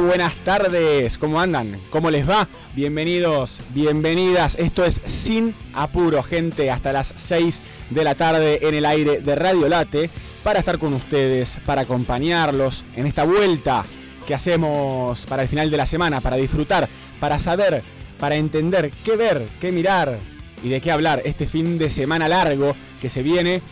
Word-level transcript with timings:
Buenas 0.00 0.36
tardes. 0.44 1.18
¿Cómo 1.18 1.40
andan? 1.40 1.76
¿Cómo 1.90 2.08
les 2.10 2.28
va? 2.28 2.46
Bienvenidos, 2.76 3.60
bienvenidas. 3.70 4.54
Esto 4.54 4.84
es 4.84 5.02
Sin 5.04 5.56
Apuro, 5.74 6.22
gente, 6.22 6.70
hasta 6.70 6.92
las 6.92 7.12
6 7.16 7.60
de 7.90 8.04
la 8.04 8.14
tarde 8.14 8.60
en 8.62 8.74
el 8.76 8.86
aire 8.86 9.20
de 9.20 9.34
Radio 9.34 9.68
Late 9.68 10.08
para 10.44 10.60
estar 10.60 10.78
con 10.78 10.94
ustedes, 10.94 11.58
para 11.66 11.82
acompañarlos 11.82 12.84
en 12.94 13.06
esta 13.06 13.24
vuelta 13.24 13.84
que 14.24 14.34
hacemos 14.34 15.26
para 15.26 15.42
el 15.42 15.48
final 15.48 15.68
de 15.68 15.76
la 15.76 15.86
semana, 15.86 16.20
para 16.20 16.36
disfrutar, 16.36 16.88
para 17.18 17.40
saber, 17.40 17.82
para 18.20 18.36
entender 18.36 18.92
qué 19.04 19.16
ver, 19.16 19.48
qué 19.60 19.72
mirar 19.72 20.20
y 20.62 20.68
de 20.68 20.80
qué 20.80 20.92
hablar 20.92 21.22
este 21.24 21.48
fin 21.48 21.76
de 21.76 21.90
semana 21.90 22.28
largo 22.28 22.76
que 23.02 23.10
se 23.10 23.22
viene 23.22 23.62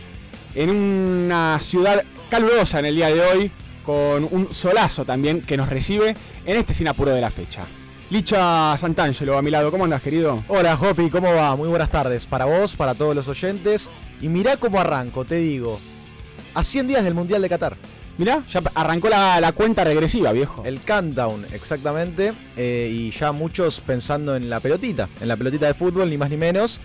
en 0.56 0.70
una 0.70 1.60
ciudad 1.62 2.02
calurosa 2.28 2.80
en 2.80 2.86
el 2.86 2.96
día 2.96 3.10
de 3.10 3.20
hoy, 3.20 3.52
con 3.86 4.28
un 4.30 4.52
solazo 4.52 5.04
también 5.04 5.40
que 5.40 5.56
nos 5.56 5.68
recibe 5.68 6.16
en 6.44 6.56
este 6.56 6.74
sin 6.74 6.88
apuro 6.88 7.12
de 7.12 7.20
la 7.20 7.30
fecha. 7.30 7.62
Licha 8.10 8.76
Santangelo 8.78 9.38
a 9.38 9.42
mi 9.42 9.50
lado, 9.50 9.70
¿cómo 9.70 9.84
andas 9.84 10.02
querido? 10.02 10.42
Hola 10.48 10.76
Jopi, 10.76 11.08
¿cómo 11.08 11.32
va? 11.32 11.54
Muy 11.56 11.68
buenas 11.68 11.90
tardes 11.90 12.26
para 12.26 12.44
vos, 12.44 12.74
para 12.74 12.94
todos 12.94 13.14
los 13.14 13.28
oyentes. 13.28 13.88
Y 14.20 14.28
mirá 14.28 14.56
cómo 14.56 14.80
arranco, 14.80 15.24
te 15.24 15.36
digo. 15.36 15.78
A 16.54 16.64
100 16.64 16.88
días 16.88 17.04
del 17.04 17.14
Mundial 17.14 17.42
de 17.42 17.48
Qatar. 17.48 17.76
Mirá, 18.18 18.44
ya 18.48 18.62
arrancó 18.74 19.08
la, 19.08 19.52
cuenta 19.54 19.84
regresiva, 19.84 20.32
viejo. 20.32 20.62
El 20.64 20.80
countdown, 20.80 21.46
exactamente. 21.52 22.32
Eh, 22.56 22.88
y 22.90 23.10
ya 23.10 23.32
muchos 23.32 23.80
pensando 23.80 24.34
en 24.34 24.48
la 24.50 24.60
pelotita, 24.60 25.08
en 25.20 25.28
la 25.28 25.36
pelotita 25.36 25.66
de 25.66 25.74
fútbol, 25.74 26.08
ni 26.10 26.16
más 26.16 26.30
ni 26.30 26.36
menos. 26.36 26.80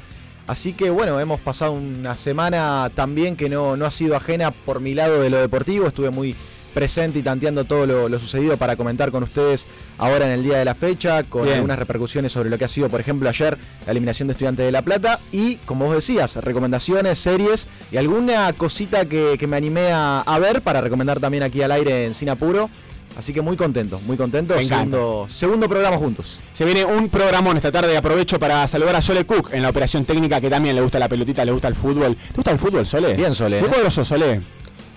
Así 0.47 0.73
que 0.73 0.89
bueno, 0.89 1.19
hemos 1.19 1.39
pasado 1.39 1.71
una 1.71 2.15
semana 2.15 2.91
también 2.93 3.35
que 3.37 3.47
no, 3.47 3.77
no 3.77 3.85
ha 3.85 3.91
sido 3.91 4.15
ajena 4.15 4.51
por 4.51 4.81
mi 4.81 4.93
lado 4.93 5.21
de 5.21 5.29
lo 5.29 5.37
deportivo. 5.37 5.87
Estuve 5.87 6.09
muy 6.09 6.35
presente 6.71 7.19
y 7.19 7.21
tanteando 7.23 7.65
todo 7.65 7.85
lo, 7.85 8.19
sucedido 8.19 8.57
para 8.57 8.75
comentar 8.75 9.11
con 9.11 9.23
ustedes 9.23 9.67
ahora 9.97 10.25
en 10.25 10.31
el 10.31 10.43
día 10.43 10.57
de 10.57 10.65
la 10.65 10.75
fecha, 10.75 11.23
con 11.23 11.47
algunas 11.47 11.77
repercusiones 11.77 12.31
sobre 12.31 12.49
lo 12.49 12.57
que 12.57 12.65
ha 12.65 12.67
sido, 12.67 12.89
por 12.89 12.99
ejemplo, 12.99 13.29
ayer 13.29 13.57
la 13.85 13.91
eliminación 13.91 14.27
de 14.27 14.33
Estudiantes 14.33 14.65
de 14.65 14.71
La 14.71 14.81
Plata 14.81 15.19
y, 15.31 15.57
como 15.57 15.85
vos 15.85 15.95
decías, 15.95 16.35
recomendaciones, 16.37 17.19
series 17.19 17.67
y 17.91 17.97
alguna 17.97 18.51
cosita 18.53 19.05
que, 19.05 19.37
me 19.47 19.57
animé 19.57 19.89
a, 19.91 20.37
ver 20.39 20.61
para 20.61 20.81
recomendar 20.81 21.19
también 21.19 21.43
aquí 21.43 21.61
al 21.61 21.71
aire 21.71 22.05
en 22.05 22.13
Sinapuro. 22.13 22.69
Así 23.17 23.33
que 23.33 23.41
muy 23.41 23.57
contento, 23.57 23.99
muy 24.05 24.15
contento. 24.15 24.57
Segundo, 24.61 25.27
segundo 25.29 25.67
programa 25.67 25.97
juntos. 25.97 26.39
Se 26.53 26.63
viene 26.63 26.85
un 26.85 27.09
programón 27.09 27.57
esta 27.57 27.69
tarde. 27.69 27.97
Aprovecho 27.97 28.39
para 28.39 28.65
saludar 28.69 28.95
a 28.95 29.01
Sole 29.01 29.25
Cook 29.25 29.49
en 29.51 29.61
la 29.61 29.69
operación 29.69 30.05
técnica, 30.05 30.39
que 30.39 30.49
también 30.49 30.75
le 30.75 30.81
gusta 30.81 30.97
la 30.97 31.09
pelotita, 31.09 31.43
le 31.43 31.51
gusta 31.51 31.67
el 31.67 31.75
fútbol. 31.75 32.15
¿Te 32.15 32.35
gusta 32.35 32.51
el 32.51 32.59
fútbol, 32.59 32.87
Sole? 32.87 33.13
Bien, 33.13 33.35
Sole. 33.35 33.59
¿Qué 33.59 33.87
¿eh? 33.87 33.91
Sole? 33.91 34.41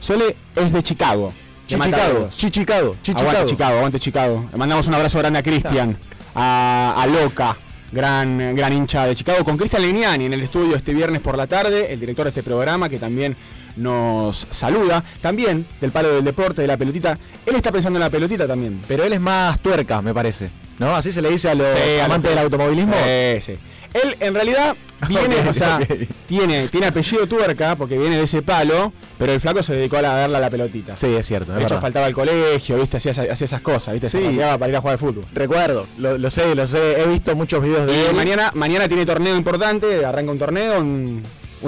Sole 0.00 0.36
es 0.54 0.72
de 0.72 0.82
Chicago. 0.82 1.32
Chicago, 1.66 2.28
Chicago, 2.30 2.96
Aguante 3.14 3.46
Chicago, 3.46 3.76
aguante 3.76 4.00
Chicago. 4.00 4.48
Le 4.52 4.58
mandamos 4.58 4.86
un 4.86 4.94
abrazo 4.94 5.18
grande 5.18 5.38
a 5.38 5.42
Cristian, 5.42 5.96
a, 6.34 7.06
Loca, 7.08 7.56
gran, 7.90 8.54
gran 8.54 8.72
hincha 8.72 9.06
de 9.06 9.16
Chicago, 9.16 9.44
con 9.44 9.56
Cristian 9.56 9.82
Legnani 9.82 10.26
en 10.26 10.32
el 10.32 10.42
estudio 10.42 10.76
este 10.76 10.92
viernes 10.92 11.20
por 11.20 11.36
la 11.36 11.46
tarde, 11.46 11.92
el 11.92 12.00
director 12.00 12.24
de 12.24 12.30
este 12.30 12.42
programa 12.42 12.88
que 12.88 12.98
también 12.98 13.36
nos 13.76 14.46
saluda. 14.50 15.02
También 15.20 15.66
del 15.80 15.90
palo 15.90 16.14
del 16.14 16.24
deporte, 16.24 16.62
de 16.62 16.68
la 16.68 16.76
pelotita. 16.76 17.18
Él 17.46 17.56
está 17.56 17.72
pensando 17.72 17.98
en 17.98 18.04
la 18.04 18.10
pelotita 18.10 18.46
también. 18.46 18.82
Pero 18.86 19.04
él 19.04 19.12
es 19.12 19.20
más 19.20 19.60
tuerca, 19.60 20.02
me 20.02 20.14
parece. 20.14 20.50
¿No? 20.78 20.94
Así 20.94 21.12
se 21.12 21.22
le 21.22 21.30
dice 21.30 21.50
a 21.50 21.54
los 21.54 21.68
amantes 22.04 22.30
del 22.30 22.38
automovilismo. 22.38 22.94
Sí, 22.94 23.40
sí. 23.40 23.58
Él 23.94 24.16
en 24.20 24.34
realidad 24.34 24.76
viene, 25.08 25.48
o 25.48 25.54
sea, 25.54 25.80
tiene, 26.26 26.68
tiene 26.68 26.86
apellido 26.86 27.26
tuerca 27.26 27.76
porque 27.76 27.96
viene 27.96 28.16
de 28.16 28.24
ese 28.24 28.42
palo, 28.42 28.92
pero 29.18 29.32
el 29.32 29.40
flaco 29.40 29.62
se 29.62 29.74
dedicó 29.74 29.96
a 29.96 30.02
darle 30.02 30.36
a 30.36 30.40
la 30.40 30.50
pelotita. 30.50 30.96
Sí, 30.96 31.06
es 31.06 31.26
cierto. 31.26 31.52
De 31.52 31.62
hecho, 31.62 31.80
faltaba 31.80 32.06
el 32.06 32.14
colegio, 32.14 32.76
viste, 32.76 32.96
hacía, 32.96 33.12
hacía 33.12 33.44
esas 33.44 33.60
cosas, 33.60 33.94
viste, 33.94 34.08
sí. 34.08 34.36
se 34.36 34.58
para 34.58 34.68
ir 34.68 34.76
a 34.76 34.80
jugar 34.80 34.92
al 34.94 34.98
fútbol. 34.98 35.24
Recuerdo, 35.32 35.86
lo, 35.98 36.30
sé, 36.30 36.54
lo 36.54 36.66
sé, 36.66 37.00
he 37.00 37.06
visto 37.06 37.34
muchos 37.34 37.62
videos 37.62 37.86
de 37.86 38.10
y 38.10 38.14
Mañana, 38.14 38.50
mañana 38.54 38.88
tiene 38.88 39.06
torneo 39.06 39.36
importante, 39.36 40.04
arranca 40.04 40.32
un 40.32 40.38
torneo, 40.38 40.80
un, 40.80 41.22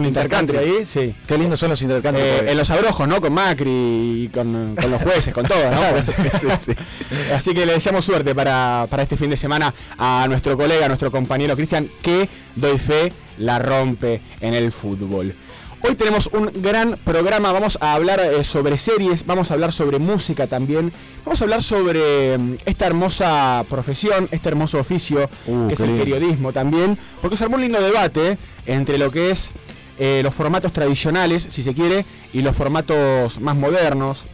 intercambio 0.05 0.61
ahí, 0.61 0.85
sí. 0.85 1.15
Qué 1.27 1.39
lindos 1.39 1.59
son 1.59 1.71
los 1.71 1.81
intercambios. 1.81 2.27
Eh, 2.27 2.51
en 2.51 2.59
los 2.59 2.71
abrojos, 2.71 3.09
¿no? 3.09 3.21
Con 3.21 3.33
Macri 3.33 4.25
y 4.25 4.29
con, 4.29 4.75
los 4.75 5.03
jueces, 5.03 5.33
con 5.33 5.47
todo, 5.47 5.71
¿no? 5.71 5.81
Así 7.35 7.55
que 7.55 7.65
le 7.65 7.73
deseamos 7.73 8.05
suerte 8.05 8.35
para, 8.35 8.87
para 8.91 9.03
este 9.03 9.17
fin 9.17 9.31
de 9.31 9.37
semana 9.37 9.73
a 9.97 10.27
nuestro 10.29 10.57
colega, 10.57 10.87
a 10.87 10.89
nuestro 10.89 11.11
compañero 11.11 11.57
Cristian, 11.57 11.89
que 12.03 12.29
doy 12.55 12.79
fe 12.79 13.13
la 13.39 13.59
rompe 13.59 14.21
en 14.41 14.55
el 14.55 14.73
fútbol. 14.73 15.35
Hoy 15.83 15.95
tenemos 15.95 16.29
un 16.33 16.51
gran 16.55 16.99
programa, 17.05 17.53
vamos 17.53 17.79
a 17.81 17.93
hablar 17.93 18.19
eh, 18.19 18.43
sobre 18.45 18.77
series, 18.77 19.25
vamos 19.25 19.51
a 19.51 19.55
hablar 19.55 19.73
sobre 19.73 19.99
música 19.99 20.47
también, 20.47 20.91
vamos 21.25 21.41
a 21.41 21.45
hablar 21.45 21.63
sobre 21.63 22.37
mm, 22.37 22.57
esta 22.65 22.87
hermosa 22.87 23.65
profesión, 23.69 24.29
este 24.33 24.49
hermoso 24.49 24.81
oficio 24.81 25.31
uh, 25.47 25.69
que 25.69 25.75
es 25.75 25.81
el 25.81 25.91
periodismo 25.97 26.53
también, 26.53 26.99
porque 27.21 27.37
se 27.37 27.45
armó 27.45 27.57
un 27.57 27.63
lindo 27.63 27.81
debate 27.81 28.39
entre 28.65 28.99
lo 28.99 29.13
que 29.13 29.31
es 29.31 29.53
eh, 29.99 30.21
los 30.23 30.35
formatos 30.35 30.73
tradicionales, 30.73 31.47
si 31.49 31.63
se 31.63 31.75
quiere, 31.75 32.05
y 32.33 32.43
los 32.43 32.55
formatos 32.55 33.41
más 33.41 33.57
modernos 33.57 34.25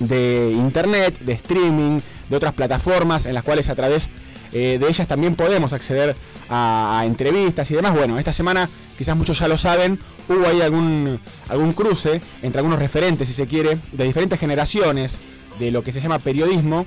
de 0.00 0.52
internet, 0.54 1.18
de 1.20 1.32
streaming, 1.32 2.00
de 2.28 2.36
otras 2.36 2.52
plataformas 2.54 3.26
en 3.26 3.34
las 3.34 3.44
cuales 3.44 3.68
a 3.68 3.74
través 3.74 4.08
eh, 4.52 4.78
de 4.80 4.88
ellas 4.88 5.08
también 5.08 5.34
podemos 5.34 5.72
acceder 5.72 6.14
a, 6.48 7.02
entrevistas 7.04 7.70
y 7.70 7.74
demás. 7.74 7.92
Bueno, 7.94 8.18
esta 8.18 8.32
semana, 8.32 8.68
quizás 8.96 9.16
muchos 9.16 9.38
ya 9.38 9.48
lo 9.48 9.58
saben, 9.58 9.98
hubo 10.28 10.46
ahí 10.46 10.60
algún, 10.60 11.18
algún 11.48 11.72
cruce 11.72 12.20
entre 12.42 12.60
algunos 12.60 12.78
referentes, 12.78 13.28
si 13.28 13.34
se 13.34 13.46
quiere, 13.46 13.78
de 13.92 14.04
diferentes 14.04 14.38
generaciones 14.38 15.18
de 15.58 15.70
lo 15.70 15.82
que 15.82 15.92
se 15.92 16.00
llama 16.00 16.18
periodismo. 16.20 16.86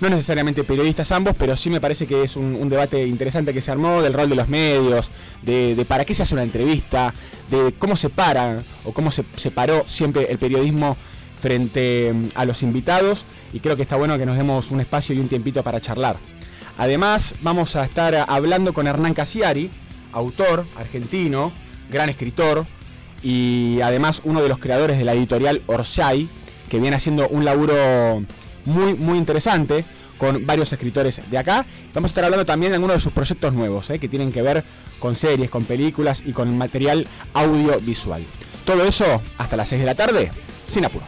No 0.00 0.10
necesariamente 0.10 0.62
periodistas 0.62 1.10
ambos, 1.10 1.34
pero 1.38 1.56
sí 1.56 1.70
me 1.70 1.80
parece 1.80 2.06
que 2.06 2.22
es 2.22 2.36
un, 2.36 2.68
debate 2.68 3.06
interesante 3.06 3.54
que 3.54 3.62
se 3.62 3.70
armó 3.70 4.02
del 4.02 4.12
rol 4.12 4.28
de 4.28 4.36
los 4.36 4.48
medios, 4.48 5.10
de, 5.42 5.84
para 5.88 6.04
qué 6.04 6.12
se 6.12 6.22
hace 6.22 6.34
una 6.34 6.42
entrevista, 6.42 7.14
de 7.50 7.74
cómo 7.78 7.96
se 7.96 8.10
para 8.10 8.62
o 8.84 8.92
cómo 8.92 9.10
se 9.10 9.24
separó 9.36 9.84
siempre 9.86 10.26
el 10.30 10.38
periodismo 10.38 10.98
frente 11.40 12.12
mm, 12.12 12.28
a 12.34 12.44
los 12.44 12.62
invitados 12.62 13.24
y 13.52 13.60
creo 13.60 13.76
que 13.76 13.82
está 13.82 13.96
bueno 13.96 14.18
que 14.18 14.26
nos 14.26 14.36
demos 14.36 14.70
un 14.70 14.80
espacio 14.80 15.14
y 15.14 15.18
un 15.18 15.28
tiempito 15.28 15.62
para 15.62 15.80
charlar. 15.80 16.16
Además, 16.76 17.34
vamos 17.40 17.74
a 17.74 17.84
estar 17.84 18.26
hablando 18.28 18.74
con 18.74 18.86
Hernán 18.86 19.14
Casiari, 19.14 19.70
autor 20.12 20.66
argentino, 20.76 21.52
gran 21.90 22.10
escritor 22.10 22.66
y 23.22 23.80
además 23.82 24.20
uno 24.24 24.42
de 24.42 24.48
los 24.48 24.58
creadores 24.58 24.98
de 24.98 25.04
la 25.04 25.14
editorial 25.14 25.62
Orsay, 25.66 26.28
que 26.68 26.80
viene 26.80 26.96
haciendo 26.96 27.28
un 27.28 27.46
laburo 27.46 28.24
muy, 28.66 28.94
muy 28.94 29.18
interesante 29.18 29.84
con 30.18 30.46
varios 30.46 30.72
escritores 30.72 31.20
de 31.30 31.38
acá. 31.38 31.66
Vamos 31.94 32.10
a 32.10 32.12
estar 32.12 32.24
hablando 32.24 32.44
también 32.44 32.72
de 32.72 32.76
algunos 32.76 32.96
de 32.96 33.00
sus 33.00 33.12
proyectos 33.12 33.52
nuevos, 33.52 33.90
eh, 33.90 33.98
que 33.98 34.08
tienen 34.08 34.32
que 34.32 34.42
ver 34.42 34.64
con 34.98 35.16
series, 35.16 35.50
con 35.50 35.64
películas 35.64 36.22
y 36.24 36.32
con 36.32 36.56
material 36.56 37.06
audiovisual. 37.34 38.24
Todo 38.64 38.84
eso 38.84 39.22
hasta 39.38 39.56
las 39.56 39.68
6 39.68 39.80
de 39.80 39.86
la 39.86 39.94
tarde, 39.94 40.30
sin 40.66 40.84
apuro. 40.84 41.06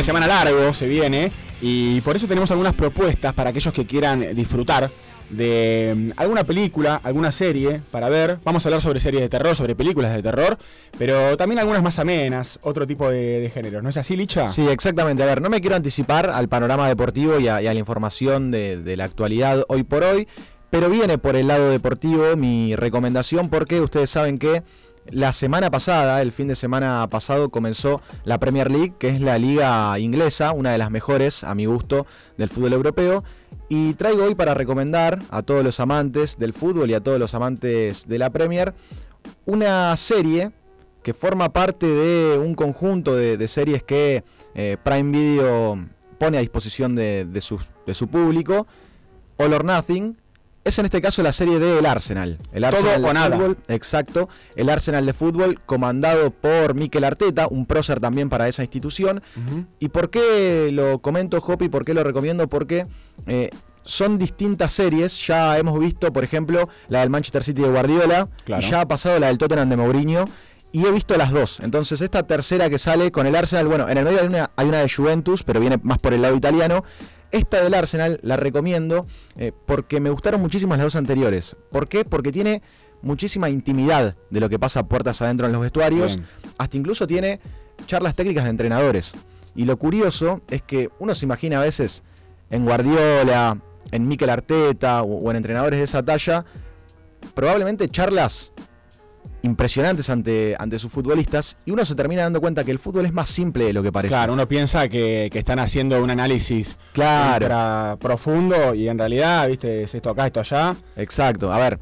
De 0.00 0.04
semana 0.04 0.26
largo 0.26 0.72
se 0.72 0.88
viene 0.88 1.30
y 1.60 2.00
por 2.00 2.16
eso 2.16 2.26
tenemos 2.26 2.50
algunas 2.50 2.72
propuestas 2.72 3.34
para 3.34 3.50
aquellos 3.50 3.74
que 3.74 3.84
quieran 3.84 4.34
disfrutar 4.34 4.90
de 5.28 5.94
mm, 5.94 6.10
alguna 6.16 6.42
película, 6.44 7.02
alguna 7.04 7.30
serie 7.30 7.82
para 7.90 8.08
ver. 8.08 8.38
Vamos 8.42 8.64
a 8.64 8.70
hablar 8.70 8.80
sobre 8.80 8.98
series 8.98 9.20
de 9.20 9.28
terror, 9.28 9.54
sobre 9.54 9.74
películas 9.76 10.14
de 10.14 10.22
terror, 10.22 10.56
pero 10.96 11.36
también 11.36 11.58
algunas 11.58 11.82
más 11.82 11.98
amenas, 11.98 12.58
otro 12.62 12.86
tipo 12.86 13.10
de, 13.10 13.50
género. 13.52 13.82
¿No 13.82 13.90
es 13.90 13.98
así, 13.98 14.16
Licha? 14.16 14.48
Sí, 14.48 14.66
exactamente. 14.68 15.22
A 15.22 15.26
ver, 15.26 15.42
no 15.42 15.50
me 15.50 15.60
quiero 15.60 15.76
anticipar 15.76 16.30
al 16.30 16.48
panorama 16.48 16.88
deportivo 16.88 17.38
y 17.38 17.48
a, 17.48 17.60
la 17.60 17.74
información 17.74 18.50
de, 18.50 18.78
de 18.78 18.96
la 18.96 19.04
actualidad 19.04 19.66
hoy 19.68 19.82
por 19.82 20.02
hoy. 20.02 20.28
pero 20.70 20.88
viene 20.88 21.18
por 21.18 21.36
el 21.36 21.48
lado 21.48 21.70
deportivo 21.70 22.36
mi 22.36 22.74
recomendación 22.74 23.50
porque 23.50 23.82
ustedes 23.82 24.08
saben 24.08 24.38
que 24.38 24.62
la 25.10 25.32
semana 25.32 25.70
pasada, 25.70 26.22
el 26.22 26.32
fin 26.32 26.48
de 26.48 26.56
semana 26.56 27.06
pasado, 27.10 27.50
comenzó 27.50 28.00
la 28.24 28.38
Premier 28.38 28.70
League, 28.70 28.92
que 28.98 29.08
es 29.08 29.20
la 29.20 29.38
liga 29.38 29.98
inglesa, 29.98 30.52
una 30.52 30.72
de 30.72 30.78
las 30.78 30.90
mejores, 30.90 31.44
a 31.44 31.54
mi 31.54 31.66
gusto, 31.66 32.06
del 32.38 32.48
fútbol 32.48 32.72
europeo. 32.72 33.24
Y 33.68 33.94
traigo 33.94 34.24
hoy 34.24 34.34
para 34.34 34.54
recomendar 34.54 35.18
a 35.30 35.42
todos 35.42 35.64
los 35.64 35.80
amantes 35.80 36.38
del 36.38 36.52
fútbol 36.52 36.90
y 36.90 36.94
a 36.94 37.00
todos 37.00 37.18
los 37.18 37.34
amantes 37.34 38.06
de 38.08 38.18
la 38.18 38.30
Premier 38.30 38.74
una 39.46 39.96
serie 39.96 40.52
que 41.02 41.14
forma 41.14 41.52
parte 41.52 41.86
de 41.86 42.38
un 42.38 42.54
conjunto 42.54 43.14
de, 43.16 43.48
series 43.48 43.82
que 43.82 44.22
eh, 44.54 44.76
Prime 44.82 45.10
Video 45.10 45.88
pone 46.18 46.38
a 46.38 46.40
disposición 46.40 46.94
de, 46.94 47.38
su, 47.40 47.58
de 47.86 47.94
su 47.94 48.08
público. 48.08 48.66
All 49.38 49.54
or 49.54 49.64
Nothing, 49.64 50.18
es 50.64 50.78
en 50.78 50.84
este 50.84 51.00
caso 51.00 51.22
la 51.22 51.32
serie 51.32 51.58
de 51.58 51.78
El 51.78 51.86
Arsenal. 51.86 52.38
El 52.52 52.64
Arsenal 52.64 53.02
de 53.02 53.36
fútbol, 53.36 53.58
exacto. 53.68 54.28
El 54.56 54.68
Arsenal 54.68 55.06
de 55.06 55.12
fútbol 55.12 55.60
comandado 55.64 56.30
por 56.30 56.74
Mikel 56.74 57.04
Arteta, 57.04 57.48
un 57.48 57.66
prócer 57.66 58.00
también 58.00 58.28
para 58.28 58.46
esa 58.48 58.62
institución. 58.62 59.22
¿Y 59.78 59.88
por 59.88 60.10
qué 60.10 60.70
lo 60.72 61.00
comento, 61.00 61.38
Hopi? 61.38 61.68
¿Por 61.68 61.84
qué 61.84 61.94
lo 61.94 62.04
recomiendo? 62.04 62.48
Porque 62.48 62.84
eh, 63.26 63.48
son 63.82 64.18
distintas 64.18 64.72
series. 64.72 65.26
Ya 65.26 65.58
hemos 65.58 65.78
visto, 65.78 66.12
por 66.12 66.24
ejemplo, 66.24 66.68
la 66.88 67.00
del 67.00 67.10
Manchester 67.10 67.42
City 67.42 67.62
de 67.62 67.68
Guardiola. 67.68 68.28
Y 68.46 68.68
ya 68.68 68.82
ha 68.82 68.88
pasado 68.88 69.18
la 69.18 69.28
del 69.28 69.38
Tottenham 69.38 69.70
de 69.70 69.76
Mourinho. 69.76 70.24
Y 70.72 70.86
he 70.86 70.92
visto 70.92 71.16
las 71.16 71.32
dos. 71.32 71.58
Entonces, 71.60 72.00
esta 72.00 72.22
tercera 72.22 72.70
que 72.70 72.78
sale 72.78 73.10
con 73.10 73.26
el 73.26 73.34
Arsenal, 73.34 73.66
bueno, 73.66 73.88
en 73.88 73.98
el 73.98 74.04
medio 74.04 74.20
hay 74.20 74.26
una, 74.28 74.50
hay 74.54 74.68
una 74.68 74.78
de 74.78 74.88
Juventus, 74.88 75.42
pero 75.42 75.58
viene 75.58 75.80
más 75.82 75.98
por 75.98 76.14
el 76.14 76.22
lado 76.22 76.36
italiano. 76.36 76.84
Esta 77.32 77.62
del 77.62 77.74
Arsenal 77.74 78.18
la 78.22 78.36
recomiendo 78.36 79.06
eh, 79.36 79.52
porque 79.66 80.00
me 80.00 80.10
gustaron 80.10 80.40
muchísimo 80.40 80.74
las 80.74 80.84
dos 80.84 80.96
anteriores. 80.96 81.56
¿Por 81.70 81.88
qué? 81.88 82.04
Porque 82.04 82.32
tiene 82.32 82.62
muchísima 83.02 83.48
intimidad 83.48 84.16
de 84.30 84.40
lo 84.40 84.48
que 84.48 84.58
pasa 84.58 84.86
puertas 84.86 85.22
adentro 85.22 85.46
en 85.46 85.52
los 85.52 85.62
vestuarios. 85.62 86.18
Hasta 86.58 86.76
incluso 86.76 87.06
tiene 87.06 87.40
charlas 87.86 88.16
técnicas 88.16 88.44
de 88.44 88.50
entrenadores. 88.50 89.12
Y 89.54 89.64
lo 89.64 89.76
curioso 89.78 90.42
es 90.50 90.62
que 90.62 90.90
uno 90.98 91.14
se 91.14 91.24
imagina 91.24 91.58
a 91.58 91.62
veces 91.62 92.02
en 92.50 92.64
Guardiola, 92.64 93.58
en 93.92 94.08
Mikel 94.08 94.30
Arteta 94.30 95.02
o 95.02 95.30
en 95.30 95.36
entrenadores 95.36 95.78
de 95.78 95.84
esa 95.84 96.02
talla, 96.02 96.44
probablemente 97.34 97.88
charlas 97.88 98.52
impresionantes 99.42 100.10
ante, 100.10 100.54
ante 100.58 100.78
sus 100.78 100.90
futbolistas 100.92 101.56
y 101.64 101.70
uno 101.70 101.84
se 101.84 101.94
termina 101.94 102.22
dando 102.22 102.40
cuenta 102.40 102.64
que 102.64 102.70
el 102.70 102.78
fútbol 102.78 103.06
es 103.06 103.12
más 103.12 103.28
simple 103.28 103.64
de 103.64 103.72
lo 103.72 103.82
que 103.82 103.92
parece. 103.92 104.12
Claro, 104.12 104.32
uno 104.32 104.46
piensa 104.46 104.88
que, 104.88 105.30
están 105.32 105.58
haciendo 105.58 106.02
un 106.02 106.10
análisis 106.10 106.76
claro. 106.92 107.98
profundo 107.98 108.74
y 108.74 108.88
en 108.88 108.98
realidad, 108.98 109.48
viste, 109.48 109.84
es 109.84 109.94
esto 109.94 110.10
acá, 110.10 110.26
esto 110.26 110.40
allá. 110.40 110.76
Exacto, 110.96 111.52
a 111.52 111.58
ver. 111.58 111.78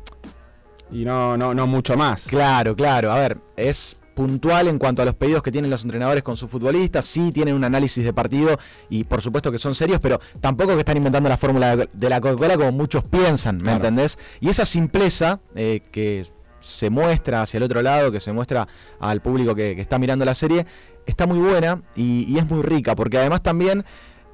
Y 0.93 1.05
no, 1.05 1.37
no, 1.37 1.55
no 1.55 1.67
mucho 1.67 1.97
más. 1.97 2.23
Claro, 2.23 2.77
claro, 2.77 3.11
a 3.11 3.19
ver, 3.19 3.37
es 3.57 4.01
puntual 4.19 4.67
en 4.67 4.81
cuanto 4.81 5.03
a 5.03 5.05
los 5.05 5.15
pedidos 5.15 5.45
que 5.45 5.53
tienen 5.53 5.71
los 5.71 5.85
entrenadores 5.85 6.25
con 6.25 6.37
sus 6.37 6.51
futbolistas, 6.51 7.05
sí 7.05 7.31
tienen 7.31 7.55
un 7.55 7.63
análisis 7.63 8.05
de 8.05 8.13
partido 8.13 8.59
y 8.91 9.05
por 9.05 9.23
supuesto 9.23 9.53
que 9.53 9.61
son 9.61 9.77
serios, 9.77 10.01
pero 10.03 10.21
tampoco 10.41 10.75
que 10.75 10.81
están 10.81 10.97
inventando 10.97 11.29
la 11.29 11.37
fórmula 11.37 11.77
de 11.77 12.09
la 12.09 12.21
Coca-Cola 12.21 12.57
como 12.57 12.73
muchos 12.73 13.05
piensan, 13.05 13.59
¿me 13.63 13.71
entendés? 13.71 14.19
Y 14.41 14.49
esa 14.49 14.67
simpleza 14.67 15.39
eh, 15.55 15.83
que 15.93 16.27
se 16.69 16.91
muestra 16.91 17.43
hacia 17.43 17.59
el 17.59 17.65
otro 17.65 17.83
lado, 17.83 18.13
que 18.13 18.21
se 18.21 18.33
muestra 18.33 18.69
al 19.01 19.21
público 19.21 19.55
que, 19.55 19.81
está 19.81 19.99
mirando 19.99 20.25
la 20.25 20.35
serie, 20.35 20.67
está 21.07 21.27
muy 21.27 21.39
buena 21.39 21.83
y, 21.97 22.39
es 22.39 22.49
muy 22.49 22.63
rica, 22.63 22.95
porque 22.95 23.19
además 23.19 23.43
también 23.43 23.85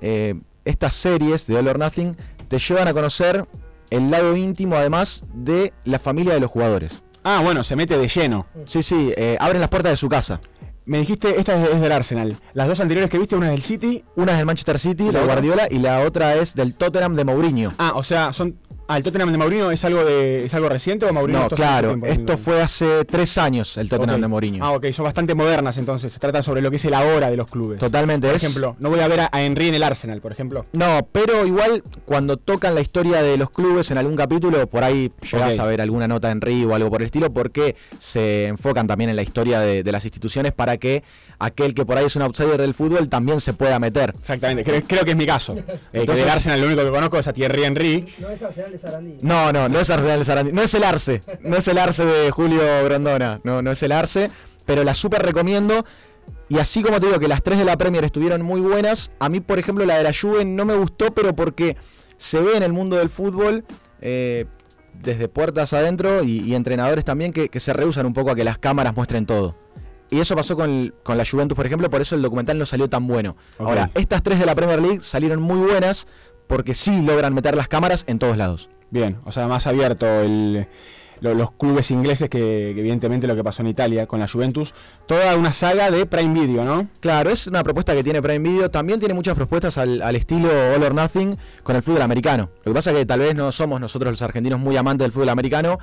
eh, 0.01 0.35
estas 0.65 0.95
series 0.95 1.47
de 1.47 1.57
All 1.57 1.69
or 1.69 1.79
Nothing 1.79 2.17
te 2.49 2.59
llevan 2.59 2.89
a 2.89 2.93
conocer 2.93 3.47
el 3.91 4.11
lado 4.11 4.37
íntimo 4.37 4.77
además 4.77 5.23
de 5.33 5.73
la 5.85 5.99
familia 5.99 6.35
de 6.35 6.41
los 6.41 6.51
jugadores. 6.51 7.03
Ah, 7.23 7.41
bueno, 7.43 7.63
se 7.65 7.77
mete 7.77 7.97
de 7.97 8.09
lleno. 8.09 8.45
Sí, 8.67 8.83
sí, 8.83 9.13
eh, 9.17 9.37
abren 9.41 9.61
las 9.61 9.71
puertas 9.71 9.93
de 9.93 9.97
su 9.97 10.09
casa. 10.09 10.41
Me 10.87 10.99
dijiste, 10.99 11.41
esta 11.41 11.65
es, 11.65 11.81
del 11.81 11.93
Arsenal. 11.93 12.37
Las 12.53 12.69
dos 12.69 12.79
anteriores 12.81 13.11
que 13.11 13.19
viste, 13.19 13.35
una 13.37 13.47
es 13.47 13.53
del 13.53 13.63
City. 13.63 14.05
Una 14.17 14.33
es 14.33 14.39
del 14.39 14.47
Manchester 14.47 14.79
City, 14.79 15.11
la 15.11 15.23
Guardiola, 15.23 15.67
y 15.71 15.79
la 15.79 16.01
otra 16.01 16.35
es 16.35 16.55
del 16.55 16.77
Tottenham 16.77 17.15
de 17.17 17.25
Mourinho. 17.25 17.73
Ah, 17.79 17.93
o 17.95 18.03
sea, 18.03 18.35
son 18.35 18.59
Ah, 18.87 18.99
¿el 18.99 19.03
Tottenham 19.03 19.33
de 19.33 19.39
Mourinho 19.39 19.71
es 19.71 19.83
algo 19.87 20.05
de 20.05 20.45
es 20.45 20.53
algo 20.53 20.69
reciente 20.69 21.07
o 21.07 21.13
Mourinho? 21.13 21.41
No, 21.41 21.49
claro, 21.49 21.99
esto 22.05 22.37
fue 22.37 22.61
hace 22.61 23.05
tres 23.07 23.39
años 23.39 23.79
el 23.79 23.89
Tottenham 23.89 24.21
de 24.21 24.29
Mourinho. 24.29 24.63
Ah, 24.63 24.73
ok, 24.73 24.91
son 24.93 25.05
bastante 25.05 25.35
modernas 25.35 25.79
entonces, 25.79 26.13
se 26.13 26.19
trata 26.19 26.43
sobre 26.43 26.61
lo 26.61 26.71
que 26.71 26.77
es 26.77 26.85
el 26.85 26.93
ahora 26.93 27.31
de 27.31 27.37
los 27.37 27.51
clubes. 27.51 27.79
Totalmente. 27.79 28.27
Por 28.27 28.37
ejemplo, 28.37 28.77
no 28.81 28.91
voy 28.91 29.01
a 29.01 29.09
ver 29.09 29.21
a, 29.21 29.31
Henry 29.33 29.69
en 29.69 29.75
el 29.75 29.83
Arsenal, 29.83 30.21
por 30.21 30.33
ejemplo. 30.33 30.67
No, 30.73 31.09
pero 31.13 31.47
igual 31.47 31.83
cuando 32.05 32.37
tocan 32.37 32.75
la 32.75 32.83
historia 32.83 33.23
de 33.23 33.39
los 33.39 33.51
clubes 33.51 33.91
en 33.91 33.97
algún 33.97 34.17
capítulo, 34.17 34.67
por 34.67 34.85
ahí 34.85 35.11
llegás 35.33 35.59
a 35.59 35.65
ver 35.65 35.81
alguna 35.81 36.07
nota 36.07 36.29
de 36.29 36.33
Henry 36.33 36.65
o 36.65 36.75
algo 36.75 36.91
por 36.91 37.01
el 37.01 37.07
estilo, 37.07 37.33
porque 37.33 37.77
se 37.99 38.49
enfocan 38.49 38.87
también 38.87 39.09
en 39.09 39.17
la 39.17 39.23
historia 39.23 39.61
de, 39.61 39.83
de 39.83 39.93
las 39.93 40.05
instituciones 40.05 40.53
para 40.53 40.77
que 40.77 41.03
aquel 41.39 41.75
que 41.75 41.85
por 41.85 41.99
ahí 41.99 42.07
es 42.07 42.17
un 42.17 42.23
outsider 42.23 42.61
del 42.61 42.75
fútbol 42.75 43.09
también 43.09 43.41
se 43.41 43.53
pueda 43.53 43.79
meter. 43.79 44.13
Exactamente, 44.19 44.65
creo, 44.65 45.05
que 45.05 45.11
es 45.11 45.17
mi 45.17 45.27
caso. 45.27 45.55
Eh, 45.93 46.07
que 46.07 46.13
del 46.13 46.29
Arsenal 46.29 46.61
lo 46.61 46.67
único 46.67 46.83
que 46.83 46.91
conozco 46.91 47.19
es 47.19 47.29
a 47.29 47.33
Thierry 47.33 47.65
Henry. 47.65 48.15
No 48.19 48.31
es 48.31 48.43
Arsenal 48.43 48.73
de 48.73 48.79
Sarandí. 48.79 49.17
No, 49.23 49.53
no, 49.53 49.69
no 49.69 49.81
es 49.81 49.91
Arsenal 49.91 50.19
de 50.19 50.25
Sarandí. 50.25 50.53
No 50.53 50.63
es 50.63 50.75
el 50.75 50.85
Arce. 50.85 51.21
No 51.41 51.57
es 51.57 51.69
el 51.69 51.79
Arce 51.79 52.05
de 52.05 52.31
Julio 52.31 52.61
Brondona. 52.85 53.41
No, 53.45 53.63
no 53.63 53.73
es 53.73 53.83
el 53.83 53.93
Arce. 53.93 54.31
Pero 54.67 54.85
la 54.85 54.95
súper 54.95 55.23
recomiendo. 55.23 55.85
Y 56.49 56.59
así 56.59 56.83
como 56.83 57.01
te 57.01 57.07
digo 57.07 57.19
que 57.19 57.29
las 57.29 57.43
tres 57.43 57.59
de 57.59 57.65
la 57.65 57.77
Premier 57.77 58.05
estuvieron 58.05 58.43
muy 58.43 58.61
buenas, 58.61 59.11
a 59.19 59.29
mí, 59.29 59.41
por 59.41 59.59
ejemplo, 59.59 59.87
la 59.87 59.97
de 59.97 60.03
la 60.03 60.13
Juve 60.13 60.45
no 60.45 60.65
me 60.65 60.77
gustó, 60.77 61.13
pero 61.13 61.35
porque 61.35 61.77
se 62.19 62.41
ve 62.41 62.57
en 62.57 62.63
el 62.63 62.73
mundo 62.73 62.97
del 62.97 63.09
fútbol. 63.09 63.65
Eh, 64.01 64.47
desde 65.03 65.29
puertas 65.29 65.73
adentro 65.73 66.23
y, 66.23 66.55
entrenadores 66.55 67.05
también 67.05 67.33
que, 67.33 67.49
que 67.49 67.61
se 67.61 67.73
rehusan 67.73 68.07
un 68.07 68.15
poco 68.15 68.31
a 68.31 68.35
que 68.35 68.45
las 68.45 68.59
cámaras 68.59 68.95
muestren 68.95 69.27
todo. 69.27 69.55
Y 70.15 70.21
eso 70.21 70.37
pasó 70.37 70.55
con, 70.57 70.95
la 71.09 71.25
Juventus, 71.29 71.57
por 71.57 71.67
ejemplo, 71.67 71.91
por 71.91 72.01
eso 72.01 72.15
el 72.15 72.23
documental 72.23 72.57
no 72.57 72.67
salió 72.67 72.89
tan 72.89 73.09
bueno. 73.09 73.37
Ahora, 73.59 73.91
estas 73.95 74.23
tres 74.23 74.39
de 74.39 74.47
la 74.47 74.55
Premier 74.55 74.81
League 74.81 75.01
salieron 75.03 75.43
muy 75.43 75.59
buenas 75.59 76.07
porque 76.47 76.75
sí 76.75 77.03
logran 77.03 77.35
meter 77.35 77.57
las 77.57 77.67
cámaras 77.67 78.05
en 78.07 78.21
todos 78.21 78.37
lados. 78.37 78.71
Bien, 78.91 79.19
o 79.25 79.33
sea, 79.33 79.49
más 79.49 79.67
abierto 79.67 80.07
los 81.21 81.51
clubes 81.53 81.91
ingleses 81.91 82.29
que, 82.29 82.71
evidentemente 82.71 83.27
lo 83.27 83.35
que 83.35 83.43
pasó 83.43 83.63
en 83.63 83.69
Italia 83.69 84.07
con 84.07 84.21
la 84.21 84.29
Juventus, 84.29 84.73
toda 85.07 85.35
una 85.35 85.53
saga 85.53 85.91
de 85.91 86.07
Prime 86.07 86.33
Video, 86.33 86.65
¿no? 86.65 86.87
Claro, 87.01 87.31
es 87.31 87.49
una 87.49 87.65
propuesta 87.65 87.93
que 87.93 88.05
tiene 88.05 88.23
Prime 88.23 88.49
Video, 88.49 88.71
también 88.71 89.01
tiene 89.01 89.15
muchas 89.15 89.35
propuestas 89.35 89.79
al, 89.79 90.01
al, 90.01 90.15
estilo 90.15 90.49
All 90.77 90.83
or 90.85 90.95
Nothing 90.95 91.37
con 91.65 91.75
el 91.75 91.83
fútbol 91.83 92.03
americano. 92.03 92.51
Lo 92.59 92.71
que 92.71 92.75
pasa 92.75 92.93
es 92.93 92.99
que 92.99 93.07
tal 93.07 93.19
vez 93.19 93.35
no 93.35 93.51
somos 93.51 93.81
nosotros 93.81 94.13
los 94.13 94.23
argentinos 94.23 94.61
muy 94.61 94.77
amantes 94.77 95.07
del 95.07 95.13
fútbol 95.13 95.31
americano, 95.31 95.79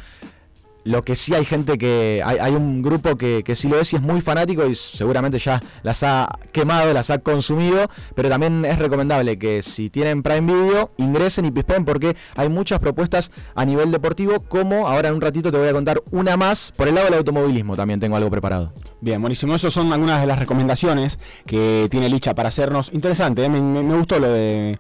lo 0.84 1.04
que 1.04 1.16
sí 1.16 1.34
hay 1.34 1.46
gente 1.46 1.78
que. 1.78 2.22
Hay, 2.24 2.56
un 2.56 2.82
grupo 2.82 3.18
que, 3.18 3.44
que, 3.44 3.56
sí 3.56 3.68
lo 3.68 3.80
es 3.80 3.94
y 3.94 3.96
es 3.96 4.02
muy 4.02 4.22
fanático 4.22 4.66
y 4.66 4.76
seguramente 4.76 5.40
ya 5.40 5.62
las 5.84 6.04
ha 6.04 6.40
quemado, 6.52 6.94
las 6.94 7.10
ha 7.10 7.20
consumido. 7.20 7.90
Pero 8.16 8.30
también 8.30 8.66
es 8.66 8.80
recomendable 8.80 9.38
que 9.38 9.62
si 9.62 9.90
tienen 9.90 10.24
Prime 10.24 10.54
Video, 10.54 10.92
ingresen 10.98 11.46
y 11.46 11.52
pispen 11.52 11.86
porque 11.86 12.16
hay 12.36 12.50
muchas 12.50 12.80
propuestas 12.80 13.32
a 13.56 13.66
nivel 13.66 13.92
deportivo. 13.92 14.40
Como 14.42 14.88
ahora 14.88 15.10
en 15.10 15.16
un 15.16 15.22
ratito 15.22 15.52
te 15.52 15.58
voy 15.58 15.68
a 15.68 15.74
contar 15.74 16.02
una 16.12 16.38
más. 16.38 16.72
Por 16.78 16.88
el 16.88 16.96
lado 16.96 17.06
del 17.06 17.20
automovilismo 17.20 17.76
también 17.76 18.00
tengo 18.00 18.16
algo 18.16 18.30
preparado. 18.30 18.74
Bien, 19.02 19.20
buenísimo. 19.20 19.56
Esas 19.56 19.74
son 19.74 19.92
algunas 19.92 20.22
de 20.22 20.28
las 20.28 20.38
recomendaciones 20.38 21.18
que 21.46 21.88
tiene 21.90 22.08
Licha 22.08 22.34
para 22.36 22.50
hacernos. 22.50 22.92
Interesante, 22.94 23.44
¿eh? 23.44 23.50
me, 23.50 23.82
gustó 23.98 24.20
lo 24.20 24.32
de, 24.32 24.78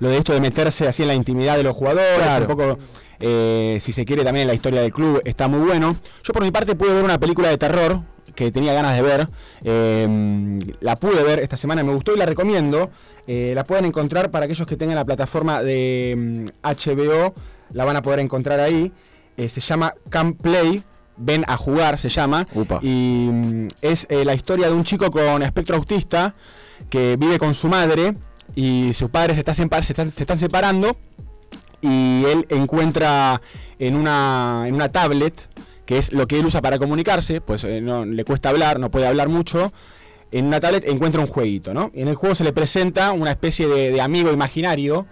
lo 0.00 0.08
de 0.08 0.18
esto 0.18 0.32
de 0.32 0.40
meterse 0.40 0.86
así 0.86 1.02
en 1.02 1.08
la 1.08 1.14
intimidad 1.14 1.56
de 1.56 1.62
los 1.62 1.76
jugadores. 1.76 2.40
Un 2.40 2.46
poco 2.46 2.78
eh, 3.20 3.78
si 3.80 3.92
se 3.92 4.04
quiere 4.04 4.22
también 4.24 4.46
la 4.46 4.54
historia 4.54 4.80
del 4.80 4.92
club 4.92 5.20
está 5.24 5.48
muy 5.48 5.60
bueno. 5.60 5.96
Yo 6.22 6.32
por 6.32 6.42
mi 6.42 6.50
parte 6.50 6.74
pude 6.74 6.92
ver 6.92 7.04
una 7.04 7.18
película 7.18 7.48
de 7.48 7.58
terror 7.58 8.00
que 8.34 8.52
tenía 8.52 8.72
ganas 8.72 8.96
de 8.96 9.02
ver. 9.02 9.28
Em, 9.64 10.58
la 10.80 10.94
pude 10.96 11.22
ver 11.24 11.40
esta 11.40 11.56
semana, 11.56 11.82
me 11.82 11.92
gustó 11.92 12.14
y 12.14 12.18
la 12.18 12.26
recomiendo. 12.26 12.90
Eh, 13.26 13.52
la 13.54 13.64
pueden 13.64 13.86
encontrar 13.86 14.30
para 14.30 14.44
aquellos 14.44 14.66
que 14.66 14.76
tengan 14.76 14.96
la 14.96 15.04
plataforma 15.04 15.62
de 15.62 16.46
HBO, 16.62 17.30
mm, 17.30 17.76
la 17.76 17.84
van 17.84 17.96
a 17.96 18.02
poder 18.02 18.20
encontrar 18.20 18.60
ahí. 18.60 18.92
Eh, 19.36 19.48
se 19.48 19.60
llama 19.60 19.94
Camp 20.10 20.40
Play. 20.40 20.82
Ven 21.20 21.44
a 21.48 21.56
jugar, 21.56 21.98
se 21.98 22.08
llama. 22.08 22.46
Y 22.80 23.28
mm, 23.28 23.68
es 23.82 24.06
la 24.08 24.34
historia 24.34 24.68
de 24.68 24.72
un 24.72 24.84
chico 24.84 25.10
con 25.10 25.42
espectro 25.42 25.74
autista 25.74 26.32
que 26.90 27.16
vive 27.16 27.40
con 27.40 27.54
su 27.54 27.66
madre 27.66 28.12
y 28.58 28.92
sus 28.92 29.08
padres 29.08 29.36
se 29.36 29.54
se 29.84 29.92
están 29.92 30.36
separando 30.36 30.96
y 31.80 32.24
él 32.24 32.44
encuentra 32.48 33.40
en 33.78 33.94
una, 33.94 34.64
en 34.66 34.74
una 34.74 34.88
tablet, 34.88 35.48
que 35.86 35.96
es 35.98 36.12
lo 36.12 36.26
que 36.26 36.40
él 36.40 36.46
usa 36.46 36.60
para 36.60 36.76
comunicarse, 36.76 37.40
pues 37.40 37.62
eh, 37.62 37.80
no 37.80 38.04
le 38.04 38.24
cuesta 38.24 38.48
hablar, 38.48 38.80
no 38.80 38.90
puede 38.90 39.06
hablar 39.06 39.28
mucho. 39.28 39.72
En 40.32 40.46
una 40.46 40.58
tablet 40.58 40.88
encuentra 40.88 41.20
un 41.20 41.28
jueguito, 41.28 41.72
¿no? 41.72 41.92
en 41.94 42.08
el 42.08 42.16
juego 42.16 42.34
se 42.34 42.42
le 42.42 42.52
presenta 42.52 43.12
una 43.12 43.30
especie 43.30 43.68
de, 43.68 44.00
amigo 44.00 44.32
imaginario 44.32 45.06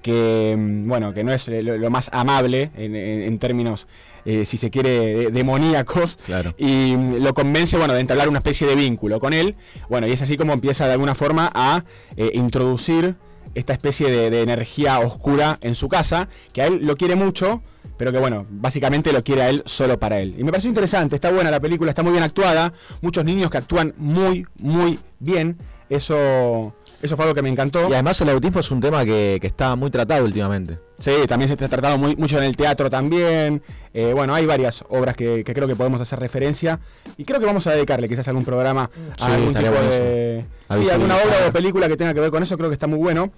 que, 0.00 0.56
mm, 0.58 0.88
bueno, 0.88 1.12
que 1.12 1.24
no 1.24 1.32
es 1.34 1.46
lo, 1.46 1.90
más 1.90 2.08
amable 2.10 2.70
en, 2.74 3.38
términos, 3.38 3.86
eh, 4.24 4.44
si 4.44 4.56
se 4.56 4.70
quiere, 4.70 5.30
demoníacos. 5.30 6.18
Y 6.56 6.96
mm, 6.96 7.14
lo 7.22 7.34
convence, 7.34 7.76
bueno, 7.76 7.94
de 7.94 8.00
entablar 8.00 8.28
una 8.28 8.38
especie 8.38 8.66
de 8.66 8.74
vínculo 8.74 9.18
con 9.20 9.32
él. 9.32 9.56
Bueno, 9.88 10.06
y 10.06 10.12
es 10.12 10.22
así 10.22 10.36
como 10.36 10.52
empieza 10.52 10.86
de 10.86 10.92
alguna 10.92 11.14
forma 11.14 11.50
a 11.54 11.84
eh, 12.16 12.30
introducir 12.34 13.16
esta 13.54 13.72
especie 13.72 14.10
de, 14.10 14.30
de 14.30 14.42
energía 14.42 15.00
oscura 15.00 15.58
en 15.62 15.74
su 15.74 15.88
casa, 15.88 16.28
que 16.52 16.62
a 16.62 16.66
él 16.66 16.80
lo 16.82 16.96
quiere 16.96 17.16
mucho, 17.16 17.62
pero 17.98 18.12
que 18.12 18.18
bueno, 18.18 18.46
básicamente 18.48 19.12
lo 19.12 19.22
quiere 19.22 19.42
a 19.42 19.50
él 19.50 19.62
solo 19.66 19.98
para 19.98 20.18
él. 20.18 20.34
Y 20.38 20.44
me 20.44 20.50
pareció 20.50 20.68
interesante, 20.68 21.16
está 21.16 21.30
buena 21.30 21.50
la 21.50 21.60
película, 21.60 21.90
está 21.90 22.02
muy 22.02 22.12
bien 22.12 22.22
actuada, 22.22 22.72
muchos 23.02 23.24
niños 23.24 23.50
que 23.50 23.58
actúan 23.58 23.92
muy, 23.98 24.46
muy 24.62 24.98
bien, 25.18 25.58
eso, 25.90 26.72
eso 27.00 27.16
fue 27.16 27.24
algo 27.24 27.34
que 27.34 27.42
me 27.42 27.48
encantó. 27.48 27.88
Y 27.88 27.92
además 27.92 28.20
el 28.20 28.28
autismo 28.30 28.60
es 28.60 28.70
un 28.70 28.80
tema 28.80 29.04
que, 29.04 29.38
que 29.40 29.46
está 29.46 29.76
muy 29.76 29.90
tratado 29.90 30.24
últimamente. 30.24 30.78
Sí, 30.98 31.12
también 31.28 31.48
se 31.48 31.54
está 31.54 31.68
tratado 31.68 31.96
muy, 31.96 32.16
mucho 32.16 32.38
en 32.38 32.44
el 32.44 32.56
teatro 32.56 32.90
también. 32.90 33.62
Eh, 33.94 34.12
bueno, 34.12 34.34
hay 34.34 34.46
varias 34.46 34.84
obras 34.88 35.14
que, 35.14 35.44
que 35.44 35.54
creo 35.54 35.68
que 35.68 35.76
podemos 35.76 36.00
hacer 36.00 36.18
referencia. 36.18 36.80
Y 37.16 37.24
creo 37.24 37.38
que 37.38 37.46
vamos 37.46 37.66
a 37.68 37.72
dedicarle 37.72 38.08
quizás 38.08 38.26
algún 38.28 38.44
programa 38.44 38.90
Sí, 38.94 39.24
a 39.24 39.34
algún 39.34 39.54
tipo 39.54 39.70
bueno 39.70 39.90
de... 39.90 40.44
Sí, 40.70 40.90
alguna 40.90 41.16
obra 41.16 41.46
o 41.48 41.52
película 41.52 41.88
que 41.88 41.96
tenga 41.96 42.12
que 42.14 42.20
ver 42.20 42.30
con 42.30 42.42
eso, 42.42 42.56
creo 42.56 42.68
que 42.68 42.74
está 42.74 42.88
muy 42.88 42.98
bueno. 42.98 43.30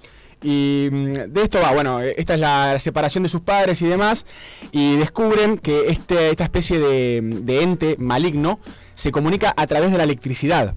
Y 0.43 0.89
mm, 0.91 1.13
de 1.29 1.43
esto 1.43 1.61
va, 1.63 1.73
bueno, 1.73 2.01
eh, 2.01 2.15
esta 2.17 2.35
es 2.35 2.41
la 2.41 2.79
separación 2.79 3.25
de 3.25 3.29
sus 3.29 3.43
padres 3.43 3.83
y 3.83 3.87
demás. 3.87 4.25
Y 4.73 4.97
descubren 4.97 5.59
que 5.59 5.89
este, 5.89 6.31
esta 6.31 6.45
especie 6.45 6.79
de, 6.79 7.21
de 7.23 7.63
ente 7.63 7.97
maligno 7.99 8.59
se 8.95 9.13
comunica 9.13 9.53
a 9.55 9.67
través 9.67 9.93
de 9.93 9.99
la 9.99 10.05
electricidad. 10.05 10.75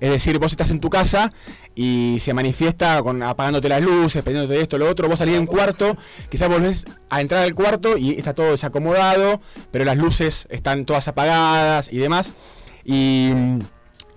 Es 0.00 0.10
decir, 0.10 0.38
vos 0.38 0.52
estás 0.52 0.70
en 0.70 0.80
tu 0.80 0.90
casa 0.90 1.32
y 1.78 2.16
se 2.20 2.32
manifiesta 2.34 3.00
con 3.02 3.22
apagándote 3.22 3.68
las 3.68 3.82
luces, 3.82 4.22
prendiéndote 4.22 4.56
de 4.56 4.62
esto, 4.62 4.78
lo 4.78 4.88
otro. 4.88 5.08
Vos 5.08 5.18
salís 5.18 5.34
de 5.34 5.40
un 5.40 5.46
cuarto, 5.46 5.96
quizás 6.30 6.48
volvés 6.48 6.86
a 7.10 7.20
entrar 7.20 7.42
al 7.42 7.54
cuarto 7.54 7.96
y 7.98 8.12
está 8.12 8.32
todo 8.34 8.50
desacomodado, 8.50 9.40
pero 9.70 9.84
las 9.84 9.98
luces 9.98 10.48
están 10.50 10.86
todas 10.86 11.06
apagadas 11.06 11.92
y 11.92 11.98
demás. 11.98 12.32
Y 12.82 13.30
mm, 13.34 13.58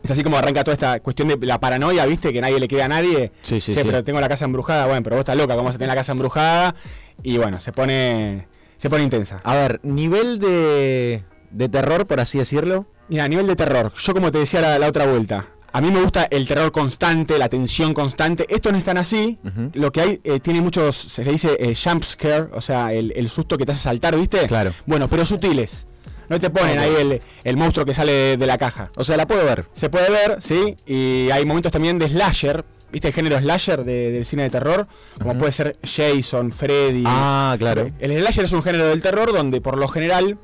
es 0.06 0.12
así 0.12 0.24
como 0.24 0.38
arranca 0.38 0.63
toda 0.63 0.74
esta 0.75 1.00
cuestión 1.01 1.28
de 1.28 1.38
la 1.46 1.60
paranoia, 1.60 2.06
¿viste? 2.06 2.32
Que 2.32 2.39
nadie 2.39 2.60
le 2.62 2.68
cree 2.70 2.82
a 2.84 2.88
nadie. 2.88 3.34
Sí, 3.42 3.60
sí, 3.60 3.74
Che, 3.74 3.82
sí. 3.82 3.86
pero 3.88 4.04
tengo 4.06 4.22
la 4.22 4.30
casa 4.30 4.46
embrujada. 4.46 4.86
Bueno, 4.86 5.04
pero 5.04 5.18
vos 5.18 5.22
estás 5.22 5.36
loca, 5.36 5.54
¿cómo 5.56 5.66
vas 5.66 5.75
a 5.75 5.80
tener 5.80 5.89
la 5.89 5.96
casa 6.00 6.13
embrujada? 6.13 6.75
Y 7.24 7.38
bueno, 7.38 7.60
se 7.60 7.74
pone, 7.74 8.48
se 8.78 8.89
pone 8.89 9.04
intensa. 9.04 9.42
A 9.44 9.56
ver, 9.56 9.82
nivel 9.84 10.39
de, 10.39 11.25
de 11.51 11.68
terror, 11.68 12.08
por 12.08 12.22
así 12.22 12.38
decirlo. 12.38 12.86
Mira, 13.10 13.25
a 13.25 13.28
nivel 13.28 13.48
de 13.48 13.58
terror, 13.58 13.92
yo 13.98 14.13
como 14.13 14.32
te 14.32 14.38
decía 14.38 14.62
la, 14.62 14.80
la 14.80 14.88
otra 14.88 15.06
vuelta, 15.08 15.48
a 15.72 15.82
mí 15.82 15.92
me 15.92 16.02
gusta 16.02 16.28
el 16.30 16.48
terror 16.48 16.72
constante, 16.72 17.38
la 17.38 17.50
tensión 17.50 17.94
constante. 17.94 18.46
Esto 18.50 18.72
no 18.72 18.78
es 18.78 18.84
tan 18.84 18.98
así. 18.98 19.38
Lo 19.74 19.92
que 19.92 20.02
hay 20.02 20.22
eh, 20.24 20.40
tiene 20.40 20.62
muchos, 20.62 20.96
se 20.96 21.24
le 21.24 21.32
dice 21.32 21.56
eh, 21.60 21.76
jump 21.76 22.04
scare, 22.04 22.48
o 22.54 22.62
sea, 22.62 22.94
el, 22.94 23.14
el 23.16 23.30
susto 23.30 23.58
que 23.58 23.66
te 23.66 23.72
hace 23.74 23.82
saltar, 23.84 24.16
¿viste? 24.18 24.48
Claro. 24.48 24.72
Bueno, 24.86 25.08
pero 25.08 25.26
sutiles. 25.26 25.86
No 26.30 26.40
te 26.40 26.50
ponen 26.52 26.78
ahí 26.78 26.94
el, 27.00 27.22
el 27.44 27.58
monstruo 27.58 27.86
que 27.86 27.94
sale 27.96 28.12
de, 28.12 28.38
de 28.38 28.46
la 28.46 28.58
caja. 28.60 28.90
O 28.96 29.04
sea, 29.04 29.18
la 29.18 29.26
puedo 29.26 29.44
ver. 29.46 29.66
Se 29.74 29.90
puede 29.90 30.10
ver, 30.12 30.38
sí, 30.42 30.76
y 30.86 31.32
hay 31.32 31.44
momentos 31.46 31.72
también 31.72 31.98
de 31.98 32.08
slasher, 32.08 32.64
¿viste 32.92 33.08
el 33.08 33.14
género 33.16 33.40
slasher 33.40 33.84
de- 33.84 34.12
del 34.12 34.26
cine 34.26 34.44
de 34.44 34.52
terror? 34.52 34.88
Como 35.20 35.36
puede 35.40 35.52
ser 35.52 35.78
Jason, 35.84 36.52
Freddy. 36.52 37.02
Ah, 37.08 37.56
claro. 37.58 37.90
El 38.00 38.16
slasher 38.20 38.46
es 38.46 38.52
un 38.52 38.62
género 38.62 38.86
del 38.90 39.02
terror 39.02 39.34
donde 39.34 39.60
por 39.60 39.80
lo 39.80 39.88
general 39.88 40.38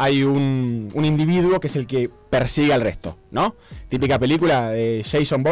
hay 0.00 0.22
un, 0.24 0.88
un 0.94 1.04
individuo 1.04 1.60
que 1.60 1.66
es 1.66 1.76
el 1.76 1.86
que 1.86 2.08
persigue 2.30 2.72
al 2.72 2.80
resto, 2.80 3.18
¿no? 3.30 3.54
Típica 3.90 4.18
película 4.18 4.70
de 4.70 5.04
Jason 5.04 5.44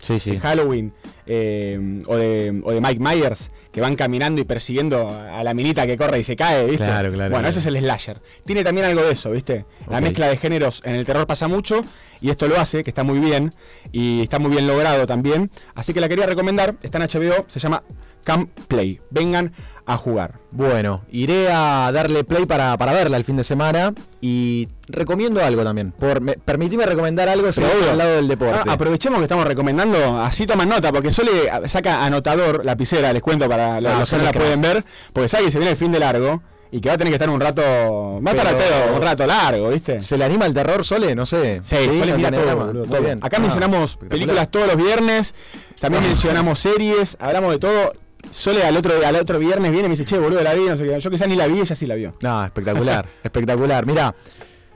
Sí, 0.00 0.18
sí. 0.18 0.32
de 0.32 0.38
Halloween, 0.38 0.92
eh, 1.24 2.02
o, 2.06 2.16
de, 2.16 2.60
o 2.62 2.72
de 2.72 2.80
Mike 2.82 3.00
Myers, 3.00 3.50
que 3.72 3.80
van 3.80 3.96
caminando 3.96 4.38
y 4.42 4.44
persiguiendo 4.44 5.08
a 5.08 5.42
la 5.42 5.54
minita 5.54 5.86
que 5.86 5.96
corre 5.96 6.18
y 6.18 6.24
se 6.24 6.36
cae, 6.36 6.66
¿viste? 6.66 6.84
Claro, 6.84 7.08
claro, 7.10 7.30
Bueno, 7.30 7.44
claro. 7.44 7.48
ese 7.48 7.60
es 7.60 7.66
el 7.66 7.78
slasher. 7.78 8.20
Tiene 8.44 8.62
también 8.64 8.86
algo 8.86 9.02
de 9.02 9.12
eso, 9.12 9.30
¿viste? 9.30 9.64
La 9.88 10.02
mezcla 10.02 10.28
de 10.28 10.36
géneros 10.36 10.82
en 10.84 10.94
el 10.94 11.06
terror 11.06 11.26
pasa 11.26 11.48
mucho 11.48 11.80
y 12.20 12.28
esto 12.28 12.48
lo 12.48 12.60
hace, 12.60 12.82
que 12.82 12.90
está 12.90 13.02
muy 13.02 13.18
bien 13.18 13.50
y 13.92 14.20
está 14.20 14.38
muy 14.38 14.50
bien 14.50 14.66
logrado 14.66 15.06
también. 15.06 15.50
Así 15.74 15.94
que 15.94 16.00
la 16.00 16.08
quería 16.10 16.26
recomendar, 16.26 16.76
está 16.82 16.98
en 17.02 17.08
HBO, 17.08 17.46
se 17.48 17.60
llama 17.60 17.82
Camp 18.24 18.50
Play. 18.68 19.00
Vengan 19.10 19.54
a 19.86 19.96
jugar. 19.96 20.40
Bueno, 20.50 21.02
iré 21.10 21.48
a 21.52 21.90
darle 21.92 22.24
play 22.24 22.44
para, 22.44 22.76
para 22.76 22.92
verla 22.92 23.16
el 23.16 23.24
fin 23.24 23.36
de 23.36 23.44
semana 23.44 23.94
y 24.20 24.68
recomiendo 24.88 25.44
algo 25.44 25.62
también. 25.62 25.92
Por, 25.92 26.20
me, 26.20 26.32
permitime 26.34 26.84
recomendar 26.86 27.28
algo 27.28 27.48
obvio. 27.48 27.90
al 27.92 27.98
lado 27.98 28.16
del 28.16 28.26
deporte. 28.28 28.58
Ah, 28.66 28.72
aprovechemos 28.72 29.18
que 29.18 29.24
estamos 29.24 29.44
recomendando, 29.46 30.20
así 30.20 30.44
toman 30.46 30.68
nota, 30.68 30.90
porque 30.92 31.12
Sole 31.12 31.30
saca 31.66 32.04
anotador, 32.04 32.64
lapicera, 32.64 33.12
les 33.12 33.22
cuento 33.22 33.48
para 33.48 33.80
los 33.80 33.92
Ah, 33.92 33.98
los 34.00 34.10
que 34.10 34.16
no 34.18 34.24
la 34.24 34.32
pueden 34.32 34.60
ver, 34.60 34.84
porque 35.12 35.28
sabe 35.28 35.44
que 35.44 35.50
se 35.52 35.58
viene 35.58 35.70
el 35.72 35.76
fin 35.78 35.92
de 35.92 36.00
largo 36.00 36.42
y 36.72 36.80
que 36.80 36.88
va 36.88 36.96
a 36.96 36.98
tener 36.98 37.12
que 37.12 37.14
estar 37.16 37.30
un 37.30 37.40
rato, 37.40 37.62
va 37.62 38.32
a 38.32 38.34
estar 38.34 38.48
al 38.48 38.56
Pero- 38.56 38.68
pedo, 38.86 38.96
un 38.96 39.02
rato 39.02 39.24
largo, 39.26 39.68
¿viste? 39.70 40.02
¿Se 40.02 40.18
le 40.18 40.24
anima 40.24 40.46
el 40.46 40.52
terror, 40.54 40.84
Sole? 40.84 41.14
No 41.14 41.24
sé. 41.26 41.60
Sí, 41.64 41.76
Sole 41.76 41.86
no 41.86 42.16
mira 42.16 42.16
tiene 42.16 42.30
todo, 42.38 42.46
drama. 42.46 42.64
boludo, 42.64 42.84
Muy 42.86 42.90
todo. 42.96 43.02
bien. 43.02 43.18
Acá 43.22 43.36
Ah, 43.36 43.40
mencionamos 43.40 43.96
películas 43.98 44.50
todos 44.50 44.66
los 44.66 44.76
viernes, 44.76 45.32
también 45.80 46.02
mencionamos 46.08 46.58
series, 46.58 47.16
hablamos 47.20 47.52
de 47.52 47.58
todo. 47.60 47.92
Sole 48.30 48.62
al 48.64 48.76
otro, 48.76 48.92
al 49.06 49.16
otro 49.16 49.38
viernes 49.38 49.70
viene 49.70 49.86
y 49.86 49.88
me 49.90 49.96
dice, 49.96 50.04
che, 50.04 50.18
boludo, 50.18 50.42
la 50.42 50.54
vi, 50.54 50.64
no 50.66 50.76
sé 50.76 50.84
qué. 50.84 51.00
Yo 51.00 51.10
quizás 51.10 51.28
ni 51.28 51.36
la 51.36 51.46
vi, 51.46 51.60
ella 51.60 51.74
sí 51.76 51.86
la 51.86 51.94
vio. 51.94 52.14
No, 52.20 52.44
espectacular, 52.44 53.08
espectacular. 53.24 53.86
Mira, 53.86 54.14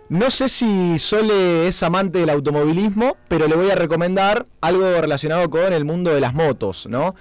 no 0.08 0.30
sé 0.30 0.48
si 0.48 0.98
Sole 0.98 1.68
es 1.68 1.82
amante 1.82 2.18
del 2.20 2.30
automovilismo, 2.30 3.16
pero 3.28 3.46
le 3.48 3.54
voy 3.56 3.70
a 3.70 3.74
recomendar 3.74 4.46
algo 4.60 5.00
relacionado 5.00 5.48
con 5.50 5.72
el 5.72 5.84
mundo 5.84 6.12
de 6.12 6.20
las 6.20 6.34
motos, 6.34 6.86
¿no? 6.88 7.14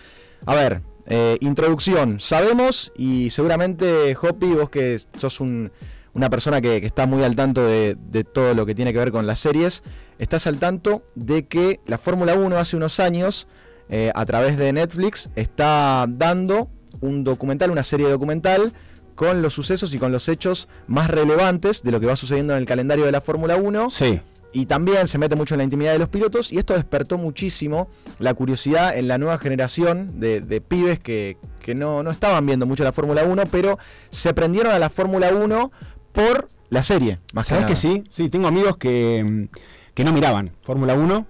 A 0.45 0.55
ver, 0.55 0.81
eh, 1.07 1.37
introducción. 1.41 2.19
Sabemos, 2.19 2.91
y 2.95 3.29
seguramente, 3.31 4.15
Hoppy, 4.19 4.53
vos 4.53 4.69
que 4.69 4.99
sos 5.17 5.39
un- 5.39 5.71
una 6.13 6.29
persona 6.29 6.61
que, 6.61 6.79
que 6.81 6.87
está 6.87 7.05
muy 7.05 7.23
al 7.23 7.35
tanto 7.35 7.63
de, 7.65 7.95
de 7.99 8.23
todo 8.23 8.53
lo 8.55 8.65
que 8.65 8.73
tiene 8.75 8.91
que 8.93 8.99
ver 8.99 9.11
con 9.11 9.27
las 9.27 9.39
series, 9.39 9.83
estás 10.17 10.47
al 10.47 10.57
tanto 10.57 11.03
de 11.15 11.45
que 11.47 11.79
la 11.85 11.97
Fórmula 11.97 12.33
1 12.33 12.57
hace 12.57 12.75
unos 12.75 12.99
años, 12.99 13.47
eh, 13.89 14.11
a 14.15 14.25
través 14.25 14.57
de 14.57 14.71
Netflix, 14.73 15.29
está 15.35 16.05
dando 16.09 16.69
un 17.01 17.23
documental, 17.23 17.71
una 17.71 17.83
serie 17.83 18.09
documental 18.09 18.73
con 19.15 19.41
los 19.41 19.53
sucesos 19.53 19.93
y 19.93 19.99
con 19.99 20.11
los 20.11 20.29
hechos 20.29 20.67
más 20.87 21.09
relevantes 21.09 21.83
de 21.83 21.91
lo 21.91 21.99
que 21.99 22.05
va 22.05 22.15
sucediendo 22.15 22.53
en 22.53 22.59
el 22.59 22.65
calendario 22.65 23.05
de 23.05 23.11
la 23.11 23.21
Fórmula 23.21 23.57
1 23.57 23.89
Sí. 23.89 24.21
y 24.53 24.65
también 24.65 25.07
se 25.09 25.17
mete 25.17 25.35
mucho 25.35 25.55
en 25.55 25.59
la 25.59 25.63
intimidad 25.65 25.91
de 25.91 25.99
los 25.99 26.07
pilotos 26.09 26.51
y 26.53 26.57
esto 26.57 26.73
despertó 26.73 27.17
muchísimo 27.17 27.89
la 28.19 28.33
curiosidad 28.33 28.97
en 28.97 29.07
la 29.09 29.17
nueva 29.17 29.37
generación 29.37 30.19
de, 30.19 30.39
de 30.41 30.61
pibes 30.61 30.99
que, 30.99 31.37
que 31.61 31.75
no, 31.75 32.01
no 32.01 32.11
estaban 32.11 32.45
viendo 32.45 32.65
mucho 32.65 32.83
la 32.85 32.93
Fórmula 32.93 33.23
1 33.23 33.43
pero 33.51 33.77
se 34.09 34.33
prendieron 34.33 34.71
a 34.71 34.79
la 34.79 34.89
Fórmula 34.89 35.33
1 35.33 35.71
por 36.13 36.47
la 36.69 36.81
serie 36.83 37.19
más 37.33 37.47
¿Sabes 37.47 37.65
que 37.65 37.73
que 37.73 37.75
sí? 37.79 38.03
Sí, 38.11 38.29
tengo 38.29 38.47
amigos 38.47 38.77
que, 38.77 39.49
que 39.93 40.03
no 40.05 40.13
miraban 40.13 40.51
Fórmula 40.61 40.93
1 40.93 41.27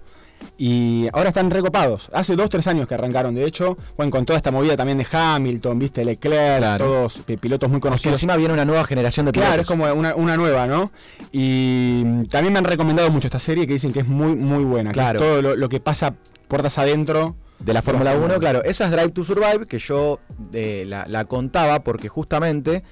y 0.62 1.08
ahora 1.14 1.30
están 1.30 1.50
recopados. 1.50 2.10
Hace 2.12 2.36
dos, 2.36 2.50
tres 2.50 2.66
años 2.66 2.86
que 2.86 2.92
arrancaron, 2.92 3.34
de 3.34 3.44
hecho, 3.44 3.76
bueno, 3.96 4.10
con 4.10 4.26
toda 4.26 4.36
esta 4.36 4.50
movida 4.50 4.76
también 4.76 4.98
de 4.98 5.06
Hamilton, 5.10 5.78
viste, 5.78 6.04
Leclerc, 6.04 6.58
Claro. 6.58 6.84
todos 6.84 7.18
pi- 7.20 7.38
pilotos 7.38 7.70
muy 7.70 7.80
conocidos. 7.80 8.16
encima 8.18 8.36
viene 8.36 8.52
una 8.52 8.66
nueva 8.66 8.84
generación 8.84 9.24
de 9.24 9.32
pilotos 9.32 9.48
Claro, 9.48 9.62
es 9.62 9.66
como 9.68 9.84
una, 9.94 10.14
una 10.16 10.36
nueva, 10.36 10.66
¿no? 10.66 10.90
Y 11.32 12.02
mm, 12.04 12.24
también 12.26 12.52
me 12.52 12.58
han 12.58 12.66
recomendado 12.66 13.10
mucho 13.10 13.28
esta 13.28 13.38
serie 13.38 13.66
que 13.66 13.72
dicen 13.72 13.90
que 13.90 14.00
es 14.00 14.06
muy, 14.06 14.34
muy 14.34 14.62
buena. 14.64 14.92
que 14.92 15.00
es 15.00 15.04
Claro. 15.04 15.18
todo 15.20 15.40
lo, 15.40 15.56
lo 15.56 15.68
que 15.70 15.80
pasa 15.80 16.14
puertas 16.46 16.76
adentro. 16.76 17.36
de 17.60 17.72
la 17.72 17.80
Fórmula 17.80 18.10
Fórmula 18.10 18.26
1, 18.26 18.34
uno. 18.34 18.40
claro, 18.40 18.62
esa 18.62 18.84
es 18.84 18.90
Drive 18.90 19.12
to 19.12 19.24
Survive 19.24 19.66
que 19.66 19.78
yo 19.78 20.18
eh, 20.52 20.84
la, 20.86 21.06
la 21.08 21.24
contaba 21.24 21.80
porque 21.80 22.08
justamente 22.10 22.82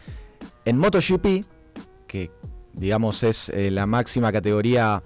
en 0.65 0.79
MotoGP, 0.79 1.45
que 2.07 2.31
digamos 2.73 3.23
es 3.25 3.51
eh, 3.51 3.71
la 3.71 3.85
máxima 3.85 4.33
categoría 4.33 5.03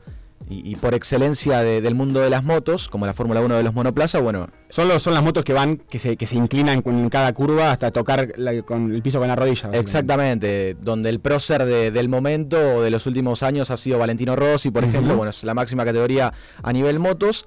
y, 0.48 0.70
y 0.70 0.74
por 0.76 0.94
excelencia 0.94 1.62
de- 1.62 1.80
del 1.80 1.94
mundo 1.94 2.20
de 2.20 2.28
las 2.30 2.44
motos, 2.44 2.88
como 2.88 3.06
la 3.06 3.14
Fórmula 3.14 3.40
1 3.40 3.56
de 3.56 3.62
los 3.62 3.74
monoplaza, 3.74 4.18
bueno, 4.20 4.48
Son, 4.68 4.88
los, 4.88 5.02
son 5.02 5.14
las 5.14 5.22
motos 5.22 5.44
que 5.44 5.52
van, 5.52 5.76
que 5.76 5.98
se, 5.98 6.16
que 6.16 6.26
se 6.26 6.36
inclinan 6.36 6.82
con 6.82 7.08
cada 7.08 7.32
curva 7.32 7.70
hasta 7.70 7.90
tocar 7.90 8.32
la- 8.36 8.62
con 8.62 8.92
el 8.94 9.02
piso 9.02 9.18
con 9.18 9.28
la 9.28 9.36
rodilla. 9.36 9.70
exactamente, 9.72 10.76
donde 10.80 11.08
el 11.10 11.20
prócer 11.20 11.64
de- 11.64 11.90
del 11.90 12.08
momento 12.08 12.56
o 12.76 12.82
de 12.82 12.90
los 12.90 13.06
últimos 13.06 13.42
años 13.42 13.70
ha 13.70 13.76
sido 13.76 13.98
Valentino 13.98 14.36
Rossi, 14.36 14.70
por 14.70 14.84
ejemplo, 14.84 15.16
bueno, 15.16 15.30
es 15.30 15.44
la 15.44 15.54
máxima 15.54 15.84
categoría 15.84 16.32
a 16.62 16.72
nivel 16.72 16.98
motos. 16.98 17.46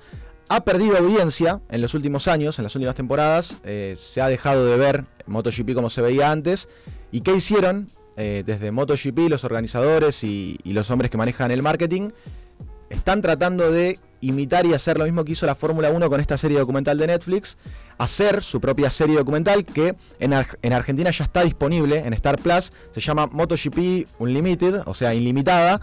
Ha 0.50 0.64
perdido 0.64 0.98
audiencia 0.98 1.60
en 1.70 1.82
los 1.82 1.96
últimos 1.96 2.28
años, 2.28 2.60
en 2.60 2.64
las 2.64 2.76
últimas 2.76 2.96
temporadas. 2.96 3.58
eh, 3.64 3.96
se 4.00 4.22
ha 4.22 4.28
dejado 4.28 4.66
de 4.68 4.78
ver 4.78 5.04
MotoGP 5.26 5.74
como 5.74 5.90
se 5.90 6.02
veía 6.02 6.32
antes. 6.32 6.70
¿Y 7.12 7.22
qué 7.22 7.34
hicieron? 7.36 7.88
Eh, 8.18 8.44
desde 8.46 8.72
MotoGP, 8.72 9.28
los 9.30 9.44
organizadores 9.44 10.24
y, 10.24 10.58
y 10.64 10.74
los 10.74 10.92
hombres 10.92 11.10
que 11.10 11.18
manejan 11.18 11.50
el 11.52 11.62
marketing, 11.64 12.10
están 12.90 13.22
tratando 13.22 13.72
de 13.72 13.98
imitar 14.22 14.66
y 14.66 14.74
hacer 14.74 14.98
lo 14.98 15.06
mismo 15.06 15.24
que 15.24 15.34
hizo 15.34 15.46
la 15.46 15.56
Fórmula 15.56 15.90
1 15.90 16.10
con 16.10 16.20
esta 16.20 16.38
serie 16.38 16.58
documental 16.60 16.98
de 16.98 17.08
Netflix, 17.08 17.58
hacer 17.98 18.44
su 18.44 18.60
propia 18.60 18.90
serie 18.90 19.18
documental 19.18 19.66
que 19.66 19.96
en, 20.20 20.34
Ar- 20.34 20.58
en 20.62 20.74
Argentina 20.74 21.12
ya 21.12 21.26
está 21.26 21.44
disponible 21.44 22.00
en 22.00 22.14
Star 22.14 22.38
Plus, 22.38 22.72
se 22.94 23.02
llama 23.02 23.28
MotoGP 23.28 24.06
Unlimited, 24.20 24.82
o 24.86 24.94
sea, 24.94 25.14
ilimitada, 25.14 25.82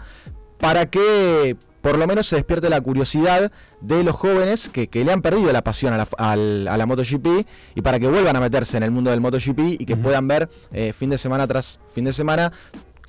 para 0.59 0.85
que 0.89 1.55
por 1.81 1.97
lo 1.97 2.07
menos 2.07 2.27
se 2.27 2.37
despierte 2.37 2.69
la 2.69 2.79
curiosidad 2.79 3.51
de 3.81 4.03
los 4.03 4.15
jóvenes 4.15 4.69
que, 4.69 4.87
que 4.87 5.03
le 5.03 5.11
han 5.11 5.21
perdido 5.21 5.51
la 5.51 5.61
pasión 5.63 5.91
a 5.93 5.97
la, 5.97 6.07
a 6.17 6.77
la 6.77 6.85
MotoGP 6.85 7.45
y 7.75 7.81
para 7.81 7.99
que 7.99 8.07
vuelvan 8.07 8.35
a 8.37 8.39
meterse 8.39 8.77
en 8.77 8.83
el 8.83 8.91
mundo 8.91 9.09
del 9.11 9.19
MotoGP 9.19 9.59
y 9.79 9.85
que 9.85 9.97
puedan 9.97 10.27
ver 10.27 10.49
eh, 10.71 10.93
fin 10.97 11.09
de 11.09 11.17
semana 11.17 11.45
tras 11.47 11.79
fin 11.93 12.05
de 12.05 12.13
semana 12.13 12.53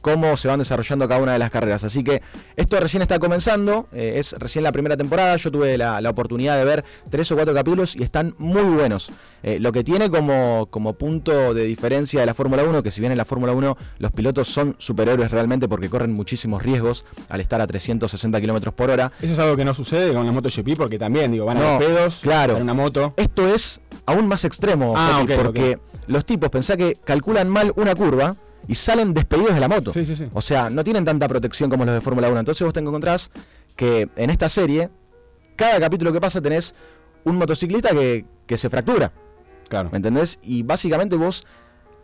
cómo 0.04 0.37
se 0.37 0.49
van 0.49 0.58
desarrollando 0.58 1.08
cada 1.08 1.23
una 1.23 1.32
de 1.32 1.38
las 1.38 1.50
carreras. 1.50 1.82
Así 1.82 2.04
que 2.04 2.20
esto 2.56 2.78
recién 2.78 3.00
está 3.00 3.18
comenzando, 3.18 3.87
eh, 3.94 4.16
es 4.16 4.34
recién 4.38 4.62
la 4.62 4.70
primera 4.70 4.99
temporada, 4.99 5.34
yo 5.37 5.50
tuve 5.50 5.78
la, 5.78 5.99
oportunidad 6.11 6.58
de 6.58 6.64
ver 6.66 6.84
tres 7.11 7.32
o 7.32 7.37
cuatro 7.37 7.54
capítulos 7.54 7.96
y 7.96 8.02
están 8.02 8.34
muy 8.37 8.61
buenos. 8.61 9.11
Eh, 9.42 9.58
lo 9.58 9.73
que 9.73 9.82
tiene 9.82 10.11
como, 10.11 10.66
como 10.70 10.92
punto 10.92 11.54
de 11.54 11.64
diferencia 11.64 12.20
de 12.20 12.26
la 12.26 12.34
Fórmula 12.34 12.64
1, 12.64 12.82
que 12.82 12.90
si 12.90 13.00
bien 13.00 13.12
en 13.12 13.18
la 13.18 13.25
Fórmula 13.25 13.52
1 13.52 13.78
los 13.99 14.12
pilotos 14.12 14.49
son 14.49 14.76
superhéroes 14.78 15.30
realmente 15.30 15.68
porque 15.68 15.88
corren 15.88 16.12
muchísimos 16.12 16.62
riesgos 16.62 17.06
al 17.30 17.40
estar 17.40 17.62
a 17.62 17.66
360 17.66 18.38
kilómetros 18.42 18.75
por 18.75 18.90
hora. 18.90 19.11
Eso 19.23 19.32
es 19.32 19.38
algo 19.38 19.56
que 19.56 19.64
no 19.64 19.73
sucede 19.73 20.12
con 20.12 20.26
la 20.26 20.32
MotoGP 20.32 20.76
porque 20.76 20.99
también, 20.99 21.32
digo, 21.32 21.46
van 21.46 21.56
a 21.56 21.61
los 21.73 21.82
pedos, 21.82 22.18
claro. 22.20 22.58
en 22.58 22.62
una 22.62 22.75
moto. 22.75 23.14
Esto 23.16 23.49
es 23.49 23.80
aún 24.04 24.28
más 24.28 24.44
extremo, 24.44 24.92
ah, 24.99 25.25
porque 25.42 25.78
los 26.06 26.25
tipos, 26.25 26.50
pensá 26.50 26.76
que 26.76 26.94
calculan 27.04 27.49
mal 27.49 27.73
una 27.76 27.94
curva 27.94 28.34
y 28.66 28.75
salen 28.75 29.14
despedidos 29.14 29.54
de 29.54 29.61
la 29.61 29.68
moto. 29.68 29.90
Sí, 29.92 30.04
sí, 30.04 30.16
sí. 30.16 30.26
O 30.32 30.40
sea, 30.40 30.70
no 30.70 30.84
tienen 30.84 31.04
tanta 31.04 31.28
protección 31.28 31.70
como 31.70 31.84
los 31.84 31.94
de 31.94 32.00
Fórmula 32.00 32.28
1. 32.28 32.40
Entonces 32.40 32.64
vos 32.64 32.73
te 32.73 32.80
encontrás 32.80 33.30
que 33.76 34.08
en 34.16 34.30
esta 34.30 34.49
serie, 34.49 34.90
cada 35.56 35.78
capítulo 35.80 36.12
que 36.12 36.20
pasa 36.20 36.40
tenés 36.40 36.75
un 37.25 37.37
motociclista 37.37 37.90
que, 37.90 38.25
que 38.46 38.58
se 38.58 38.70
fractura. 38.70 39.12
Claro. 39.68 39.88
¿Me 39.90 39.96
entendés? 39.96 40.38
Y 40.42 40.62
básicamente 40.62 41.16
vos 41.16 41.46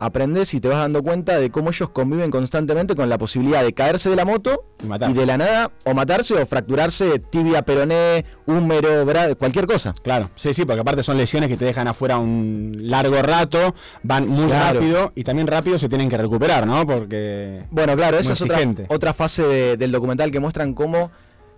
aprendes 0.01 0.55
y 0.55 0.61
te 0.61 0.69
vas 0.69 0.79
dando 0.79 1.03
cuenta 1.03 1.39
de 1.39 1.51
cómo 1.51 1.71
ellos 1.71 1.91
conviven 1.91 2.31
constantemente 2.31 2.97
con 2.97 3.09
la 3.09 3.19
posibilidad 3.19 3.63
de 3.63 3.73
caerse 3.75 4.11
de 4.11 4.17
la 4.17 4.25
moto 4.25 4.65
y, 4.83 5.13
de 5.13 5.27
la 5.27 5.37
nada 5.37 5.71
o 5.85 5.95
matarse 5.95 6.35
o 6.35 6.47
fracturarse 6.47 7.19
tibia, 7.19 7.63
peroné, 7.63 8.25
húmero, 8.47 9.07
cualquier 9.39 9.67
cosa. 9.67 9.93
Claro, 10.03 10.29
sí, 10.35 10.55
sí, 10.55 10.65
porque 10.65 10.81
aparte 10.81 11.03
son 11.03 11.19
lesiones 11.19 11.49
que 11.51 11.57
te 11.57 11.67
dejan 11.67 11.87
afuera 11.87 12.19
un 12.19 12.73
largo 12.77 13.21
rato, 13.23 13.75
van 14.03 14.27
muy 14.27 14.51
rápido 14.51 15.13
y 15.15 15.23
también 15.23 15.47
rápido 15.47 15.79
se 15.79 15.89
tienen 15.89 16.09
que 16.09 16.17
recuperar, 16.17 16.67
¿no? 16.67 16.87
Porque... 16.87 17.59
Bueno, 17.71 17.95
claro, 17.95 18.19
esa 18.19 18.33
es 18.33 18.41
otra, 18.41 18.59
otra, 18.89 19.13
fase 19.13 19.77
del 19.77 19.93
documental 19.93 20.33
que 20.33 20.41
muestran 20.41 20.73
cómo 20.73 21.11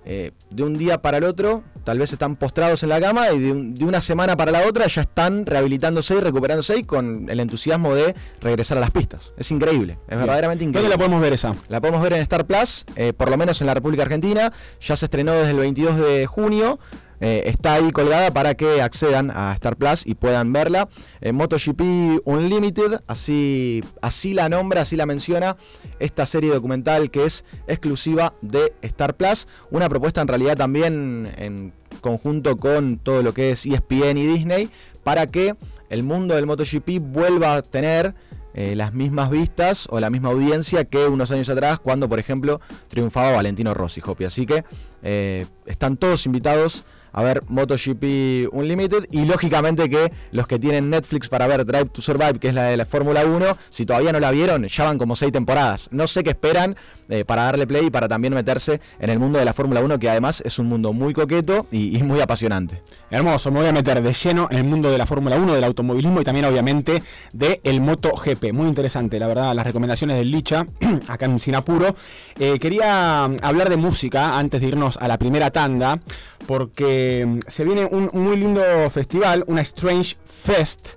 eh, 0.04 0.32
de 0.50 0.62
un 0.62 0.76
día 0.76 1.00
para 1.00 1.18
el 1.18 1.24
otro, 1.24 1.62
tal 1.84 1.98
vez 1.98 2.12
están 2.12 2.36
postrados 2.36 2.82
en 2.82 2.88
la 2.88 3.00
cama 3.00 3.30
y 3.30 3.38
de, 3.38 3.84
una 3.84 4.00
semana 4.00 4.36
para 4.36 4.50
la 4.50 4.66
otra 4.66 4.86
ya 4.86 5.02
están 5.02 5.46
rehabilitándose 5.46 6.14
y 6.14 6.20
recuperándose 6.20 6.78
y 6.78 6.84
con 6.84 7.28
el 7.30 7.40
entusiasmo 7.40 7.94
de 7.94 8.14
regresar 8.40 8.78
a 8.78 8.80
las 8.80 8.90
pistas. 8.90 9.32
Es 9.36 9.50
increíble, 9.50 9.98
es 10.08 10.18
verdaderamente 10.18 10.64
increíble. 10.64 10.88
¿Dónde 10.88 10.94
la 10.94 10.98
podemos 10.98 11.20
ver 11.20 11.32
esa? 11.32 11.54
La 11.68 11.80
podemos 11.80 12.02
ver 12.02 12.14
en 12.14 12.22
Star 12.22 12.46
Plus, 12.46 12.84
eh, 12.96 13.12
por 13.12 13.30
lo 13.30 13.36
menos 13.36 13.60
en 13.60 13.66
la 13.66 13.74
República 13.74 14.02
Argentina. 14.02 14.52
Ya 14.80 14.96
se 14.96 15.06
estrenó 15.06 15.32
desde 15.32 15.50
el 15.50 15.58
22 15.58 15.96
de 15.96 16.26
junio. 16.26 16.78
Eh, 17.24 17.44
está 17.46 17.74
ahí 17.74 17.92
colgada 17.92 18.32
para 18.34 18.56
que 18.56 18.82
accedan 18.82 19.30
a 19.30 19.52
Star 19.54 19.76
Plus 19.76 20.04
y 20.04 20.16
puedan 20.16 20.52
verla. 20.52 20.88
MotoGP 21.32 22.20
Unlimited, 22.24 23.00
así, 23.06 23.84
así 24.00 24.34
la 24.34 24.48
nombra, 24.48 24.82
así 24.82 24.96
la 24.96 25.06
menciona, 25.06 25.56
esta 26.00 26.26
serie 26.26 26.52
documental 26.52 27.12
que 27.12 27.24
es 27.24 27.44
exclusiva 27.68 28.32
de 28.42 28.74
Star 28.82 29.16
Plus. 29.16 29.46
Una 29.70 29.88
propuesta 29.88 30.20
en 30.20 30.26
realidad 30.26 30.56
también 30.56 31.32
en 31.36 31.72
conjunto 32.00 32.56
con 32.56 32.98
todo 32.98 33.22
lo 33.22 33.32
que 33.32 33.52
es 33.52 33.64
ESPN 33.66 34.18
y 34.18 34.26
Disney 34.26 34.70
para 35.04 35.28
que 35.28 35.54
el 35.90 36.02
mundo 36.02 36.34
del 36.34 36.46
MotoGP 36.46 36.98
vuelva 37.00 37.54
a 37.54 37.62
tener 37.62 38.14
eh, 38.54 38.76
las 38.76 38.92
mismas 38.92 39.30
vistas 39.30 39.86
o 39.90 39.98
la 40.00 40.10
misma 40.10 40.28
audiencia 40.28 40.84
que 40.84 41.06
unos 41.06 41.30
años 41.30 41.48
atrás 41.48 41.80
cuando 41.80 42.08
por 42.08 42.18
ejemplo 42.18 42.60
triunfaba 42.88 43.32
Valentino 43.32 43.72
Rossi, 43.74 44.02
Hopi. 44.04 44.24
Así 44.24 44.46
que 44.46 44.64
eh, 45.02 45.46
están 45.66 45.96
todos 45.96 46.26
invitados 46.26 46.84
a 47.12 47.22
ver 47.22 47.42
MotoGP 47.48 48.52
Unlimited 48.52 49.06
y 49.10 49.24
lógicamente 49.24 49.88
que 49.88 50.12
los 50.30 50.46
que 50.46 50.58
tienen 50.58 50.90
Netflix 50.90 51.28
para 51.28 51.46
ver 51.46 51.64
Drive 51.64 51.86
to 51.86 52.02
Survive, 52.02 52.38
que 52.38 52.48
es 52.48 52.54
la 52.54 52.64
de 52.64 52.76
la 52.76 52.86
Fórmula 52.86 53.24
1, 53.24 53.56
si 53.70 53.86
todavía 53.86 54.12
no 54.12 54.20
la 54.20 54.30
vieron, 54.30 54.66
ya 54.66 54.84
van 54.84 54.98
como 54.98 55.16
seis 55.16 55.32
temporadas. 55.32 55.88
No 55.90 56.06
sé 56.06 56.22
qué 56.24 56.30
esperan 56.30 56.76
eh, 57.08 57.24
para 57.24 57.42
darle 57.42 57.66
play 57.66 57.86
y 57.86 57.90
para 57.90 58.08
también 58.08 58.32
meterse 58.32 58.80
en 58.98 59.10
el 59.10 59.18
mundo 59.18 59.38
de 59.38 59.44
la 59.44 59.52
Fórmula 59.52 59.80
1, 59.80 59.98
que 59.98 60.08
además 60.08 60.42
es 60.46 60.58
un 60.58 60.66
mundo 60.66 60.92
muy 60.92 61.12
coqueto 61.12 61.66
y, 61.70 62.02
muy 62.02 62.20
apasionante. 62.20 62.80
Hermoso, 63.10 63.50
me 63.50 63.60
voy 63.60 63.68
a 63.68 63.72
meter 63.72 64.02
de 64.02 64.14
lleno 64.14 64.48
en 64.50 64.56
el 64.56 64.64
mundo 64.64 64.90
de 64.90 64.96
la 64.96 65.04
Fórmula 65.04 65.36
1, 65.36 65.54
del 65.54 65.64
automovilismo 65.64 66.22
y 66.22 66.24
también 66.24 66.46
obviamente 66.46 67.02
del 67.34 67.60
el 67.64 67.80
MotoGP. 67.82 68.52
Muy 68.52 68.66
interesante, 68.66 69.18
la 69.18 69.26
verdad, 69.26 69.54
las 69.54 69.66
recomendaciones 69.66 70.16
del 70.16 70.30
Licha, 70.30 70.64
acá 71.08 71.26
en 71.26 71.38
Sinapuro. 71.38 71.94
Eh, 72.38 72.58
quería 72.58 73.24
hablar 73.24 73.68
de 73.68 73.76
música 73.76 74.38
antes 74.38 74.60
de 74.62 74.68
irnos 74.68 74.96
a 74.96 75.06
la 75.06 75.18
primera 75.18 75.50
tanda 75.50 76.00
porque 76.46 77.24
mm, 77.26 77.38
se 77.48 77.64
viene 77.64 77.84
un 77.84 78.10
muy 78.12 78.36
lindo 78.36 78.62
festival, 78.90 79.44
una 79.46 79.60
Strange 79.62 80.16
Fest, 80.26 80.88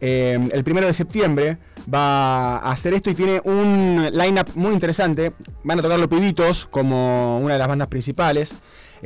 eh, 0.00 0.38
el 0.52 0.64
primero 0.64 0.86
de 0.86 0.92
septiembre 0.92 1.58
va 1.92 2.58
a 2.58 2.72
hacer 2.72 2.94
esto 2.94 3.10
y 3.10 3.14
tiene 3.14 3.40
un 3.44 4.10
lineup 4.12 4.50
muy 4.54 4.72
interesante. 4.72 5.32
Van 5.62 5.78
a 5.78 5.82
tocar 5.82 5.98
los 5.98 6.08
pibitos 6.08 6.66
como 6.66 7.38
una 7.38 7.54
de 7.54 7.58
las 7.58 7.68
bandas 7.68 7.88
principales. 7.88 8.52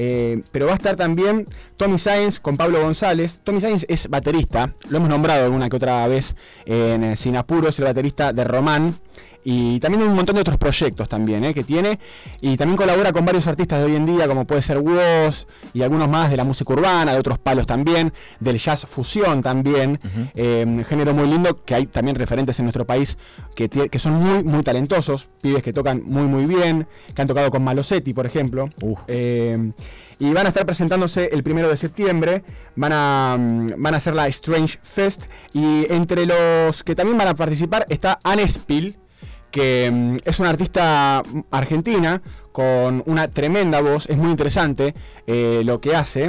Eh, 0.01 0.43
pero 0.53 0.67
va 0.67 0.73
a 0.73 0.77
estar 0.77 0.95
también 0.95 1.45
Tommy 1.79 1.97
Sainz 1.97 2.41
con 2.41 2.57
Pablo 2.57 2.83
González. 2.83 3.41
Tommy 3.45 3.61
Sainz 3.61 3.87
es 3.89 4.09
baterista, 4.09 4.75
lo 4.91 4.97
hemos 4.97 5.09
nombrado 5.09 5.45
alguna 5.45 5.71
que 5.71 5.77
otra 5.77 6.07
vez 6.09 6.35
en 6.67 7.17
Sinapuro, 7.17 7.69
es 7.69 7.79
el 7.79 7.85
baterista 7.85 8.33
de 8.33 8.43
Román. 8.43 8.99
Y 9.45 9.79
también 9.81 10.03
un 10.03 10.15
montón 10.15 10.35
de 10.35 10.43
otros 10.43 10.59
proyectos 10.59 11.09
también 11.09 11.45
¿eh? 11.45 11.55
que 11.55 11.63
tiene. 11.65 11.99
Y 12.41 12.57
también 12.57 12.77
colabora 12.77 13.13
con 13.13 13.25
varios 13.25 13.47
artistas 13.47 13.79
de 13.79 13.87
hoy 13.87 13.95
en 13.95 14.05
día, 14.05 14.27
como 14.27 14.47
puede 14.47 14.61
ser 14.61 14.79
Woz 14.79 15.47
y 15.73 15.83
algunos 15.83 16.09
más 16.09 16.31
de 16.31 16.37
la 16.37 16.45
música 16.45 16.73
urbana, 16.73 17.13
de 17.13 17.19
otros 17.19 17.39
palos 17.39 17.67
también, 17.67 18.13
del 18.41 18.59
jazz 18.59 18.85
fusión 18.87 19.41
también. 19.41 20.01
Em, 20.35 20.85
género 20.85 21.15
muy 21.15 21.29
lindo, 21.29 21.65
que 21.65 21.77
hay 21.77 21.87
también 21.87 22.17
referentes 22.17 22.59
en 22.59 22.67
nuestro 22.67 22.85
país 22.85 23.17
que, 23.55 23.69
que 23.69 23.99
son 23.99 24.15
muy, 24.15 24.43
muy 24.45 24.63
talentosos. 24.63 25.29
Pibes 25.41 25.63
que 25.63 25.73
tocan 25.73 26.03
muy, 26.05 26.25
muy 26.25 26.45
bien, 26.45 26.87
que 27.15 27.23
han 27.23 27.29
tocado 27.29 27.51
con 27.51 27.63
Malosetti, 27.63 28.13
por 28.13 28.27
ejemplo. 28.27 28.69
Em, 29.07 29.73
y 30.19 30.33
van 30.33 30.47
a 30.47 30.49
estar 30.49 30.67
presentándose 30.67 31.31
el 31.33 31.43
primero 31.43 31.69
de 31.69 31.77
septiembre. 31.77 32.43
Van 32.77 32.93
a, 32.93 33.37
mm, 33.39 33.75
van 33.77 33.95
a 33.95 33.97
hacer 33.99 34.15
la 34.15 34.27
Strange 34.29 34.79
Fest. 34.83 35.23
Y 35.53 35.87
entre 35.93 36.27
los 36.27 36.83
que 36.83 36.95
también 36.95 37.19
van 37.19 37.29
a 37.29 37.35
participar 37.35 37.87
está 37.89 38.19
Anne 38.25 38.49
Spill 38.49 38.99
que 39.51 39.91
mm, 39.93 40.17
es 40.25 40.39
una 40.39 40.51
artista 40.51 41.23
argentina 41.51 42.23
con 42.53 43.03
una 43.07 43.29
tremenda 43.29 43.81
voz, 43.81 44.07
es 44.09 44.17
muy 44.17 44.31
interesante 44.31 44.95
eh, 45.27 45.63
lo 45.65 45.81
que 45.81 45.95
hace. 45.95 46.29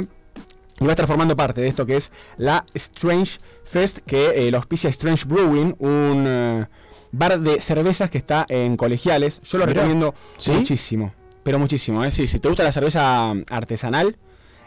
Y 0.78 0.84
va 0.84 0.90
a 0.90 0.92
estar 0.92 1.06
formando 1.06 1.36
parte 1.36 1.60
de 1.60 1.68
esto 1.68 1.84
que 1.84 1.96
es 1.96 2.10
la 2.38 2.64
Strange 2.72 3.38
Fest, 3.64 3.98
que 3.98 4.46
eh, 4.46 4.50
lo 4.50 4.58
auspicia 4.58 4.88
Strange 4.88 5.26
Brewing, 5.26 5.76
un 5.78 6.24
eh, 6.26 6.66
bar 7.12 7.38
de 7.38 7.60
cervezas 7.60 8.10
que 8.10 8.18
está 8.18 8.46
en 8.48 8.76
colegiales. 8.76 9.40
Yo 9.42 9.58
lo 9.58 9.66
recomiendo 9.66 10.14
muchísimo, 10.46 11.12
pero 11.42 11.58
muchísimo. 11.58 12.08
Si 12.10 12.26
te 12.26 12.48
gusta 12.48 12.64
la 12.64 12.72
cerveza 12.72 13.32
artesanal, 13.50 14.16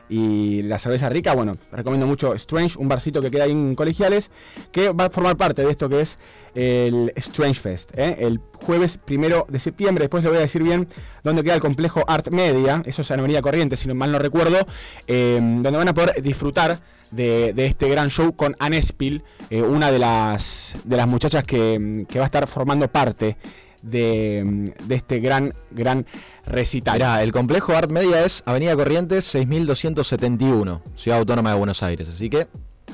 y 0.10 0.62
la 0.64 0.80
cerveza 0.80 1.10
rica, 1.10 1.34
bueno, 1.34 1.54
recomiendo 1.72 2.06
mucho 2.06 2.34
Strange, 2.36 2.78
un 2.78 2.88
barcito 2.88 3.22
que 3.22 3.32
queda 3.32 3.46
ahí 3.46 3.52
en 3.52 3.74
Colegiales, 3.76 4.32
que 4.72 4.90
va 4.90 5.06
a 5.06 5.10
formar 5.10 5.38
parte 5.38 5.64
de 5.64 5.72
esto 5.72 5.90
que 5.90 6.02
es 6.02 6.20
el 6.54 7.14
Strange 7.16 7.60
Fest, 7.60 7.98
¿eh? 7.98 8.18
el 8.20 8.40
jueves 8.54 8.98
primero 8.98 9.46
de 9.50 9.60
septiembre, 9.60 10.04
después 10.04 10.24
le 10.24 10.30
voy 10.30 10.38
a 10.38 10.42
decir 10.42 10.62
bien 10.62 10.88
dónde 11.24 11.44
queda 11.44 11.56
el 11.56 11.62
complejo 11.62 12.04
Art 12.08 12.30
Media, 12.32 12.84
eso 12.86 13.02
es 13.02 13.12
en 13.12 13.20
Avenida 13.20 13.42
Corrientes, 13.42 13.80
si 13.80 13.92
mal 13.94 14.12
no 14.12 14.20
recuerdo, 14.20 14.66
em, 15.08 15.64
donde 15.64 15.78
van 15.78 15.88
a 15.88 15.94
poder 15.94 16.22
disfrutar 16.22 16.80
de, 17.12 17.54
este 17.58 17.88
gran 17.90 18.10
show 18.10 18.36
con 18.36 18.56
Anespil, 18.60 19.24
eh, 19.50 19.62
una 19.62 19.92
de 19.92 20.00
las, 20.00 20.76
de 20.84 20.98
las 20.98 21.08
muchachas 21.08 21.46
que, 21.46 22.06
que 22.10 22.20
va 22.20 22.26
a 22.26 22.28
estar 22.28 22.46
formando 22.46 22.88
parte 22.88 23.38
de, 23.84 24.74
este 24.89 25.19
gran, 25.19 25.54
gran 25.72 26.06
recital. 26.46 27.02
el 27.22 27.32
complejo 27.32 27.74
Art 27.74 27.91
Media 27.91 28.26
es 28.26 28.41
Avenida 28.46 28.76
Corrientes 28.76 29.26
6271, 29.26 30.82
Ciudad 30.96 31.19
Autónoma 31.19 31.52
de 31.52 31.58
Buenos 31.58 31.84
Aires. 31.84 32.10
Así 32.10 32.30
que 32.30 32.48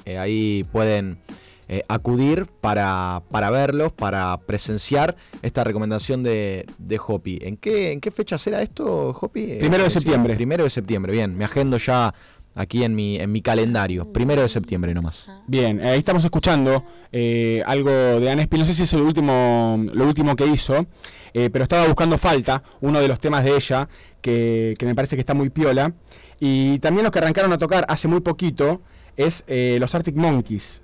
eh, 0.05 0.17
ahí 0.17 0.65
pueden 0.71 1.19
eh, 1.67 1.83
acudir 1.87 2.47
para, 2.47 3.21
para, 3.29 3.51
verlos, 3.51 3.93
para 3.93 4.35
presenciar 4.37 5.15
esta 5.43 5.63
recomendación 5.63 6.23
de, 6.23 6.65
de 6.79 6.99
Hopi. 7.05 7.39
¿En 7.43 7.57
qué, 7.57 7.91
¿En 7.91 8.01
qué 8.01 8.09
fecha 8.09 8.39
será 8.39 8.61
esto, 8.63 9.09
Hopi? 9.09 9.57
Primero 9.59 9.83
de 9.83 9.91
septiembre. 9.91 10.35
Primero 10.35 10.63
de 10.63 10.71
septiembre, 10.71 11.11
bien. 11.11 11.37
Me 11.37 11.45
agendo 11.45 11.77
ya 11.77 12.13
aquí 12.59 12.83
en 12.83 12.93
mi, 12.93 13.15
en 13.15 13.31
mi 13.31 13.41
calendario, 13.41 14.11
primero 14.11 14.41
de 14.41 14.49
septiembre 14.49 14.93
nomás. 14.93 15.29
Bien, 15.47 15.79
ahí 15.79 15.97
estamos 15.97 16.25
escuchando 16.25 16.83
eh, 17.09 17.63
algo 17.65 17.89
de 17.89 18.29
Anne 18.29 18.49
no 18.51 18.65
sé 18.65 18.73
si 18.73 18.83
es 18.83 18.93
el 18.93 19.01
último, 19.01 19.81
lo 19.93 20.05
último 20.05 20.35
que 20.35 20.45
hizo, 20.45 20.85
eh, 21.33 21.49
pero 21.49 21.63
estaba 21.63 21.87
buscando 21.87 22.17
Falta, 22.17 22.61
uno 22.81 22.99
de 22.99 23.07
los 23.07 23.17
temas 23.19 23.45
de 23.45 23.55
ella, 23.55 23.87
que, 24.21 24.75
me 24.81 24.93
parece 24.93 25.15
que 25.15 25.21
está 25.21 25.33
muy 25.33 25.49
piola. 25.49 25.93
Y 26.41 26.79
también 26.79 27.03
los 27.03 27.13
que 27.13 27.19
arrancaron 27.19 27.53
a 27.53 27.57
tocar 27.57 27.85
hace 27.87 28.09
muy 28.09 28.19
poquito 28.19 28.81
es 29.15 29.45
eh, 29.47 29.77
los 29.79 29.95
Arctic 29.95 30.17
Monkeys, 30.17 30.81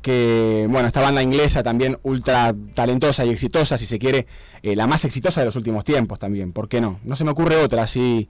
que, 0.00 0.66
bueno, 0.68 0.88
esta 0.88 1.02
banda 1.02 1.22
inglesa 1.22 1.62
también 1.62 1.98
ultra 2.02 2.52
talentosa 2.74 3.24
y 3.24 3.30
exitosa, 3.30 3.78
si 3.78 3.86
se 3.86 4.00
quiere, 4.00 4.26
la 4.62 4.88
más 4.88 5.04
exitosa 5.04 5.40
de 5.40 5.46
los 5.46 5.54
últimos 5.54 5.84
tiempos 5.84 6.18
también, 6.18 6.52
¿por 6.52 6.68
qué 6.68 6.80
no? 6.80 6.98
No 7.04 7.14
se 7.14 7.22
me 7.22 7.30
ocurre 7.30 7.56
otra, 7.56 7.84
así, 7.84 8.28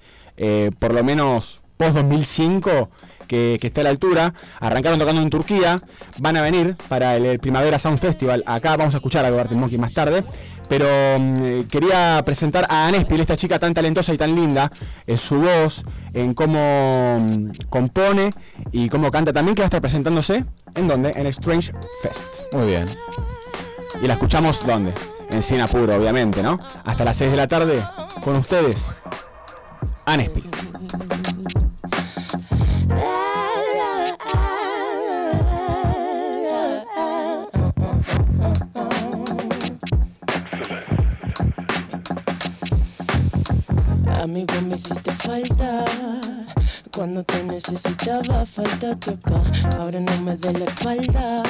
por 0.78 0.92
lo 0.92 1.05
menos 1.05 1.62
post-2005 1.83 2.88
que, 3.27 3.59
que, 3.61 3.66
está 3.66 3.81
a 3.81 3.85
la 3.85 3.90
altura. 3.90 4.35
Arrancaron 4.61 4.99
tocando 4.99 5.21
en 5.21 5.31
Turquía, 5.31 5.77
van 6.18 6.37
a 6.37 6.42
venir 6.42 6.77
para 6.88 7.16
el, 7.16 7.38
Primavera 7.40 7.79
Sound 7.79 7.99
Festival. 7.99 8.42
Acá 8.47 8.77
vamos 8.77 8.95
a 8.95 8.99
escuchar 8.99 9.25
algo 9.25 9.42
de 9.42 9.57
Monkey 9.57 9.79
más 9.79 9.92
tarde. 9.92 10.25
pero 10.68 10.87
mm, 11.18 11.62
quería 11.64 12.23
presentar 12.25 12.66
a 12.68 12.87
Anespil, 12.87 13.21
esta 13.21 13.37
chica 13.37 13.59
tan 13.59 13.75
talentosa 13.75 14.14
y 14.14 14.18
tan 14.18 14.35
linda, 14.35 14.71
en 15.07 15.18
su 15.18 15.40
voz, 15.40 15.85
en 16.14 16.35
cómo 16.35 17.18
mm, 17.21 17.68
compone 17.68 18.31
y 18.71 18.88
cómo 18.88 19.11
canta 19.11 19.33
también, 19.33 19.55
que 19.55 19.62
va 19.62 19.66
a 19.66 19.68
estar 19.73 19.83
presentándose, 19.83 20.45
¿en 20.75 20.88
dónde? 20.88 21.11
En 21.11 21.27
el 21.27 21.27
Strange 21.29 21.73
Fest. 22.03 22.21
Muy 22.53 22.66
bien. 22.66 22.87
¿Y 24.03 24.07
la 24.07 24.14
escuchamos 24.14 24.64
dónde? 24.66 24.95
En 25.31 25.42
Cine 25.42 25.66
Puro, 25.66 25.95
obviamente, 25.95 26.42
¿no? 26.42 26.59
Hasta 26.85 27.05
las 27.05 27.16
6 27.16 27.31
de 27.31 27.37
la 27.37 27.49
tarde, 27.49 27.83
con 28.23 28.37
ustedes, 28.37 28.77
Anespil. 30.04 30.42
Amigo, 44.20 44.54
me 44.62 44.76
hiciste 44.76 45.10
falta. 45.12 45.84
Cuando 46.94 47.24
te 47.24 47.42
necesitaba, 47.44 48.44
faltaste 48.44 49.11
acá. 49.12 49.42
Ahora 49.78 49.98
no 49.98 50.20
me 50.20 50.37
dé 50.37 50.52
la 50.52 50.66
espalda. 50.66 51.42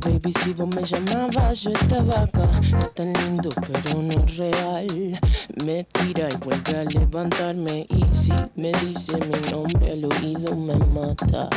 Baby, 0.00 0.32
si 0.42 0.52
vos 0.52 0.68
me 0.74 0.82
llamabas, 0.82 1.62
yo 1.62 1.70
estaba 1.70 2.22
acá. 2.22 2.48
Es 2.60 2.94
tan 2.94 3.12
lindo, 3.12 3.50
pero 3.60 4.02
no 4.02 4.26
real. 4.36 5.20
Me 5.64 5.84
tira 5.84 6.28
y 6.28 6.36
vuelve 6.44 6.76
a 6.76 6.84
levantarme. 6.84 7.86
Y 7.88 8.04
si 8.12 8.32
me 8.56 8.72
dice 8.84 9.16
mi 9.16 9.50
nombre 9.50 9.92
al 9.92 10.04
oído, 10.06 10.56
me 10.56 10.74
mata, 10.86 11.48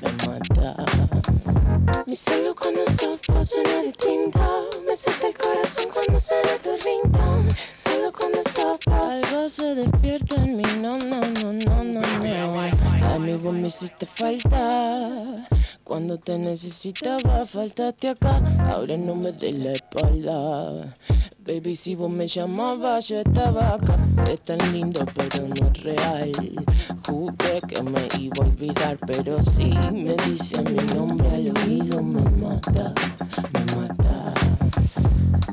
me 0.00 0.26
mata. 0.26 0.76
Mi 2.06 2.14
celo 2.14 2.54
cuando 2.54 2.84
sos 2.86 3.48
suena 3.48 3.82
distinto. 3.82 4.68
Me 4.86 4.96
salta 4.96 5.26
el 5.26 5.36
corazón 5.36 5.86
cuando 5.92 6.20
suena 6.20 6.56
tu 6.62 6.70
ringtone. 6.70 7.56
Solo 7.74 8.12
cuando 8.12 8.40
sos 8.42 8.78
algo 8.92 9.48
se 9.48 9.74
despierta 9.74 10.36
en 10.36 10.56
mí. 10.56 10.64
No, 10.80 10.98
no, 10.98 11.20
no, 11.20 11.52
no, 11.52 11.84
no. 11.84 12.27
Amigo, 13.18 13.52
me 13.52 13.68
hiciste 13.68 14.06
falta. 14.06 15.48
Cuando 15.82 16.18
te 16.18 16.38
necesitaba, 16.38 17.46
faltaste 17.46 18.10
acá. 18.10 18.42
Ahora 18.70 18.96
no 18.96 19.14
me 19.14 19.32
des 19.32 19.58
la 19.58 19.72
espalda. 19.72 20.94
Baby, 21.46 21.74
si 21.76 21.94
vos 21.94 22.10
me 22.10 22.26
llamabas, 22.26 23.08
yo 23.08 23.20
estaba 23.20 23.74
acá. 23.74 23.98
Es 24.30 24.40
tan 24.40 24.58
lindo, 24.72 25.04
pero 25.14 25.48
no 25.48 25.70
es 25.72 25.82
real. 25.82 26.32
Jugué 27.06 27.60
que 27.66 27.82
me 27.82 28.06
iba 28.18 28.36
a 28.38 28.46
olvidar, 28.46 28.96
pero 29.06 29.42
si 29.42 29.74
me 29.90 30.14
dice 30.28 30.62
mi 30.62 30.94
nombre 30.94 31.28
al 31.30 31.52
oído, 31.58 32.02
me 32.02 32.20
mata, 32.22 32.92
me 33.52 33.74
mata. 33.74 34.34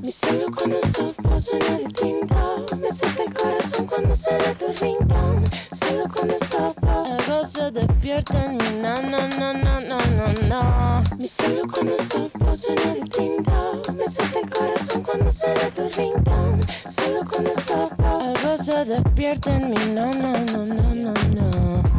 Mi 0.02 0.12
celo 0.12 0.48
cuando 0.56 0.78
soplo 0.82 1.40
suena 1.40 1.78
distinto. 1.78 2.66
Me 2.80 2.90
salta 2.90 3.24
el 3.24 3.34
corazón 3.34 3.88
cuando 3.88 4.16
suena 4.16 4.54
tu 4.60 4.68
ringtone. 4.82 5.48
Solo 5.88 6.08
cuando 6.13 6.36
soplo 6.39 6.89
algo 6.89 7.45
se 7.45 7.71
despierta 7.71 8.45
en 8.45 8.58
mí. 8.58 8.63
No, 8.82 8.95
no, 9.04 9.28
no, 9.38 9.54
no, 9.54 9.80
no, 9.82 10.00
no, 10.00 10.48
no. 10.48 11.04
Mi 11.17 11.26
celo 11.26 11.67
cuando 11.71 11.95
soplo 11.98 12.58
suena 12.58 12.93
distinto. 12.95 13.82
Me 13.93 14.06
salta 14.06 14.39
el 14.39 14.50
corazón 14.50 15.04
cuando 15.04 15.32
suena 15.32 15.69
tu 15.76 15.88
ringtone. 15.89 16.63
Solo 16.89 17.24
cuando 17.30 17.54
soplo 17.62 18.08
algo 18.08 18.58
se 18.58 18.86
despierta 18.86 19.56
en 19.56 19.69
mí. 19.69 19.78
No, 19.93 20.12
no, 20.12 20.34
no, 20.52 20.65
no, 20.65 20.95
no, 20.95 21.13
no. 21.13 21.94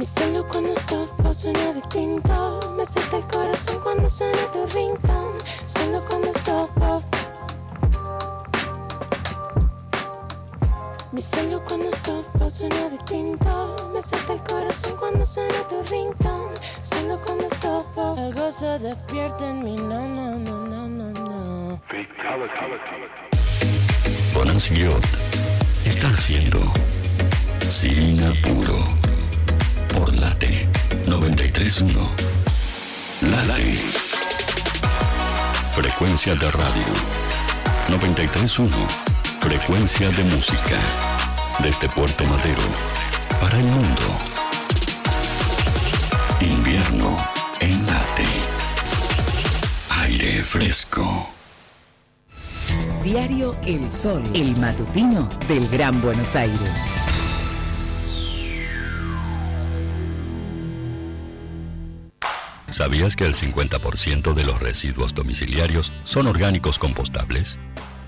Mi 0.00 0.06
celo 0.06 0.48
cuando 0.48 0.74
soplo 0.80 1.34
suena 1.34 1.74
distinto. 1.74 2.74
Me 2.74 2.86
salta 2.86 3.18
el 3.18 3.24
corazón 3.24 3.80
cuando 3.82 4.08
suena 4.08 4.38
tu 4.50 4.64
ringtone. 4.74 5.38
Solo 5.62 6.02
cuando 6.08 6.32
soplo. 6.38 7.02
Mi 11.12 11.20
celo 11.20 11.62
cuando 11.68 11.90
soplo 11.94 12.48
suena 12.48 12.88
distinto. 12.88 13.76
Me 13.92 14.00
salta 14.00 14.32
el 14.32 14.42
corazón 14.44 14.96
cuando 14.98 15.22
suena 15.22 15.68
tu 15.68 15.82
ringtone. 15.90 16.54
Solo 16.80 17.20
cuando 17.22 17.46
soplo. 17.50 18.14
Algo 18.14 18.50
se 18.50 18.78
despierta 18.78 19.50
en 19.50 19.62
mí. 19.62 19.76
No, 19.76 20.08
no, 20.08 20.38
no, 20.38 20.66
no, 20.66 20.88
no, 20.88 21.10
no. 21.10 21.80
Bonas 24.32 24.70
Guiot 24.70 25.04
está 25.84 26.08
haciendo 26.08 26.58
Sin 27.68 28.24
Apuro 28.24 29.09
por 30.00 30.16
Late 30.16 30.66
931. 31.06 31.92
Late. 33.20 33.78
Frecuencia 35.74 36.34
de 36.36 36.50
radio 36.50 36.86
931. 37.90 38.70
Frecuencia 39.40 40.08
de 40.08 40.24
música. 40.24 40.78
Desde 41.62 41.86
Puerto 41.90 42.24
Madero 42.24 42.62
para 43.40 43.58
el 43.58 43.66
mundo. 43.66 44.16
Invierno 46.40 47.14
en 47.60 47.86
Late. 47.86 48.28
Aire 50.02 50.42
fresco. 50.42 51.28
Diario 53.04 53.54
El 53.66 53.90
Sol, 53.92 54.22
el 54.32 54.56
matutino 54.56 55.28
del 55.46 55.68
Gran 55.68 56.00
Buenos 56.00 56.34
Aires. 56.36 56.89
¿Sabías 62.70 63.16
que 63.16 63.26
el 63.26 63.34
50% 63.34 64.32
de 64.34 64.44
los 64.44 64.60
residuos 64.60 65.14
domiciliarios 65.14 65.92
son 66.04 66.26
orgánicos 66.26 66.78
compostables? 66.78 67.58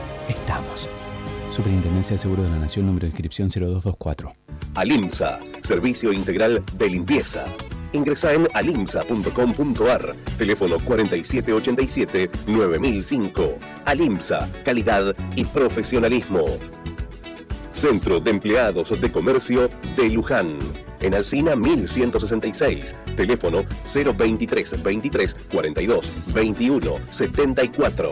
Estamos. 0.31 0.89
Superintendencia 1.49 2.13
de 2.13 2.19
Seguros 2.19 2.45
de 2.45 2.51
la 2.51 2.59
Nación, 2.59 2.85
número 2.85 3.01
de 3.01 3.09
inscripción 3.09 3.49
0224. 3.49 4.33
Alimsa, 4.75 5.39
servicio 5.63 6.13
integral 6.13 6.63
de 6.77 6.89
limpieza. 6.89 7.43
Ingresa 7.91 8.33
en 8.33 8.47
alimsa.com.ar, 8.53 10.15
teléfono 10.37 10.79
4787-9005. 10.79 13.57
Alimsa, 13.83 14.49
calidad 14.63 15.13
y 15.35 15.43
profesionalismo. 15.43 16.45
Centro 17.73 18.21
de 18.21 18.31
Empleados 18.31 19.01
de 19.01 19.11
Comercio 19.11 19.69
de 19.97 20.09
Luján. 20.09 20.57
En 21.01 21.13
Alcina 21.13 21.57
1166. 21.57 22.95
Teléfono 23.17 23.65
023 23.93 24.81
23 24.81 25.35
42 25.51 26.33
21 26.33 26.99
74. 27.09 28.11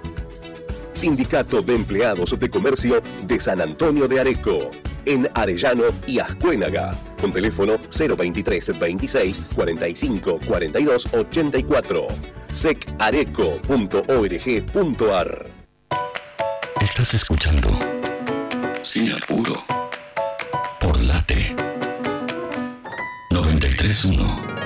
Sindicato 0.93 1.61
de 1.61 1.75
Empleados 1.75 2.39
de 2.39 2.49
Comercio 2.49 3.03
de 3.23 3.39
San 3.39 3.61
Antonio 3.61 4.07
de 4.07 4.19
Areco. 4.19 4.71
En 5.05 5.29
Arellano 5.33 5.85
y 6.05 6.19
Ascuénaga. 6.19 6.93
Con 7.19 7.31
teléfono 7.31 7.77
023 7.89 8.79
26 8.79 9.41
45 9.55 10.39
42 10.45 11.07
84. 11.13 12.07
secareco.org.ar. 12.51 15.47
Estás 16.81 17.13
escuchando 17.13 17.69
Sin 18.81 19.13
Apuro 19.13 19.63
por 20.79 20.99
Late 21.01 21.55
931. 23.29 24.60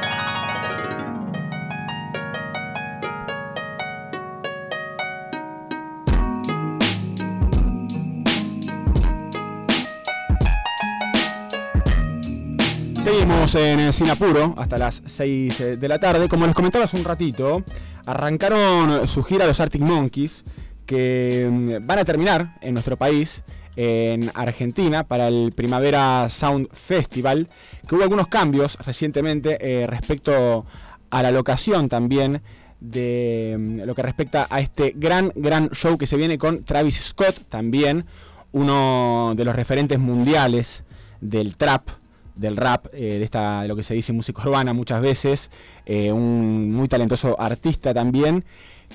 Seguimos 13.26 13.56
en 13.56 13.92
Sinapuro 13.92 14.54
hasta 14.56 14.78
las 14.78 15.02
6 15.04 15.60
eh, 15.60 15.78
de 15.78 15.88
la 15.88 15.98
tarde. 15.98 16.30
Como 16.30 16.46
les 16.46 16.54
comentaba 16.54 16.86
hace 16.86 16.96
un 16.96 17.04
ratito, 17.04 17.64
arrancaron 18.06 19.08
su 19.08 19.24
gira 19.24 19.48
los 19.48 19.60
Arctic 19.60 19.82
Monkeys, 19.82 20.44
que 20.86 21.50
mm, 21.52 21.88
van 21.88 21.98
a 21.98 22.06
terminar 22.06 22.56
en 22.62 22.76
nuestro 22.76 22.98
país, 22.98 23.42
en 23.76 24.30
Argentina, 24.36 25.06
para 25.06 25.28
el 25.28 25.54
Primavera 25.56 26.30
Sound 26.30 26.68
Festival, 26.72 27.48
que 27.90 27.96
hubo 27.96 28.04
algunos 28.04 28.28
cambios 28.28 28.78
recientemente 28.78 29.58
eh, 29.60 29.88
respecto 29.88 30.68
a 31.10 31.24
la 31.24 31.32
locación 31.32 31.90
también 31.90 32.44
de 32.80 33.56
mm, 33.58 33.88
lo 33.88 33.96
que 33.96 34.04
respecta 34.04 34.46
a 34.52 34.60
este 34.60 34.94
gran, 34.96 35.32
gran 35.34 35.70
show 35.72 35.98
que 35.98 36.06
se 36.06 36.16
viene 36.16 36.38
con 36.38 36.64
Travis 36.64 37.02
Scott, 37.02 37.50
también 37.50 38.06
uno 38.52 39.34
de 39.36 39.46
los 39.46 39.56
referentes 39.56 39.98
mundiales 39.98 40.84
del 41.22 41.56
trap 41.56 41.90
del 42.36 42.58
rap, 42.58 42.88
eh, 42.94 43.18
de, 43.18 43.24
esta, 43.24 43.66
lo 43.66 43.76
que 43.76 43.84
se 43.84 43.94
dice 43.94 44.14
música 44.14 44.42
urbana 44.42 44.74
muchas 44.74 45.02
veces, 45.02 45.50
eh, 45.86 46.12
un 46.12 46.72
muy 46.72 46.88
talentoso 46.88 47.40
artista 47.40 47.94
también, 47.94 48.44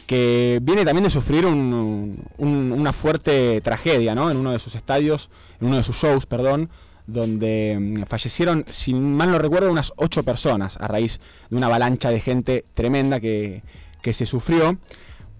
que 0.06 0.58
viene 0.62 0.84
también 0.84 1.04
de 1.04 1.10
sufrir 1.10 1.46
una 1.46 2.92
fuerte 2.92 3.60
tragedia 3.60 4.14
¿no? 4.14 4.30
en 4.30 4.36
uno 4.36 4.52
de 4.52 4.58
sus 4.58 4.74
estadios, 4.74 5.30
en 5.60 5.68
uno 5.68 5.76
de 5.76 5.82
sus 5.82 5.96
shows, 5.96 6.26
perdón, 6.26 6.70
donde 7.06 7.76
mm, 7.78 8.02
fallecieron, 8.04 8.64
si 8.68 8.94
mal 8.94 9.30
no 9.30 9.38
recuerdo, 9.38 9.70
unas 9.70 9.92
ocho 9.96 10.22
personas 10.22 10.76
a 10.80 10.86
raíz 10.86 11.20
de 11.50 11.56
una 11.56 11.66
avalancha 11.66 12.10
de 12.10 12.20
gente 12.20 12.64
tremenda 12.74 13.20
que, 13.20 13.62
que 14.00 14.12
se 14.12 14.26
sufrió. 14.26 14.78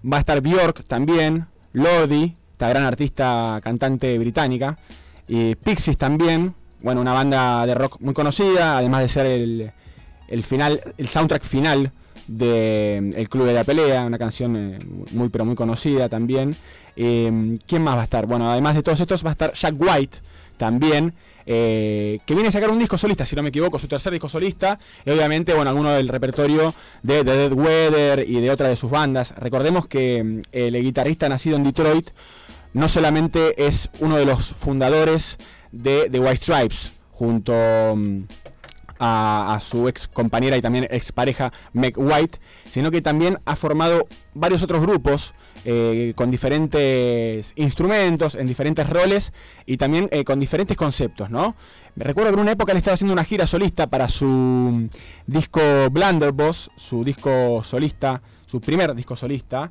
Va 0.03 0.17
a 0.17 0.19
estar 0.19 0.41
Bjork 0.41 0.83
también, 0.85 1.47
Lodi, 1.73 2.33
esta 2.51 2.69
gran 2.69 2.83
artista 2.83 3.59
cantante 3.63 4.17
británica, 4.17 4.77
y 5.27 5.55
Pixies 5.55 5.97
también, 5.97 6.55
bueno, 6.81 7.01
una 7.01 7.13
banda 7.13 7.65
de 7.65 7.75
rock 7.75 7.99
muy 7.99 8.13
conocida, 8.13 8.77
además 8.77 9.01
de 9.01 9.07
ser 9.07 9.25
el, 9.25 9.71
el 10.27 10.43
final, 10.43 10.81
el 10.97 11.07
soundtrack 11.07 11.43
final 11.43 11.91
de 12.27 12.97
El 13.15 13.29
Club 13.29 13.45
de 13.45 13.53
la 13.53 13.63
Pelea, 13.63 14.05
una 14.05 14.17
canción 14.17 14.55
eh, 14.55 14.79
muy 15.11 15.29
pero 15.29 15.45
muy 15.45 15.55
conocida 15.55 16.09
también. 16.09 16.55
Eh, 16.95 17.57
¿Quién 17.67 17.83
más 17.83 17.97
va 17.97 18.01
a 18.01 18.03
estar? 18.05 18.25
Bueno, 18.25 18.49
además 18.49 18.75
de 18.75 18.83
todos 18.83 18.99
estos 18.99 19.23
va 19.23 19.29
a 19.29 19.33
estar 19.33 19.53
Jack 19.53 19.75
White 19.77 20.17
también. 20.57 21.13
Eh, 21.45 22.19
que 22.25 22.35
viene 22.35 22.49
a 22.49 22.51
sacar 22.51 22.69
un 22.69 22.77
disco 22.77 22.97
solista, 22.97 23.25
si 23.25 23.35
no 23.35 23.41
me 23.41 23.49
equivoco, 23.49 23.79
su 23.79 23.87
tercer 23.87 24.13
disco 24.13 24.29
solista, 24.29 24.77
y 25.03 25.09
obviamente, 25.09 25.53
bueno, 25.55 25.71
alguno 25.71 25.89
del 25.89 26.07
repertorio 26.07 26.73
de, 27.01 27.23
The 27.23 27.35
Dead 27.35 27.53
Weather 27.53 28.29
y 28.29 28.39
de 28.39 28.51
otra 28.51 28.69
de 28.69 28.75
sus 28.75 28.91
bandas. 28.91 29.33
Recordemos 29.35 29.87
que 29.87 30.43
el 30.51 30.83
guitarrista 30.83 31.27
nacido 31.27 31.57
en 31.57 31.63
Detroit 31.63 32.11
no 32.73 32.87
solamente 32.87 33.65
es 33.67 33.89
uno 33.99 34.17
de 34.17 34.25
los 34.25 34.53
fundadores 34.53 35.39
de 35.71 36.09
The 36.09 36.19
White 36.19 36.37
Stripes, 36.37 36.93
junto 37.11 37.53
mm, 37.53 38.23
a, 38.99 39.59
su 39.61 39.87
ex 39.87 40.07
compañera 40.07 40.57
y 40.57 40.61
también 40.61 40.87
ex 40.89 41.11
pareja 41.11 41.51
Meg 41.73 41.97
White, 41.97 42.39
sino 42.69 42.91
que 42.91 43.01
también 43.01 43.37
ha 43.45 43.55
formado 43.55 44.07
varios 44.33 44.61
otros 44.63 44.81
grupos 44.81 45.33
eh, 45.65 46.13
con 46.15 46.31
diferentes 46.31 47.53
instrumentos, 47.55 48.35
en 48.35 48.47
diferentes 48.47 48.87
roles 48.89 49.33
y 49.65 49.77
también 49.77 50.07
eh, 50.11 50.23
con 50.23 50.39
diferentes 50.39 50.75
conceptos, 50.75 51.29
¿no? 51.29 51.55
Me 51.95 52.05
recuerdo 52.05 52.31
que 52.31 52.35
en 52.35 52.41
una 52.41 52.51
época 52.53 52.73
le 52.73 52.79
estaba 52.79 52.95
haciendo 52.95 53.13
una 53.13 53.23
gira 53.23 53.45
solista 53.45 53.87
para 53.87 54.07
su 54.07 54.25
mm, 54.25 54.89
disco 55.27 55.61
Blunderboss, 55.91 56.71
su 56.75 57.03
disco 57.03 57.63
solista, 57.63 58.21
su 58.45 58.61
primer 58.61 58.95
disco 58.95 59.15
solista, 59.15 59.69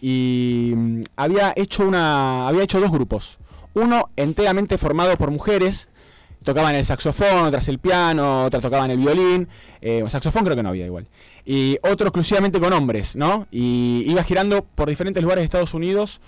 y 0.00 0.72
mm, 0.74 1.02
había 1.16 1.52
hecho 1.56 1.86
una, 1.86 2.46
había 2.46 2.62
hecho 2.62 2.80
dos 2.80 2.92
grupos. 2.92 3.38
Uno 3.74 4.10
enteramente 4.16 4.78
formado 4.78 5.16
por 5.16 5.30
mujeres, 5.30 5.88
tocaban 6.42 6.74
el 6.74 6.84
saxofón, 6.84 7.44
otras 7.46 7.68
el 7.68 7.78
piano, 7.78 8.44
otras 8.44 8.62
tocaban 8.62 8.90
el 8.90 8.98
violín, 8.98 9.48
eh, 9.80 10.04
saxofón 10.08 10.44
creo 10.44 10.56
que 10.56 10.62
no 10.62 10.70
había 10.70 10.86
igual. 10.86 11.06
Y 11.44 11.78
otro 11.82 12.08
exclusivamente 12.08 12.60
con 12.60 12.72
hombres, 12.72 13.16
¿no? 13.16 13.46
Y 13.50 14.04
iba 14.06 14.22
girando 14.22 14.64
por 14.64 14.88
diferentes 14.88 15.22
lugares 15.22 15.42
de 15.42 15.46
Estados 15.46 15.74
Unidos 15.74 16.20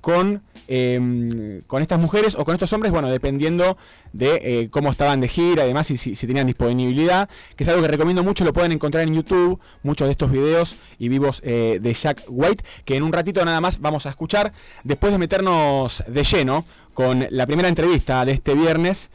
con, 0.00 0.42
em, 0.68 1.62
con 1.62 1.82
estas 1.82 1.98
mujeres 1.98 2.36
o 2.36 2.44
con 2.44 2.54
estos 2.54 2.72
hombres, 2.72 2.92
bueno, 2.92 3.08
dependiendo 3.10 3.76
de 4.12 4.40
eh, 4.42 4.68
cómo 4.70 4.90
estaban 4.90 5.20
de 5.20 5.26
gira, 5.26 5.64
además 5.64 5.88
si, 5.88 5.96
si, 5.96 6.14
tenían 6.14 6.46
disponibilidad, 6.46 7.28
que 7.56 7.64
es 7.64 7.68
algo 7.68 7.82
que 7.82 7.88
recomiendo 7.88 8.22
mucho, 8.22 8.44
lo 8.44 8.52
pueden 8.52 8.72
encontrar 8.72 9.02
en 9.02 9.14
YouTube, 9.14 9.58
muchos 9.82 10.06
de 10.06 10.12
estos 10.12 10.30
videos 10.30 10.76
y 10.98 11.08
vivos 11.08 11.40
eh, 11.44 11.78
de 11.80 11.92
Jack 11.92 12.22
White, 12.28 12.64
que 12.84 12.96
en 12.96 13.02
un 13.02 13.12
ratito 13.12 13.44
nada 13.44 13.60
más 13.60 13.80
vamos 13.80 14.06
a 14.06 14.10
escuchar, 14.10 14.52
después 14.84 15.12
de 15.12 15.18
meternos 15.18 16.04
de 16.06 16.22
lleno 16.22 16.64
con 16.96 17.26
la 17.28 17.44
primera 17.46 17.68
entrevista 17.68 18.24
de 18.24 18.32
este 18.32 18.54
viernes, 18.54 19.10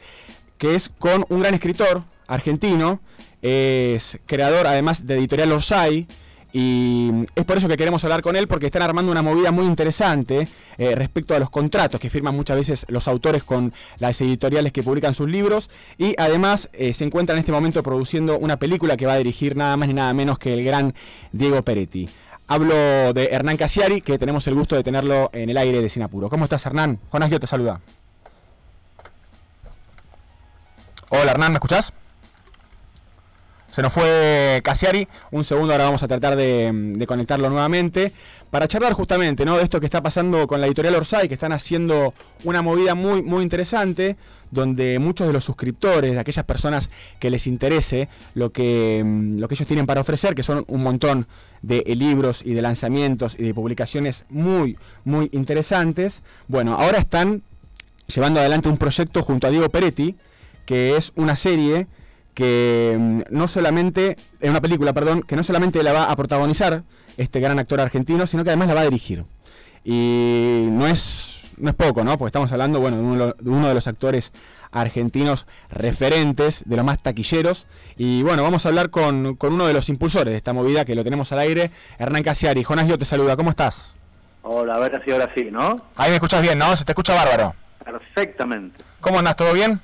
que 0.56 0.76
es 0.76 0.88
con 1.00 1.26
un 1.28 1.40
gran 1.40 1.52
escritor 1.52 2.04
argentino, 2.28 3.00
es 3.42 4.18
creador 4.24 4.68
además 4.68 5.04
de 5.04 5.16
Editorial 5.16 5.50
Orsay, 5.50 6.06
y 6.52 7.10
es 7.34 7.44
por 7.44 7.58
eso 7.58 7.66
que 7.66 7.76
queremos 7.76 8.04
hablar 8.04 8.22
con 8.22 8.36
él, 8.36 8.46
porque 8.46 8.66
están 8.66 8.82
armando 8.82 9.10
una 9.10 9.22
movida 9.22 9.50
muy 9.50 9.66
interesante 9.66 10.46
eh, 10.78 10.94
respecto 10.94 11.34
a 11.34 11.40
los 11.40 11.50
contratos 11.50 12.00
que 12.00 12.08
firman 12.08 12.36
muchas 12.36 12.56
veces 12.56 12.86
los 12.88 13.08
autores 13.08 13.42
con 13.42 13.72
las 13.98 14.20
editoriales 14.20 14.70
que 14.70 14.84
publican 14.84 15.12
sus 15.12 15.28
libros. 15.28 15.68
Y 15.98 16.14
además 16.18 16.68
eh, 16.74 16.92
se 16.92 17.02
encuentra 17.02 17.34
en 17.34 17.40
este 17.40 17.50
momento 17.50 17.82
produciendo 17.82 18.38
una 18.38 18.58
película 18.58 18.96
que 18.96 19.06
va 19.06 19.14
a 19.14 19.18
dirigir 19.18 19.56
nada 19.56 19.76
más 19.76 19.88
ni 19.88 19.94
nada 19.94 20.14
menos 20.14 20.38
que 20.38 20.52
el 20.52 20.62
gran 20.62 20.94
Diego 21.32 21.62
Peretti. 21.62 22.08
Hablo 22.52 23.14
de 23.14 23.30
Hernán 23.32 23.56
Casiari, 23.56 24.02
que 24.02 24.18
tenemos 24.18 24.46
el 24.46 24.54
gusto 24.54 24.76
de 24.76 24.82
tenerlo 24.82 25.30
en 25.32 25.48
el 25.48 25.56
aire 25.56 25.80
de 25.80 25.88
Sinapuro. 25.88 26.28
¿Cómo 26.28 26.44
estás, 26.44 26.66
Hernán? 26.66 26.98
Jonás, 27.08 27.30
yo 27.30 27.40
te 27.40 27.46
saluda. 27.46 27.80
Hola, 31.08 31.30
Hernán, 31.30 31.52
¿me 31.52 31.56
escuchás? 31.56 31.94
Se 33.70 33.80
nos 33.80 33.90
fue 33.90 34.60
Casiari, 34.62 35.08
un 35.30 35.44
segundo, 35.44 35.72
ahora 35.72 35.86
vamos 35.86 36.02
a 36.02 36.08
tratar 36.08 36.36
de, 36.36 37.02
conectarlo 37.08 37.48
nuevamente 37.48 38.12
para 38.52 38.68
charlar 38.68 38.92
justamente 38.92 39.46
¿no? 39.46 39.56
de 39.56 39.64
esto 39.64 39.80
que 39.80 39.86
está 39.86 40.02
pasando 40.02 40.46
con 40.46 40.60
la 40.60 40.66
editorial 40.66 40.94
Orsay, 40.96 41.26
que 41.26 41.32
están 41.32 41.52
haciendo 41.52 42.12
una 42.44 42.60
movida 42.60 42.94
muy, 42.94 43.22
muy 43.22 43.42
interesante, 43.42 44.18
donde 44.50 44.98
muchos 44.98 45.26
de 45.26 45.32
los 45.32 45.42
suscriptores, 45.42 46.12
de 46.12 46.18
aquellas 46.18 46.44
personas 46.44 46.90
que 47.18 47.30
les 47.30 47.46
interese 47.46 48.10
lo 48.34 48.52
que, 48.52 49.02
mm, 49.02 49.38
lo 49.38 49.48
que 49.48 49.54
ellos 49.54 49.66
tienen 49.66 49.86
para 49.86 50.02
ofrecer, 50.02 50.34
que 50.34 50.42
son 50.42 50.66
un 50.68 50.82
montón 50.82 51.26
de 51.62 51.82
libros 51.96 52.42
y 52.44 52.52
de 52.52 52.60
lanzamientos 52.60 53.36
y 53.38 53.42
de 53.42 53.54
publicaciones 53.54 54.26
muy, 54.28 54.76
muy 55.02 55.30
interesantes, 55.32 56.20
bueno, 56.46 56.74
ahora 56.74 56.98
están 56.98 57.40
llevando 58.14 58.40
adelante 58.40 58.68
un 58.68 58.76
proyecto 58.76 59.22
junto 59.22 59.46
a 59.46 59.50
Diego 59.50 59.70
Peretti, 59.70 60.14
que 60.66 60.98
es 60.98 61.12
una 61.16 61.36
serie 61.36 61.86
que 62.34 62.98
mm, 62.98 63.20
no 63.30 63.48
solamente, 63.48 64.18
en 64.42 64.50
una 64.50 64.60
película, 64.60 64.92
perdón, 64.92 65.22
que 65.22 65.36
no 65.36 65.42
solamente 65.42 65.82
la 65.82 65.94
va 65.94 66.04
a 66.10 66.16
protagonizar 66.16 66.82
este 67.16 67.40
gran 67.40 67.58
actor 67.58 67.80
argentino, 67.80 68.26
sino 68.26 68.44
que 68.44 68.50
además 68.50 68.68
la 68.68 68.74
va 68.74 68.80
a 68.82 68.84
dirigir. 68.84 69.24
Y 69.84 70.66
no 70.70 70.86
es, 70.86 71.40
no 71.56 71.70
es 71.70 71.76
poco, 71.76 72.04
¿no? 72.04 72.16
Porque 72.18 72.28
estamos 72.28 72.52
hablando, 72.52 72.80
bueno, 72.80 72.96
de 73.38 73.50
uno, 73.50 73.68
de 73.68 73.74
los 73.74 73.86
actores 73.86 74.32
argentinos 74.70 75.46
referentes, 75.70 76.62
de 76.66 76.76
los 76.76 76.84
más 76.84 77.02
taquilleros. 77.02 77.66
Y 77.96 78.22
bueno, 78.22 78.42
vamos 78.42 78.64
a 78.64 78.68
hablar 78.68 78.90
con, 78.90 79.36
uno 79.40 79.66
de 79.66 79.72
los 79.72 79.88
impulsores 79.88 80.32
de 80.32 80.36
esta 80.36 80.52
movida 80.52 80.84
que 80.84 80.94
lo 80.94 81.04
tenemos 81.04 81.32
al 81.32 81.40
aire, 81.40 81.70
Hernán 81.98 82.22
Casiari. 82.22 82.64
Jonás, 82.64 82.88
yo 82.88 82.98
te 82.98 83.04
saluda, 83.04 83.36
¿cómo 83.36 83.50
estás? 83.50 83.94
Hola, 84.42 84.74
a 84.74 84.78
ver 84.78 85.02
si 85.04 85.12
ahora 85.12 85.30
sí, 85.36 85.48
¿no? 85.50 85.80
Ahí 85.96 86.10
me 86.10 86.16
escuchas 86.16 86.42
bien, 86.42 86.58
¿no? 86.58 86.74
Se 86.74 86.84
te 86.84 86.92
escucha 86.92 87.14
bárbaro. 87.14 87.54
Perfectamente. 87.84 88.82
¿Cómo 89.00 89.18
andas? 89.18 89.36
¿Todo 89.36 89.52
bien? 89.52 89.80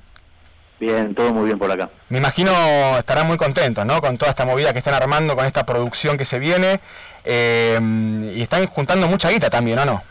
Bien, 0.80 1.14
todo 1.14 1.32
muy 1.32 1.46
bien 1.46 1.58
por 1.58 1.70
acá. 1.70 1.90
Me 2.08 2.18
imagino 2.18 2.52
estarán 2.98 3.26
muy 3.26 3.36
contentos, 3.36 3.84
¿no? 3.84 4.00
Con 4.00 4.16
toda 4.16 4.30
esta 4.30 4.44
movida 4.44 4.72
que 4.72 4.78
están 4.78 4.94
armando, 4.94 5.34
con 5.34 5.44
esta 5.44 5.66
producción 5.66 6.16
que 6.16 6.24
se 6.24 6.38
viene. 6.38 6.80
Eh, 7.24 7.78
y 8.34 8.42
están 8.42 8.66
juntando 8.66 9.08
mucha 9.08 9.30
guita 9.30 9.50
también, 9.50 9.80
¿o 9.80 9.84
no? 9.84 10.02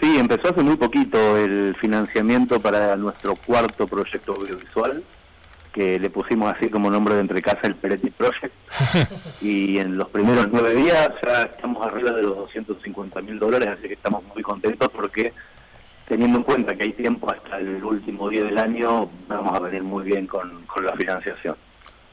Sí, 0.00 0.18
empezó 0.18 0.48
hace 0.50 0.62
muy 0.62 0.76
poquito 0.76 1.38
el 1.38 1.76
financiamiento 1.80 2.60
para 2.60 2.96
nuestro 2.96 3.36
cuarto 3.36 3.86
proyecto 3.86 4.34
audiovisual, 4.34 5.02
que 5.72 5.98
le 5.98 6.10
pusimos 6.10 6.52
así 6.52 6.68
como 6.68 6.90
nombre 6.90 7.14
de 7.14 7.20
entre 7.20 7.40
casa 7.40 7.60
el 7.62 7.76
Peretti 7.76 8.10
Project. 8.10 8.52
y 9.40 9.78
en 9.78 9.96
los 9.96 10.08
primeros 10.08 10.48
nueve 10.50 10.74
días 10.74 11.10
ya 11.24 11.42
estamos 11.42 11.86
arriba 11.86 12.10
de 12.10 12.22
los 12.22 12.36
250 12.36 13.22
mil 13.22 13.38
dólares, 13.38 13.68
así 13.78 13.88
que 13.88 13.94
estamos 13.94 14.22
muy 14.24 14.42
contentos 14.42 14.88
porque 14.92 15.32
teniendo 16.08 16.38
en 16.38 16.44
cuenta 16.44 16.74
que 16.74 16.84
hay 16.84 16.92
tiempo 16.92 17.30
hasta 17.32 17.58
el 17.58 17.82
último 17.82 18.28
día 18.28 18.44
del 18.44 18.58
año, 18.58 19.10
vamos 19.28 19.56
a 19.56 19.60
venir 19.60 19.82
muy 19.82 20.04
bien 20.04 20.26
con, 20.26 20.64
con 20.66 20.84
la 20.84 20.94
financiación. 20.94 21.56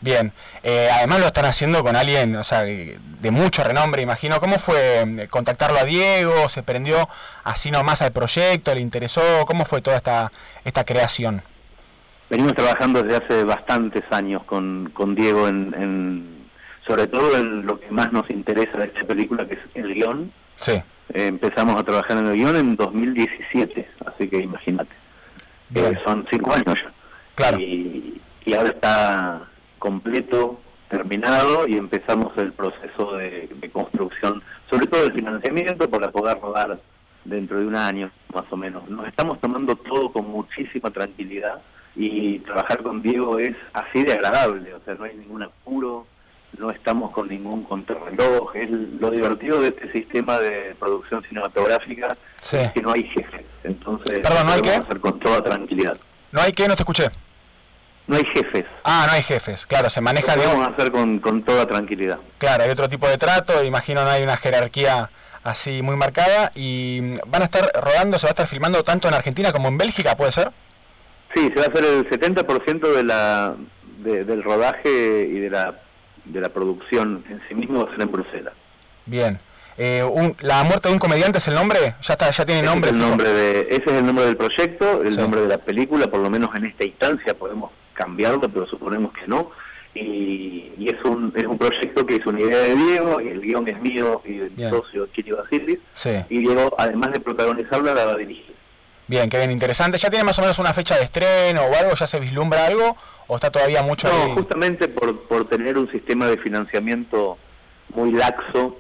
Bien, 0.04 0.34
eh, 0.64 0.90
además 0.92 1.20
lo 1.20 1.28
están 1.28 1.46
haciendo 1.46 1.84
con 1.84 1.96
alguien, 1.96 2.36
o 2.36 2.44
sea, 2.44 2.64
de, 2.64 2.98
de 3.20 3.30
mucho 3.32 3.64
renombre, 3.64 4.02
imagino. 4.02 4.40
¿Cómo 4.40 4.58
fue 4.58 5.02
eh, 5.02 5.28
contactarlo 5.30 5.78
a 5.78 5.84
Diego? 5.86 6.50
¿Se 6.50 6.64
prendió 6.64 7.08
así 7.44 7.70
nomás 7.70 8.02
al 8.02 8.12
proyecto? 8.12 8.74
¿Le 8.74 8.82
interesó? 8.82 9.22
¿Cómo 9.46 9.64
fue 9.64 9.82
toda 9.84 9.98
esta, 9.98 10.32
esta 10.66 10.84
creación? 10.86 11.44
Venimos 12.32 12.56
trabajando 12.56 13.04
desde 13.04 13.24
hace 13.24 13.44
bastantes 13.44 14.04
años 14.10 14.44
con, 14.46 14.90
con 14.94 15.14
Diego, 15.14 15.48
en, 15.48 15.74
en- 15.78 16.42
sobre 16.88 17.06
todo 17.06 17.38
en 17.38 17.68
lo 17.68 17.80
que 17.80 17.92
más 17.92 18.12
nos 18.12 18.28
interesa 18.32 18.80
de 18.80 18.86
esta 18.86 19.04
película, 19.06 19.46
que 19.48 19.54
es 19.54 19.60
el 19.76 19.94
guion. 19.94 20.32
Sí, 20.58 20.82
empezamos 21.14 21.76
a 21.76 21.84
trabajar 21.84 22.18
en 22.18 22.28
el 22.28 22.36
guion 22.36 22.56
en 22.56 22.76
2017, 22.76 23.88
así 24.06 24.28
que 24.28 24.38
imagínate. 24.38 24.92
Eh, 25.74 25.98
son 26.06 26.26
cinco 26.30 26.54
años 26.54 26.76
ya. 26.82 26.92
Claro. 27.36 27.60
Y, 27.60 28.22
y 28.46 28.54
ahora 28.54 28.70
está 28.70 29.48
completo, 29.80 30.60
terminado, 30.90 31.68
y 31.68 31.78
empezamos 31.78 32.38
el 32.38 32.52
proceso 32.54 33.14
de, 33.18 33.50
de 33.54 33.72
construcción, 33.72 34.44
sobre 34.70 34.88
todo 34.88 35.06
el 35.06 35.14
financiamiento, 35.14 35.90
para 35.90 36.12
poder 36.12 36.40
rodar 36.40 36.80
dentro 37.24 37.60
de 37.60 37.68
un 37.68 37.76
año, 37.76 38.12
más 38.34 38.46
o 38.52 38.58
menos. 38.58 38.88
Nos 38.90 39.08
estamos 39.08 39.40
tomando 39.40 39.76
todo 39.76 40.12
con 40.12 40.30
muchísima 40.30 40.92
tranquilidad 40.92 41.62
y 41.96 42.40
trabajar 42.40 42.82
con 42.84 43.02
Diego 43.02 43.38
es 43.40 43.56
así 43.74 44.04
de 44.04 44.14
agradable, 44.14 44.74
o 44.74 44.82
sea, 44.82 44.96
no 44.96 45.04
hay 45.04 45.16
ningún 45.16 45.44
apuro, 45.44 46.08
no 46.58 46.70
estamos 46.72 47.12
con 47.12 47.28
ningún 47.30 47.64
contrarreloj. 47.64 48.56
Es 48.56 48.70
lo 48.70 49.10
divertido 49.12 49.62
de 49.62 49.70
este 49.70 49.92
sistema 49.92 50.38
de 50.40 50.76
producción 50.80 51.24
cinematográfica 51.24 52.18
Sí. 52.42 52.58
es 52.58 52.72
que 52.74 52.82
no 52.82 52.92
hay 52.92 53.04
jefes, 53.04 53.46
entonces 53.64 54.20
Perdón, 54.20 54.46
¿no 54.48 54.52
hay 54.54 54.62
qué? 54.62 54.72
hacer 54.72 55.00
con 55.00 55.20
toda 55.20 55.44
tranquilidad. 55.44 55.98
¿No 56.32 56.42
hay 56.42 56.52
qué? 56.54 56.68
No 56.68 56.76
te 56.76 56.82
escuché. 56.82 57.10
No 58.08 58.18
hay 58.18 58.24
jefes, 58.34 58.66
Ah, 58.84 59.06
no 59.08 59.14
hay 59.14 59.22
jefes, 59.24 59.66
claro, 59.66 59.90
se 59.90 60.00
lo 60.02 60.06
maneja, 60.06 60.34
podemos 60.34 60.56
digamos, 60.56 60.74
hacer 60.78 60.92
con, 60.92 61.20
con 61.20 61.44
toda 61.44 61.66
tranquilidad. 61.68 62.18
claro, 62.40 62.64
hay 62.64 62.70
otro 62.72 62.90
tipo 62.90 63.08
de 63.08 63.18
trato, 63.18 63.64
imagino 63.64 64.04
no 64.04 64.10
hay 64.10 64.24
una 64.24 64.36
jerarquía 64.38 65.10
así 65.44 65.82
muy 65.82 65.96
marcada 65.96 66.52
y 66.56 67.00
mm, 67.02 67.18
van 67.28 67.44
a 67.44 67.46
estar 67.46 67.72
rodando, 67.82 68.18
se 68.20 68.26
va 68.26 68.30
a 68.30 68.34
estar 68.34 68.48
filmando 68.48 68.84
tanto 68.84 69.08
en 69.08 69.14
Argentina 69.14 69.52
como 69.54 69.68
en 69.70 69.78
Bélgica, 69.78 70.16
¿puede 70.18 70.32
ser? 70.32 70.52
Sí, 71.36 71.48
se 71.50 71.56
va 71.56 71.66
a 71.66 71.68
hacer 71.70 71.86
el 71.86 72.10
70% 72.10 72.92
de 72.92 73.04
la, 73.04 73.56
de- 74.00 74.26
del 74.26 74.44
rodaje 74.44 74.90
y 75.32 75.40
de 75.40 75.50
la, 75.50 75.80
de 76.26 76.42
la 76.42 76.50
producción 76.50 77.24
en 77.30 77.42
sí 77.48 77.56
mismo 77.56 77.84
va 77.84 77.90
a 77.90 77.96
ser 77.96 78.02
en 78.04 78.12
Bruselas. 78.12 78.54
Bien. 79.06 79.40
Eh, 79.78 80.04
un- 80.04 80.36
¿La 80.42 80.64
muerte 80.64 80.90
de 80.90 80.94
un 80.94 81.00
comediante 81.00 81.38
es 81.40 81.48
el 81.48 81.56
nombre? 81.56 81.96
¿Ya 82.02 82.14
está, 82.14 82.30
ya 82.30 82.46
tiene 82.46 82.62
Ese 82.62 82.70
nombre? 82.70 82.90
es 82.90 82.96
el 82.96 83.02
nombre 83.02 83.30
de, 83.30 83.60
ese 83.70 83.84
es 83.88 83.94
el 83.94 84.06
nombre 84.06 84.26
del 84.26 84.38
proyecto, 84.38 85.02
el 85.02 85.14
Sí. 85.14 85.18
nombre 85.20 85.42
de 85.42 85.48
la 85.48 85.58
película, 85.58 86.08
por 86.08 86.20
lo 86.20 86.30
menos 86.30 86.50
en 86.56 86.66
esta 86.66 86.84
instancia 86.86 87.34
podemos 87.34 87.72
cambiarlo, 87.94 88.42
pero 88.42 88.68
suponemos 88.68 89.12
que 89.14 89.28
no. 89.28 89.52
Y, 89.94 90.72
y 90.78 90.88
es 90.90 91.04
un 91.04 91.34
es 91.36 91.46
un 91.46 91.58
proyecto 91.58 92.06
que 92.06 92.16
es 92.16 92.26
una 92.26 92.40
idea 92.40 92.58
de 92.60 92.76
Diego, 92.76 93.20
y 93.20 93.28
el 93.28 93.42
guion 93.42 93.68
es 93.68 93.80
mío 93.82 94.22
y 94.24 94.38
del 94.38 94.70
socio 94.72 95.08
Chiri 95.08 95.32
Basilis, 95.32 95.80
Sí. 95.94 96.12
y 96.30 96.38
Diego, 96.40 96.74
además 96.78 97.12
de 97.12 97.20
protagonizarla, 97.20 97.94
la 97.94 98.06
va 98.06 98.12
a 98.14 98.18
dirigir. 98.18 98.56
Bien, 99.08 99.30
qué 99.30 99.38
bien, 99.38 99.52
interesante. 99.52 99.98
¿Ya 99.98 100.10
tiene 100.10 100.24
más 100.24 100.38
o 100.40 100.42
menos 100.42 100.58
una 100.60 100.74
fecha 100.74 100.96
de 100.98 101.04
estreno 101.04 101.64
o 101.64 101.76
algo? 101.76 101.96
¿Ya 101.96 102.08
se 102.08 102.20
vislumbra 102.22 102.68
algo? 102.68 102.96
¿O 103.32 103.36
está 103.36 103.50
todavía 103.50 103.82
mucho 103.82 104.10
ahí? 104.10 104.28
No, 104.28 104.36
justamente 104.36 104.90
por, 104.90 105.18
por 105.22 105.48
tener 105.48 105.78
un 105.78 105.90
sistema 105.90 106.28
de 106.28 106.38
financiamiento 106.40 107.38
muy 107.96 108.12
laxo, 108.12 108.78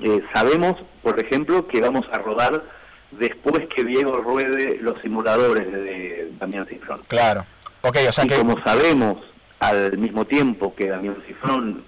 eh, 0.00 0.22
sabemos, 0.32 0.76
por 1.02 1.18
ejemplo, 1.18 1.66
que 1.66 1.80
vamos 1.80 2.06
a 2.12 2.18
rodar 2.18 2.62
después 3.10 3.66
que 3.74 3.82
Diego 3.82 4.18
ruede 4.18 4.78
los 4.80 5.02
simuladores 5.02 5.66
de 5.72 6.30
Damián 6.38 6.64
Cifrón. 6.68 7.00
Claro. 7.08 7.44
Ok, 7.80 7.96
o 8.08 8.12
sea 8.12 8.24
y 8.24 8.28
que... 8.28 8.36
como 8.36 8.62
sabemos 8.62 9.18
al 9.58 9.98
mismo 9.98 10.26
tiempo 10.26 10.76
que 10.76 10.88
Damián 10.88 11.20
Cifrón 11.26 11.82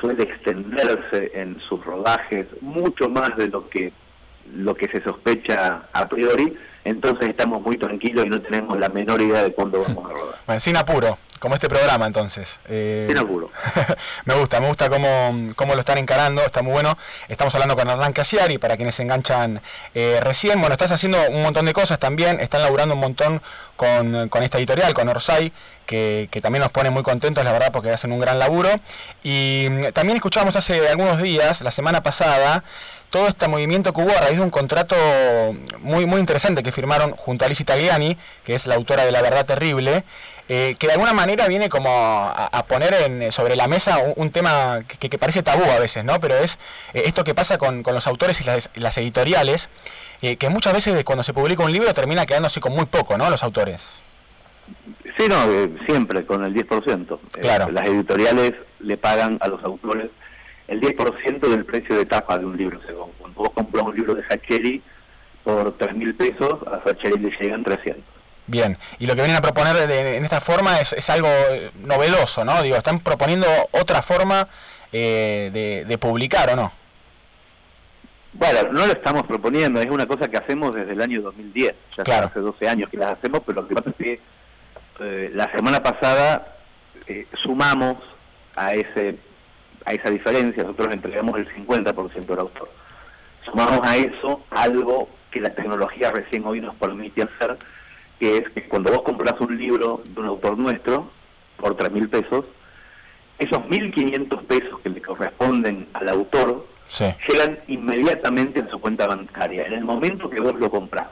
suele 0.00 0.22
extenderse 0.22 1.32
en 1.34 1.58
sus 1.68 1.84
rodajes 1.84 2.46
mucho 2.60 3.08
más 3.08 3.36
de 3.36 3.48
lo 3.48 3.68
que 3.70 3.92
lo 4.54 4.74
que 4.74 4.88
se 4.88 5.02
sospecha 5.02 5.82
a 5.92 6.08
priori, 6.08 6.56
entonces 6.84 7.28
estamos 7.28 7.62
muy 7.62 7.78
tranquilos 7.78 8.26
y 8.26 8.28
no 8.28 8.40
tenemos 8.42 8.78
la 8.78 8.90
menor 8.90 9.22
idea 9.22 9.42
de 9.42 9.52
cuándo 9.52 9.80
vamos 9.80 10.04
a 10.04 10.12
rodar. 10.12 10.34
Bueno, 10.46 10.60
sin 10.60 10.76
apuro, 10.76 11.18
como 11.38 11.54
este 11.54 11.68
programa 11.68 12.06
entonces. 12.06 12.58
Eh, 12.68 13.06
Sin 13.08 13.18
apuro. 13.18 13.50
me 14.26 14.34
gusta, 14.34 14.60
me 14.60 14.68
gusta 14.68 14.90
cómo, 14.90 15.52
cómo 15.56 15.74
lo 15.74 15.80
están 15.80 15.98
encarando, 15.98 16.42
está 16.42 16.62
muy 16.62 16.72
bueno. 16.72 16.98
Estamos 17.28 17.54
hablando 17.54 17.74
con 17.74 17.88
Hernán 17.88 18.12
Casiari, 18.12 18.58
para 18.58 18.76
quienes 18.76 18.94
se 18.94 19.02
enganchan 19.02 19.62
eh, 19.94 20.20
recién. 20.22 20.60
Bueno, 20.60 20.74
estás 20.74 20.92
haciendo 20.92 21.18
un 21.30 21.42
montón 21.42 21.64
de 21.64 21.72
cosas 21.72 21.98
también, 21.98 22.38
están 22.40 22.62
laburando 22.62 22.94
un 22.94 23.00
montón 23.00 23.42
con, 23.76 24.28
con 24.28 24.42
esta 24.42 24.58
editorial, 24.58 24.92
con 24.92 25.08
Orsay, 25.08 25.52
que, 25.86 26.28
que 26.30 26.40
también 26.40 26.62
nos 26.62 26.72
pone 26.72 26.90
muy 26.90 27.02
contentos, 27.02 27.44
la 27.44 27.52
verdad, 27.52 27.72
porque 27.72 27.90
hacen 27.90 28.12
un 28.12 28.20
gran 28.20 28.38
laburo. 28.38 28.70
Y 29.22 29.68
mm, 29.70 29.92
también 29.92 30.16
escuchábamos 30.16 30.56
hace 30.56 30.88
algunos 30.88 31.20
días, 31.20 31.62
la 31.62 31.70
semana 31.70 32.02
pasada, 32.02 32.64
todo 33.14 33.28
este 33.28 33.46
movimiento 33.46 33.92
que 33.92 34.00
hubo 34.02 34.10
a 34.10 34.20
raíz 34.20 34.38
de 34.38 34.42
un 34.42 34.50
contrato 34.50 34.96
muy 35.78 36.04
muy 36.04 36.18
interesante 36.18 36.64
que 36.64 36.72
firmaron 36.72 37.12
junto 37.12 37.44
a 37.44 37.46
Alice 37.46 37.62
Tagliani, 37.62 38.18
que 38.42 38.56
es 38.56 38.66
la 38.66 38.74
autora 38.74 39.04
de 39.04 39.12
La 39.12 39.22
Verdad 39.22 39.46
Terrible, 39.46 40.02
eh, 40.48 40.74
que 40.80 40.88
de 40.88 40.94
alguna 40.94 41.12
manera 41.12 41.46
viene 41.46 41.68
como 41.68 41.90
a, 41.90 42.46
a 42.46 42.66
poner 42.66 42.92
en, 43.06 43.30
sobre 43.30 43.54
la 43.54 43.68
mesa 43.68 43.98
un, 43.98 44.14
un 44.16 44.30
tema 44.32 44.80
que, 44.98 45.08
que 45.08 45.16
parece 45.16 45.44
tabú 45.44 45.62
a 45.62 45.78
veces, 45.78 46.04
¿no? 46.04 46.18
Pero 46.18 46.34
es 46.34 46.58
eh, 46.92 47.02
esto 47.06 47.22
que 47.22 47.36
pasa 47.36 47.56
con, 47.56 47.84
con 47.84 47.94
los 47.94 48.08
autores 48.08 48.40
y 48.40 48.44
las, 48.44 48.68
las 48.74 48.98
editoriales, 48.98 49.68
eh, 50.20 50.34
que 50.36 50.48
muchas 50.48 50.72
veces 50.72 51.04
cuando 51.04 51.22
se 51.22 51.32
publica 51.32 51.62
un 51.62 51.70
libro 51.72 51.94
termina 51.94 52.26
quedándose 52.26 52.60
con 52.60 52.72
muy 52.74 52.86
poco, 52.86 53.16
¿no? 53.16 53.30
Los 53.30 53.44
autores. 53.44 53.80
Sí, 55.16 55.28
no, 55.28 55.36
siempre 55.86 56.26
con 56.26 56.44
el 56.44 56.52
10%. 56.52 57.14
Eh, 57.36 57.40
Claro. 57.40 57.70
las 57.70 57.86
editoriales 57.88 58.54
le 58.80 58.96
pagan 58.96 59.38
a 59.40 59.46
los 59.46 59.62
autores 59.62 60.10
el 60.68 60.80
10% 60.80 61.40
del 61.48 61.64
precio 61.64 61.96
de 61.96 62.06
tapa 62.06 62.38
de 62.38 62.46
un 62.46 62.56
libro. 62.56 62.78
O 62.78 62.82
sea, 62.82 62.94
cuando 63.18 63.38
vos 63.40 63.50
compras 63.50 63.84
un 63.84 63.94
libro 63.96 64.14
de 64.14 64.26
Sacheri 64.26 64.82
por 65.42 65.76
3 65.76 65.94
mil 65.94 66.14
pesos, 66.14 66.54
a 66.66 66.82
Sacheri 66.86 67.18
le 67.18 67.30
llegan 67.38 67.62
300. 67.64 68.02
Bien, 68.46 68.76
y 68.98 69.06
lo 69.06 69.14
que 69.14 69.22
vienen 69.22 69.36
a 69.36 69.40
proponer 69.42 69.74
de- 69.86 70.16
en 70.16 70.24
esta 70.24 70.40
forma 70.40 70.78
es, 70.80 70.92
es 70.92 71.08
algo 71.10 71.28
novedoso, 71.82 72.44
¿no? 72.44 72.62
Digo, 72.62 72.76
están 72.76 73.00
proponiendo 73.00 73.46
otra 73.72 74.02
forma 74.02 74.48
eh, 74.92 75.50
de, 75.52 75.84
de 75.86 75.98
publicar, 75.98 76.50
¿o 76.50 76.56
no? 76.56 76.72
Bueno, 78.34 78.64
no 78.72 78.86
lo 78.86 78.92
estamos 78.92 79.22
proponiendo, 79.24 79.80
es 79.80 79.86
una 79.90 80.06
cosa 80.06 80.28
que 80.28 80.36
hacemos 80.36 80.74
desde 80.74 80.92
el 80.92 81.00
año 81.00 81.22
2010. 81.22 81.74
Ya 81.96 82.04
Claro. 82.04 82.26
hace 82.26 82.40
12 82.40 82.68
años 82.68 82.90
que 82.90 82.96
las 82.96 83.12
hacemos, 83.12 83.40
pero 83.46 83.62
lo 83.62 83.68
que 83.68 83.74
pasa 83.76 83.90
es 83.90 83.96
que 83.96 84.20
eh, 85.00 85.30
la 85.32 85.50
semana 85.52 85.82
pasada 85.82 86.56
eh, 87.06 87.26
sumamos 87.42 87.96
a 88.56 88.74
ese 88.74 89.16
a 89.84 89.92
esa 89.92 90.10
diferencia, 90.10 90.62
nosotros 90.62 90.92
entregamos 90.92 91.38
el 91.38 91.48
50% 91.54 92.24
del 92.26 92.38
autor. 92.38 92.70
Sumamos 93.44 93.80
a 93.82 93.96
eso 93.96 94.42
algo 94.50 95.08
que 95.30 95.40
la 95.40 95.50
tecnología 95.54 96.10
recién 96.10 96.44
hoy 96.46 96.60
nos 96.60 96.74
permite 96.76 97.22
hacer, 97.22 97.58
que 98.18 98.38
es 98.38 98.48
que 98.50 98.68
cuando 98.68 98.90
vos 98.90 99.02
compras 99.02 99.34
un 99.40 99.56
libro 99.58 100.02
de 100.04 100.20
un 100.20 100.26
autor 100.26 100.56
nuestro 100.56 101.10
por 101.56 101.76
3 101.76 101.90
mil 101.92 102.08
pesos, 102.08 102.44
esos 103.38 103.58
1.500 103.58 104.46
pesos 104.46 104.80
que 104.80 104.88
le 104.90 105.02
corresponden 105.02 105.88
al 105.92 106.08
autor 106.08 106.66
Sí. 106.86 107.04
llegan 107.28 107.58
inmediatamente 107.66 108.60
en 108.60 108.68
su 108.68 108.78
cuenta 108.78 109.06
bancaria, 109.06 109.66
en 109.66 109.72
el 109.72 109.84
momento 109.84 110.28
que 110.28 110.40
vos 110.40 110.54
lo 110.56 110.70
comprás, 110.70 111.08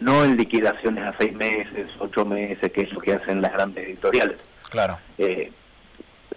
no 0.00 0.24
en 0.24 0.36
liquidaciones 0.36 1.04
a 1.04 1.14
seis 1.18 1.34
meses, 1.34 1.86
ocho 1.98 2.24
meses, 2.24 2.72
que 2.72 2.82
es 2.82 2.92
lo 2.92 3.00
que 3.00 3.12
hacen 3.12 3.40
las 3.42 3.52
grandes 3.52 3.86
editoriales. 3.86 4.38
Claro. 4.70 4.98
Eh, 5.18 5.52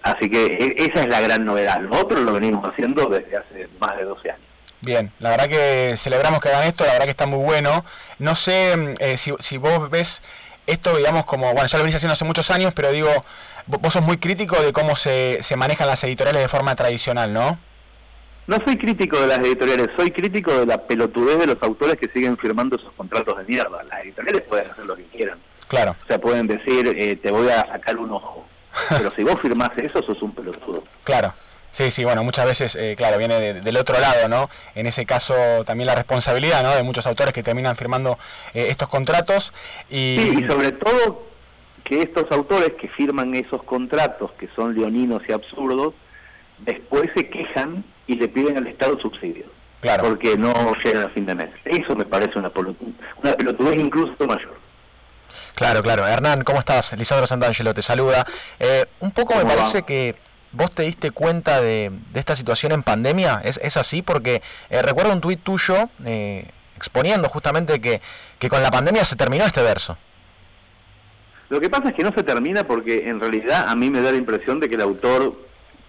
así 0.06 0.30
que 0.30 0.46
e- 0.46 0.76
esa 0.78 1.02
es 1.04 1.08
la 1.10 1.20
gran 1.22 1.46
novedad. 1.46 1.80
Nosotros 1.82 2.22
lo 2.22 2.34
venimos 2.34 2.64
haciendo 2.68 3.06
desde 3.08 3.38
hace 3.38 3.68
más 3.80 3.98
de 3.98 4.04
12 4.06 4.32
años. 4.32 4.42
Bien, 4.82 5.12
la 5.20 5.32
verdad 5.32 5.48
que 5.50 5.96
celebramos 5.98 6.40
que 6.40 6.50
hagan 6.50 6.68
esto, 6.68 6.86
la 6.86 6.92
verdad 6.94 7.06
que 7.06 7.12
está 7.12 7.26
muy 7.26 7.40
bueno. 7.44 7.84
No 8.20 8.36
sé 8.36 8.76
mm, 8.78 8.94
eh, 9.00 9.18
si, 9.18 9.34
si 9.40 9.58
vos 9.58 9.90
ves 9.90 10.22
esto, 10.68 10.96
digamos, 10.98 11.26
como, 11.26 11.52
bueno, 11.54 11.68
ya 11.68 11.78
lo 11.78 11.84
venís 11.84 11.96
haciendo 11.96 12.14
hace 12.14 12.26
muchos 12.26 12.50
años, 12.52 12.74
pero 12.76 12.92
digo, 12.92 13.10
vo- 13.68 13.80
vos 13.80 13.94
sos 13.94 14.02
muy 14.04 14.18
crítico 14.18 14.62
de 14.62 14.74
cómo 14.74 14.96
se, 14.96 15.40
se 15.42 15.56
manejan 15.56 15.88
las 15.88 16.04
editoriales 16.04 16.42
de 16.44 16.50
forma 16.50 16.76
tradicional, 16.76 17.32
¿no? 17.34 17.58
No 18.48 18.58
soy 18.64 18.78
crítico 18.78 19.20
de 19.20 19.26
las 19.28 19.40
editoriales, 19.40 19.88
soy 19.98 20.12
crítico 20.12 20.52
de 20.60 20.68
la 20.68 20.78
pelotudez 20.86 21.40
de 21.40 21.48
los 21.48 21.58
autores 21.64 21.96
que 21.96 22.08
siguen 22.10 22.38
firmando 22.38 22.76
esos 22.76 22.94
contratos 22.94 23.38
de 23.40 23.44
mierda. 23.46 23.82
Las 23.84 24.04
editoriales 24.04 24.42
pueden 24.44 24.70
hacer 24.70 24.86
lo 24.86 24.96
que 24.96 25.04
quieran. 25.06 25.40
Claro, 25.68 25.96
O 26.04 26.06
sea, 26.08 26.20
pueden 26.20 26.46
decir, 26.46 26.96
eh, 26.96 27.16
te 27.16 27.32
voy 27.32 27.50
a 27.50 27.62
sacar 27.62 27.98
un 27.98 28.12
ojo. 28.12 28.45
Pero 28.90 29.12
si 29.16 29.24
vos 29.24 29.40
firmás 29.42 29.72
eso, 29.78 30.02
sos 30.04 30.22
un 30.22 30.34
pelotudo. 30.34 30.84
claro. 31.04 31.34
Sí, 31.72 31.92
sí, 31.92 32.06
bueno, 32.06 32.24
muchas 32.24 32.46
veces, 32.46 32.74
eh, 32.78 32.96
claro, 32.96 33.18
viene 33.18 33.56
del 33.56 33.76
otro 33.76 34.00
lado, 34.00 34.30
¿no? 34.30 34.50
En 34.76 34.88
ese 34.88 35.06
caso 35.06 35.34
también 35.66 35.88
la 35.88 35.96
responsabilidad, 35.96 36.64
¿no? 36.64 36.74
De 36.74 36.84
muchos 36.84 37.06
autores 37.06 37.34
que 37.34 37.44
terminan 37.44 37.76
firmando 37.76 38.18
eh, 38.54 38.68
estos 38.70 38.88
contratos. 38.88 39.52
Y... 39.90 40.18
Sí, 40.18 40.38
y 40.40 40.48
sobre 40.50 40.72
todo 40.72 41.28
que 41.84 42.00
estos 42.00 42.32
autores 42.32 42.76
que 42.80 42.88
firman 42.88 43.36
esos 43.36 43.62
contratos, 43.64 44.32
que 44.40 44.48
son 44.56 44.74
leoninos 44.74 45.22
y 45.28 45.34
absurdos, 45.34 45.94
después 46.60 47.10
se 47.14 47.30
quejan 47.30 47.84
y 48.08 48.16
le 48.16 48.30
piden 48.30 48.56
al 48.56 48.68
Estado 48.68 48.98
subsidios. 49.02 49.50
Claro. 49.82 50.06
Porque 50.06 50.38
no 50.38 50.54
llegan 50.82 51.04
a 51.04 51.10
fin 51.10 51.26
de 51.26 51.36
mes. 51.36 51.50
Eso 51.66 51.94
me 51.96 52.06
parece 52.06 52.40
una, 52.40 52.54
una 53.22 53.34
pelotudez 53.34 53.76
incluso 53.78 54.26
mayor. 54.26 54.65
Claro, 55.56 55.82
claro. 55.82 56.06
Hernán, 56.06 56.44
¿cómo 56.44 56.60
estás? 56.60 56.98
Lisandro 56.98 57.28
Santangelo 57.28 57.74
te 57.74 57.82
saluda. 57.82 58.26
Eh, 58.60 58.86
un 59.00 59.12
poco 59.12 59.36
me 59.36 59.46
parece 59.46 59.84
que 59.84 60.16
¿Vos 60.56 60.72
te 60.72 60.84
diste 60.84 61.12
cuenta 61.12 61.60
de, 61.60 61.92
esta 62.14 62.34
situación 62.38 62.72
en 62.72 62.82
pandemia? 62.82 63.42
¿Es, 63.44 63.76
así? 63.76 64.02
Porque 64.02 64.42
eh, 64.70 64.82
recuerdo 64.82 65.12
un 65.12 65.20
tuit 65.20 65.44
tuyo 65.44 65.90
eh, 66.06 66.48
exponiendo 66.78 67.28
justamente 67.28 67.82
que, 67.82 68.00
con 68.48 68.64
la 68.64 68.72
pandemia 68.72 69.04
se 69.04 69.18
terminó 69.18 69.44
este 69.44 69.62
verso. 69.62 69.98
Lo 71.50 71.60
que 71.60 71.70
pasa 71.70 71.90
es 71.90 71.96
que 71.96 72.04
no 72.04 72.14
se 72.14 72.24
termina 72.24 72.64
porque 72.66 73.10
en 73.10 73.20
realidad 73.20 73.68
a 73.68 73.76
mí 73.76 73.90
me 73.90 74.00
da 74.00 74.14
la 74.14 74.18
impresión 74.18 74.62
de 74.62 74.70
que 74.70 74.76
el 74.76 74.82
autor 74.82 75.36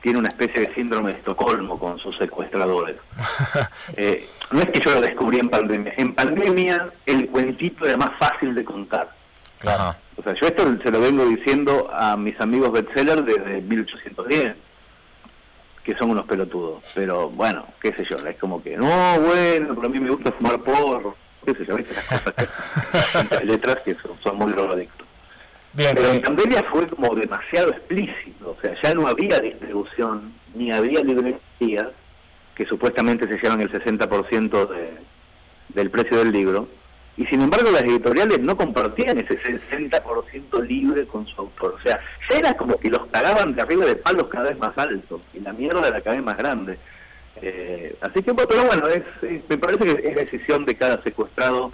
tiene 0.02 0.18
una 0.18 0.28
especie 0.28 0.60
de 0.60 0.74
síndrome 0.74 1.12
de 1.12 1.18
Estocolmo 1.18 1.78
con 1.78 1.98
sus 2.00 2.16
secuestradores. 2.18 2.96
Eh, 3.96 4.28
no 4.50 4.60
es 4.60 4.70
que 4.70 4.80
yo 4.80 4.94
lo 4.94 5.00
descubrí 5.00 5.38
en 5.38 5.48
pandemia. 5.48 5.94
En 5.96 6.14
pandemia 6.14 6.90
el 7.06 7.28
cuentito 7.28 7.86
era 7.86 7.96
más 7.96 8.10
fácil 8.18 8.54
de 8.54 8.64
contar. 8.64 9.15
Claro. 9.58 9.96
O 10.16 10.22
sea, 10.22 10.34
yo 10.34 10.46
esto 10.46 10.64
se 10.82 10.90
lo 10.90 11.00
vengo 11.00 11.24
diciendo 11.26 11.90
a 11.92 12.16
mis 12.16 12.38
amigos 12.40 12.72
bestsellers 12.72 13.24
desde 13.24 13.60
1810, 13.60 14.56
que 15.84 15.94
son 15.96 16.10
unos 16.10 16.26
pelotudos. 16.26 16.82
Pero 16.94 17.30
bueno, 17.30 17.66
qué 17.80 17.92
sé 17.92 18.04
yo, 18.08 18.16
es 18.18 18.36
como 18.38 18.62
que, 18.62 18.76
no, 18.76 18.86
bueno, 19.20 19.74
pero 19.74 19.86
a 19.86 19.90
mí 19.90 20.00
me 20.00 20.10
gusta 20.10 20.32
fumar 20.32 20.58
porro, 20.60 21.16
qué 21.44 21.54
sé 21.54 21.66
yo, 21.66 21.76
¿viste? 21.76 21.94
las 21.94 22.22
cosas 22.22 23.28
que 23.28 23.44
letras 23.44 23.76
que 23.82 23.96
son, 24.22 24.36
muy 24.36 24.52
drogadictos. 24.52 25.06
Bien, 25.74 25.94
pero 25.94 26.08
en 26.10 26.22
pandemia 26.22 26.64
fue 26.64 26.86
como 26.88 27.14
demasiado 27.14 27.68
explícito, 27.68 28.56
o 28.56 28.60
sea, 28.62 28.74
ya 28.82 28.94
no 28.94 29.06
había 29.06 29.38
distribución, 29.38 30.32
ni 30.54 30.72
había 30.72 31.02
librerías, 31.02 31.88
que 32.54 32.64
supuestamente 32.64 33.28
se 33.28 33.36
llevan 33.36 33.60
el 33.60 33.70
60% 33.70 34.68
de, 34.70 34.94
del 35.68 35.90
precio 35.90 36.16
del 36.16 36.32
libro, 36.32 36.66
y 37.16 37.24
sin 37.26 37.40
embargo 37.40 37.70
las 37.70 37.82
editoriales 37.82 38.40
no 38.40 38.56
compartían 38.56 39.18
ese 39.18 39.40
60% 39.40 40.66
libre 40.66 41.06
con 41.06 41.26
su 41.26 41.40
autor. 41.40 41.76
O 41.78 41.82
sea, 41.82 41.98
ya 42.30 42.38
era 42.38 42.56
como 42.56 42.78
que 42.78 42.90
los 42.90 43.06
cagaban 43.06 43.54
de 43.54 43.62
arriba 43.62 43.86
de 43.86 43.96
palos 43.96 44.28
cada 44.28 44.50
vez 44.50 44.58
más 44.58 44.76
altos 44.76 45.20
y 45.32 45.40
la 45.40 45.52
mierda 45.52 45.88
era 45.88 46.00
cada 46.02 46.16
vez 46.16 46.24
más 46.24 46.36
grande. 46.36 46.78
Eh, 47.40 47.96
así 48.00 48.22
que, 48.22 48.34
pero 48.34 48.64
bueno, 48.64 48.86
es, 48.88 49.02
me 49.48 49.58
parece 49.58 49.84
que 49.84 50.08
es 50.08 50.14
decisión 50.14 50.64
de 50.64 50.74
cada 50.74 51.02
secuestrado 51.02 51.72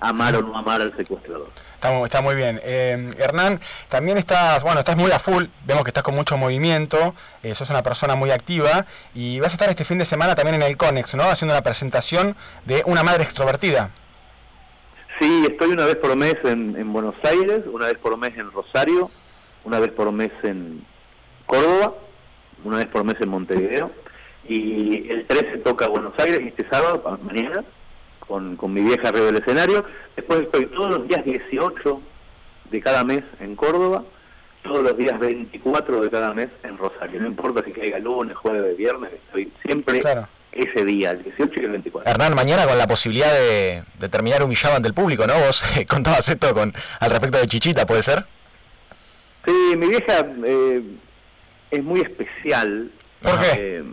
amar 0.00 0.34
o 0.36 0.42
no 0.42 0.58
amar 0.58 0.80
al 0.82 0.94
secuestrador. 0.96 1.50
Está, 1.74 2.04
está 2.04 2.22
muy 2.22 2.34
bien. 2.34 2.60
Eh, 2.62 3.12
Hernán, 3.18 3.60
también 3.88 4.18
estás, 4.18 4.62
bueno, 4.62 4.80
estás 4.80 4.96
muy 4.96 5.10
a 5.10 5.18
full, 5.18 5.44
vemos 5.64 5.84
que 5.84 5.90
estás 5.90 6.02
con 6.02 6.14
mucho 6.14 6.36
movimiento, 6.36 7.14
eh, 7.42 7.54
sos 7.54 7.70
una 7.70 7.82
persona 7.82 8.14
muy 8.14 8.30
activa 8.30 8.86
y 9.14 9.40
vas 9.40 9.52
a 9.52 9.54
estar 9.54 9.70
este 9.70 9.84
fin 9.84 9.98
de 9.98 10.04
semana 10.04 10.34
también 10.34 10.56
en 10.56 10.62
el 10.62 10.76
CONEX, 10.76 11.14
¿no? 11.14 11.24
Haciendo 11.24 11.54
una 11.54 11.62
presentación 11.62 12.36
de 12.66 12.82
una 12.84 13.02
madre 13.02 13.22
extrovertida. 13.22 13.90
Sí, 15.22 15.46
estoy 15.48 15.70
una 15.70 15.86
vez 15.86 15.94
por 15.94 16.16
mes 16.16 16.34
en, 16.42 16.92
Buenos 16.92 17.14
Aires, 17.22 17.62
una 17.72 17.86
vez 17.86 17.96
por 17.98 18.18
mes 18.18 18.36
en 18.36 18.50
Rosario, 18.50 19.08
una 19.62 19.78
vez 19.78 19.92
por 19.92 20.10
mes 20.10 20.32
en 20.42 20.84
Córdoba, 21.46 21.94
una 22.64 22.78
vez 22.78 22.88
por 22.88 23.04
mes 23.04 23.14
en 23.20 23.28
Montevideo. 23.28 23.92
Y 24.48 25.08
el 25.12 25.24
13 25.28 25.58
toca 25.58 25.86
Buenos 25.86 26.14
Aires 26.18 26.40
este 26.44 26.68
sábado, 26.68 27.20
mañana, 27.22 27.62
con, 28.18 28.56
con 28.56 28.74
mi 28.74 28.80
vieja 28.80 29.10
arriba 29.10 29.26
del 29.26 29.36
escenario. 29.36 29.84
Después 30.16 30.40
estoy 30.40 30.66
todos 30.66 30.90
los 30.90 31.06
días 31.06 31.24
18 31.24 32.02
de 32.72 32.80
cada 32.80 33.04
mes 33.04 33.22
en 33.38 33.54
Córdoba, 33.54 34.02
todos 34.64 34.82
los 34.82 34.96
días 34.96 35.20
24 35.20 36.00
de 36.00 36.10
cada 36.10 36.34
mes 36.34 36.48
en 36.64 36.76
Rosario. 36.76 37.20
No 37.20 37.28
importa 37.28 37.62
si 37.64 37.70
caiga 37.70 38.00
lunes, 38.00 38.36
jueves, 38.36 38.76
viernes, 38.76 39.12
estoy 39.12 39.52
siempre 39.64 40.02
ese 40.52 40.84
día, 40.84 41.12
el 41.12 41.22
18 41.24 41.52
y 41.60 41.64
el 41.64 41.70
24. 41.70 42.10
Hernán, 42.10 42.34
mañana 42.34 42.66
con 42.66 42.76
la 42.76 42.86
posibilidad 42.86 43.32
de, 43.32 43.82
terminar 44.08 44.42
humillado 44.42 44.76
ante 44.76 44.88
el 44.88 44.94
público, 44.94 45.26
¿no? 45.26 45.34
Vos 45.40 45.64
eh, 45.76 45.86
contabas 45.86 46.28
esto 46.28 46.52
con 46.54 46.74
al 47.00 47.10
respecto 47.10 47.38
de 47.38 47.46
Chichita, 47.46 47.86
¿puede 47.86 48.02
ser? 48.02 48.24
Sí, 49.44 49.76
mi 49.76 49.88
vieja 49.88 50.26
eh, 50.44 50.82
es 51.70 51.82
muy 51.82 52.00
especial. 52.00 52.90
¿Por 53.22 53.40
qué? 53.40 53.48
Eh, 53.54 53.84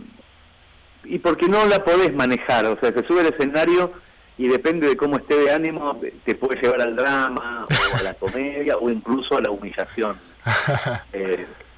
y 1.04 1.18
porque 1.18 1.48
no 1.48 1.66
la 1.66 1.82
podés 1.82 2.14
manejar, 2.14 2.66
o 2.66 2.78
sea, 2.78 2.92
se 2.92 3.04
sube 3.06 3.20
al 3.20 3.26
escenario 3.26 3.92
y 4.36 4.48
depende 4.48 4.86
de 4.86 4.96
cómo 4.96 5.16
esté 5.16 5.36
de 5.36 5.52
ánimo, 5.52 6.00
te 6.24 6.34
puede 6.34 6.60
llevar 6.60 6.82
al 6.82 6.94
drama, 6.94 7.66
o 7.68 7.96
a 7.96 8.02
la 8.02 8.14
comedia, 8.18 8.76
o 8.76 8.90
incluso 8.90 9.36
a 9.36 9.40
la 9.40 9.50
humillación. 9.50 10.18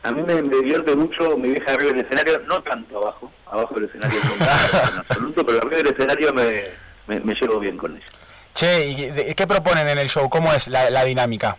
a 0.02 0.12
mí 0.12 0.22
me, 0.22 0.42
divierte 0.42 0.96
mucho 0.96 1.36
mi 1.36 1.50
vieja 1.50 1.72
arriba 1.72 1.92
del 1.92 2.04
escenario, 2.04 2.40
no 2.46 2.62
tanto 2.62 2.98
abajo, 2.98 3.32
abajo 3.46 3.74
del 3.76 3.84
escenario 3.84 4.20
en 4.40 4.98
absoluto, 4.98 5.46
pero 5.46 5.58
arriba 5.58 5.76
del 5.76 5.88
escenario 5.88 6.32
me, 6.32 7.20
me, 7.20 7.34
llevo 7.34 7.60
bien 7.60 7.76
con 7.76 7.94
ella. 7.94 8.06
Che, 8.54 8.86
¿y 8.86 9.34
qué 9.34 9.46
proponen 9.46 9.88
en 9.88 9.98
el 9.98 10.08
show? 10.08 10.28
¿Cómo 10.28 10.52
es 10.52 10.68
la, 10.68 11.04
dinámica? 11.04 11.56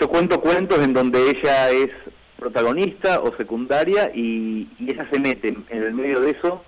Yo 0.00 0.08
cuento 0.08 0.40
cuentos 0.40 0.82
en 0.82 0.94
donde 0.94 1.30
ella 1.30 1.70
es 1.70 1.90
protagonista 2.38 3.20
o 3.20 3.36
secundaria 3.36 4.10
y, 4.14 4.68
y 4.78 4.90
ella 4.90 5.06
se 5.10 5.18
mete 5.18 5.48
en 5.48 5.82
el 5.82 5.94
medio 5.94 6.20
de 6.20 6.30
eso 6.30 6.64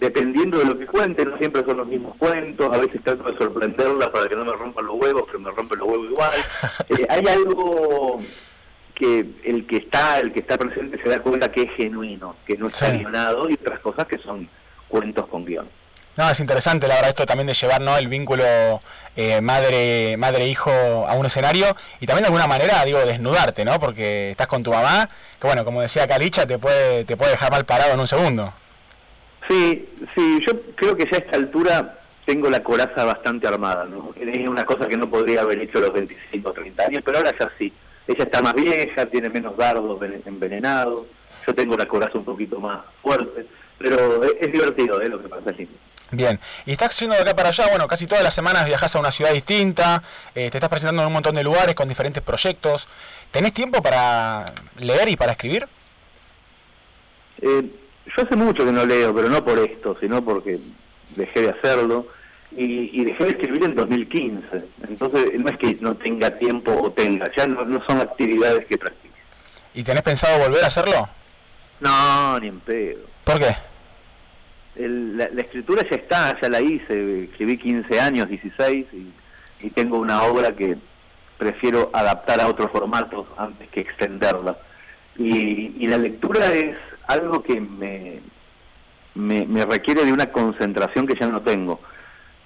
dependiendo 0.00 0.58
de 0.58 0.64
lo 0.64 0.78
que 0.78 0.86
cuente, 0.86 1.24
no 1.24 1.36
siempre 1.36 1.62
son 1.64 1.76
los 1.76 1.86
mismos 1.86 2.16
cuentos, 2.16 2.72
a 2.72 2.78
veces 2.78 3.02
trato 3.04 3.22
de 3.30 3.36
sorprenderla 3.36 4.10
para 4.10 4.26
que 4.28 4.34
no 4.34 4.46
me 4.46 4.52
rompan 4.52 4.86
los 4.86 4.96
huevos, 4.96 5.24
pero 5.26 5.40
me 5.40 5.50
rompen 5.50 5.78
los 5.78 5.88
huevos 5.88 6.10
igual. 6.10 6.32
Eh, 6.88 7.06
hay 7.08 7.24
algo 7.28 8.18
que 9.00 9.24
el 9.44 9.66
que 9.66 9.78
está, 9.78 10.20
el 10.20 10.30
que 10.30 10.40
está 10.40 10.58
presente 10.58 11.02
se 11.02 11.08
da 11.08 11.20
cuenta 11.22 11.50
que 11.50 11.62
es 11.62 11.70
genuino, 11.74 12.36
que 12.46 12.58
no 12.58 12.68
está 12.68 12.90
guionado 12.90 13.48
y 13.48 13.54
otras 13.54 13.80
cosas 13.80 14.06
que 14.06 14.18
son 14.18 14.46
cuentos 14.88 15.26
con 15.28 15.46
guion. 15.46 15.66
No, 16.18 16.28
es 16.28 16.38
interesante 16.38 16.86
la 16.86 16.96
verdad 16.96 17.10
esto 17.10 17.24
también 17.24 17.46
de 17.46 17.54
llevar 17.54 17.80
¿no? 17.80 17.96
el 17.96 18.08
vínculo 18.08 18.44
eh, 19.16 19.40
madre 19.40 20.16
madre 20.18 20.46
hijo 20.48 20.70
a 20.70 21.14
un 21.14 21.24
escenario 21.24 21.74
y 21.98 22.06
también 22.06 22.24
de 22.24 22.26
alguna 22.26 22.46
manera 22.46 22.84
digo 22.84 22.98
desnudarte, 22.98 23.64
¿no? 23.64 23.80
Porque 23.80 24.32
estás 24.32 24.48
con 24.48 24.62
tu 24.62 24.70
mamá, 24.70 25.08
que 25.40 25.46
bueno, 25.46 25.64
como 25.64 25.80
decía 25.80 26.06
Calicha, 26.06 26.44
te 26.44 26.58
puede 26.58 27.04
te 27.06 27.16
puede 27.16 27.30
dejar 27.30 27.50
mal 27.50 27.64
parado 27.64 27.94
en 27.94 28.00
un 28.00 28.06
segundo. 28.06 28.52
Sí, 29.48 29.88
sí, 30.14 30.40
yo 30.46 30.60
creo 30.76 30.94
que 30.94 31.08
ya 31.10 31.16
a 31.16 31.20
esta 31.20 31.36
altura 31.38 31.98
tengo 32.26 32.50
la 32.50 32.62
coraza 32.62 33.04
bastante 33.04 33.48
armada, 33.48 33.86
¿no? 33.86 34.12
Es 34.20 34.46
una 34.46 34.66
cosa 34.66 34.86
que 34.88 34.98
no 34.98 35.08
podría 35.08 35.40
haber 35.40 35.58
hecho 35.60 35.78
a 35.78 35.82
los 35.82 35.92
25 35.94 36.50
o 36.50 36.52
30 36.52 36.82
años, 36.82 37.02
pero 37.02 37.18
ahora 37.18 37.32
ya 37.40 37.50
sí 37.58 37.72
ella 38.10 38.24
está 38.24 38.42
más 38.42 38.54
vieja, 38.54 39.06
tiene 39.06 39.28
menos 39.28 39.56
dardos 39.56 40.00
envenenados, 40.26 41.06
yo 41.46 41.54
tengo 41.54 41.76
la 41.76 41.86
coraza 41.86 42.18
un 42.18 42.24
poquito 42.24 42.58
más 42.58 42.80
fuerte, 43.02 43.46
pero 43.78 44.24
es, 44.24 44.52
divertido 44.52 45.00
¿eh? 45.00 45.08
lo 45.08 45.22
que 45.22 45.28
pasa 45.28 45.50
allí. 45.50 45.68
Bien, 46.12 46.40
y 46.66 46.72
estás 46.72 46.98
yendo 46.98 47.14
de 47.14 47.22
acá 47.22 47.36
para 47.36 47.50
allá, 47.50 47.68
bueno, 47.68 47.86
casi 47.86 48.08
todas 48.08 48.24
las 48.24 48.34
semanas 48.34 48.66
viajas 48.66 48.96
a 48.96 48.98
una 48.98 49.12
ciudad 49.12 49.32
distinta, 49.32 50.02
eh, 50.34 50.50
te 50.50 50.58
estás 50.58 50.68
presentando 50.68 51.02
en 51.02 51.06
un 51.06 51.12
montón 51.12 51.36
de 51.36 51.44
lugares 51.44 51.76
con 51.76 51.88
diferentes 51.88 52.20
proyectos. 52.20 52.88
¿Tenés 53.30 53.54
tiempo 53.54 53.80
para 53.80 54.44
leer 54.78 55.08
y 55.08 55.16
para 55.16 55.32
escribir? 55.32 55.68
Eh, 57.40 57.62
yo 58.06 58.24
hace 58.24 58.34
mucho 58.34 58.64
que 58.64 58.72
no 58.72 58.84
leo, 58.84 59.14
pero 59.14 59.28
no 59.28 59.44
por 59.44 59.60
esto, 59.60 59.96
sino 60.00 60.20
porque 60.24 60.58
dejé 61.14 61.42
de 61.42 61.50
hacerlo 61.50 62.08
y, 62.52 63.04
dejé 63.04 63.24
de 63.24 63.30
escribir 63.30 63.64
en 63.64 63.74
2015. 63.74 64.64
Entonces, 64.88 65.32
no 65.38 65.50
es 65.50 65.58
que 65.58 65.78
no 65.80 65.96
tenga 65.96 66.30
tiempo 66.38 66.72
o 66.72 66.90
tenga, 66.92 67.30
ya 67.36 67.46
no, 67.46 67.84
son 67.86 68.00
actividades 68.00 68.66
que 68.66 68.76
practique. 68.76 69.14
¿Y 69.74 69.82
tenés 69.82 70.02
pensado 70.02 70.38
volver 70.40 70.64
a 70.64 70.66
hacerlo? 70.66 71.08
No, 71.80 72.40
ni 72.40 72.48
en 72.48 72.60
pedo. 72.60 73.06
¿Por 73.24 73.38
qué? 73.38 73.54
la, 74.76 75.24
escritura 75.42 75.82
ya 75.88 75.96
está, 75.96 76.40
ya 76.40 76.48
la 76.48 76.60
hice, 76.60 77.24
escribí 77.24 77.58
15 77.58 78.00
años, 78.00 78.28
16, 78.28 78.86
y, 78.92 79.12
y 79.66 79.70
tengo 79.70 79.98
una 79.98 80.22
obra 80.22 80.54
que 80.54 80.76
prefiero 81.38 81.90
adaptar 81.92 82.40
a 82.40 82.48
otros 82.48 82.70
formatos 82.70 83.26
antes 83.36 83.68
que 83.68 83.80
extenderla. 83.80 84.58
Y, 85.16 85.74
y 85.78 85.86
la 85.86 85.98
lectura 85.98 86.52
es 86.52 86.76
algo 87.06 87.42
que 87.42 87.60
me, 87.60 88.20
me, 89.14 89.46
me, 89.46 89.64
requiere 89.66 90.04
de 90.04 90.12
una 90.12 90.26
concentración 90.26 91.06
que 91.06 91.18
ya 91.18 91.26
no 91.26 91.42
tengo 91.42 91.80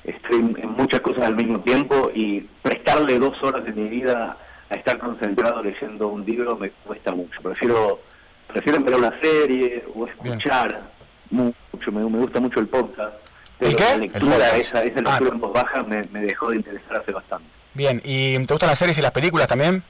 estoy 0.05 0.39
en 0.39 0.71
muchas 0.77 1.01
cosas 1.01 1.25
al 1.25 1.37
mismo 1.37 1.61
tiempo 1.61 2.11
y 2.15 2.41
prestarle 2.63 3.19
dos 3.19 3.43
horas 3.43 3.65
de 3.65 3.73
mi 3.73 3.89
vida 3.89 4.37
a 4.71 4.75
estar 4.75 4.99
concentrado 4.99 5.63
leyendo 5.63 6.09
un 6.09 6.25
libro 6.25 6.57
me 6.57 6.71
cuesta 6.71 7.13
mucho. 7.13 7.41
Prefiero 7.43 8.01
prefiero 8.47 8.83
ver 8.85 8.95
una 8.95 9.21
serie 9.21 9.85
o 9.95 10.07
escuchar 10.07 10.83
mucho. 11.31 11.93
Me, 11.93 12.03
gusta 12.05 12.41
mucho 12.41 12.61
el 12.61 12.69
podcast. 12.69 13.15
Pero 13.59 13.79
la 13.79 13.97
lectura, 13.97 14.57
esa, 14.57 14.83
esa 14.83 15.01
ah. 15.05 15.11
lectura 15.11 15.31
en 15.31 15.41
voz 15.41 15.53
baja 15.53 15.83
me, 15.83 16.07
dejó 16.21 16.51
de 16.51 16.57
interesar 16.57 16.99
hace 16.99 17.13
bastante. 17.13 17.49
Bien, 17.75 18.01
¿y 18.05 18.35
te 18.47 18.55
gustan 18.55 18.69
las 18.69 18.79
series 18.79 18.99
y 18.99 19.03
las 19.03 19.11
películas 19.11 19.49
también? 19.49 19.83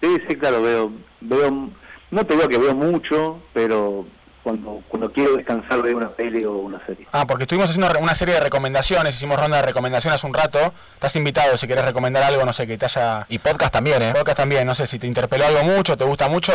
Sí, 0.00 0.16
sí, 0.28 0.36
claro, 0.36 0.62
veo, 0.62 0.92
veo, 1.20 1.70
no 2.10 2.26
te 2.26 2.34
digo 2.34 2.48
que 2.48 2.58
veo 2.58 2.74
mucho, 2.74 3.40
pero 3.52 4.06
cuando, 4.42 4.82
cuando 4.88 5.12
quiero 5.12 5.36
descansar 5.36 5.82
de 5.82 5.94
una 5.94 6.10
peli 6.10 6.44
o 6.44 6.52
una 6.52 6.84
serie. 6.84 7.06
Ah, 7.12 7.26
porque 7.26 7.44
estuvimos 7.44 7.70
haciendo 7.70 7.98
una 8.00 8.14
serie 8.14 8.34
de 8.34 8.40
recomendaciones, 8.40 9.14
hicimos 9.14 9.38
ronda 9.38 9.58
de 9.58 9.62
recomendaciones 9.62 10.16
hace 10.16 10.26
un 10.26 10.34
rato. 10.34 10.72
Estás 10.94 11.14
invitado 11.16 11.56
si 11.56 11.66
querés 11.66 11.84
recomendar 11.84 12.22
algo, 12.24 12.44
no 12.44 12.52
sé, 12.52 12.66
que 12.66 12.76
te 12.76 12.86
haya... 12.86 13.24
Y 13.28 13.38
podcast 13.38 13.72
también, 13.72 14.02
¿eh? 14.02 14.12
Podcast 14.12 14.38
también, 14.38 14.66
no 14.66 14.74
sé, 14.74 14.86
si 14.86 14.98
te 14.98 15.06
interpeló 15.06 15.46
algo 15.46 15.62
mucho, 15.64 15.96
te 15.96 16.04
gusta 16.04 16.28
mucho, 16.28 16.52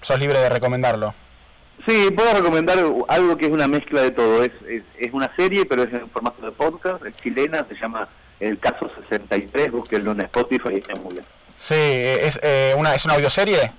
sos 0.00 0.18
libre 0.18 0.38
de 0.38 0.48
recomendarlo. 0.48 1.14
Sí, 1.86 2.10
puedo 2.14 2.34
recomendar 2.34 2.78
algo 3.08 3.36
que 3.36 3.46
es 3.46 3.52
una 3.52 3.66
mezcla 3.66 4.02
de 4.02 4.10
todo. 4.10 4.42
Es, 4.44 4.52
es, 4.98 5.12
una 5.12 5.34
serie, 5.36 5.64
pero 5.64 5.84
es 5.84 5.92
en 5.92 6.10
formato 6.10 6.44
de 6.44 6.52
podcast, 6.52 7.04
es 7.06 7.16
chilena, 7.16 7.64
se 7.68 7.74
llama 7.74 8.08
El 8.38 8.58
Caso 8.58 8.90
63, 9.08 9.70
búsquenlo 9.70 10.12
en 10.12 10.20
Spotify 10.22 10.74
y 10.74 10.78
está 10.78 10.94
muy 10.96 11.14
bien. 11.14 11.24
Sí, 11.56 11.74
es, 11.74 12.38
eh, 12.42 12.74
una, 12.76 12.94
¿es 12.94 13.04
una 13.04 13.14
audioserie? 13.14 13.72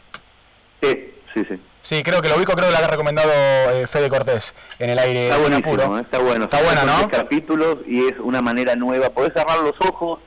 Sí, 0.82 1.14
sí, 1.34 1.46
sí. 1.48 1.60
Sí, 1.82 2.04
creo 2.04 2.22
que 2.22 2.30
lo 2.30 2.38
ubico, 2.38 2.54
creo 2.54 2.68
que 2.68 2.74
la 2.74 2.86
ha 2.86 2.90
recomendado 2.90 3.32
eh, 3.34 3.88
Fede 3.88 4.10
Cortés 4.10 4.54
en 4.78 4.92
el 4.92 5.00
aire. 5.00 5.30
Está 5.30 5.38
bueno, 5.38 5.58
está 6.00 6.20
bueno. 6.20 6.44
Está 6.46 6.62
buena, 6.62 6.84
¿no? 6.84 7.10
capítulos 7.10 7.78
y 7.88 8.06
es 8.06 8.14
una 8.20 8.42
manera 8.42 8.76
nueva. 8.76 9.10
Podés 9.10 9.34
cerrar 9.34 9.60
los 9.60 9.74
ojos, 9.88 10.20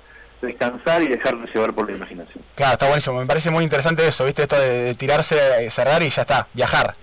descansar 0.43 1.03
y 1.03 1.09
dejarse 1.09 1.47
llevar 1.55 1.73
por 1.73 1.89
la 1.89 1.97
imaginación. 1.97 2.43
Claro, 2.57 2.73
está 2.73 2.87
buenísimo. 2.87 3.21
Me 3.21 3.27
parece 3.27 3.51
muy 3.51 3.63
interesante 3.63 4.07
eso, 4.07 4.25
¿viste? 4.25 4.43
Esto 4.43 4.59
de, 4.59 4.95
tirarse, 4.97 5.71
cerrar 5.71 6.03
y 6.03 6.11
ya 6.11 6.23
está, 6.23 6.49
viajar. 6.53 6.97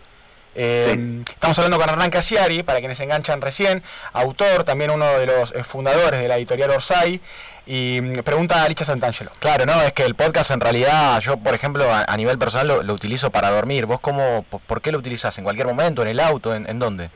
Eh, 0.53 1.23
estamos 1.29 1.57
hablando 1.59 1.77
con 1.77 1.89
Hernán 1.89 2.09
Casiari, 2.09 2.61
para 2.63 2.79
quienes 2.79 2.97
se 2.97 3.05
enganchan 3.05 3.39
recién, 3.39 3.83
autor, 4.11 4.65
también 4.65 4.91
uno 4.91 5.05
de 5.17 5.25
los 5.25 5.53
eh, 5.53 5.63
fundadores 5.63 6.21
de 6.21 6.27
la 6.27 6.37
editorial 6.37 6.71
Orsay. 6.71 7.21
Y 7.65 7.99
mm, 8.01 8.13
pregunta 8.23 8.63
a 8.63 8.67
Licha 8.67 8.85
Santangelo. 8.85 9.31
Claro, 9.39 9.65
no, 9.65 9.73
es 9.81 9.93
que 9.93 10.03
el 10.03 10.15
podcast 10.15 10.51
en 10.51 10.59
realidad, 10.59 11.19
yo 11.21 11.37
por 11.37 11.53
ejemplo 11.53 11.85
a, 11.91 12.17
nivel 12.17 12.37
personal 12.37 12.85
lo, 12.85 12.93
utilizo 12.93 13.31
para 13.31 13.49
dormir. 13.51 13.85
¿Vos 13.85 13.99
cómo, 13.99 14.45
por 14.67 14.81
qué 14.81 14.91
lo 14.91 14.97
utilizás? 14.97 15.37
¿En 15.37 15.43
cualquier 15.43 15.67
momento? 15.67 16.01
¿En 16.01 16.07
el 16.07 16.19
auto? 16.19 16.55
¿En, 16.55 16.79
dónde? 16.79 17.09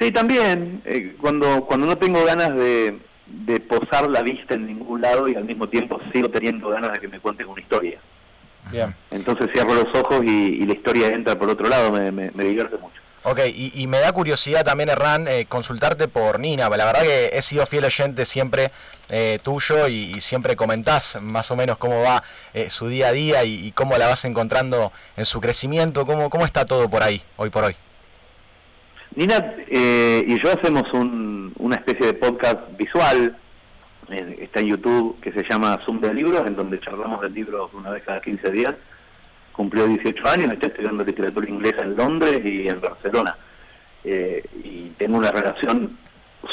Sí, 0.00 0.10
también. 0.10 0.82
Eh, 0.84 1.16
cuando, 1.20 1.66
cuando 1.66 1.86
no 1.86 1.98
tengo 1.98 2.24
ganas 2.24 2.54
de, 2.54 2.98
posar 3.68 4.08
la 4.08 4.22
vista 4.22 4.54
en 4.54 4.66
ningún 4.66 5.00
lado 5.00 5.28
y 5.28 5.34
al 5.34 5.44
mismo 5.44 5.68
tiempo 5.68 6.00
sigo 6.12 6.30
teniendo 6.30 6.70
ganas 6.70 6.92
de 6.92 7.00
que 7.00 7.08
me 7.08 7.20
cuenten 7.20 7.48
una 7.48 7.60
historia. 7.60 7.98
Bien. 8.70 8.94
Entonces 9.10 9.48
cierro 9.52 9.74
los 9.74 9.94
ojos 9.94 10.24
y, 10.24 10.64
la 10.64 10.72
historia 10.72 11.08
entra 11.08 11.38
por 11.38 11.48
otro 11.50 11.68
lado, 11.68 11.92
me, 11.92 12.10
me, 12.10 12.30
me 12.32 12.44
divierte 12.44 12.76
mucho. 12.78 12.99
Ok, 13.22 13.40
y, 13.54 13.86
me 13.86 13.98
da 14.00 14.12
curiosidad 14.12 14.64
también, 14.64 14.88
Hernán, 14.88 15.28
eh, 15.28 15.44
consultarte 15.46 16.08
por 16.08 16.40
Nina. 16.40 16.70
La 16.70 16.86
verdad 16.86 17.02
que 17.02 17.30
he 17.34 17.42
sido 17.42 17.66
fiel 17.66 17.84
oyente 17.84 18.24
siempre 18.24 18.70
eh, 19.10 19.38
tuyo 19.42 19.88
y, 19.88 20.18
siempre 20.22 20.56
comentás 20.56 21.18
más 21.20 21.50
o 21.50 21.56
menos 21.56 21.76
cómo 21.76 22.00
va 22.00 22.22
eh, 22.54 22.70
su 22.70 22.88
día 22.88 23.08
a 23.08 23.12
día 23.12 23.44
y, 23.44 23.72
cómo 23.72 23.98
la 23.98 24.06
vas 24.06 24.24
encontrando 24.24 24.90
en 25.18 25.26
su 25.26 25.38
crecimiento. 25.38 26.06
¿Cómo, 26.06 26.30
cómo 26.30 26.46
está 26.46 26.64
todo 26.64 26.88
por 26.88 27.02
ahí, 27.02 27.20
hoy 27.36 27.50
por 27.50 27.64
hoy? 27.64 27.76
Nina 29.16 29.54
y 29.68 30.42
yo 30.42 30.52
hacemos 30.52 30.84
una 30.94 31.76
especie 31.76 32.06
de 32.06 32.14
podcast 32.14 32.60
visual, 32.78 33.36
está 34.08 34.60
en 34.60 34.66
YouTube, 34.68 35.20
que 35.20 35.32
se 35.32 35.44
llama 35.50 35.78
Zoom 35.84 36.00
de 36.00 36.14
Libros, 36.14 36.46
en 36.46 36.56
donde 36.56 36.80
charlamos 36.80 37.20
de 37.20 37.28
libros 37.28 37.70
una 37.74 37.90
vez 37.90 38.02
cada 38.02 38.22
15 38.22 38.50
días 38.50 38.74
cumplió 39.60 39.86
18 39.86 40.26
años, 40.26 40.52
está 40.54 40.68
estudiando 40.68 41.04
literatura 41.04 41.46
inglesa 41.46 41.82
en 41.82 41.94
Londres 41.94 42.40
y 42.42 42.66
en 42.66 42.80
Barcelona. 42.80 43.36
Eh, 44.02 44.42
y 44.64 44.88
tengo 44.96 45.18
una 45.18 45.30
relación 45.30 45.98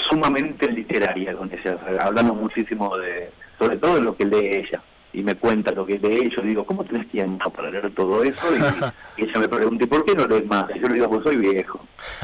sumamente 0.09 0.69
literaria 0.69 1.33
con 1.33 1.49
ella. 1.49 1.77
hablamos 2.01 2.35
muchísimo 2.35 2.97
de, 2.97 3.31
sobre 3.57 3.77
todo 3.77 3.95
de 3.95 4.01
lo 4.01 4.17
que 4.17 4.25
lee 4.25 4.57
ella. 4.57 4.81
Y 5.13 5.23
me 5.23 5.35
cuenta 5.35 5.71
lo 5.71 5.85
que 5.85 5.97
lee, 5.97 6.25
y 6.25 6.35
yo 6.35 6.41
digo, 6.41 6.65
¿cómo 6.65 6.83
tenés 6.83 7.07
tiempo 7.09 7.49
para 7.49 7.71
leer 7.71 7.89
todo 7.95 8.23
eso? 8.23 8.45
Y, 8.53 9.21
ella 9.23 9.39
me 9.39 9.47
pregunta, 9.47 9.85
¿y 9.85 9.87
por 9.87 10.03
qué 10.03 10.13
no 10.13 10.27
lees 10.27 10.45
más? 10.45 10.65
Y 10.75 10.79
yo 10.81 10.89
le 10.89 10.95
digo, 10.95 11.09
pues 11.09 11.23
soy 11.23 11.37
viejo. 11.37 11.79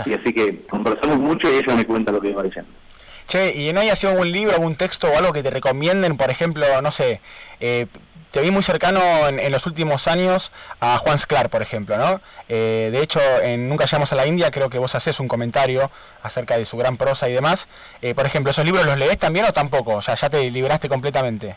Y 0.05 0.13
así 0.13 0.33
que 0.33 0.65
conversamos 0.65 1.17
mucho 1.17 1.49
y 1.49 1.59
ella 1.59 1.75
me 1.77 1.85
cuenta 1.85 2.11
lo 2.11 2.19
que 2.19 2.33
va 2.33 2.43
leyendo. 2.43 2.69
Che, 3.25 3.55
¿y 3.55 3.71
no 3.71 3.79
hay 3.79 3.95
sido 3.95 4.11
algún 4.11 4.33
libro, 4.33 4.53
algún 4.53 4.75
texto 4.75 5.07
o 5.07 5.17
algo 5.17 5.31
que 5.31 5.43
te 5.43 5.49
recomienden? 5.49 6.17
Por 6.17 6.29
ejemplo, 6.29 6.65
no 6.81 6.91
sé, 6.91 7.21
eh, 7.61 7.87
te 8.33 8.41
vi 8.41 8.49
muy 8.49 8.63
cercano 8.63 8.99
en, 9.27 9.51
los 9.51 9.67
últimos 9.67 10.07
años 10.07 10.51
a 10.79 10.97
Juan 10.97 11.19
Sclar, 11.19 11.51
por 11.51 11.61
ejemplo, 11.61 11.99
¿no? 11.99 12.19
Eh, 12.49 12.89
de 12.91 13.03
hecho, 13.03 13.19
en 13.43 13.69
Nunca 13.69 13.85
llegamos 13.85 14.11
a 14.11 14.15
la 14.15 14.25
India 14.25 14.49
creo 14.49 14.71
que 14.71 14.79
vos 14.79 14.95
haces 14.95 15.19
un 15.19 15.27
comentario 15.27 15.91
acerca 16.23 16.57
de 16.57 16.65
su 16.65 16.75
gran 16.75 16.97
prosa 16.97 17.29
y 17.29 17.33
demás. 17.33 17.67
Eh, 18.01 18.15
por 18.15 18.25
ejemplo, 18.25 18.49
¿esos 18.49 18.65
libros 18.65 18.87
los 18.87 18.97
lees 18.97 19.19
también 19.19 19.45
o 19.45 19.53
tampoco? 19.53 19.97
O 19.97 20.01
sea, 20.01 20.15
ya 20.15 20.31
te 20.31 20.49
libraste 20.49 20.89
completamente. 20.89 21.55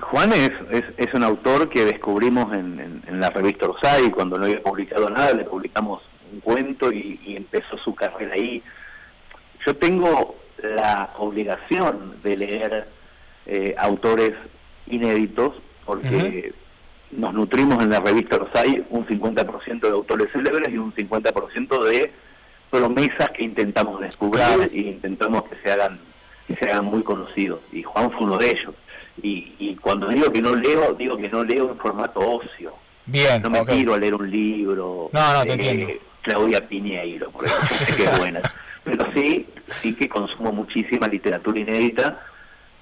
Juan 0.00 0.32
es, 0.32 0.50
es, 0.98 1.14
un 1.14 1.22
autor 1.22 1.68
que 1.68 1.84
descubrimos 1.84 2.52
en, 2.52 3.04
la 3.08 3.30
revista 3.30 3.68
Orsay, 3.68 4.10
cuando 4.10 4.36
no 4.36 4.46
había 4.46 4.60
publicado 4.60 5.08
nada, 5.08 5.34
le 5.34 5.44
publicamos 5.44 6.02
un 6.32 6.40
cuento 6.40 6.92
y, 6.92 7.20
y 7.24 7.36
empezó 7.36 7.78
su 7.78 7.94
carrera 7.94 8.34
ahí. 8.34 8.60
Yo 9.64 9.76
tengo 9.76 10.34
la 10.60 11.10
obligación 11.16 12.20
de 12.24 12.36
leer 12.36 12.88
eh, 13.46 13.74
autores 13.78 14.32
inéditos, 14.86 15.54
porque 15.84 16.52
nos 17.10 17.32
nutrimos 17.34 17.82
en 17.82 17.90
la 17.90 18.00
revista 18.00 18.38
Rosay 18.38 18.84
un 18.90 19.06
50% 19.06 19.80
de 19.80 19.90
autores 19.90 20.28
célebres 20.32 20.68
y 20.72 20.78
un 20.78 20.92
50% 20.94 21.84
de 21.84 22.12
promesas 22.70 23.30
que 23.30 23.44
intentamos 23.44 24.00
descubrir 24.00 24.70
e 24.72 24.80
intentamos 24.80 25.44
que 25.44 25.56
se 25.62 25.72
hagan 25.72 25.98
que 26.46 26.56
se 26.56 26.70
hagan 26.70 26.84
muy 26.84 27.02
conocidos. 27.02 27.60
Y 27.72 27.82
Juan 27.82 28.10
fue 28.10 28.26
uno 28.26 28.36
de 28.36 28.50
ellos. 28.50 28.74
Y, 29.22 29.54
y 29.58 29.76
cuando 29.76 30.08
digo 30.08 30.30
que 30.30 30.42
no 30.42 30.54
leo, 30.54 30.92
digo 30.92 31.16
que 31.16 31.28
no 31.28 31.42
leo 31.42 31.70
en 31.70 31.78
formato 31.78 32.20
ocio. 32.20 32.74
Bien, 33.06 33.40
no 33.42 33.48
me 33.48 33.64
quiero 33.64 33.94
a 33.94 33.98
leer 33.98 34.14
un 34.14 34.30
libro. 34.30 35.10
No, 35.12 35.32
no, 35.32 35.44
te 35.44 36.00
Claudia 36.22 36.66
Piñeiro, 36.66 37.30
por 37.30 37.44
ejemplo, 37.44 37.68
que 37.96 38.02
es 38.02 38.18
buena. 38.18 38.40
Pero 38.82 39.06
sí, 39.14 39.46
sí 39.80 39.94
que 39.94 40.08
consumo 40.08 40.52
muchísima 40.52 41.06
literatura 41.06 41.60
inédita 41.60 42.20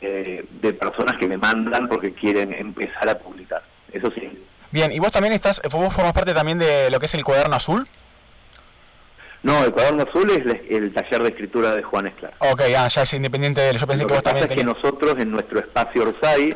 eh, 0.02 0.44
de 0.60 0.72
personas 0.72 1.16
que 1.18 1.28
me 1.28 1.38
mandan 1.38 1.88
porque 1.88 2.12
quieren 2.12 2.52
empezar 2.52 3.08
a 3.08 3.18
publicar. 3.18 3.62
Eso 3.92 4.10
sí. 4.14 4.44
Bien, 4.72 4.90
¿y 4.90 4.98
vos 4.98 5.12
también 5.12 5.32
estás, 5.32 5.62
vos 5.70 5.94
formas 5.94 6.12
parte 6.12 6.34
también 6.34 6.58
de 6.58 6.90
lo 6.90 6.98
que 6.98 7.06
es 7.06 7.14
el 7.14 7.22
cuaderno 7.22 7.54
azul? 7.54 7.86
No, 9.42 9.64
el 9.64 9.72
cuaderno 9.72 10.04
azul 10.04 10.30
es 10.30 10.44
el 10.70 10.94
taller 10.94 11.22
de 11.22 11.28
escritura 11.28 11.74
de 11.74 11.82
Juan 11.82 12.06
Esclar. 12.06 12.34
Ok, 12.38 12.62
ah, 12.76 12.88
ya 12.88 13.02
es 13.02 13.12
independiente 13.12 13.60
de 13.60 13.70
él. 13.70 13.78
Yo 13.78 13.86
pensé 13.86 14.06
que, 14.06 14.12
vos 14.12 14.22
también. 14.22 14.48
Es 14.48 14.56
que 14.56 14.64
nosotros 14.64 15.16
en 15.18 15.30
nuestro 15.30 15.58
espacio 15.58 16.02
Orsay, 16.02 16.54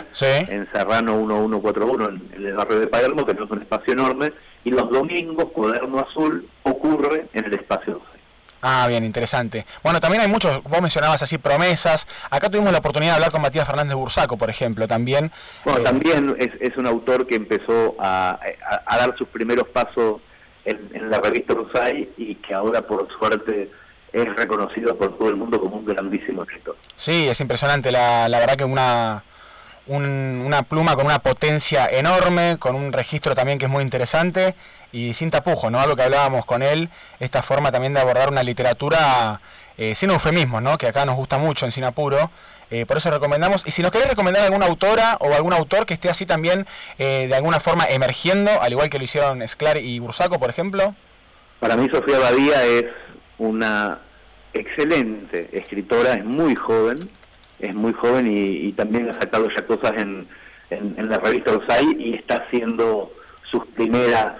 en 0.48 0.68
Serrano 0.72 1.16
1141, 1.16 2.08
en, 2.08 2.30
en 2.34 2.46
el 2.46 2.54
barrio 2.54 2.80
de 2.80 2.86
Palermo, 2.86 3.24
tenemos 3.24 3.50
un 3.50 3.62
espacio 3.62 3.92
enorme, 3.92 4.32
y 4.64 4.70
los 4.70 4.88
domingos 4.90 5.46
Cuaderno 5.52 5.98
Azul 5.98 6.48
ocurre 6.62 7.26
en 7.32 7.44
el 7.44 7.54
espacio 7.54 7.96
Orsay. 7.96 8.15
Ah, 8.68 8.88
bien, 8.88 9.04
interesante. 9.04 9.64
Bueno, 9.84 10.00
también 10.00 10.22
hay 10.22 10.28
muchos, 10.28 10.60
vos 10.64 10.82
mencionabas 10.82 11.22
así 11.22 11.38
promesas. 11.38 12.04
Acá 12.30 12.50
tuvimos 12.50 12.72
la 12.72 12.78
oportunidad 12.78 13.12
de 13.12 13.14
hablar 13.14 13.30
con 13.30 13.40
Matías 13.40 13.64
Fernández 13.64 13.94
Bursaco, 13.94 14.36
por 14.36 14.50
ejemplo, 14.50 14.88
también. 14.88 15.30
Bueno, 15.64 15.78
eh, 15.78 15.82
también 15.84 16.36
es, 16.40 16.76
un 16.76 16.88
autor 16.88 17.28
que 17.28 17.36
empezó 17.36 17.94
a, 18.00 18.40
dar 18.90 19.16
sus 19.16 19.28
primeros 19.28 19.68
pasos 19.68 20.20
en, 20.64 21.08
la 21.08 21.20
revista 21.20 21.54
Rusay 21.54 22.12
y 22.16 22.34
que 22.34 22.54
ahora, 22.54 22.82
por 22.82 23.06
suerte, 23.16 23.70
es 24.12 24.34
reconocido 24.34 24.98
por 24.98 25.16
todo 25.16 25.28
el 25.28 25.36
mundo 25.36 25.60
como 25.60 25.76
un 25.76 25.84
grandísimo 25.84 26.42
escritor. 26.42 26.76
Sí, 26.96 27.28
es 27.28 27.40
impresionante. 27.40 27.92
La, 27.92 28.28
la 28.28 28.40
verdad 28.40 28.56
que 28.56 28.64
una, 28.64 29.22
una 29.86 30.62
pluma 30.64 30.96
con 30.96 31.06
una 31.06 31.20
potencia 31.20 31.86
enorme, 31.88 32.56
con 32.58 32.74
un 32.74 32.92
registro 32.92 33.36
también 33.36 33.60
que 33.60 33.66
es 33.66 33.70
muy 33.70 33.84
interesante 33.84 34.56
y 34.92 35.14
sin 35.14 35.30
tapujos, 35.30 35.70
¿no? 35.70 35.80
Algo 35.80 35.96
que 35.96 36.02
hablábamos 36.02 36.44
con 36.44 36.62
él, 36.62 36.88
esta 37.20 37.42
forma 37.42 37.72
también 37.72 37.94
de 37.94 38.00
abordar 38.00 38.30
una 38.30 38.42
literatura 38.42 39.40
eh, 39.78 39.94
sin 39.94 40.10
eufemismos, 40.10 40.62
¿no? 40.62 40.78
Que 40.78 40.86
acá 40.86 41.04
nos 41.04 41.16
gusta 41.16 41.38
mucho 41.38 41.66
en 41.66 41.72
Sinapuro. 41.72 42.30
Eh, 42.70 42.86
por 42.86 42.96
eso 42.96 43.10
recomendamos. 43.10 43.62
Y 43.66 43.70
si 43.70 43.82
nos 43.82 43.92
querés 43.92 44.08
recomendar 44.08 44.42
alguna 44.42 44.66
autora 44.66 45.16
o 45.20 45.34
algún 45.34 45.52
autor 45.52 45.86
que 45.86 45.94
esté 45.94 46.08
así 46.08 46.26
también 46.26 46.66
eh, 46.98 47.26
de 47.28 47.34
alguna 47.34 47.60
forma 47.60 47.84
emergiendo, 47.84 48.50
al 48.60 48.72
igual 48.72 48.90
que 48.90 48.98
lo 48.98 49.04
hicieron 49.04 49.46
Sclar 49.46 49.78
y 49.78 49.98
Bursaco, 49.98 50.38
por 50.38 50.50
ejemplo. 50.50 50.94
Para 51.60 51.76
mí 51.76 51.88
Sofía 51.92 52.18
Badía 52.18 52.64
es 52.64 52.84
una 53.38 54.00
excelente 54.52 55.50
escritora, 55.52 56.14
es 56.14 56.24
muy 56.24 56.54
joven, 56.54 57.10
es 57.60 57.74
muy 57.74 57.92
joven 57.92 58.26
y, 58.26 58.72
también 58.72 59.10
ha 59.10 59.14
sacado 59.14 59.48
ya 59.50 59.66
cosas 59.66 59.92
en, 59.96 60.26
en, 60.70 61.08
la 61.08 61.18
revista 61.18 61.52
Rosay 61.52 61.96
y 61.98 62.14
está 62.14 62.44
haciendo 62.46 63.12
sus 63.50 63.64
primeras 63.68 64.32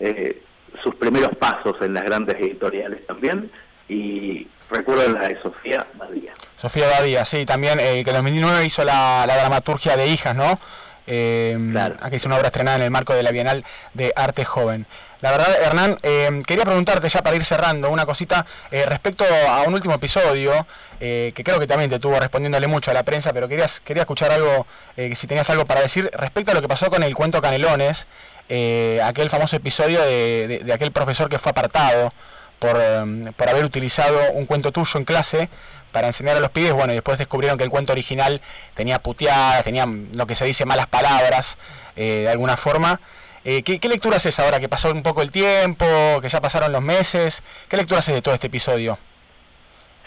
eh, 0.00 0.42
sus 0.82 0.94
primeros 0.96 1.36
pasos 1.36 1.76
en 1.80 1.94
las 1.94 2.04
grandes 2.04 2.36
editoriales 2.36 3.06
también 3.06 3.50
y 3.88 4.46
recuerdo 4.70 5.08
la 5.08 5.28
de 5.28 5.40
Sofía 5.42 5.86
Badía. 5.94 6.34
Sofía 6.56 6.88
Badía, 6.88 7.24
sí, 7.24 7.46
también 7.46 7.78
eh, 7.80 8.02
que 8.04 8.10
en 8.10 8.16
2009 8.16 8.64
hizo 8.64 8.84
la, 8.84 9.24
dramaturgia 9.26 9.96
de 9.96 10.08
Hijas, 10.08 10.34
¿no? 10.34 10.58
Eh, 11.06 11.56
claro. 11.70 11.96
Aquí 12.00 12.16
hizo 12.16 12.28
una 12.28 12.36
obra 12.36 12.48
estrenada 12.48 12.78
en 12.78 12.82
el 12.82 12.90
marco 12.90 13.14
de 13.14 13.22
la 13.22 13.30
Bienal 13.30 13.64
de 13.94 14.12
Arte 14.16 14.44
Joven. 14.44 14.86
La 15.20 15.30
verdad, 15.30 15.48
Hernán, 15.62 15.98
eh, 16.02 16.42
quería 16.46 16.64
preguntarte 16.64 17.08
ya 17.08 17.22
para 17.22 17.36
ir 17.36 17.44
cerrando 17.44 17.90
una 17.90 18.04
cosita 18.04 18.44
respecto 18.70 19.24
a 19.48 19.62
un 19.62 19.74
último 19.74 19.94
episodio, 19.94 20.66
que 20.98 21.42
creo 21.44 21.58
que 21.58 21.66
también 21.66 21.88
te 21.88 21.98
tuvo 21.98 22.18
respondiéndole 22.18 22.66
mucho 22.66 22.90
a 22.90 22.94
la 22.94 23.02
prensa, 23.02 23.32
pero 23.32 23.48
querías, 23.48 23.80
quería 23.80 24.02
escuchar 24.02 24.32
algo, 24.32 24.66
si 25.14 25.26
tenías 25.26 25.48
algo 25.48 25.64
para 25.64 25.80
decir 25.80 26.10
respecto 26.12 26.50
a 26.50 26.54
lo 26.54 26.60
que 26.60 26.68
pasó 26.68 26.90
con 26.90 27.02
el 27.02 27.14
cuento 27.14 27.40
Canelones, 27.40 28.06
eh, 28.48 29.00
aquel 29.02 29.30
famoso 29.30 29.56
episodio 29.56 30.00
de, 30.02 30.64
aquel 30.72 30.92
profesor 30.92 31.28
que 31.28 31.38
fue 31.38 31.50
apartado 31.50 32.12
por, 32.58 32.80
em, 32.80 33.24
por 33.32 33.48
haber 33.48 33.64
utilizado 33.64 34.32
un 34.32 34.46
cuento 34.46 34.72
tuyo 34.72 34.98
en 34.98 35.04
clase 35.04 35.48
para 35.92 36.08
enseñar 36.08 36.36
a 36.36 36.40
los 36.40 36.50
pibes, 36.50 36.72
bueno, 36.72 36.92
y 36.92 36.96
después 36.96 37.18
descubrieron 37.18 37.56
que 37.56 37.64
el 37.64 37.70
cuento 37.70 37.92
original 37.92 38.40
tenía 38.74 38.98
puteadas, 38.98 39.64
tenía 39.64 39.86
lo 39.86 40.26
que 40.26 40.34
se 40.34 40.44
dice 40.44 40.66
malas 40.66 40.86
palabras, 40.86 41.56
eh, 41.96 42.22
de 42.24 42.28
alguna 42.28 42.56
forma. 42.56 43.00
Eh, 43.44 43.62
¿qué, 43.62 43.88
lectura 43.88 44.16
haces 44.16 44.38
ahora 44.38 44.60
que 44.60 44.68
pasó 44.68 44.90
un 44.90 45.02
poco 45.02 45.22
el 45.22 45.30
tiempo, 45.30 45.86
que 46.20 46.28
ya 46.28 46.40
pasaron 46.40 46.72
los 46.72 46.82
meses? 46.82 47.42
¿Qué 47.68 47.76
lectura 47.76 48.00
haces 48.00 48.14
de 48.14 48.22
todo 48.22 48.34
este 48.34 48.48
episodio? 48.48 48.98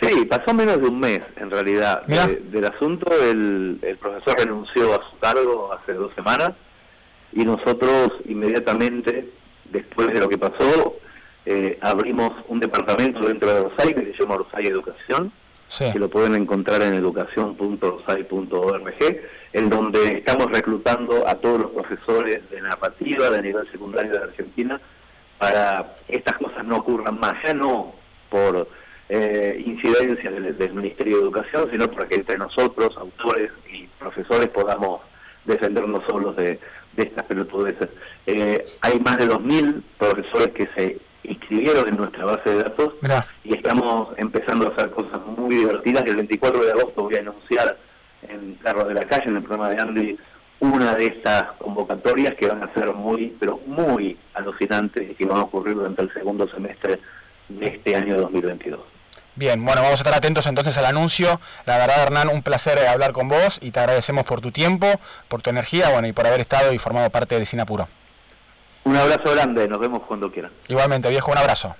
Sí, 0.01 0.25
pasó 0.25 0.53
menos 0.53 0.79
de 0.79 0.87
un 0.87 0.99
mes 0.99 1.21
en 1.37 1.49
realidad 1.49 2.03
del 2.05 2.65
asunto. 2.65 3.07
El, 3.11 3.79
el, 3.81 3.97
profesor 3.97 4.37
renunció 4.37 4.93
a 4.93 5.09
su 5.09 5.17
cargo 5.19 5.73
hace 5.73 5.93
dos 5.93 6.13
semanas 6.15 6.51
y 7.33 7.43
nosotros 7.43 8.11
inmediatamente, 8.25 9.29
después 9.65 10.07
de 10.07 10.19
lo 10.19 10.29
que 10.29 10.37
pasó, 10.37 10.95
eh, 11.45 11.77
abrimos 11.81 12.33
un 12.47 12.59
departamento 12.59 13.21
dentro 13.21 13.53
de 13.53 13.61
Rosay 13.61 13.93
que 13.93 14.13
se 14.13 14.23
llama 14.23 14.37
Rosay 14.37 14.67
Educación 14.67 15.31
que 15.77 15.99
lo 15.99 16.09
pueden 16.09 16.33
encontrar 16.35 16.81
en 16.81 16.95
educación.rosai.org, 16.95 19.21
en 19.53 19.69
donde 19.69 20.17
estamos 20.17 20.51
reclutando 20.51 21.25
a 21.27 21.35
todos 21.35 21.59
los 21.59 21.71
profesores 21.71 22.49
de 22.49 22.59
narrativa 22.61 23.29
de 23.29 23.43
nivel 23.43 23.71
secundario 23.71 24.11
de 24.11 24.23
Argentina 24.23 24.81
para 25.37 25.95
que 26.07 26.15
estas 26.17 26.39
cosas 26.39 26.65
no 26.65 26.77
ocurran 26.77 27.19
más, 27.19 27.35
ya 27.45 27.53
no 27.53 27.93
por 28.29 28.67
eh, 29.09 29.61
incidencias 29.65 30.33
del, 30.57 30.73
Ministerio 30.73 31.17
de 31.17 31.23
Educación, 31.23 31.69
sino 31.71 31.87
para 31.87 32.07
que 32.07 32.15
entre 32.15 32.37
nosotros, 32.37 32.97
autores 32.97 33.51
y 33.71 33.85
profesores, 33.99 34.47
podamos 34.47 35.01
defendernos 35.45 36.03
solos 36.07 36.35
de, 36.35 36.59
estas 37.03 37.25
pelotudeces. 37.25 37.89
Eh, 38.25 38.65
hay 38.81 38.99
más 38.99 39.17
de 39.17 39.27
2.000 39.27 39.81
profesores 39.97 40.49
que 40.49 40.67
se 40.75 40.99
inscribieron 41.23 41.87
en 41.87 41.97
nuestra 41.97 42.25
base 42.25 42.49
de 42.49 42.63
datos 42.63 42.93
y 43.43 43.55
estamos 43.55 44.09
empezando 44.17 44.67
a 44.67 44.73
hacer 44.73 44.89
cosas 44.91 45.19
muy 45.37 45.55
divertidas. 45.55 46.05
El 46.05 46.15
24 46.15 46.65
de 46.65 46.71
agosto 46.71 47.03
voy 47.03 47.15
a 47.15 47.19
anunciar 47.19 47.77
en 48.27 48.55
Carro 48.55 48.85
de 48.85 48.93
la 48.93 49.05
Calle, 49.07 49.29
en 49.29 49.37
el 49.37 49.43
programa 49.43 49.69
de 49.69 49.81
Andy, 49.81 50.17
una 50.59 50.95
de 50.95 51.05
estas 51.05 51.43
convocatorias 51.53 52.35
que 52.35 52.47
van 52.47 52.63
a 52.63 52.73
ser 52.73 52.93
muy, 52.93 53.35
pero 53.39 53.59
muy 53.65 54.17
alucinantes 54.33 55.09
y 55.09 55.15
que 55.15 55.25
van 55.25 55.37
a 55.37 55.43
ocurrir 55.43 55.75
durante 55.75 56.01
el 56.01 56.13
segundo 56.13 56.47
semestre 56.49 56.99
de 57.47 57.65
este 57.65 57.95
año 57.95 58.17
2022. 58.17 58.98
Bien, 59.39 59.63
bueno, 59.63 59.81
vamos 59.81 60.01
a 60.01 60.03
estar 60.03 60.13
atentos 60.13 60.45
entonces 60.47 60.77
al 60.77 60.85
anuncio. 60.85 61.39
La 61.65 61.77
verdad, 61.77 62.03
Hernán, 62.03 62.27
un 62.27 62.43
placer 62.43 62.77
hablar 62.85 63.13
con 63.13 63.29
vos 63.29 63.57
y 63.61 63.71
te 63.71 63.79
agradecemos 63.79 64.25
por 64.25 64.41
tu 64.41 64.51
tiempo, 64.51 64.85
por 65.29 65.41
tu 65.41 65.49
energía, 65.49 65.91
bueno, 65.91 66.09
y 66.09 66.11
por 66.11 66.27
haber 66.27 66.41
estado 66.41 66.73
y 66.73 66.77
formado 66.77 67.09
parte 67.09 67.39
de 67.39 67.45
Sinapuro. 67.45 67.87
Un 68.83 68.97
abrazo 68.97 69.31
grande, 69.31 69.65
nos 69.69 69.79
vemos 69.79 70.01
cuando 70.05 70.29
quieran. 70.29 70.51
Igualmente, 70.67 71.09
viejo, 71.09 71.31
un 71.31 71.37
abrazo. 71.37 71.73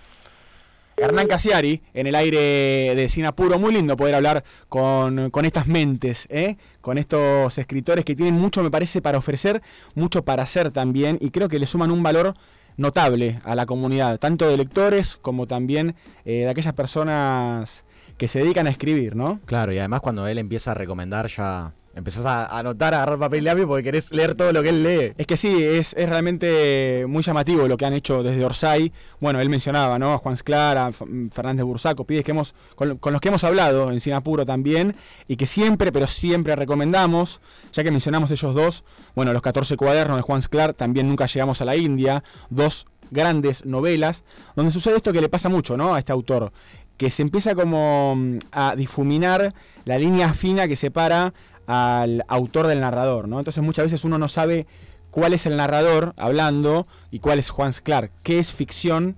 Hernán 0.96 1.28
Casiari, 1.28 1.82
en 1.94 2.08
el 2.08 2.16
aire 2.16 2.96
de 2.96 3.10
Sinapuro, 3.10 3.60
muy 3.60 3.74
lindo 3.74 3.98
poder 3.98 4.16
hablar 4.16 4.46
con, 4.70 5.30
estas 5.44 5.68
mentes, 5.68 6.28
¿eh? 6.30 6.56
con 6.80 6.98
estos 6.98 7.58
escritores 7.58 8.06
que 8.06 8.16
tienen 8.16 8.36
mucho, 8.36 8.64
me 8.64 8.72
parece, 8.72 9.02
para 9.02 9.18
ofrecer, 9.18 9.62
mucho 9.96 10.24
para 10.24 10.44
hacer 10.44 10.72
también, 10.72 11.18
y 11.20 11.32
creo 11.32 11.50
que 11.50 11.60
le 11.60 11.66
suman 11.66 11.92
un 11.92 12.04
valor 12.04 12.36
notable 12.80 13.42
a 13.44 13.56
la 13.56 13.66
comunidad, 13.66 14.20
tanto 14.20 14.48
de 14.48 14.58
lectores 14.58 15.18
como 15.18 15.48
también 15.48 15.96
eh, 16.26 16.44
de 16.44 16.50
aquellas 16.50 16.74
personas 16.74 17.84
que 18.20 18.28
se 18.28 18.40
dedican 18.40 18.68
a 18.68 18.70
escribir, 18.70 19.16
¿no? 19.16 19.40
Claro, 19.46 19.72
y 19.72 19.80
además 19.80 20.02
cuando 20.02 20.28
él 20.28 20.38
empieza 20.38 20.72
a 20.72 20.74
recomendar 20.74 21.28
ya 21.28 21.74
empezás 21.96 22.26
a 22.26 22.58
anotar, 22.60 22.94
a 22.94 22.98
agarrar 22.98 23.18
papel 23.18 23.40
y 23.40 23.46
lápiz 23.46 23.66
porque 23.66 23.84
querés 23.84 24.12
leer 24.12 24.36
todo 24.36 24.52
lo 24.52 24.62
que 24.62 24.70
él 24.70 24.84
lee. 24.84 25.14
Es 25.18 25.26
que 25.26 25.38
sí, 25.38 25.64
es, 25.64 25.94
realmente 25.94 27.06
muy 27.08 27.24
llamativo 27.24 27.66
lo 27.68 27.78
que 27.78 27.86
han 27.86 27.94
hecho 27.94 28.22
desde 28.22 28.44
Orsay. 28.44 28.92
Bueno, 29.22 29.40
él 29.40 29.50
mencionaba, 29.50 29.98
¿no? 29.98 30.14
A 30.14 30.18
Juan 30.18 30.36
Sclar, 30.36 30.78
a 30.78 30.92
Fernández 30.92 31.64
Bursaco, 31.64 32.04
pides 32.04 32.26
que 32.26 32.32
hemos, 32.32 32.54
con, 32.76 33.00
los 33.02 33.22
que 33.22 33.30
hemos 33.30 33.46
hablado 33.46 33.90
en 33.90 34.02
Sinapuro 34.02 34.46
también, 34.46 34.98
y 35.30 35.38
que 35.38 35.48
siempre, 35.48 35.94
pero 35.94 36.06
siempre 36.06 36.58
recomendamos, 36.58 37.40
ya 37.72 37.86
que 37.86 37.92
mencionamos 37.92 38.32
ellos 38.32 38.54
dos, 38.54 38.84
bueno, 39.16 39.32
los 39.32 39.42
14 39.42 39.78
cuadernos 39.78 40.18
de 40.18 40.24
Juan 40.24 40.42
Sclar, 40.42 40.74
también 40.74 41.08
nunca 41.08 41.26
llegamos 41.26 41.62
a 41.62 41.66
la 41.66 41.78
India, 41.78 42.22
dos 42.50 42.86
grandes 43.12 43.66
novelas, 43.66 44.24
donde 44.56 44.72
sucede 44.72 44.98
esto 44.98 45.14
que 45.14 45.22
le 45.22 45.30
pasa 45.30 45.50
mucho, 45.50 45.78
¿no? 45.78 45.96
A 45.96 46.00
este 46.00 46.12
autor 46.12 46.52
que 47.00 47.10
se 47.10 47.24
empieza 47.24 47.56
como 47.56 48.14
mm, 48.16 48.40
a 48.52 48.76
difuminar 48.76 49.56
la 49.86 49.98
línea 49.98 50.34
fina 50.34 50.68
que 50.68 50.76
separa 50.76 51.34
al 51.66 52.24
autor 52.28 52.68
del 52.68 52.82
narrador, 52.82 53.28
¿no? 53.28 53.40
Entonces 53.40 53.64
muchas 53.64 53.86
veces 53.86 54.04
uno 54.04 54.20
no 54.20 54.28
sabe 54.28 54.68
cuál 55.10 55.34
es 55.34 55.46
el 55.46 55.56
narrador 55.56 56.14
hablando 56.18 56.86
y 57.10 57.20
cuál 57.20 57.40
es 57.40 57.50
Juan 57.50 57.72
Clark, 57.82 58.12
qué 58.24 58.38
es 58.38 58.52
ficción, 58.52 59.16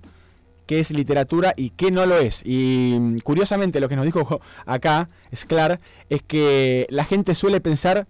qué 0.66 0.78
es 0.78 0.92
literatura 0.92 1.54
y 1.56 1.70
qué 1.70 1.90
no 1.90 2.06
lo 2.06 2.18
es. 2.18 2.42
Y 2.44 2.96
mm, 2.98 3.18
curiosamente 3.18 3.80
lo 3.80 3.88
que 3.88 3.96
nos 3.96 4.04
dijo 4.04 4.38
acá 4.64 5.08
Sklar 5.34 5.80
es 6.08 6.22
que 6.22 6.86
la 6.88 7.04
gente 7.04 7.34
suele 7.34 7.60
pensar 7.60 8.06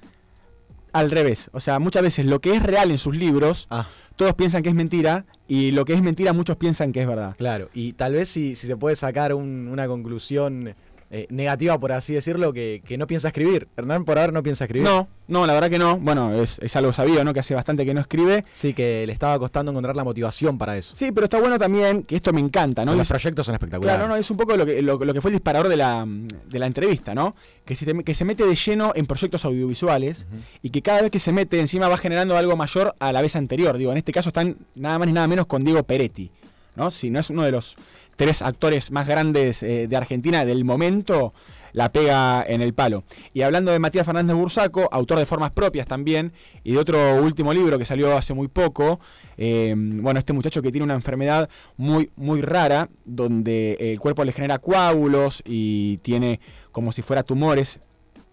al 0.92 1.10
revés. 1.10 1.50
O 1.52 1.60
sea, 1.60 1.78
muchas 1.78 2.02
veces 2.02 2.26
lo 2.26 2.40
que 2.40 2.54
es 2.54 2.62
real 2.62 2.90
en 2.90 2.98
sus 2.98 3.16
libros, 3.16 3.66
ah. 3.70 3.88
todos 4.16 4.34
piensan 4.34 4.62
que 4.62 4.68
es 4.68 4.74
mentira 4.74 5.24
y 5.48 5.72
lo 5.72 5.84
que 5.84 5.94
es 5.94 6.02
mentira 6.02 6.32
muchos 6.32 6.56
piensan 6.56 6.92
que 6.92 7.02
es 7.02 7.06
verdad. 7.06 7.34
Claro, 7.36 7.68
y 7.74 7.92
tal 7.92 8.14
vez 8.14 8.28
si, 8.28 8.56
si 8.56 8.66
se 8.66 8.76
puede 8.76 8.96
sacar 8.96 9.34
una 9.34 9.86
conclusión 9.86 10.74
eh, 11.14 11.26
negativa, 11.28 11.78
por 11.78 11.92
así 11.92 12.14
decirlo, 12.14 12.54
que, 12.54 12.82
no 12.96 13.06
piensa 13.06 13.28
escribir. 13.28 13.68
Hernán 13.76 14.06
por 14.06 14.18
ahora 14.18 14.32
no 14.32 14.42
piensa 14.42 14.64
escribir. 14.64 14.88
No, 14.88 15.08
no, 15.28 15.46
la 15.46 15.52
verdad 15.52 15.68
que 15.68 15.78
no. 15.78 15.98
Bueno, 15.98 16.42
es, 16.42 16.74
algo 16.74 16.90
sabido, 16.94 17.22
¿no? 17.22 17.34
Que 17.34 17.40
hace 17.40 17.54
bastante 17.54 17.84
que 17.84 17.92
no 17.92 18.00
escribe. 18.00 18.46
Sí, 18.54 18.72
que 18.72 19.06
le 19.06 19.12
estaba 19.12 19.38
costando 19.38 19.72
encontrar 19.72 19.94
la 19.94 20.04
motivación 20.04 20.56
para 20.56 20.74
eso. 20.78 20.96
Sí, 20.96 21.12
pero 21.12 21.24
está 21.24 21.38
bueno 21.38 21.58
también, 21.58 22.04
que 22.04 22.16
esto 22.16 22.32
me 22.32 22.40
encanta, 22.40 22.86
¿no? 22.86 22.94
Los 22.94 23.08
proyectos 23.08 23.44
son 23.44 23.54
espectaculares. 23.54 23.98
Claro, 23.98 24.10
no, 24.10 24.18
es 24.18 24.30
un 24.30 24.38
poco 24.38 24.56
lo 24.56 24.64
que, 24.64 24.80
lo, 24.80 24.98
que 24.98 25.20
fue 25.20 25.30
el 25.30 25.34
disparador 25.34 25.68
de 25.68 25.76
la, 25.76 26.06
de 26.06 26.58
la 26.58 26.66
entrevista, 26.66 27.14
¿no? 27.14 27.34
Que 27.66 27.74
se, 27.74 27.84
que 28.04 28.14
se 28.14 28.24
mete 28.24 28.46
de 28.46 28.54
lleno 28.54 28.92
en 28.94 29.04
proyectos 29.04 29.44
audiovisuales 29.44 30.24
y 30.62 30.70
que 30.70 30.80
cada 30.80 31.02
vez 31.02 31.10
que 31.10 31.18
se 31.18 31.30
mete 31.30 31.60
encima 31.60 31.88
va 31.88 31.98
generando 31.98 32.38
algo 32.38 32.56
mayor 32.56 32.94
a 32.98 33.12
la 33.12 33.20
vez 33.20 33.36
anterior. 33.36 33.76
Digo, 33.76 33.92
en 33.92 33.98
este 33.98 34.14
caso 34.14 34.30
están 34.30 34.56
nada 34.76 34.98
más 34.98 35.08
ni 35.08 35.12
nada 35.12 35.26
menos 35.26 35.44
con 35.44 35.62
Diego 35.62 35.82
Peretti, 35.82 36.30
¿no? 36.74 36.90
Si 36.90 37.10
no 37.10 37.20
es 37.20 37.28
uno 37.28 37.42
de 37.42 37.52
los 37.52 37.76
tres 38.16 38.42
actores 38.42 38.90
más 38.90 39.08
grandes 39.08 39.62
eh, 39.62 39.86
de 39.88 39.96
Argentina 39.96 40.44
del 40.44 40.64
momento, 40.64 41.32
la 41.72 41.90
pega 41.90 42.44
en 42.46 42.60
el 42.60 42.74
palo. 42.74 43.04
Y 43.32 43.42
hablando 43.42 43.72
de 43.72 43.78
Matías 43.78 44.06
Fernández 44.06 44.36
Bursaco, 44.36 44.88
autor 44.92 45.18
de 45.18 45.26
Formas 45.26 45.52
Propias 45.52 45.86
también, 45.86 46.32
y 46.64 46.72
de 46.72 46.78
otro 46.78 47.22
último 47.22 47.52
libro 47.52 47.78
que 47.78 47.84
salió 47.84 48.16
hace 48.16 48.34
muy 48.34 48.48
poco, 48.48 49.00
eh, 49.36 49.74
bueno, 49.76 50.18
este 50.18 50.32
muchacho 50.32 50.62
que 50.62 50.70
tiene 50.70 50.84
una 50.84 50.94
enfermedad 50.94 51.48
muy, 51.76 52.10
muy 52.16 52.42
rara, 52.42 52.88
donde 53.04 53.76
el 53.80 53.98
cuerpo 53.98 54.24
le 54.24 54.32
genera 54.32 54.58
coágulos 54.58 55.42
y 55.46 55.98
tiene 55.98 56.40
como 56.70 56.92
si 56.92 57.02
fuera 57.02 57.22
tumores 57.22 57.80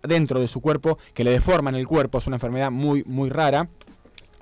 dentro 0.03 0.39
de 0.39 0.47
su 0.47 0.61
cuerpo 0.61 0.97
que 1.13 1.23
le 1.23 1.31
deforman 1.31 1.75
el 1.75 1.87
cuerpo, 1.87 2.17
es 2.17 2.27
una 2.27 2.37
enfermedad 2.37 2.71
muy, 2.71 3.03
muy 3.05 3.29
rara. 3.29 3.69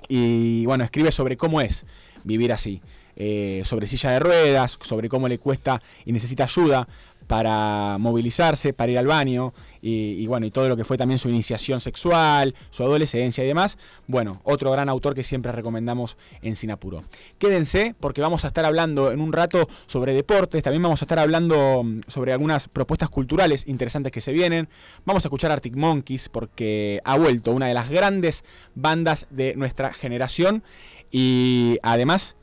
Y 0.08 0.64
bueno, 0.66 0.84
escribe 0.84 1.12
sobre 1.12 1.36
cómo 1.36 1.60
es 1.60 1.84
vivir 2.24 2.52
así. 2.52 2.80
Eh, 3.20 3.62
sobre 3.64 3.88
silla 3.88 4.12
de 4.12 4.20
ruedas, 4.20 4.78
sobre 4.80 5.08
cómo 5.08 5.26
le 5.26 5.40
cuesta 5.40 5.82
y 6.04 6.12
necesita 6.12 6.44
ayuda 6.44 6.86
para 7.26 7.98
movilizarse, 7.98 8.72
para 8.72 8.92
ir 8.92 8.98
al 8.98 9.08
baño 9.08 9.52
y, 9.82 10.26
bueno, 10.26 10.46
y 10.46 10.52
todo 10.52 10.68
lo 10.68 10.76
que 10.76 10.84
fue 10.84 10.96
también 10.96 11.18
su 11.18 11.28
iniciación 11.28 11.80
sexual, 11.80 12.54
su 12.70 12.84
adolescencia 12.84 13.42
y 13.42 13.46
demás. 13.46 13.76
Bueno, 14.06 14.40
otro 14.44 14.70
gran 14.70 14.88
autor 14.88 15.14
que 15.14 15.24
siempre 15.24 15.50
recomendamos 15.50 16.16
en 16.42 16.54
Sinapuro. 16.54 17.04
Quédense 17.38 17.94
porque 17.98 18.20
vamos 18.20 18.44
a 18.44 18.48
estar 18.48 18.64
hablando 18.64 19.10
en 19.10 19.20
un 19.20 19.32
rato 19.32 19.68
sobre 19.86 20.14
deportes, 20.14 20.62
también 20.62 20.82
vamos 20.82 21.02
a 21.02 21.04
estar 21.04 21.18
hablando 21.18 21.82
mm, 21.82 22.00
sobre 22.06 22.32
algunas 22.32 22.68
propuestas 22.68 23.08
culturales 23.08 23.66
interesantes 23.66 24.10
que 24.12 24.20
se 24.20 24.32
vienen. 24.32 24.68
Vamos 25.04 25.24
a 25.24 25.28
escuchar 25.28 25.50
Arctic 25.50 25.76
Monkeys 25.76 26.28
porque 26.28 27.00
ha 27.04 27.18
vuelto 27.18 27.50
una 27.50 27.66
de 27.66 27.74
las 27.74 27.90
grandes 27.90 28.42
bandas 28.76 29.26
de 29.30 29.54
nuestra 29.54 29.92
generación 29.92 30.62
y 31.10 31.78
además 31.82 32.36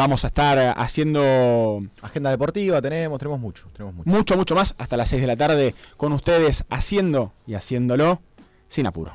Vamos 0.00 0.24
a 0.24 0.28
estar 0.28 0.76
haciendo... 0.78 1.82
Agenda 2.00 2.30
deportiva, 2.30 2.80
tenemos, 2.80 3.18
tenemos 3.18 3.38
mucho, 3.38 3.66
tenemos 3.74 3.94
mucho. 3.94 4.08
Mucho, 4.08 4.34
mucho 4.34 4.54
más, 4.54 4.74
hasta 4.78 4.96
las 4.96 5.10
6 5.10 5.20
de 5.20 5.26
la 5.26 5.36
tarde 5.36 5.74
con 5.98 6.14
ustedes 6.14 6.64
haciendo 6.70 7.34
y 7.46 7.52
haciéndolo 7.52 8.22
sin 8.66 8.86
apuro. 8.86 9.12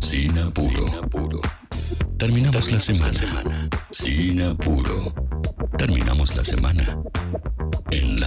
Sin 0.00 0.38
apuro. 0.38 0.86
Sin 0.86 1.02
apuro. 1.02 1.40
Terminamos, 2.18 2.70
la 2.70 2.78
semana. 2.78 3.70
Sin 3.90 4.42
apuro. 4.42 5.14
Terminamos 5.78 6.36
la 6.36 6.44
semana. 6.44 6.98
En 7.90 8.20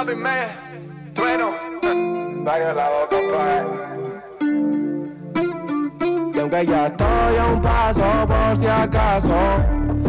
Bobby 0.00 0.14
Man, 0.14 1.12
trueno, 1.14 1.50
varios 2.42 2.74
lados, 2.74 3.08
compadre. 3.10 3.66
Yo 6.32 6.40
aunque 6.40 6.66
ya 6.66 6.86
estoy 6.86 7.36
a 7.36 7.46
un 7.52 7.60
paso 7.60 8.26
por 8.26 8.56
si 8.56 8.66
acaso. 8.66 9.36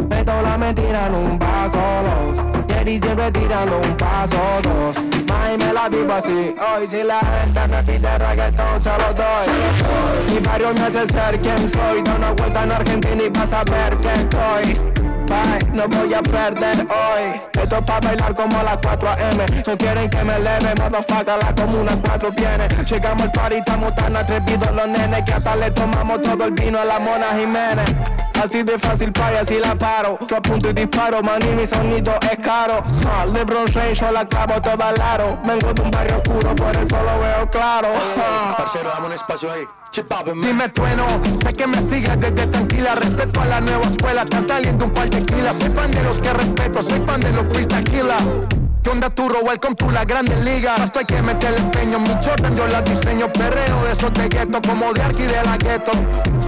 Meto 0.10 0.42
la 0.42 0.58
mentira 0.58 1.08
en 1.08 1.16
un 1.16 1.38
vaso, 1.38 1.78
los 2.06 2.68
Jerry 2.70 3.00
siempre 3.00 3.32
tirando 3.34 3.80
un 3.80 3.98
paso, 3.98 4.38
dos. 4.64 4.96
May 5.28 5.58
me 5.58 5.74
la 5.74 5.90
vivo 5.90 6.14
así, 6.14 6.56
hoy 6.56 6.88
si 6.88 7.04
la 7.04 7.20
gente 7.20 7.68
me 7.68 7.84
pide 7.84 8.18
reggaetón 8.18 8.80
se 8.80 8.92
lo 8.92 9.14
doy. 9.14 10.34
Mi 10.34 10.40
barrio 10.40 10.74
me 10.74 10.84
hace 10.84 11.06
ser 11.06 11.38
quien 11.38 11.60
soy, 11.68 12.02
da 12.02 12.16
una 12.16 12.32
vuelta 12.32 12.64
en 12.64 12.72
Argentina 12.72 13.24
y 13.24 13.30
vas 13.30 13.52
a 13.52 13.66
ver 13.66 13.98
que 13.98 14.14
estoy 14.14 14.91
no 15.74 15.88
voy 15.88 16.14
a 16.14 16.22
perder 16.22 16.88
hoy. 16.90 17.42
Esto 17.62 17.76
es 17.78 17.82
pa' 17.84 18.00
bailar 18.00 18.36
como 18.36 18.62
las 18.64 18.78
4 18.82 19.10
am. 19.10 19.18
No 19.68 19.78
quieren 19.78 20.10
que 20.10 20.24
me 20.24 20.40
leve, 20.40 20.74
motherfucker, 20.78 21.38
la 21.44 21.56
comuna 21.56 21.92
4 22.04 22.32
viene. 22.32 22.68
Llegamos 22.86 23.24
al 23.24 23.32
party, 23.32 23.56
estamos 23.56 23.96
tan 23.96 24.16
atrevidos 24.16 24.72
los 24.76 24.88
nenes 24.88 25.24
que 25.24 25.34
hasta 25.34 25.56
le 25.56 25.72
tomamos 25.72 26.22
todo 26.22 26.46
el 26.46 26.52
vino 26.52 26.80
a 26.80 26.86
la 26.86 27.00
Mona 27.00 27.28
Jiménez. 27.38 28.21
Así 28.42 28.64
de 28.64 28.80
fácil 28.80 29.12
pa' 29.12 29.34
y 29.34 29.36
así 29.36 29.60
la 29.60 29.76
paro. 29.76 30.18
Yo 30.28 30.38
apunto 30.38 30.68
y 30.72 30.74
disparo, 30.74 31.22
man, 31.22 31.40
y 31.44 31.56
mi 31.56 31.68
sonido 31.68 32.12
es 32.32 32.40
caro. 32.40 32.84
LeBron 33.32 33.68
James, 33.72 34.00
yo 34.00 34.12
la 34.12 34.26
clavo 34.26 34.60
toda 34.60 34.90
al 34.90 35.00
aro. 35.00 35.38
Vengo 35.46 35.72
de 35.72 35.82
un 35.84 35.92
barrio 35.92 36.18
oscuro, 36.18 36.56
por 36.56 36.76
eso 36.76 36.98
lo 37.04 37.20
veo 37.20 37.48
claro. 37.52 37.90
Parcero, 38.58 38.90
dame 38.90 39.08
un 39.08 39.14
espacio 39.14 39.52
ahí. 39.52 39.64
Dime 40.42 40.70
trueno, 40.70 41.06
sé 41.44 41.54
que 41.54 41.68
me 41.68 41.82
sigues 41.82 42.18
desde 42.18 42.48
tranquila 42.48 42.96
Respeto 42.96 43.42
a 43.42 43.46
la 43.46 43.60
nueva 43.60 43.86
escuela, 43.86 44.22
están 44.22 44.48
saliendo 44.48 44.86
un 44.86 44.92
par 44.92 45.10
de 45.10 45.26
kilas 45.26 45.54
Soy 45.60 45.70
fan 45.70 45.92
de 45.92 46.02
los 46.02 46.20
que 46.20 46.32
respeto, 46.32 46.82
soy 46.82 47.02
fan 47.02 47.20
de 47.20 47.34
los 47.34 47.46
freestyle 47.48 48.71
¿Qué 48.84 48.90
onda 48.90 49.10
turro? 49.10 49.40
Welcome 49.44 49.76
to 49.76 49.92
la 49.92 50.06
grande 50.06 50.36
liga 50.44 50.76
Esto 50.84 51.00
hay 51.00 51.06
que 51.06 51.22
meterle 51.22 51.60
empeño, 51.60 52.00
mi 52.00 52.10
Jordan 52.24 52.56
yo 52.56 52.68
la 52.68 52.82
diseño 52.82 53.32
Perreo 53.32 53.84
de 53.84 53.92
esos 53.92 54.14
de 54.14 54.28
gueto, 54.28 54.60
como 54.68 54.92
de 54.94 55.02
Arqui 55.02 55.24
de 55.24 55.44
la 55.44 55.58
gueto 55.58 55.92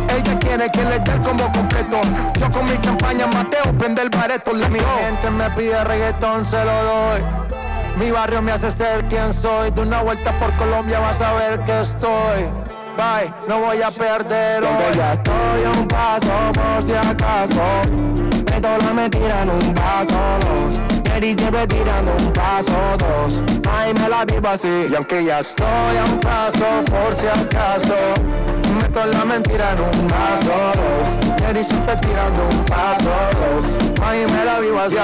Ella 0.09 0.39
quiere 0.39 0.69
que 0.71 0.83
le 0.83 0.99
dé 0.99 1.11
el 1.11 1.21
combo 1.21 1.51
completo 1.51 2.01
Yo 2.39 2.51
con 2.51 2.65
mi 2.65 2.77
champaña 2.79 3.27
Mateo 3.27 3.71
prende 3.77 4.01
el 4.01 4.09
bareto 4.09 4.53
Le 4.53 4.69
mi 4.69 4.79
gente 4.79 5.29
me 5.29 5.49
pide 5.51 5.83
reggaetón, 5.83 6.45
se 6.45 6.63
lo 6.63 6.83
doy 6.83 7.23
mi 7.95 8.09
barrio 8.09 8.41
me 8.41 8.51
hace 8.51 8.71
ser 8.71 9.07
quien 9.07 9.31
soy. 9.35 9.69
De 9.69 9.81
una 9.81 10.01
vuelta 10.01 10.31
por 10.39 10.51
Colombia 10.53 10.97
vas 10.97 11.21
a 11.21 11.33
ver 11.33 11.59
que 11.59 11.81
estoy 11.81 12.43
bye, 12.97 13.31
no 13.47 13.59
voy 13.59 13.81
a 13.81 13.91
perder 13.91 14.63
hoy. 14.63 14.95
ya 14.95 15.13
estoy 15.13 15.63
a 15.63 15.79
un 15.79 15.87
paso 15.87 16.51
por 16.53 16.83
si 16.83 16.93
acaso. 16.93 17.81
Meto 18.51 18.77
la 18.79 18.93
mentira 18.93 19.43
en 19.43 19.49
un 19.49 19.73
vaso, 19.73 20.19
los 20.39 20.92
Jerry 21.13 21.35
siempre 21.35 21.67
tirando 21.67 22.11
un 22.11 22.33
paso, 22.33 22.71
dos. 22.97 23.43
Ay, 23.71 23.93
me 23.93 24.09
la 24.09 24.25
vivo 24.25 24.47
así. 24.47 24.87
Y 24.89 24.95
aunque 24.95 25.23
ya 25.23 25.39
estoy 25.39 25.97
a 25.97 26.05
un 26.05 26.19
paso 26.19 26.65
por 26.89 27.13
si 27.13 27.27
acaso. 27.27 27.95
Meto 28.81 29.05
la 29.05 29.25
mentira 29.25 29.71
en 29.73 29.81
un 29.81 30.07
vaso, 30.07 30.53
dos. 30.73 31.35
Jerry 31.41 31.63
siempre 31.63 31.95
tirando 31.97 32.43
un 32.43 32.65
paso, 32.65 33.11
dos. 33.31 33.91
Ay, 34.05 34.25
me 34.25 34.45
la 34.45 34.59
vivo 34.59 34.79
así. 34.79 34.95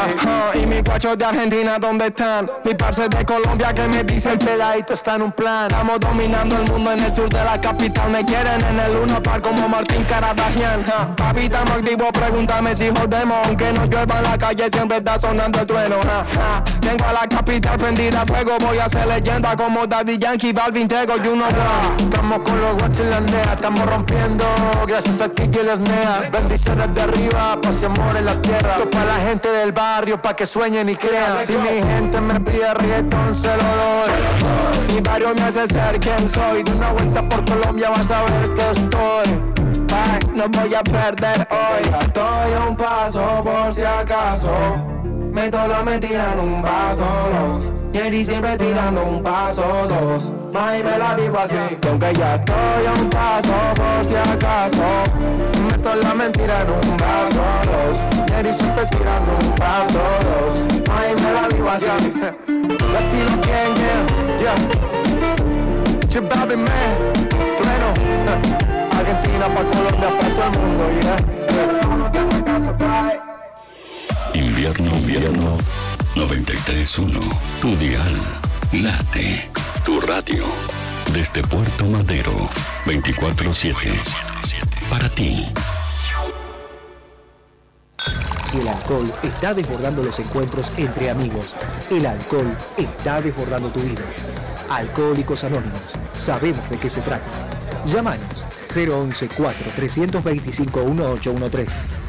y 0.56 0.66
mis 0.66 0.84
guachos 0.84 1.18
de 1.18 1.26
Argentina, 1.26 1.78
¿dónde 1.80 2.08
están? 2.08 2.50
Mi 2.64 2.74
parce 2.74 3.08
de 3.08 3.26
Colombia 3.26 3.74
que 3.74 3.88
me 3.88 4.04
dice 4.04 4.32
el 4.32 4.40
peladito 4.40 4.94
está 4.94 5.16
en 5.16 5.24
un 5.24 5.32
plan. 5.32 5.68
Estamos 5.68 6.00
dominando 6.00 6.58
el 6.58 6.72
mundo 6.72 6.92
en 6.92 7.04
el 7.04 7.14
sur 7.14 7.30
de 7.30 7.44
la 7.44 7.60
capital 7.60 8.10
me 8.10 8.26
quieren 8.26 8.60
en 8.66 8.80
el 8.80 8.98
uno 8.98 9.22
par 9.22 9.42
como 9.42 9.68
Martín 9.68 10.04
Caradagian 10.04 10.84
ja. 10.84 11.16
Papi, 11.16 11.42
estamos 11.42 11.72
activos, 11.72 12.10
pregúntame 12.12 12.76
si 12.76 12.90
jodemos 12.90 13.38
Aunque 13.46 13.72
no 13.72 13.86
llueva 13.86 14.18
en 14.18 14.24
la 14.24 14.38
calle, 14.38 14.70
siempre 14.72 14.98
está 14.98 15.20
sonando 15.20 15.60
el 15.60 15.68
trueno 15.68 15.96
Tengo 16.82 17.06
a 17.06 17.14
la 17.14 17.28
capital 17.28 17.78
prendida 17.78 18.22
a 18.22 18.26
fuego 18.26 18.58
Voy 18.60 18.80
a 18.80 18.86
hacer 18.86 19.08
leyenda 19.08 19.56
como 19.56 19.86
Daddy 19.86 20.18
Yankee, 20.18 20.54
Balvin, 20.54 20.88
Tego 20.88 21.16
y 21.24 21.28
uno 21.28 21.46
Estamos 21.98 22.40
con 22.40 22.60
los 22.60 22.74
guachos 22.78 23.00
y 23.00 23.10
la 23.10 23.20
nea, 23.22 23.58
estamos 23.60 23.86
rompiendo. 23.86 24.46
Gracias 24.88 25.20
a 25.20 25.28
Kiki 25.28 25.60
y 25.60 25.64
les 25.64 25.82
nea 25.82 26.30
Bendiciones 26.32 26.94
de 26.94 27.02
arriba, 27.02 27.60
paz 27.62 27.82
y 27.82 27.86
amor 27.86 28.16
en 28.16 28.26
la 28.26 28.42
tierra. 28.42 28.76
Esto 28.78 28.90
para 28.90 29.06
la 29.06 29.18
gente 29.18 29.52
del 29.52 29.74
barrio, 29.74 30.22
pa' 30.22 30.34
que 30.34 30.46
sueñen 30.46 30.88
y 30.88 30.96
crean. 30.96 31.46
Si 31.46 31.54
mi 31.54 31.82
gente 31.82 32.22
me 32.22 32.40
pide 32.40 32.74
reggaetón, 32.74 33.36
se 33.36 33.48
lo 33.48 33.64
doy. 33.82 34.94
Mi 34.94 35.02
barrio 35.02 35.36
me 35.36 35.42
hace 35.44 35.68
ser 35.68 36.00
quien 36.00 36.30
soy. 36.30 36.64
De 36.64 36.72
una 36.72 36.92
vuelta 36.92 37.28
por 37.28 37.44
Colombia 37.44 37.90
vas 37.90 38.10
a 38.10 38.22
ver 38.24 38.54
que 38.54 38.72
estoy. 38.72 39.28
no 40.34 40.48
voy 40.50 40.74
a 40.74 40.84
perder 40.84 41.48
hoy. 41.52 42.06
Estoy 42.06 42.54
a 42.54 42.66
un 42.70 42.76
paso 42.78 43.44
por 43.44 43.74
si 43.74 43.84
acaso. 43.84 44.99
Meto 45.32 45.68
la 45.68 45.84
mentira 45.84 46.34
en 46.34 46.40
un 46.40 46.62
vaso, 46.62 47.06
los 47.34 47.72
Jerry 47.94 48.24
siempre 48.26 48.58
tirando 48.58 49.04
un 49.04 49.24
paso, 49.24 49.64
dos. 49.88 50.34
May 50.54 50.84
me 50.84 50.98
la 50.98 51.16
vivo 51.16 51.38
así 51.40 51.56
Aunque 51.88 52.14
ya 52.14 52.36
estoy 52.36 52.86
a 52.88 52.94
un 53.02 53.10
paso 53.10 53.54
por 53.76 54.06
si 54.06 54.16
acaso. 54.16 54.86
Meto 55.64 55.96
la 55.96 56.14
mentira 56.14 56.62
en 56.62 56.70
un 56.70 56.98
vaso, 56.98 57.44
dos. 57.66 58.32
Jerry 58.32 58.54
siempre 58.54 58.86
tirando 58.86 59.32
un 59.32 59.56
paso, 59.56 60.02
dos. 60.28 60.88
May 60.90 61.16
me 61.16 61.32
la 61.32 61.48
vivo 61.48 61.70
así. 61.70 61.86
Latino 62.94 63.36
gang, 63.46 63.76
yeah, 63.78 64.02
yeah 64.40 64.56
Chibabi 66.10 66.56
man 66.56 67.20
Argentina 68.92 69.48
pa' 69.48 69.64
Colombia, 69.64 70.10
pa' 70.20 70.28
todo 70.36 70.44
el 70.44 70.52
mundo, 70.60 70.84
Invierno, 74.60 74.94
invierno 74.98 75.58
93.1 76.16 77.18
Tu 77.62 77.78
dial 77.78 78.14
Late 78.74 79.50
Tu 79.86 80.02
radio 80.02 80.44
Desde 81.14 81.42
Puerto 81.44 81.86
Madero 81.86 82.34
24-7 82.86 83.74
Para 84.90 85.08
ti 85.08 85.46
Si 88.52 88.58
el 88.58 88.68
alcohol 88.68 89.10
está 89.24 89.54
desbordando 89.54 90.04
los 90.04 90.20
encuentros 90.20 90.70
entre 90.76 91.10
amigos, 91.10 91.56
el 91.90 92.06
alcohol 92.06 92.54
está 92.76 93.22
desbordando 93.22 93.70
tu 93.70 93.80
vida. 93.80 94.02
Alcohólicos 94.70 95.46
Anónimos, 95.46 95.80
sabemos 96.20 96.70
de 96.70 96.78
qué 96.78 96.90
se 96.90 97.00
trata. 97.00 97.24
Llámanos 97.86 98.44
011 98.76 99.30
4 99.38 99.72
325 99.78 100.86
1813. 100.86 102.09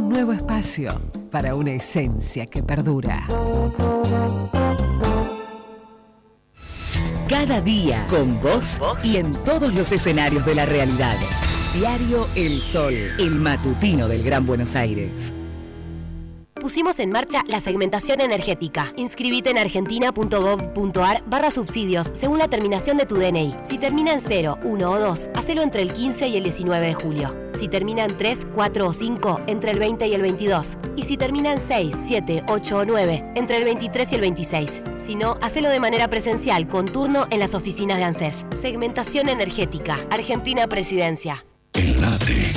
nuevo 0.11 0.33
espacio 0.33 0.91
para 1.31 1.55
una 1.55 1.71
esencia 1.71 2.45
que 2.45 2.61
perdura. 2.61 3.27
Cada 7.29 7.61
día 7.61 8.05
con 8.09 8.39
vos 8.41 8.79
y 9.05 9.17
en 9.17 9.31
todos 9.45 9.73
los 9.73 9.91
escenarios 9.93 10.45
de 10.45 10.55
la 10.55 10.65
realidad. 10.65 11.15
Diario 11.73 12.27
El 12.35 12.61
Sol, 12.61 12.93
el 12.93 13.35
matutino 13.35 14.09
del 14.09 14.21
Gran 14.23 14.45
Buenos 14.45 14.75
Aires 14.75 15.33
pusimos 16.61 16.99
en 16.99 17.11
marcha 17.11 17.43
la 17.47 17.59
segmentación 17.59 18.21
energética. 18.21 18.93
Inscribite 18.95 19.49
en 19.49 19.57
argentina.gov.ar 19.57 21.23
barra 21.25 21.51
subsidios 21.51 22.11
según 22.13 22.37
la 22.37 22.47
terminación 22.47 22.97
de 22.97 23.05
tu 23.05 23.15
DNI. 23.15 23.55
Si 23.63 23.77
termina 23.77 24.13
en 24.13 24.21
0, 24.21 24.59
1 24.63 24.91
o 24.91 24.99
2, 24.99 25.29
hacelo 25.33 25.63
entre 25.63 25.81
el 25.81 25.91
15 25.91 26.27
y 26.27 26.37
el 26.37 26.43
19 26.43 26.87
de 26.87 26.93
julio. 26.93 27.35
Si 27.53 27.67
termina 27.67 28.05
en 28.05 28.15
3, 28.15 28.47
4 28.53 28.87
o 28.87 28.93
5, 28.93 29.41
entre 29.47 29.71
el 29.71 29.79
20 29.79 30.07
y 30.07 30.13
el 30.13 30.21
22. 30.21 30.77
Y 30.95 31.03
si 31.03 31.17
termina 31.17 31.51
en 31.51 31.59
6, 31.59 31.95
7, 32.07 32.43
8 32.47 32.77
o 32.77 32.85
9, 32.85 33.33
entre 33.35 33.57
el 33.57 33.63
23 33.65 34.11
y 34.11 34.15
el 34.15 34.21
26. 34.21 34.83
Si 34.97 35.15
no, 35.15 35.37
hacelo 35.41 35.69
de 35.69 35.79
manera 35.79 36.07
presencial 36.07 36.67
con 36.67 36.85
turno 36.85 37.25
en 37.31 37.39
las 37.39 37.55
oficinas 37.55 37.97
de 37.97 38.03
ANSES. 38.03 38.45
Segmentación 38.53 39.29
energética. 39.29 39.99
Argentina 40.11 40.67
Presidencia. 40.67 41.43
Enlate 41.73 42.51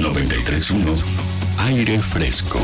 931 0.00 0.94
Aire 1.58 1.98
Fresco. 2.00 2.60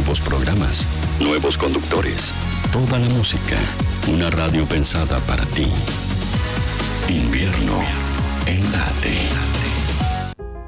Nuevos 0.00 0.20
programas, 0.22 0.86
nuevos 1.20 1.58
conductores, 1.58 2.32
toda 2.72 2.98
la 2.98 3.06
música, 3.10 3.56
una 4.10 4.30
radio 4.30 4.64
pensada 4.64 5.18
para 5.26 5.44
ti. 5.44 5.70
Invierno 7.10 7.74
en 8.46 8.62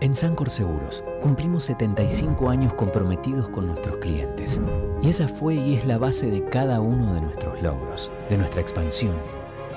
En 0.00 0.14
Sancor 0.14 0.50
Seguros 0.50 1.02
cumplimos 1.22 1.64
75 1.64 2.50
años 2.50 2.74
comprometidos 2.74 3.48
con 3.48 3.68
nuestros 3.68 3.96
clientes. 3.96 4.60
Y 5.02 5.08
esa 5.08 5.26
fue 5.28 5.54
y 5.54 5.76
es 5.76 5.86
la 5.86 5.96
base 5.96 6.30
de 6.30 6.44
cada 6.44 6.80
uno 6.80 7.14
de 7.14 7.22
nuestros 7.22 7.62
logros, 7.62 8.10
de 8.28 8.36
nuestra 8.36 8.60
expansión, 8.60 9.14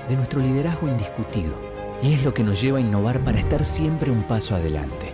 de 0.06 0.16
nuestro 0.16 0.38
liderazgo 0.40 0.86
indiscutido 0.86 1.54
Y 2.02 2.12
es 2.12 2.22
lo 2.22 2.34
que 2.34 2.44
nos 2.44 2.60
lleva 2.60 2.76
a 2.76 2.82
innovar 2.82 3.20
para 3.20 3.40
estar 3.40 3.64
siempre 3.64 4.10
un 4.10 4.24
paso 4.24 4.54
adelante. 4.54 5.12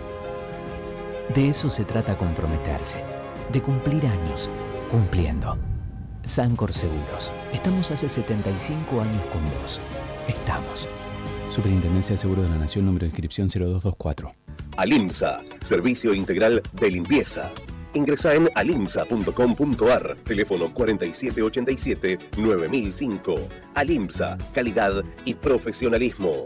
De 1.33 1.47
eso 1.47 1.69
se 1.69 1.85
trata 1.85 2.17
comprometerse, 2.17 3.12
de 3.51 3.61
cumplir 3.61 4.07
años, 4.07 4.49
cumpliendo. 4.89 5.57
Sancor 6.23 6.71
Seguros. 6.71 7.33
Estamos 7.51 7.91
hace 7.91 8.07
75 8.07 9.01
años 9.01 9.21
con 9.31 9.43
vos. 9.61 9.81
Estamos. 10.27 10.87
Superintendencia 11.49 12.13
de 12.13 12.17
Seguros 12.17 12.45
de 12.45 12.51
la 12.51 12.57
Nación, 12.57 12.85
número 12.85 13.03
de 13.03 13.09
inscripción 13.09 13.49
0224. 13.49 14.33
Alimsa, 14.77 15.41
servicio 15.63 16.13
integral 16.13 16.61
de 16.73 16.91
limpieza. 16.91 17.51
Ingresa 17.93 18.33
en 18.33 18.49
alimsa.com.ar, 18.55 20.15
teléfono 20.23 20.73
4787-9005. 20.73 23.35
Alimsa, 23.75 24.37
calidad 24.53 25.03
y 25.25 25.33
profesionalismo. 25.35 26.45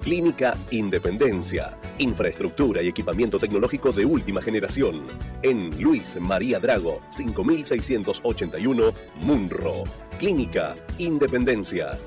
Clínica 0.00 0.56
Independencia. 0.70 1.76
Infraestructura 1.98 2.82
y 2.82 2.88
equipamiento 2.88 3.38
tecnológico 3.38 3.92
de 3.92 4.06
última 4.06 4.40
generación. 4.40 5.06
En 5.42 5.78
Luis 5.80 6.16
María 6.18 6.58
Drago, 6.58 7.00
5681, 7.10 8.94
Munro. 9.20 9.84
Clínica 10.18 10.74
Independencia. 10.96 11.98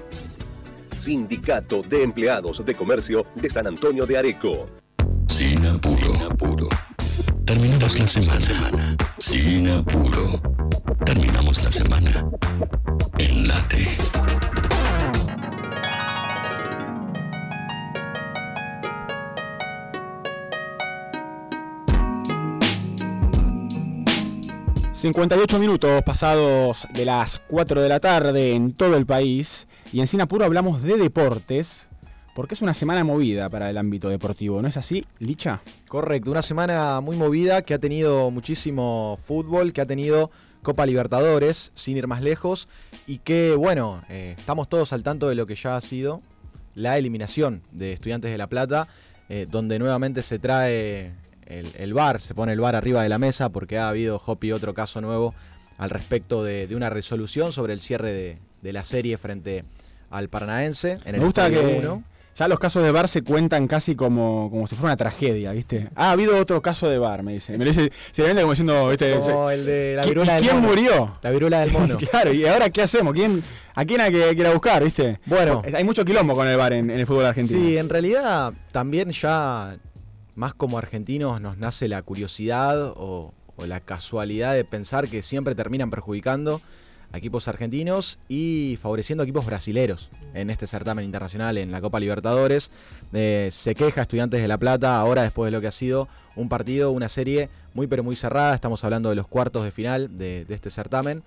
Sindicato 0.98 1.84
de 1.84 2.02
Empleados 2.04 2.66
de 2.66 2.74
Comercio 2.74 3.26
de 3.36 3.50
San 3.50 3.68
Antonio 3.68 4.08
de 4.08 4.18
Areco. 4.18 4.66
Sin 5.28 5.64
apuro. 5.66 6.70
Terminamos 7.46 8.00
la 8.00 8.08
semana. 8.08 8.98
Sin 9.20 9.70
apuro. 9.70 10.42
Terminamos 11.06 11.64
la 11.64 11.72
semana. 11.72 12.26
En 13.20 13.48
...58 25.04 25.60
minutos 25.60 26.02
pasados 26.04 26.88
de 26.94 27.04
las 27.04 27.42
4 27.50 27.82
de 27.82 27.90
la 27.90 28.00
tarde 28.00 28.54
en 28.54 28.74
todo 28.74 28.96
el 28.96 29.06
país... 29.06 29.68
...y 29.92 30.00
en 30.00 30.08
Sin 30.08 30.22
Apuro 30.22 30.46
hablamos 30.46 30.82
de 30.82 30.96
deportes... 30.96 31.88
Porque 32.34 32.54
es 32.54 32.62
una 32.62 32.74
semana 32.74 33.04
movida 33.04 33.50
para 33.50 33.70
el 33.70 33.78
ámbito 33.78 34.08
deportivo, 34.08 34.62
¿no 34.62 34.70
es 34.70 34.78
así, 34.78 35.06
Licha? 35.20 35.62
Correcto, 35.90 36.32
una 36.32 36.42
semana 36.42 37.02
muy 37.02 37.18
movida 37.18 37.64
que 37.64 37.74
ha 37.74 37.80
tenido 37.80 38.32
muchísimo 38.32 39.20
fútbol, 39.26 39.74
que 39.74 39.82
ha 39.82 39.86
tenido 39.86 40.32
Copa 40.62 40.86
Libertadores, 40.86 41.74
sin 41.76 41.98
ir 41.98 42.08
más 42.08 42.22
lejos, 42.22 42.70
y 43.06 43.18
que, 43.18 43.56
bueno, 43.56 44.00
eh, 44.08 44.36
estamos 44.38 44.70
todos 44.70 44.94
al 44.94 45.04
tanto 45.04 45.28
de 45.28 45.36
lo 45.36 45.46
que 45.46 45.56
ya 45.56 45.76
ha 45.76 45.82
sido 45.82 46.20
la 46.76 46.98
eliminación 46.98 47.62
de 47.74 47.92
Estudiantes 47.92 48.32
de 48.32 48.38
La 48.38 48.48
Plata, 48.48 48.88
eh, 49.28 49.46
donde 49.52 49.80
nuevamente 49.80 50.24
se 50.24 50.40
trae 50.40 51.14
el, 51.48 51.68
el 51.78 51.94
VAR, 51.94 52.22
se 52.22 52.34
pone 52.36 52.54
el 52.54 52.60
VAR 52.60 52.76
arriba 52.76 53.04
de 53.04 53.10
la 53.10 53.18
mesa 53.18 53.50
porque 53.50 53.78
ha 53.78 53.90
habido, 53.90 54.22
Hopi, 54.26 54.52
otro 54.52 54.74
caso 54.74 55.02
nuevo 55.02 55.34
al 55.78 55.90
respecto 55.90 56.44
de, 56.44 56.68
de 56.68 56.76
una 56.76 56.90
resolución 56.90 57.52
sobre 57.52 57.74
el 57.74 57.82
cierre 57.82 58.14
de, 58.14 58.38
de 58.62 58.74
la 58.74 58.84
serie 58.84 59.18
frente 59.18 59.64
al 60.10 60.30
Paranaense. 60.30 61.00
En 61.06 61.16
el 61.16 61.20
Me 61.22 61.26
gusta 61.26 61.50
que 61.50 61.80
uno. 61.84 62.04
ya 62.38 62.48
los 62.48 62.60
casos 62.60 62.84
de 62.84 62.92
bar 62.92 63.08
se 63.08 63.24
cuentan 63.24 63.68
casi 63.68 63.96
como, 63.96 64.50
como 64.52 64.68
si 64.68 64.76
fuera 64.76 64.90
una 64.94 64.98
tragedia, 64.98 65.52
¿viste? 65.52 65.90
Ah, 65.96 66.10
ha 66.10 66.12
habido 66.12 66.38
otro 66.38 66.62
caso 66.62 66.88
de 66.88 67.00
bar, 67.00 67.24
me 67.24 67.34
dice. 67.34 67.58
Me 67.58 67.66
dice, 67.66 67.92
se 68.12 68.22
vende 68.22 68.42
como 68.44 68.54
diciendo, 68.54 68.88
¿viste? 68.90 69.18
Como 69.18 69.50
el 69.50 69.66
de 69.66 69.96
la 69.96 70.04
¿Qui- 70.04 70.10
viruela 70.10 70.32
y 70.34 70.36
del 70.36 70.44
¿Quién 70.44 70.56
mono. 70.62 70.68
murió? 70.68 71.18
La 71.24 71.32
viruela 71.32 71.60
del 71.62 71.72
mono. 71.72 71.98
claro, 72.12 72.32
¿y 72.32 72.46
ahora 72.46 72.70
qué 72.70 72.84
hacemos? 72.84 73.14
¿Quién, 73.14 73.42
¿A 73.74 73.84
quién 73.84 74.00
hay 74.02 74.12
que, 74.12 74.24
hay 74.24 74.36
que 74.36 74.42
ir 74.42 74.48
a 74.48 74.54
buscar, 74.54 74.84
viste? 74.84 75.20
Bueno. 75.26 75.62
Hay 75.74 75.84
mucho 75.84 76.06
quilombo 76.06 76.36
con 76.36 76.48
el 76.48 76.56
bar 76.56 76.74
en, 76.74 76.92
en 76.92 77.00
el 77.00 77.08
fútbol 77.08 77.26
argentino. 77.26 77.60
Sí, 77.60 77.78
en 77.78 77.90
realidad 77.90 78.54
también 78.72 79.10
ya 79.12 79.76
más 80.36 80.54
como 80.54 80.78
argentinos 80.78 81.42
nos 81.42 81.58
nace 81.58 81.88
la 81.88 82.02
curiosidad 82.02 82.94
o, 82.96 83.34
la 83.66 83.80
casualidad 83.80 84.56
de 84.56 84.66
pensar 84.66 85.08
que 85.08 85.22
siempre 85.22 85.56
terminan 85.56 85.90
perjudicando 85.90 86.60
a 87.12 87.18
equipos 87.18 87.48
argentinos 87.48 88.18
y 88.28 88.78
favoreciendo 88.82 89.22
a 89.22 89.26
equipos 89.26 89.46
brasileros 89.46 90.10
en 90.34 90.50
este 90.50 90.66
certamen 90.66 91.06
internacional 91.06 91.58
en 91.58 91.72
la 91.72 91.80
Copa 91.80 92.00
Libertadores. 92.00 92.72
Eh, 93.14 93.50
se 93.52 93.76
queja 93.76 94.02
Estudiantes 94.02 94.42
de 94.42 94.48
La 94.48 94.58
Plata 94.58 95.00
ahora 95.00 95.22
después 95.22 95.48
de 95.48 95.52
lo 95.52 95.62
que 95.62 95.68
ha 95.68 95.72
sido 95.72 96.08
un 96.36 96.50
partido, 96.50 96.92
una 96.92 97.10
serie 97.10 97.50
muy 97.76 97.88
pero 97.88 98.04
muy 98.04 98.16
cerrada. 98.16 98.56
Estamos 98.56 98.84
hablando 98.84 99.10
de 99.10 99.16
los 99.16 99.28
cuartos 99.28 99.64
de 99.64 99.72
final 99.72 100.18
de, 100.18 100.46
de 100.46 100.56
este 100.56 100.72
certamen. 100.72 101.24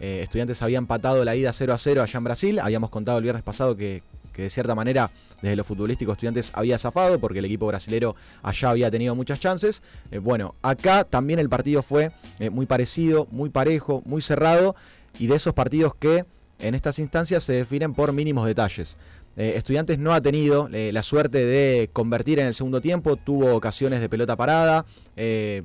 Eh, 0.00 0.20
estudiantes 0.22 0.62
había 0.62 0.78
empatado 0.78 1.24
la 1.24 1.34
ida 1.34 1.52
0 1.52 1.74
a 1.74 1.78
0 1.78 2.02
allá 2.02 2.18
en 2.18 2.24
Brasil. 2.24 2.58
Habíamos 2.60 2.90
contado 2.90 3.18
el 3.18 3.24
viernes 3.24 3.42
pasado 3.42 3.76
que, 3.76 4.02
que 4.38 4.44
de 4.44 4.50
cierta 4.50 4.76
manera 4.76 5.10
desde 5.42 5.56
lo 5.56 5.64
futbolístico 5.64 6.12
Estudiantes 6.12 6.52
había 6.54 6.78
zafado 6.78 7.18
porque 7.18 7.40
el 7.40 7.44
equipo 7.46 7.66
brasilero 7.66 8.14
allá 8.40 8.70
había 8.70 8.88
tenido 8.88 9.16
muchas 9.16 9.40
chances. 9.40 9.82
Eh, 10.12 10.18
bueno, 10.18 10.54
acá 10.62 11.02
también 11.02 11.40
el 11.40 11.48
partido 11.48 11.82
fue 11.82 12.12
eh, 12.38 12.48
muy 12.48 12.64
parecido, 12.64 13.26
muy 13.32 13.50
parejo, 13.50 14.00
muy 14.06 14.22
cerrado 14.22 14.76
y 15.18 15.26
de 15.26 15.34
esos 15.34 15.54
partidos 15.54 15.92
que 15.96 16.24
en 16.60 16.76
estas 16.76 17.00
instancias 17.00 17.42
se 17.42 17.52
definen 17.54 17.94
por 17.94 18.12
mínimos 18.12 18.46
detalles. 18.46 18.96
Eh, 19.36 19.54
Estudiantes 19.56 19.98
no 19.98 20.12
ha 20.12 20.20
tenido 20.20 20.68
la 20.68 21.02
suerte 21.02 21.44
de 21.44 21.90
convertir 21.92 22.38
en 22.38 22.46
el 22.46 22.54
segundo 22.54 22.80
tiempo, 22.80 23.16
tuvo 23.16 23.56
ocasiones 23.56 24.00
de 24.00 24.08
pelota 24.08 24.36
parada, 24.36 24.84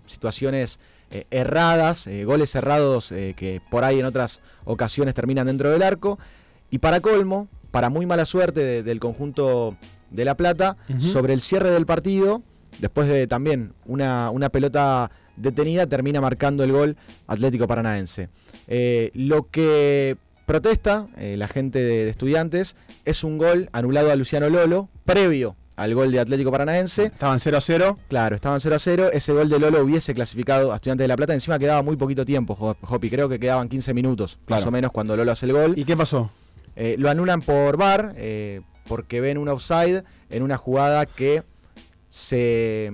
situaciones 0.07 0.79
erradas, 1.29 2.07
goles 2.25 2.49
cerrados 2.49 3.11
eh, 3.11 3.35
que 3.37 3.61
por 3.69 3.83
ahí 3.83 3.99
en 3.99 4.05
otras 4.05 4.41
ocasiones 4.65 5.13
terminan 5.13 5.45
dentro 5.45 5.69
del 5.69 5.83
arco. 5.83 6.17
Y 6.71 6.79
para 6.79 7.01
colmo, 7.01 7.47
para 7.73 7.89
muy 7.89 8.05
mala 8.05 8.25
suerte 8.25 8.63
de- 8.63 8.83
del 8.83 8.99
conjunto 8.99 9.75
de 10.11 10.25
La 10.25 10.35
Plata, 10.37 10.77
sobre 10.99 11.33
el 11.33 11.41
cierre 11.41 11.71
del 11.71 11.87
partido, 11.87 12.43
después 12.79 13.07
de 13.07 13.25
también 13.25 13.73
una, 13.87 14.29
una 14.29 14.49
pelota 14.49 15.09
detenida, 15.37 15.87
termina 15.87 16.21
marcando 16.21 16.63
el 16.63 16.71
gol 16.71 16.95
Atlético 17.25 17.65
Paranaense. 17.67 18.29
Eh, 18.67 19.09
lo 19.15 19.49
que 19.49 20.17
protesta 20.45 21.07
eh, 21.17 21.35
la 21.35 21.47
gente 21.47 21.79
de, 21.79 22.03
de 22.05 22.09
estudiantes 22.11 22.75
es 23.05 23.23
un 23.23 23.39
gol 23.39 23.69
anulado 23.71 24.11
a 24.11 24.15
Luciano 24.15 24.49
Lolo, 24.49 24.89
previo 25.03 25.55
al 25.75 25.95
gol 25.95 26.11
de 26.11 26.19
Atlético 26.19 26.51
Paranaense. 26.51 27.05
Estaban 27.05 27.39
0 27.39 27.57
a 27.57 27.61
0. 27.61 27.97
Claro, 28.07 28.35
estaban 28.35 28.61
0 28.61 28.75
a 28.75 28.79
0. 28.79 29.09
Ese 29.13 29.33
gol 29.33 29.49
de 29.49 29.57
Lolo 29.57 29.81
hubiese 29.83 30.13
clasificado 30.13 30.71
a 30.71 30.75
Estudiantes 30.75 31.05
de 31.05 31.07
La 31.07 31.15
Plata. 31.17 31.33
Encima 31.33 31.57
quedaba 31.57 31.81
muy 31.81 31.95
poquito 31.95 32.23
tiempo, 32.23 32.53
Jopi. 32.81 33.09
Creo 33.09 33.27
que 33.27 33.39
quedaban 33.39 33.67
15 33.67 33.95
minutos, 33.95 34.37
más 34.47 34.59
o 34.67 34.71
menos, 34.71 34.91
cuando 34.91 35.17
Lolo 35.17 35.31
hace 35.31 35.47
el 35.47 35.53
gol. 35.53 35.73
¿Y 35.75 35.83
qué 35.85 35.97
pasó? 35.97 36.29
Eh, 36.75 36.95
lo 36.97 37.09
anulan 37.09 37.41
por 37.41 37.77
VAR 37.77 38.13
eh, 38.15 38.61
porque 38.87 39.21
ven 39.21 39.37
un 39.37 39.47
offside 39.49 40.03
en 40.29 40.43
una 40.43 40.57
jugada 40.57 41.05
que 41.05 41.43
se, 42.09 42.91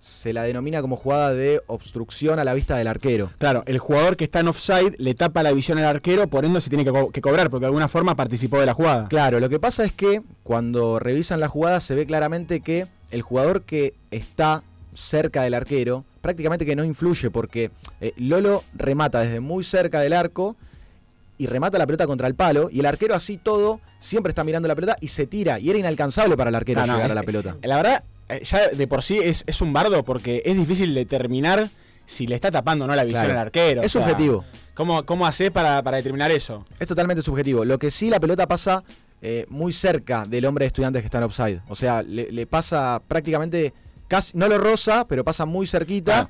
se 0.00 0.32
la 0.32 0.42
denomina 0.44 0.80
como 0.82 0.96
jugada 0.96 1.32
de 1.34 1.62
obstrucción 1.66 2.38
a 2.38 2.44
la 2.44 2.54
vista 2.54 2.76
del 2.76 2.88
arquero. 2.88 3.30
Claro, 3.38 3.62
el 3.66 3.78
jugador 3.78 4.16
que 4.16 4.24
está 4.24 4.40
en 4.40 4.48
offside 4.48 4.94
le 4.98 5.14
tapa 5.14 5.42
la 5.42 5.52
visión 5.52 5.78
al 5.78 5.84
arquero, 5.84 6.26
por 6.28 6.44
ende 6.44 6.60
se 6.60 6.68
tiene 6.70 6.84
que, 6.84 6.90
co- 6.90 7.10
que 7.10 7.20
cobrar, 7.20 7.50
porque 7.50 7.62
de 7.62 7.66
alguna 7.68 7.88
forma 7.88 8.16
participó 8.16 8.58
de 8.60 8.66
la 8.66 8.74
jugada. 8.74 9.08
Claro, 9.08 9.40
lo 9.40 9.48
que 9.48 9.58
pasa 9.58 9.84
es 9.84 9.92
que 9.92 10.20
cuando 10.42 10.98
revisan 10.98 11.40
la 11.40 11.48
jugada 11.48 11.80
se 11.80 11.94
ve 11.94 12.06
claramente 12.06 12.60
que 12.60 12.86
el 13.10 13.22
jugador 13.22 13.62
que 13.62 13.94
está 14.10 14.62
cerca 14.94 15.42
del 15.42 15.54
arquero 15.54 16.04
prácticamente 16.20 16.66
que 16.66 16.76
no 16.76 16.84
influye 16.84 17.30
porque 17.30 17.70
eh, 18.00 18.12
Lolo 18.16 18.62
remata 18.74 19.20
desde 19.20 19.40
muy 19.40 19.64
cerca 19.64 20.00
del 20.00 20.12
arco 20.12 20.56
y 21.40 21.46
remata 21.46 21.78
la 21.78 21.86
pelota 21.86 22.06
contra 22.06 22.28
el 22.28 22.34
palo 22.34 22.68
y 22.70 22.80
el 22.80 22.86
arquero 22.86 23.14
así 23.14 23.38
todo 23.38 23.80
siempre 23.98 24.30
está 24.30 24.44
mirando 24.44 24.68
la 24.68 24.74
pelota 24.74 24.96
y 25.00 25.08
se 25.08 25.26
tira 25.26 25.58
y 25.58 25.70
era 25.70 25.78
inalcanzable 25.78 26.36
para 26.36 26.50
el 26.50 26.54
arquero 26.54 26.82
No, 26.82 26.86
no, 26.88 26.92
llegar 26.94 27.06
es- 27.06 27.12
a 27.12 27.14
la 27.14 27.22
pelota. 27.22 27.56
La 27.62 27.76
verdad, 27.76 28.04
eh, 28.28 28.42
ya 28.44 28.68
de 28.68 28.86
por 28.86 29.02
sí 29.02 29.18
es, 29.18 29.42
es 29.46 29.60
un 29.62 29.72
bardo 29.72 30.04
porque 30.04 30.42
es 30.44 30.54
difícil 30.56 30.94
determinar 30.94 31.70
si 32.04 32.26
le 32.26 32.34
está 32.34 32.50
tapando 32.50 32.84
o 32.84 32.88
no 32.88 32.94
la 32.94 33.04
visión 33.04 33.22
Claro. 33.24 33.38
al 33.40 33.46
arquero. 33.46 33.80
Es 33.82 33.86
o 33.96 33.98
sea, 33.98 34.02
subjetivo. 34.08 34.44
¿Cómo, 34.74 35.04
cómo 35.06 35.26
haces 35.26 35.50
para, 35.50 35.82
para 35.82 35.96
determinar 35.96 36.30
eso? 36.30 36.66
Es 36.78 36.86
totalmente 36.86 37.22
subjetivo. 37.22 37.64
Lo 37.64 37.78
que 37.78 37.90
sí 37.90 38.10
la 38.10 38.20
pelota 38.20 38.46
pasa 38.46 38.82
eh, 39.22 39.46
muy 39.48 39.72
cerca 39.72 40.26
del 40.26 40.44
hombre 40.44 40.64
de 40.64 40.68
estudiantes 40.68 41.00
que 41.02 41.06
está 41.06 41.18
en 41.18 41.24
offside. 41.24 41.60
O 41.68 41.74
sea, 41.76 42.02
le, 42.02 42.30
le 42.32 42.46
pasa 42.46 43.00
prácticamente 43.06 43.72
casi, 44.08 44.36
no 44.36 44.46
lo 44.48 44.58
roza, 44.58 45.04
pero 45.08 45.24
pasa 45.24 45.46
muy 45.46 45.66
cerquita. 45.66 46.28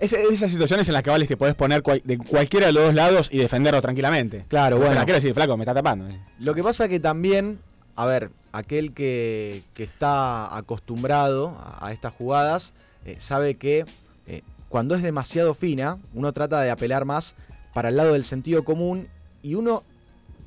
Es, 0.00 0.12
es 0.12 0.30
esas 0.32 0.50
situaciones 0.50 0.88
en 0.88 0.94
las 0.94 1.02
que 1.02 1.10
vale 1.10 1.26
te 1.26 1.36
podés 1.36 1.54
poner 1.54 1.82
cual- 1.82 2.02
de 2.04 2.18
cualquiera 2.18 2.66
de 2.66 2.72
los 2.72 2.84
dos 2.86 2.94
lados 2.94 3.28
y 3.30 3.38
defenderlo 3.38 3.80
tranquilamente. 3.82 4.44
Claro, 4.48 4.76
bueno. 4.78 4.92
El 4.92 4.98
arquero 4.98 5.16
decir, 5.16 5.34
flaco, 5.34 5.56
me 5.56 5.64
está 5.64 5.74
tapando. 5.74 6.08
Lo 6.38 6.54
que 6.54 6.62
pasa 6.62 6.88
que 6.88 6.98
también 7.00 7.58
a 7.96 8.06
ver, 8.06 8.30
aquel 8.52 8.94
que, 8.94 9.62
que 9.74 9.84
está 9.84 10.56
acostumbrado 10.56 11.48
a, 11.60 11.86
a 11.88 11.92
estas 11.92 12.14
jugadas 12.14 12.72
eh, 13.04 13.16
sabe 13.18 13.56
que 13.56 13.84
eh, 14.26 14.42
cuando 14.70 14.94
es 14.94 15.02
demasiado 15.02 15.52
fina, 15.54 15.98
uno 16.14 16.32
trata 16.32 16.62
de 16.62 16.70
apelar 16.70 17.04
más 17.04 17.34
para 17.74 17.90
el 17.90 17.96
lado 17.96 18.14
del 18.14 18.24
sentido 18.24 18.64
común 18.64 19.08
y 19.42 19.54
uno 19.54 19.82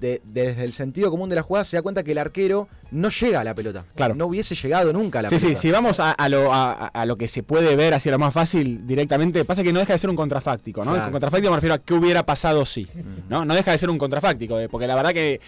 de- 0.03 0.21
desde 0.25 0.63
el 0.65 0.73
sentido 0.73 1.09
común 1.09 1.29
de 1.29 1.35
la 1.35 1.41
jugada 1.43 1.63
se 1.63 1.77
da 1.77 1.81
cuenta 1.81 2.03
que 2.03 2.11
el 2.11 2.17
arquero 2.17 2.67
no 2.91 3.09
llega 3.09 3.39
a 3.39 3.43
la 3.43 3.55
pelota. 3.55 3.85
Claro. 3.95 4.13
No 4.15 4.27
hubiese 4.27 4.53
llegado 4.53 4.91
nunca 4.91 5.19
a 5.19 5.21
la 5.23 5.29
Sí, 5.29 5.39
sí, 5.39 5.45
pelota. 5.45 5.61
si 5.61 5.71
vamos 5.71 5.99
a, 5.99 6.11
a 6.11 6.29
lo, 6.29 6.53
a, 6.53 6.73
a 6.87 7.05
lo 7.05 7.15
que 7.15 7.27
se 7.29 7.41
puede 7.41 7.75
ver 7.77 7.93
hacia 7.93 8.11
lo 8.11 8.19
más 8.19 8.33
fácil 8.33 8.85
directamente, 8.85 9.45
pasa 9.45 9.63
que 9.63 9.71
no 9.71 9.79
deja 9.79 9.93
de 9.93 9.99
ser 9.99 10.09
un 10.09 10.15
contrafáctico, 10.17 10.83
¿no? 10.83 10.93
Claro. 10.93 11.11
Contrafáctico 11.11 11.49
me 11.51 11.57
refiero 11.57 11.75
a 11.75 11.79
qué 11.79 11.93
hubiera 11.93 12.25
pasado 12.25 12.65
si, 12.65 12.87
¿no? 13.29 13.45
No 13.45 13.55
deja 13.55 13.71
de 13.71 13.77
ser 13.77 13.89
un 13.89 13.97
contrafáctico, 13.97 14.59
eh, 14.59 14.67
porque 14.69 14.85
la 14.87 14.95
verdad 14.95 15.13
que 15.13 15.39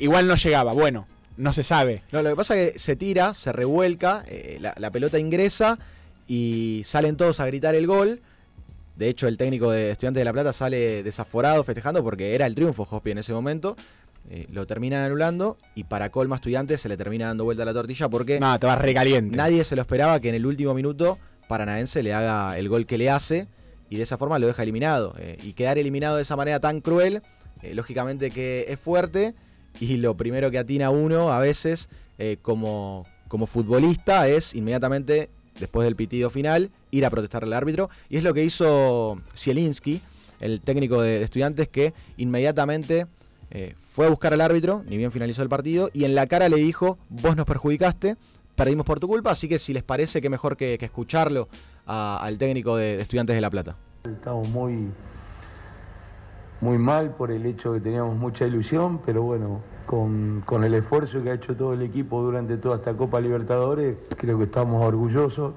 igual 0.00 0.26
no 0.26 0.34
llegaba, 0.34 0.72
bueno, 0.72 1.06
no 1.36 1.52
se 1.52 1.62
sabe. 1.62 2.02
No, 2.12 2.20
lo 2.22 2.30
que 2.30 2.36
pasa 2.36 2.56
es 2.58 2.72
que 2.72 2.78
se 2.78 2.96
tira, 2.96 3.32
se 3.34 3.52
revuelca, 3.52 4.24
eh, 4.26 4.58
la, 4.60 4.74
la 4.76 4.90
pelota 4.90 5.18
ingresa 5.18 5.78
y 6.26 6.82
salen 6.84 7.16
todos 7.16 7.40
a 7.40 7.46
gritar 7.46 7.74
el 7.76 7.86
gol. 7.86 8.20
De 8.96 9.08
hecho, 9.08 9.28
el 9.28 9.38
técnico 9.38 9.70
de 9.70 9.92
Estudiantes 9.92 10.20
de 10.20 10.24
La 10.26 10.32
Plata 10.34 10.52
sale 10.52 11.02
desaforado 11.02 11.64
festejando 11.64 12.04
porque 12.04 12.34
era 12.34 12.44
el 12.44 12.54
triunfo 12.54 12.86
Hospi 12.90 13.12
en 13.12 13.18
ese 13.18 13.32
momento. 13.32 13.74
Eh, 14.28 14.46
lo 14.52 14.66
terminan 14.66 15.00
anulando 15.04 15.56
y 15.74 15.84
para 15.84 16.10
colma 16.10 16.36
Estudiantes 16.36 16.80
se 16.80 16.88
le 16.88 16.96
termina 16.96 17.26
dando 17.26 17.44
vuelta 17.44 17.64
la 17.64 17.72
tortilla 17.72 18.08
porque 18.08 18.38
No, 18.38 18.58
te 18.60 18.66
vas 18.66 18.78
recaliente. 18.78 19.36
nadie 19.36 19.64
se 19.64 19.74
lo 19.74 19.82
esperaba 19.82 20.20
que 20.20 20.28
en 20.28 20.34
el 20.36 20.46
último 20.46 20.72
minuto 20.74 21.18
Paranaense 21.48 22.02
le 22.02 22.14
haga 22.14 22.56
el 22.56 22.68
gol 22.68 22.86
que 22.86 22.96
le 22.96 23.10
hace 23.10 23.48
y 23.88 23.96
de 23.96 24.04
esa 24.04 24.18
forma 24.18 24.38
lo 24.38 24.46
deja 24.46 24.62
eliminado. 24.62 25.14
Eh, 25.18 25.36
y 25.42 25.54
quedar 25.54 25.78
eliminado 25.78 26.16
de 26.16 26.22
esa 26.22 26.36
manera 26.36 26.60
tan 26.60 26.80
cruel, 26.80 27.22
eh, 27.62 27.74
lógicamente 27.74 28.30
que 28.30 28.66
es 28.68 28.78
fuerte 28.78 29.34
y 29.80 29.96
lo 29.96 30.16
primero 30.16 30.50
que 30.52 30.58
atina 30.58 30.90
uno 30.90 31.32
a 31.32 31.40
veces 31.40 31.88
como, 32.42 33.06
como 33.28 33.46
futbolista 33.46 34.28
es 34.28 34.54
inmediatamente, 34.54 35.30
después 35.58 35.86
del 35.86 35.96
pitido 35.96 36.28
final, 36.28 36.70
ir 36.90 37.06
a 37.06 37.10
protestar 37.10 37.44
al 37.44 37.52
árbitro. 37.54 37.88
Y 38.10 38.18
es 38.18 38.22
lo 38.22 38.34
que 38.34 38.44
hizo 38.44 39.16
Zielinski, 39.34 40.02
el 40.40 40.60
técnico 40.60 41.00
de, 41.00 41.18
de 41.20 41.24
estudiantes, 41.24 41.68
que 41.68 41.94
inmediatamente 42.18 43.06
eh, 43.50 43.74
fue 43.94 44.06
a 44.06 44.10
buscar 44.10 44.32
al 44.32 44.40
árbitro, 44.40 44.82
ni 44.86 44.96
bien 44.96 45.12
finalizó 45.12 45.42
el 45.42 45.48
partido, 45.48 45.90
y 45.92 46.04
en 46.04 46.14
la 46.14 46.26
cara 46.26 46.48
le 46.48 46.56
dijo, 46.56 46.98
vos 47.08 47.36
nos 47.36 47.46
perjudicaste, 47.46 48.16
perdimos 48.54 48.86
por 48.86 49.00
tu 49.00 49.08
culpa, 49.08 49.30
así 49.30 49.48
que 49.48 49.58
si 49.58 49.72
les 49.72 49.82
parece 49.82 50.20
que 50.20 50.30
mejor 50.30 50.56
que, 50.56 50.78
que 50.78 50.84
escucharlo 50.84 51.48
al 51.86 52.38
técnico 52.38 52.76
de, 52.76 52.96
de 52.96 53.02
estudiantes 53.02 53.34
de 53.34 53.40
La 53.40 53.50
Plata. 53.50 53.76
Estamos 54.04 54.48
muy, 54.48 54.88
muy 56.60 56.78
mal 56.78 57.14
por 57.16 57.32
el 57.32 57.44
hecho 57.46 57.72
que 57.72 57.80
teníamos 57.80 58.16
mucha 58.16 58.46
ilusión, 58.46 59.00
pero 59.04 59.22
bueno, 59.22 59.60
con, 59.86 60.42
con 60.46 60.62
el 60.62 60.74
esfuerzo 60.74 61.22
que 61.22 61.30
ha 61.30 61.34
hecho 61.34 61.56
todo 61.56 61.74
el 61.74 61.82
equipo 61.82 62.22
durante 62.22 62.56
toda 62.58 62.76
esta 62.76 62.94
Copa 62.94 63.20
Libertadores, 63.20 63.96
creo 64.16 64.38
que 64.38 64.44
estamos 64.44 64.86
orgullosos 64.86 65.54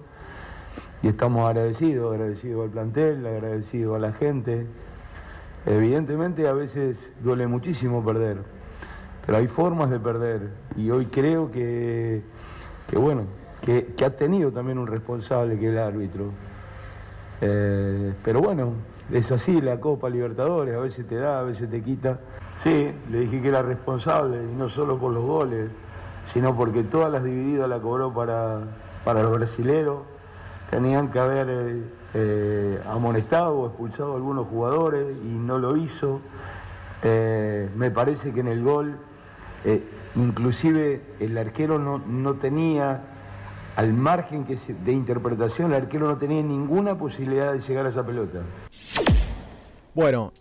y 1.04 1.10
estamos 1.10 1.48
agradecidos, 1.48 2.14
agradecidos 2.14 2.64
al 2.64 2.72
plantel, 2.72 3.28
agradecidos 3.28 3.96
a 3.96 4.00
la 4.00 4.14
gente. 4.14 4.66
Evidentemente 5.66 6.48
a 6.48 6.54
veces 6.54 7.10
duele 7.22 7.48
muchísimo 7.48 8.04
perder, 8.04 8.38
pero 9.26 9.38
hay 9.38 9.48
formas 9.48 9.90
de 9.90 10.00
perder 10.00 10.50
y 10.76 10.90
hoy 10.92 11.06
creo 11.06 11.52
que, 11.52 12.22
que 12.90 12.98
bueno, 12.98 13.24
que, 13.62 13.94
ha 14.06 14.10
tenido 14.10 14.52
también 14.52 14.78
un 14.78 14.88
responsable 14.88 15.58
que 15.58 15.68
es 15.68 15.72
el 15.72 15.80
árbitro. 15.80 16.26
Eh, 17.40 18.14
pero 18.24 18.42
bueno, 18.42 18.74
es 19.12 19.32
así 19.32 19.62
la 19.62 19.80
Copa 19.80 20.10
Libertadores, 20.10 20.76
a 20.76 20.80
veces 20.80 21.08
te 21.08 21.16
da, 21.16 21.40
a 21.40 21.44
veces 21.44 21.70
te 21.70 21.82
quita. 21.82 22.20
Sí, 22.54 22.92
le 23.10 23.20
dije 23.22 23.42
que 23.42 23.48
era 23.48 23.62
responsable, 23.62 24.44
y 24.44 24.56
no 24.56 24.68
solo 24.68 24.98
por 24.98 25.14
los 25.14 25.24
goles, 25.24 25.70
sino 26.28 26.56
porque 26.56 26.84
todas 26.84 27.12
las 27.12 27.24
divididas 27.24 27.70
la 27.70 27.80
cobró 27.80 28.14
para, 28.14 28.60
para 29.06 29.24
los 29.24 29.32
brasileros. 29.34 30.02
Tenían 30.70 31.10
que 31.10 31.20
haber 31.20 31.48
eh, 31.50 31.84
eh, 32.14 32.80
amonestado 32.88 33.58
o 33.60 33.68
expulsado 33.68 34.14
a 34.14 34.16
algunos 34.16 34.48
jugadores 34.48 35.08
y 35.24 35.28
no 35.28 35.58
lo 35.58 35.78
hizo. 35.78 36.22
Eh, 37.04 37.70
me 37.76 37.92
parece 37.92 38.34
que 38.34 38.40
en 38.42 38.48
el 38.48 38.64
gol, 38.64 38.98
eh, 39.66 39.84
inclusive 40.16 41.02
el 41.20 41.38
arquero 41.38 41.80
no, 41.80 42.00
no 42.00 42.36
tenía 42.36 43.02
al 43.76 43.92
margen 43.94 44.46
que 44.46 44.56
de 44.56 44.92
interpretación, 44.92 45.74
el 45.74 45.82
arquero 45.84 46.08
no 46.08 46.18
tenía 46.18 46.42
ninguna 46.44 46.98
posibilidad 46.98 47.52
de 47.54 47.60
llegar 47.60 47.88
a 47.88 47.90
esa 47.90 48.06
pelota. 48.06 48.40
Bueno, 49.96 50.32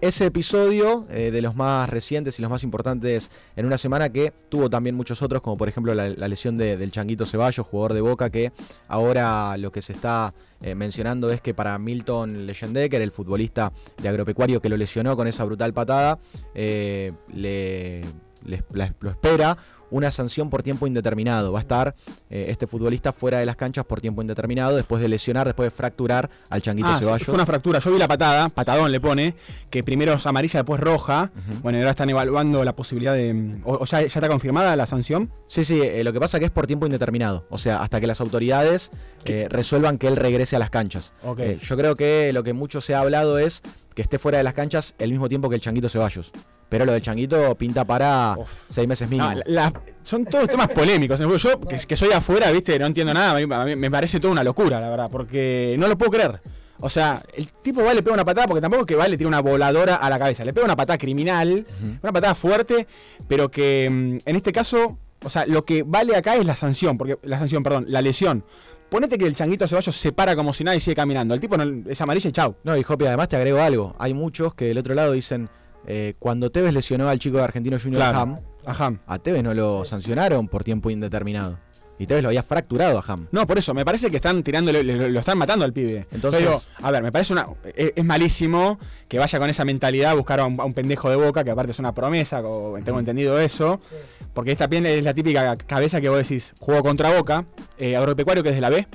ese 0.00 0.26
episodio 0.26 1.04
eh, 1.10 1.30
de 1.30 1.42
los 1.42 1.56
más 1.56 1.88
recientes 1.90 2.38
y 2.38 2.42
los 2.42 2.50
más 2.50 2.62
importantes 2.62 3.30
en 3.56 3.66
una 3.66 3.78
semana 3.78 4.10
que 4.10 4.32
tuvo 4.48 4.70
también 4.70 4.94
muchos 4.94 5.20
otros, 5.22 5.42
como 5.42 5.56
por 5.56 5.68
ejemplo 5.68 5.94
la, 5.94 6.08
la 6.10 6.28
lesión 6.28 6.56
de- 6.56 6.76
del 6.76 6.92
Changuito 6.92 7.26
Ceballos, 7.26 7.66
jugador 7.66 7.94
de 7.94 8.00
Boca, 8.02 8.30
que 8.30 8.52
ahora 8.88 9.56
lo 9.56 9.72
que 9.72 9.82
se 9.82 9.92
está 9.92 10.32
eh, 10.62 10.74
mencionando 10.74 11.30
es 11.30 11.40
que 11.40 11.54
para 11.54 11.78
Milton 11.78 12.46
Leyendecker, 12.46 13.00
el 13.02 13.12
futbolista 13.12 13.72
de 14.02 14.08
agropecuario 14.08 14.60
que 14.60 14.68
lo 14.68 14.76
lesionó 14.76 15.16
con 15.16 15.26
esa 15.28 15.44
brutal 15.44 15.72
patada, 15.72 16.18
eh, 16.54 17.12
le, 17.34 18.00
le- 18.44 18.64
lo 19.00 19.10
espera 19.10 19.56
una 19.90 20.10
sanción 20.10 20.50
por 20.50 20.62
tiempo 20.62 20.86
indeterminado. 20.86 21.52
Va 21.52 21.60
a 21.60 21.62
estar 21.62 21.94
eh, 22.30 22.46
este 22.48 22.66
futbolista 22.66 23.12
fuera 23.12 23.38
de 23.38 23.46
las 23.46 23.56
canchas 23.56 23.84
por 23.84 24.00
tiempo 24.00 24.22
indeterminado 24.22 24.76
después 24.76 25.00
de 25.02 25.08
lesionar, 25.08 25.46
después 25.46 25.66
de 25.70 25.76
fracturar 25.76 26.28
al 26.50 26.62
Changuito 26.62 26.88
Ah, 26.88 26.98
Ceballos. 26.98 27.24
fue 27.24 27.34
una 27.34 27.46
fractura. 27.46 27.78
Yo 27.78 27.92
vi 27.92 27.98
la 27.98 28.08
patada, 28.08 28.48
patadón 28.48 28.90
le 28.92 29.00
pone, 29.00 29.34
que 29.70 29.82
primero 29.82 30.12
es 30.14 30.26
amarilla, 30.26 30.60
después 30.60 30.80
roja. 30.80 31.30
Bueno, 31.62 31.78
y 31.78 31.80
ahora 31.82 31.90
están 31.90 32.10
evaluando 32.10 32.64
la 32.64 32.74
posibilidad 32.74 33.14
de. 33.14 33.56
O, 33.64 33.74
o 33.74 33.84
ya, 33.84 34.00
ya 34.00 34.06
está 34.06 34.28
confirmada 34.28 34.74
la 34.76 34.86
sanción. 34.86 35.30
Sí, 35.48 35.64
sí, 35.64 35.80
eh, 35.82 36.02
lo 36.04 36.12
que 36.12 36.20
pasa 36.20 36.38
que 36.38 36.46
es 36.46 36.50
por 36.50 36.66
tiempo 36.66 36.86
indeterminado. 36.86 37.46
O 37.50 37.58
sea, 37.58 37.82
hasta 37.82 38.00
que 38.00 38.06
las 38.06 38.20
autoridades 38.20 38.90
eh, 39.24 39.46
resuelvan 39.50 39.98
que 39.98 40.08
él 40.08 40.16
regrese 40.16 40.56
a 40.56 40.58
las 40.58 40.70
canchas. 40.70 41.12
Ok. 41.22 41.40
Eh, 41.40 41.58
yo 41.62 41.76
creo 41.76 41.94
que 41.94 42.32
lo 42.32 42.42
que 42.42 42.52
mucho 42.52 42.80
se 42.80 42.94
ha 42.94 43.00
hablado 43.00 43.38
es 43.38 43.62
que 43.94 44.02
esté 44.02 44.18
fuera 44.18 44.38
de 44.38 44.44
las 44.44 44.54
canchas 44.54 44.94
el 44.98 45.10
mismo 45.10 45.28
tiempo 45.28 45.48
que 45.48 45.54
el 45.54 45.60
Changuito 45.60 45.88
Ceballos. 45.88 46.30
Pero 46.68 46.84
lo 46.84 46.92
del 46.92 47.02
Changuito 47.02 47.54
pinta 47.54 47.84
para 47.84 48.34
seis 48.68 48.88
meses 48.88 49.08
mínimo. 49.08 49.28
No, 49.30 49.36
la- 49.36 49.70
la- 49.70 49.80
son 50.02 50.24
todos 50.24 50.48
temas 50.48 50.68
polémicos. 50.68 51.18
Yo, 51.20 51.60
que, 51.60 51.76
que 51.78 51.96
soy 51.96 52.10
afuera, 52.12 52.50
viste, 52.50 52.78
no 52.78 52.86
entiendo 52.86 53.14
nada. 53.14 53.32
A 53.32 53.64
mí, 53.64 53.76
me 53.76 53.90
parece 53.90 54.18
toda 54.20 54.32
una 54.32 54.42
locura, 54.44 54.80
la 54.80 54.90
verdad, 54.90 55.08
porque 55.10 55.76
no 55.78 55.86
lo 55.88 55.96
puedo 55.96 56.10
creer. 56.10 56.40
O 56.80 56.90
sea, 56.90 57.22
el 57.36 57.48
tipo 57.62 57.82
va, 57.82 57.94
le 57.94 58.02
pega 58.02 58.14
una 58.14 58.24
patada, 58.24 58.46
porque 58.46 58.60
tampoco 58.60 58.82
es 58.82 58.86
que 58.86 58.96
va, 58.96 59.08
le 59.08 59.16
tira 59.16 59.28
una 59.28 59.40
voladora 59.40 59.94
a 59.94 60.10
la 60.10 60.18
cabeza. 60.18 60.44
Le 60.44 60.52
pega 60.52 60.66
una 60.66 60.76
patada 60.76 60.98
criminal, 60.98 61.64
una 62.02 62.12
patada 62.12 62.34
fuerte, 62.34 62.86
pero 63.28 63.50
que 63.50 63.88
mm, 63.90 64.28
en 64.28 64.36
este 64.36 64.52
caso, 64.52 64.98
o 65.24 65.30
sea, 65.30 65.46
lo 65.46 65.62
que 65.62 65.84
vale 65.84 66.14
acá 66.16 66.34
es 66.36 66.44
la 66.44 66.54
sanción, 66.56 66.98
porque 66.98 67.16
la 67.22 67.38
sanción, 67.38 67.62
perdón, 67.62 67.86
la 67.88 68.02
lesión. 68.02 68.44
Ponete 68.90 69.16
que 69.18 69.26
el 69.26 69.34
changuito 69.34 69.66
Ceballos 69.66 69.96
se 69.96 70.12
para 70.12 70.36
como 70.36 70.52
si 70.52 70.62
nada 70.64 70.76
y 70.76 70.80
sigue 70.80 70.94
caminando. 70.96 71.32
El 71.34 71.40
tipo 71.40 71.56
no, 71.56 71.90
es 71.90 72.00
amarillo 72.00 72.28
y 72.28 72.32
chau. 72.32 72.56
No, 72.62 72.76
y 72.76 72.82
Jopi, 72.82 73.06
además 73.06 73.28
te 73.28 73.36
agrego 73.36 73.60
algo. 73.60 73.96
Hay 73.98 74.14
muchos 74.14 74.54
que 74.54 74.66
del 74.66 74.78
otro 74.78 74.94
lado 74.94 75.12
dicen, 75.12 75.48
eh, 75.86 76.14
cuando 76.18 76.50
Tevez 76.50 76.72
lesionó 76.72 77.08
al 77.08 77.18
chico 77.18 77.38
de 77.38 77.44
Argentino 77.44 77.78
Junior 77.78 78.00
Claro, 78.02 78.18
Ham, 78.18 78.34
a 78.64 78.84
Ham. 78.84 78.98
a 79.06 79.18
Tevez 79.18 79.42
no 79.42 79.54
lo 79.54 79.84
sancionaron 79.84 80.48
por 80.48 80.64
tiempo 80.64 80.90
indeterminado. 80.90 81.58
Y 81.98 82.06
Tevez 82.06 82.22
lo 82.22 82.28
había 82.28 82.42
fracturado 82.42 82.98
a 82.98 83.04
Ham. 83.06 83.28
No, 83.32 83.46
por 83.46 83.56
eso, 83.56 83.72
me 83.72 83.82
parece 83.84 84.10
que 84.10 84.16
están 84.16 84.42
tirándole, 84.42 84.84
le- 84.84 85.10
lo 85.10 85.18
están 85.18 85.38
matando 85.38 85.64
al 85.64 85.72
pibe. 85.72 86.06
Entonces- 86.12 86.42
Pero, 86.42 86.60
a 86.82 86.90
ver, 86.90 87.02
me 87.02 87.10
parece 87.10 87.32
una. 87.32 87.46
Es, 87.74 87.92
es 87.96 88.04
malísimo 88.04 88.78
que 89.08 89.18
vaya 89.18 89.38
con 89.38 89.48
esa 89.48 89.64
mentalidad 89.64 90.10
a 90.10 90.14
buscar 90.14 90.40
a 90.40 90.44
un, 90.44 90.60
a 90.60 90.64
un 90.64 90.74
pendejo 90.74 91.08
de 91.08 91.16
boca, 91.16 91.42
que 91.42 91.50
aparte 91.50 91.70
es 91.72 91.78
una 91.78 91.94
promesa, 91.94 92.42
o 92.44 92.76
tengo 92.84 92.98
entendido 92.98 93.38
eso. 93.40 93.80
Porque 94.34 94.52
esta 94.52 94.68
piel 94.68 94.84
es 94.84 95.04
la 95.04 95.14
típica 95.14 95.56
cabeza 95.56 95.98
que 96.02 96.10
vos 96.10 96.18
decís, 96.18 96.52
jugó 96.60 96.82
contra 96.82 97.16
Boca, 97.16 97.46
eh, 97.78 97.96
agropecuario 97.96 98.42
que 98.42 98.50
es 98.50 98.54
de 98.56 98.60
la 98.60 98.68
B. 98.68 98.86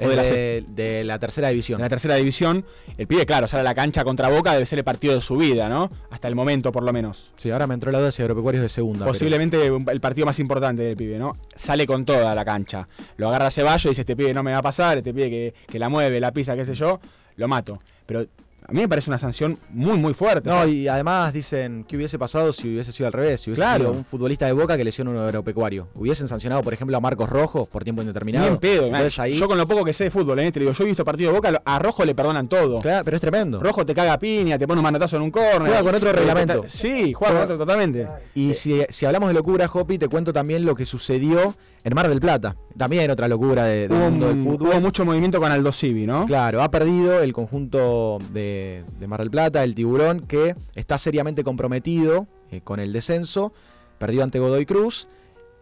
O 0.00 0.08
de 0.08 0.16
la 0.16 0.22
de, 0.22 0.64
de 0.68 1.18
tercera 1.20 1.48
división. 1.48 1.80
En 1.80 1.84
la 1.84 1.88
tercera 1.88 2.16
división, 2.16 2.64
el 2.98 3.06
pibe, 3.06 3.26
claro, 3.26 3.46
sale 3.46 3.60
a 3.60 3.64
la 3.64 3.74
cancha 3.74 4.04
contra 4.04 4.28
Boca, 4.28 4.52
debe 4.52 4.66
ser 4.66 4.78
el 4.78 4.84
partido 4.84 5.14
de 5.14 5.20
su 5.20 5.36
vida, 5.36 5.68
¿no? 5.68 5.88
Hasta 6.10 6.28
el 6.28 6.34
momento, 6.34 6.72
por 6.72 6.82
lo 6.82 6.92
menos. 6.92 7.32
Sí, 7.36 7.50
ahora 7.50 7.66
me 7.66 7.74
entró 7.74 7.92
la 7.92 7.98
duda 7.98 8.12
si 8.12 8.22
Agropecuarios 8.22 8.62
de 8.62 8.68
segunda. 8.68 9.06
Posiblemente 9.06 9.64
el 9.66 10.00
partido 10.00 10.26
más 10.26 10.38
importante 10.40 10.82
del 10.82 10.96
pibe, 10.96 11.18
¿no? 11.18 11.36
Sale 11.54 11.86
con 11.86 12.04
toda 12.04 12.32
a 12.32 12.34
la 12.34 12.44
cancha. 12.44 12.86
Lo 13.16 13.28
agarra 13.28 13.50
Ceballos 13.50 13.86
y 13.86 13.88
dice, 13.90 14.02
este 14.02 14.16
pibe 14.16 14.34
no 14.34 14.42
me 14.42 14.52
va 14.52 14.58
a 14.58 14.62
pasar, 14.62 14.98
este 14.98 15.14
pibe 15.14 15.30
que, 15.30 15.54
que 15.66 15.78
la 15.78 15.88
mueve, 15.88 16.20
la 16.20 16.32
pisa, 16.32 16.56
qué 16.56 16.64
sé 16.64 16.74
yo, 16.74 17.00
lo 17.36 17.48
mato. 17.48 17.80
Pero 18.06 18.26
a 18.66 18.72
mí 18.72 18.80
me 18.80 18.88
parece 18.88 19.10
una 19.10 19.18
sanción 19.18 19.54
muy, 19.70 19.98
muy 19.98 20.14
fuerte. 20.14 20.48
No, 20.48 20.66
y 20.66 20.88
además 20.88 21.32
dicen 21.34 21.84
que 21.84 21.96
hubiese 21.96 22.18
pasado 22.18 22.52
si 22.52 22.68
hubiese 22.72 22.92
sido 22.92 23.06
al 23.06 23.12
revés, 23.12 23.42
si 23.42 23.50
hubiese 23.50 23.60
Claro. 23.60 23.84
sido 23.84 23.92
un 23.92 24.04
futbolista 24.04 24.46
de 24.46 24.52
Boca 24.52 24.76
que 24.76 24.84
lesiona 24.84 25.10
a 25.10 25.14
un 25.14 25.20
agropecuario. 25.20 25.88
Hubiesen 25.94 26.28
sancionado, 26.28 26.62
por 26.62 26.72
ejemplo, 26.72 26.96
a 26.96 27.00
Marcos 27.00 27.28
Rojo 27.28 27.66
por 27.66 27.84
tiempo 27.84 28.00
indeterminado. 28.02 28.46
Ni 28.46 28.52
en 28.52 28.58
pedo. 28.58 28.86
Entonces 28.86 29.18
ahí, 29.18 29.34
Yo 29.38 29.46
con 29.48 29.58
lo 29.58 29.66
poco 29.66 29.84
que 29.84 29.92
sé 29.92 30.04
de 30.04 30.10
fútbol, 30.10 30.38
¿eh? 30.38 30.50
te 30.50 30.60
digo, 30.60 30.72
yo 30.72 30.84
he 30.84 30.86
visto 30.86 31.04
partido 31.04 31.30
de 31.30 31.36
Boca, 31.38 31.62
a 31.64 31.78
Rojo 31.78 32.04
le 32.04 32.14
perdonan 32.14 32.48
todo. 32.48 32.78
Claro, 32.80 33.02
pero 33.04 33.16
es 33.16 33.20
tremendo. 33.20 33.60
Rojo 33.60 33.84
te 33.84 33.94
caga 33.94 34.14
a 34.14 34.18
piña, 34.18 34.58
te 34.58 34.66
pone 34.66 34.78
un 34.80 34.84
manotazo 34.84 35.16
en 35.16 35.22
un 35.22 35.30
córner. 35.30 35.60
Juega 35.68 35.82
con 35.82 35.94
otro 35.94 36.12
reglamento. 36.12 36.64
Sí, 36.66 37.12
juega 37.12 37.34
con 37.34 37.42
otro 37.44 37.58
totalmente. 37.58 38.06
Y 38.34 38.54
si, 38.54 38.82
si 38.88 39.04
hablamos 39.06 39.28
de 39.28 39.34
locura, 39.34 39.68
Hopi, 39.72 39.98
te 39.98 40.08
cuento 40.08 40.32
también 40.32 40.64
lo 40.64 40.74
que 40.74 40.86
sucedió 40.86 41.54
en 41.84 41.94
Mar 41.94 42.08
del 42.08 42.18
Plata. 42.20 42.56
También 42.76 43.10
otra 43.10 43.28
locura 43.28 43.64
de- 43.66 43.86
Hubo, 43.88 43.96
mundo 44.10 44.28
del 44.28 44.42
fútbol. 44.42 44.68
hubo 44.70 44.80
mucho 44.80 45.04
movimiento 45.04 45.38
con 45.40 45.52
Aldo 45.52 45.70
Civi, 45.70 46.06
¿no? 46.06 46.26
Claro, 46.26 46.62
ha 46.62 46.70
perdido 46.70 47.20
el 47.22 47.32
conjunto 47.32 48.18
de, 48.32 48.84
de 48.98 49.06
Mar 49.06 49.20
del 49.20 49.30
Plata, 49.30 49.62
el 49.62 49.74
tiburón, 49.74 50.20
que 50.20 50.54
está 50.74 50.98
seriamente 50.98 51.44
comprometido 51.44 52.26
eh, 52.50 52.62
con 52.62 52.80
el 52.80 52.92
descenso. 52.92 53.52
Perdió 53.98 54.22
ante 54.24 54.38
Godoy 54.38 54.66
Cruz. 54.66 55.06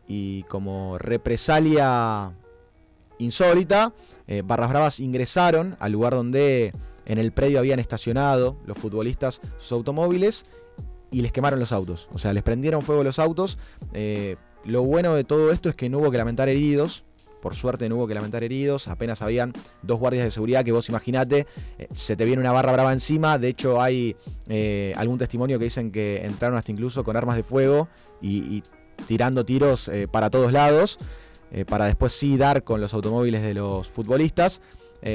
y 0.08 0.42
como 0.44 0.96
represalia 0.98 2.32
insólita, 3.18 3.92
eh, 4.26 4.42
Barras 4.44 4.70
Bravas 4.70 5.00
ingresaron 5.00 5.76
al 5.80 5.92
lugar 5.92 6.12
donde 6.14 6.72
en 7.06 7.18
el 7.18 7.32
predio 7.32 7.58
habían 7.58 7.78
estacionado 7.78 8.56
los 8.66 8.78
futbolistas 8.78 9.40
sus 9.58 9.72
automóviles 9.72 10.44
y 11.10 11.22
les 11.22 11.32
quemaron 11.32 11.60
los 11.60 11.72
autos. 11.72 12.08
O 12.12 12.18
sea, 12.18 12.32
les 12.32 12.42
prendieron 12.42 12.82
fuego 12.82 13.04
los 13.04 13.18
autos. 13.18 13.58
Eh, 13.92 14.36
lo 14.64 14.82
bueno 14.82 15.14
de 15.14 15.24
todo 15.24 15.50
esto 15.50 15.68
es 15.68 15.74
que 15.74 15.88
no 15.88 15.98
hubo 15.98 16.10
que 16.10 16.18
lamentar 16.18 16.48
heridos. 16.48 17.04
Por 17.42 17.56
suerte 17.56 17.88
no 17.88 17.96
hubo 17.96 18.06
que 18.06 18.14
lamentar 18.14 18.44
heridos. 18.44 18.86
Apenas 18.88 19.22
habían 19.22 19.52
dos 19.82 19.98
guardias 19.98 20.24
de 20.24 20.30
seguridad 20.30 20.64
que 20.64 20.72
vos 20.72 20.88
imaginate, 20.88 21.46
eh, 21.78 21.88
se 21.94 22.16
te 22.16 22.24
viene 22.24 22.40
una 22.40 22.52
barra 22.52 22.72
brava 22.72 22.92
encima. 22.92 23.38
De 23.38 23.48
hecho 23.48 23.80
hay 23.80 24.16
eh, 24.48 24.92
algún 24.96 25.18
testimonio 25.18 25.58
que 25.58 25.64
dicen 25.64 25.90
que 25.90 26.24
entraron 26.24 26.56
hasta 26.56 26.70
incluso 26.70 27.02
con 27.02 27.16
armas 27.16 27.36
de 27.36 27.42
fuego 27.42 27.88
y, 28.20 28.62
tirando 29.08 29.44
tiros 29.44 29.88
eh, 29.88 30.06
para 30.06 30.30
todos 30.30 30.52
lados. 30.52 30.98
para 31.66 31.86
después 31.86 32.12
sí 32.12 32.36
dar 32.36 32.62
con 32.62 32.80
los 32.80 32.94
automóviles 32.94 33.42
de 33.42 33.54
los 33.54 33.88
futbolistas. 33.88 34.62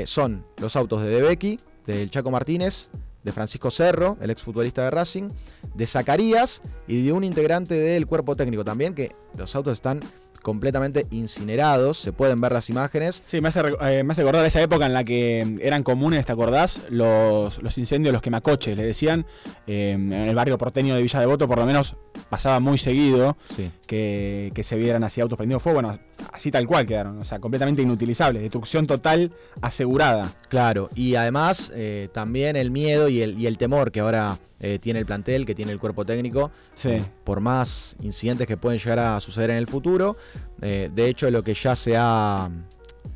Son 0.06 0.46
los 0.62 0.76
autos 0.76 1.02
de 1.02 1.10
Debecki, 1.10 1.58
del 1.86 2.12
Chaco 2.12 2.30
Martínez, 2.30 2.90
de 3.28 3.34
Francisco 3.34 3.72
Cerro, 3.72 4.18
el 4.22 4.32
exfutbolista 4.32 4.86
de 4.86 4.90
Racing, 4.90 5.28
de 5.76 5.86
Zacarías 5.86 6.62
y 6.88 7.04
de 7.04 7.12
un 7.12 7.26
integrante 7.26 7.74
del 7.74 8.08
cuerpo 8.08 8.38
técnico 8.38 8.64
también, 8.64 8.96
que 8.96 9.12
los 9.38 9.54
autos 9.54 9.74
están 9.74 10.00
completamente 10.42 11.06
incinerados, 11.12 11.98
se 11.98 12.12
pueden 12.12 12.40
ver 12.42 12.52
las 12.52 12.70
imágenes. 12.70 13.24
Sí, 13.26 13.42
me 13.42 13.50
hace, 13.50 13.62
eh, 13.82 14.04
me 14.04 14.12
hace 14.14 14.22
acordar 14.22 14.46
esa 14.46 14.62
época 14.62 14.86
en 14.86 14.94
la 14.94 15.04
que 15.04 15.58
eran 15.62 15.84
comunes, 15.84 16.26
¿te 16.26 16.32
acordás? 16.32 16.82
Los, 16.92 17.62
los 17.62 17.78
incendios, 17.78 18.14
los 18.14 18.22
quemacoches, 18.22 18.76
le 18.78 18.84
decían. 18.84 19.26
eh, 19.68 19.92
en 19.92 20.14
el 20.14 20.36
barrio 20.36 20.58
porteño 20.58 20.96
de 20.96 21.02
Villa 21.02 21.20
Devoto, 21.20 21.48
por 21.48 21.58
lo 21.60 21.66
menos, 21.66 21.96
pasaba 22.30 22.60
muy 22.60 22.78
seguido 22.78 23.38
Sí. 23.56 23.72
que, 23.88 24.50
que 24.54 24.64
se 24.64 24.76
vieran 24.76 25.04
así 25.04 25.22
autos 25.22 25.38
prendidos 25.38 25.62
fuego. 25.64 25.82
Bueno, 25.82 26.00
así 26.32 26.52
tal 26.52 26.66
cual 26.68 26.86
quedaron, 26.86 27.18
o 27.20 27.24
sea, 27.26 27.40
completamente 27.40 27.82
inutilizables. 27.82 28.42
Destrucción 28.42 28.88
total 28.88 29.32
asegurada. 29.62 30.34
Claro, 30.50 30.90
y 30.96 31.16
además 31.16 31.72
eh, 31.76 32.10
también 32.14 32.56
el 32.56 32.72
miedo 32.72 33.10
y 33.10 33.22
el, 33.22 33.38
y 33.40 33.48
el 33.48 33.58
temor 33.58 33.92
que 33.92 34.00
ahora 34.00 34.40
eh, 34.60 34.80
tiene 34.80 35.00
el 35.00 35.06
plantel, 35.06 35.46
que 35.46 35.54
tiene 35.56 35.72
el 35.72 35.80
cuerpo 35.80 36.06
técnico, 36.06 36.52
Sí. 36.74 36.90
eh, 36.90 37.04
por 37.24 37.40
más 37.42 37.96
incidentes 38.02 38.48
que 38.48 38.58
pueden 38.58 38.80
llegar 38.80 39.00
a 39.00 39.20
suceder 39.20 39.52
en 39.52 39.58
el 39.58 39.68
futuro. 39.68 40.18
Eh, 40.62 40.90
de 40.94 41.08
hecho, 41.08 41.30
lo 41.32 41.44
que 41.44 41.54
ya 41.54 41.76
se 41.76 41.96
ha, 41.98 42.50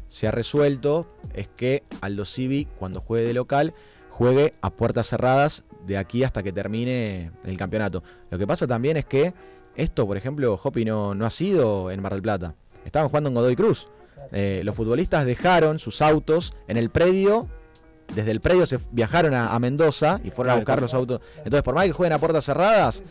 se 0.09 0.27
ha 0.27 0.31
resuelto 0.31 1.07
es 1.33 1.47
que 1.47 1.83
Aldo 2.01 2.25
Civi, 2.25 2.67
cuando 2.77 3.01
juegue 3.01 3.27
de 3.27 3.33
local, 3.33 3.71
juegue 4.09 4.53
a 4.61 4.69
puertas 4.69 5.07
cerradas 5.07 5.63
de 5.87 5.97
aquí 5.97 6.23
hasta 6.23 6.43
que 6.43 6.51
termine 6.51 7.31
el 7.43 7.57
campeonato. 7.57 8.03
Lo 8.29 8.37
que 8.37 8.45
pasa 8.45 8.67
también 8.67 8.97
es 8.97 9.05
que 9.05 9.33
esto, 9.75 10.05
por 10.05 10.17
ejemplo, 10.17 10.59
Hopi 10.61 10.85
no, 10.85 11.15
no 11.15 11.25
ha 11.25 11.29
sido 11.31 11.89
en 11.91 12.01
Mar 12.01 12.13
del 12.13 12.21
Plata. 12.21 12.55
Estaban 12.85 13.07
jugando 13.09 13.29
en 13.29 13.35
Godoy 13.35 13.55
Cruz. 13.55 13.87
Eh, 14.31 14.61
los 14.63 14.75
futbolistas 14.75 15.25
dejaron 15.25 15.79
sus 15.79 16.01
autos 16.01 16.53
en 16.67 16.77
el 16.77 16.89
predio. 16.89 17.47
Desde 18.15 18.31
el 18.31 18.41
predio 18.41 18.65
se 18.65 18.79
viajaron 18.91 19.33
a, 19.33 19.53
a 19.53 19.59
Mendoza 19.59 20.19
y 20.23 20.31
fueron 20.31 20.53
a 20.53 20.55
buscar 20.57 20.81
los 20.81 20.93
autos. 20.93 21.21
Entonces, 21.37 21.63
por 21.63 21.75
más 21.75 21.85
que 21.85 21.93
jueguen 21.93 22.13
a 22.13 22.17
puertas 22.19 22.45
cerradas, 22.45 23.03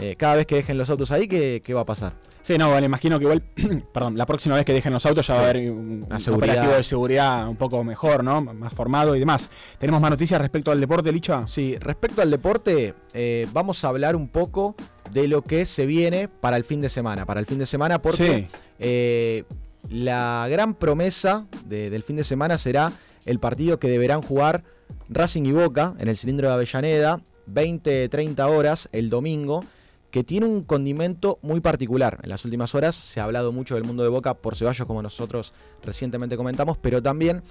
eh, 0.00 0.16
cada 0.16 0.36
vez 0.36 0.46
que 0.46 0.56
dejen 0.56 0.78
los 0.78 0.88
autos 0.90 1.10
ahí, 1.12 1.26
¿qué, 1.28 1.60
qué 1.64 1.74
va 1.74 1.80
a 1.82 1.84
pasar? 1.84 2.12
Sí, 2.42 2.56
no, 2.56 2.70
vale, 2.70 2.86
imagino 2.86 3.18
que 3.18 3.24
igual, 3.24 3.42
perdón, 3.92 4.16
la 4.16 4.24
próxima 4.24 4.54
vez 4.56 4.64
que 4.64 4.72
dejen 4.72 4.92
los 4.92 5.04
autos 5.04 5.26
ya 5.26 5.34
va 5.34 5.40
a 5.40 5.50
haber 5.50 5.70
un, 5.70 6.06
un 6.10 6.20
seguridad. 6.20 6.54
operativo 6.54 6.72
de 6.76 6.82
seguridad 6.82 7.46
un 7.48 7.56
poco 7.56 7.84
mejor, 7.84 8.24
¿no? 8.24 8.40
Más 8.40 8.72
formado 8.72 9.14
y 9.14 9.18
demás. 9.20 9.50
¿Tenemos 9.78 10.00
más 10.00 10.10
noticias 10.10 10.40
respecto 10.40 10.70
al 10.70 10.80
deporte, 10.80 11.12
Licha? 11.12 11.46
Sí, 11.46 11.76
respecto 11.78 12.22
al 12.22 12.30
deporte, 12.30 12.94
eh, 13.12 13.46
vamos 13.52 13.84
a 13.84 13.88
hablar 13.88 14.16
un 14.16 14.28
poco 14.28 14.74
de 15.12 15.28
lo 15.28 15.42
que 15.42 15.66
se 15.66 15.84
viene 15.84 16.26
para 16.28 16.56
el 16.56 16.64
fin 16.64 16.80
de 16.80 16.88
semana. 16.88 17.26
Para 17.26 17.40
el 17.40 17.46
fin 17.46 17.58
de 17.58 17.66
semana, 17.66 17.98
porque 17.98 18.46
Sí. 18.48 18.56
eh, 18.78 19.44
la 19.90 20.46
gran 20.50 20.74
promesa 20.74 21.44
de- 21.66 21.90
del 21.90 22.02
fin 22.02 22.16
de 22.16 22.24
semana 22.24 22.56
será 22.56 22.92
el 23.26 23.38
partido 23.38 23.78
que 23.78 23.88
deberán 23.88 24.22
jugar 24.22 24.64
Racing 25.08 25.44
y 25.44 25.52
Boca 25.52 25.94
en 25.98 26.08
el 26.08 26.16
cilindro 26.16 26.48
de 26.48 26.54
Avellaneda, 26.54 27.20
20-30 27.52 28.48
horas 28.48 28.88
el 28.92 29.10
domingo, 29.10 29.64
que 30.10 30.24
tiene 30.24 30.46
un 30.46 30.62
condimento 30.62 31.38
muy 31.42 31.60
particular. 31.60 32.18
En 32.22 32.30
las 32.30 32.44
últimas 32.44 32.74
horas 32.74 32.94
se 32.94 33.20
ha 33.20 33.24
hablado 33.24 33.52
mucho 33.52 33.74
del 33.74 33.84
mundo 33.84 34.02
de 34.02 34.08
Boca 34.08 34.34
por 34.34 34.56
Ceballos, 34.56 34.86
como 34.86 35.02
nosotros 35.02 35.52
recientemente 35.82 36.36
comentamos, 36.36 36.78
pero 36.78 37.02
también 37.02 37.42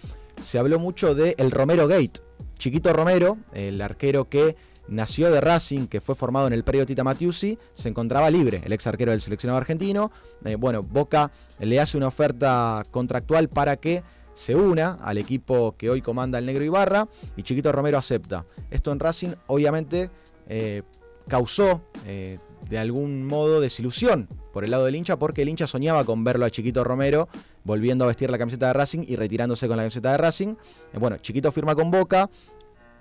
se 0.44 0.60
habló 0.60 0.80
mucho 0.80 1.16
de 1.16 1.36
el 1.38 1.52
Romero 1.52 1.88
Gate. 1.88 2.22
Chiquito 2.58 2.92
Romero, 2.94 3.38
el 3.54 3.82
arquero 3.82 4.30
que 4.30 4.56
nació 4.88 5.30
de 5.32 5.42
Racing, 5.42 5.88
que 5.88 6.02
fue 6.02 6.16
formado 6.16 6.48
en 6.48 6.54
el 6.54 6.64
predio 6.64 6.86
Tita 6.86 7.04
Matiusi, 7.04 7.60
se 7.76 7.90
encontraba 7.90 8.30
libre, 8.30 8.62
el 8.64 8.74
ex 8.74 8.88
arquero 8.88 9.12
del 9.12 9.22
seleccionado 9.22 9.58
argentino. 9.58 10.12
Eh, 10.46 10.56
bueno, 10.56 10.82
Boca 10.82 11.32
le 11.60 11.80
hace 11.80 11.98
una 11.98 12.08
oferta 12.08 12.84
contractual 12.92 13.50
para 13.50 13.78
que 13.78 14.02
se 14.38 14.56
una 14.56 15.00
al 15.02 15.18
equipo 15.18 15.76
que 15.78 15.90
hoy 15.90 16.04
comanda 16.04 16.38
el 16.38 16.46
Negro 16.46 16.64
Ibarra 16.64 17.08
y 17.36 17.42
Chiquito 17.42 17.72
Romero 17.72 17.98
acepta. 17.98 18.46
Esto 18.70 18.92
en 18.92 19.00
Racing 19.00 19.30
obviamente 19.48 20.12
eh, 20.48 20.84
causó 21.28 21.82
eh, 22.06 22.38
de 22.70 22.78
algún 22.78 23.26
modo 23.26 23.60
desilusión 23.60 24.28
por 24.54 24.64
el 24.64 24.70
lado 24.70 24.86
del 24.86 24.96
hincha 24.96 25.18
porque 25.18 25.42
el 25.42 25.50
hincha 25.50 25.66
soñaba 25.66 26.06
con 26.06 26.24
verlo 26.24 26.46
a 26.46 26.52
Chiquito 26.52 26.84
Romero 26.84 27.28
volviendo 27.64 28.06
a 28.06 28.10
vestir 28.10 28.30
la 28.30 28.38
camiseta 28.38 28.68
de 28.68 28.74
Racing 28.74 29.06
y 29.08 29.16
retirándose 29.16 29.68
con 29.68 29.76
la 29.76 29.84
camiseta 29.84 30.12
de 30.12 30.18
Racing. 30.18 30.50
Eh, 30.94 31.00
bueno, 31.00 31.18
Chiquito 31.18 31.52
firma 31.52 31.74
con 31.74 31.90
Boca 31.90 32.30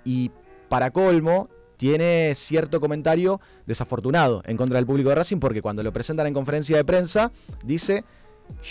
y 0.03 0.31
para 0.69 0.89
colmo 0.89 1.49
tiene 1.77 2.33
cierto 2.33 2.81
comentario 2.81 3.39
desafortunado 3.67 4.41
en 4.47 4.57
contra 4.57 4.77
del 4.77 4.87
público 4.87 5.09
de 5.09 5.15
Racing 5.15 5.37
porque 5.37 5.61
cuando 5.61 5.83
lo 5.83 5.93
presentan 5.93 6.25
en 6.25 6.33
conferencia 6.33 6.77
de 6.77 6.83
prensa 6.83 7.31
dice, 7.63 8.03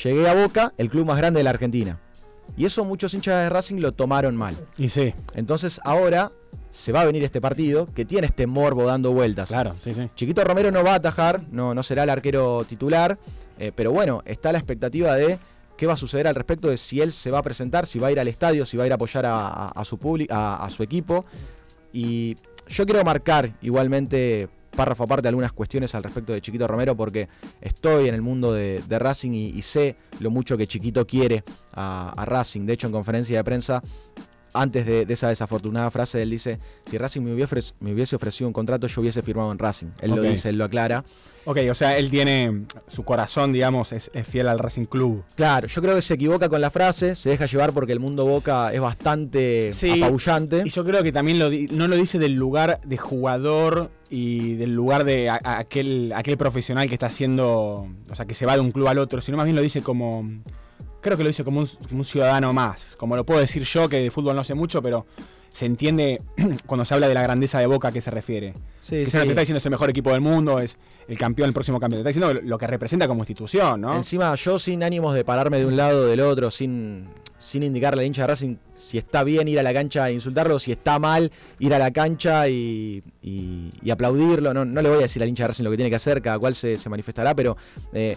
llegué 0.02 0.28
a 0.28 0.34
Boca, 0.34 0.74
el 0.78 0.90
club 0.90 1.06
más 1.06 1.16
grande 1.16 1.38
de 1.38 1.44
la 1.44 1.50
Argentina. 1.50 2.00
Y 2.56 2.64
eso 2.64 2.84
muchos 2.84 3.12
hinchas 3.14 3.42
de 3.44 3.48
Racing 3.50 3.76
lo 3.80 3.92
tomaron 3.92 4.34
mal. 4.36 4.56
Y 4.78 4.88
sí. 4.88 5.12
Entonces 5.34 5.80
ahora 5.84 6.32
se 6.70 6.92
va 6.92 7.02
a 7.02 7.04
venir 7.04 7.22
este 7.24 7.40
partido 7.40 7.86
que 7.86 8.04
tiene 8.04 8.26
este 8.26 8.46
morbo 8.46 8.84
dando 8.84 9.12
vueltas. 9.12 9.48
Claro, 9.48 9.74
sí, 9.82 9.92
sí. 9.92 10.08
Chiquito 10.14 10.42
Romero 10.44 10.70
no 10.70 10.82
va 10.84 10.92
a 10.92 10.96
atajar, 10.96 11.42
no, 11.50 11.74
no 11.74 11.82
será 11.82 12.02
el 12.04 12.10
arquero 12.10 12.64
titular, 12.68 13.16
eh, 13.58 13.72
pero 13.74 13.92
bueno, 13.92 14.22
está 14.26 14.52
la 14.52 14.58
expectativa 14.58 15.14
de 15.16 15.38
qué 15.76 15.86
va 15.86 15.94
a 15.94 15.96
suceder 15.96 16.26
al 16.26 16.34
respecto 16.34 16.68
de 16.68 16.78
si 16.78 17.00
él 17.00 17.12
se 17.12 17.30
va 17.30 17.38
a 17.38 17.42
presentar, 17.42 17.86
si 17.86 17.98
va 17.98 18.08
a 18.08 18.12
ir 18.12 18.20
al 18.20 18.28
estadio, 18.28 18.64
si 18.66 18.76
va 18.76 18.84
a 18.84 18.86
ir 18.86 18.92
a 18.92 18.96
apoyar 18.96 19.24
a, 19.26 19.46
a- 19.48 19.66
a 19.68 19.84
su 19.84 19.98
a 20.30 20.68
su 20.70 20.82
equipo. 20.82 21.24
Y 21.92 22.36
yo 22.68 22.84
quiero 22.84 23.02
marcar 23.04 23.52
igualmente 23.62 24.48
párrafo 24.76 25.04
aparte 25.04 25.26
algunas 25.26 25.52
cuestiones 25.52 25.94
al 25.94 26.04
respecto 26.04 26.32
de 26.32 26.40
Chiquito 26.40 26.68
Romero 26.68 26.94
porque 26.96 27.28
estoy 27.60 28.08
en 28.08 28.14
el 28.14 28.22
mundo 28.22 28.52
de, 28.52 28.80
Racing 28.88 29.32
y, 29.32 29.62
sé 29.62 29.96
lo 30.20 30.30
mucho 30.30 30.56
que 30.56 30.68
Chiquito 30.68 31.06
quiere 31.06 31.42
a 31.72 32.24
Racing. 32.24 32.66
De 32.66 32.74
hecho, 32.74 32.86
en 32.86 32.92
conferencia 32.92 33.36
de 33.36 33.44
prensa 33.44 33.82
antes 34.60 34.86
de, 34.86 35.06
de 35.06 35.14
esa 35.14 35.28
desafortunada 35.28 35.90
frase, 35.90 36.22
él 36.22 36.30
dice, 36.30 36.58
si 36.88 36.98
Racing 36.98 37.20
me 37.22 37.32
hubiese, 37.34 37.54
ofrec- 37.54 37.74
me 37.80 37.92
hubiese 37.92 38.16
ofrecido 38.16 38.48
un 38.48 38.52
contrato, 38.52 38.86
yo 38.86 39.00
hubiese 39.00 39.22
firmado 39.22 39.52
en 39.52 39.58
Racing. 39.58 39.88
Él 40.00 40.10
lo 40.14 40.22
dice, 40.22 40.48
él 40.48 40.56
lo 40.56 40.64
aclara. 40.64 41.04
Ok, 41.48 41.58
o 41.70 41.74
sea, 41.74 41.96
él 41.96 42.10
tiene 42.10 42.64
su 42.88 43.04
corazón, 43.04 43.52
digamos, 43.52 43.92
es, 43.92 44.10
es 44.12 44.26
fiel 44.26 44.48
al 44.48 44.58
Racing 44.58 44.86
Club. 44.86 45.22
Claro, 45.36 45.68
yo 45.68 45.80
creo 45.80 45.94
que 45.94 46.02
se 46.02 46.14
equivoca 46.14 46.48
con 46.48 46.60
la 46.60 46.70
frase, 46.70 47.14
se 47.14 47.28
deja 47.30 47.46
llevar 47.46 47.72
porque 47.72 47.92
el 47.92 48.00
mundo 48.00 48.24
Boca 48.26 48.72
es 48.72 48.80
bastante 48.80 49.72
Sí, 49.72 50.02
apabullante. 50.02 50.62
Y 50.64 50.70
yo 50.70 50.84
creo 50.84 51.04
que 51.04 51.12
también 51.12 51.38
lo 51.38 51.48
no 51.76 51.86
lo 51.86 51.94
dice 51.96 52.18
del 52.18 52.32
lugar 52.34 52.80
de 52.84 52.96
jugador 52.96 53.90
y 54.10 54.54
del 54.54 54.72
lugar 54.72 55.04
de 55.04 55.28
a- 55.30 55.38
a- 55.44 55.58
aquel, 55.60 56.10
aquel 56.16 56.36
profesional 56.36 56.88
que 56.88 56.94
está 56.94 57.06
haciendo, 57.06 57.86
o 58.10 58.14
sea, 58.16 58.26
que 58.26 58.34
se 58.34 58.44
va 58.44 58.54
de 58.54 58.60
un 58.60 58.72
club 58.72 58.88
al 58.88 58.98
otro, 58.98 59.20
sino 59.20 59.36
más 59.36 59.46
bien 59.46 59.54
lo 59.54 59.62
dice 59.62 59.82
como, 59.82 60.28
creo 61.06 61.16
que 61.16 61.22
lo 61.22 61.28
dice 61.28 61.44
como 61.44 61.60
un, 61.60 61.66
como 61.88 62.00
un 62.00 62.04
ciudadano 62.04 62.52
más, 62.52 62.96
como 62.96 63.14
lo 63.14 63.24
puedo 63.24 63.38
decir 63.40 63.62
yo, 63.62 63.88
que 63.88 64.00
de 64.00 64.10
fútbol 64.10 64.34
no 64.34 64.42
sé 64.42 64.54
mucho, 64.54 64.82
pero 64.82 65.06
se 65.48 65.64
entiende 65.64 66.20
cuando 66.66 66.84
se 66.84 66.94
habla 66.94 67.06
de 67.06 67.14
la 67.14 67.22
grandeza 67.22 67.60
de 67.60 67.66
Boca 67.66 67.88
a 67.88 67.92
qué 67.92 68.00
se 68.00 68.10
refiere. 68.10 68.52
Sí, 68.82 68.90
que 68.96 69.04
sí. 69.06 69.10
se 69.12 69.18
está 69.22 69.40
diciendo 69.40 69.58
es 69.58 69.64
el 69.64 69.70
mejor 69.70 69.88
equipo 69.90 70.10
del 70.10 70.20
mundo, 70.20 70.58
es 70.58 70.76
el 71.06 71.16
campeón, 71.16 71.46
el 71.48 71.54
próximo 71.54 71.78
campeón, 71.78 72.00
está 72.06 72.08
diciendo 72.08 72.40
lo 72.42 72.58
que 72.58 72.66
representa 72.66 73.06
como 73.06 73.20
institución, 73.22 73.80
¿no? 73.80 73.94
Encima 73.96 74.34
yo 74.34 74.58
sin 74.58 74.82
ánimos 74.82 75.14
de 75.14 75.24
pararme 75.24 75.58
de 75.58 75.66
un 75.66 75.76
lado 75.76 76.02
o 76.02 76.06
del 76.06 76.20
otro, 76.20 76.50
sin, 76.50 77.06
sin 77.38 77.62
indicarle 77.62 78.00
al 78.02 78.06
hincha 78.08 78.22
de 78.22 78.26
Racing 78.26 78.56
si 78.74 78.98
está 78.98 79.22
bien 79.24 79.46
ir 79.48 79.58
a 79.60 79.62
la 79.62 79.72
cancha 79.72 80.08
e 80.10 80.12
insultarlo, 80.12 80.58
si 80.58 80.72
está 80.72 80.98
mal 80.98 81.30
ir 81.60 81.72
a 81.72 81.78
la 81.78 81.92
cancha 81.92 82.48
y, 82.48 83.02
y- 83.22 83.70
y 83.80 83.90
aplaudirlo. 83.90 84.52
No, 84.52 84.64
no 84.64 84.82
le 84.82 84.88
voy 84.88 84.98
a 84.98 85.02
decir 85.02 85.22
al 85.22 85.28
hincha 85.28 85.44
de 85.44 85.48
Racing 85.48 85.64
lo 85.64 85.70
que 85.70 85.76
tiene 85.76 85.90
que 85.90 85.96
hacer, 85.96 86.20
cada 86.20 86.38
cual 86.38 86.54
se, 86.54 86.76
se 86.76 86.88
manifestará, 86.88 87.34
pero 87.34 87.56
eh, 87.92 88.16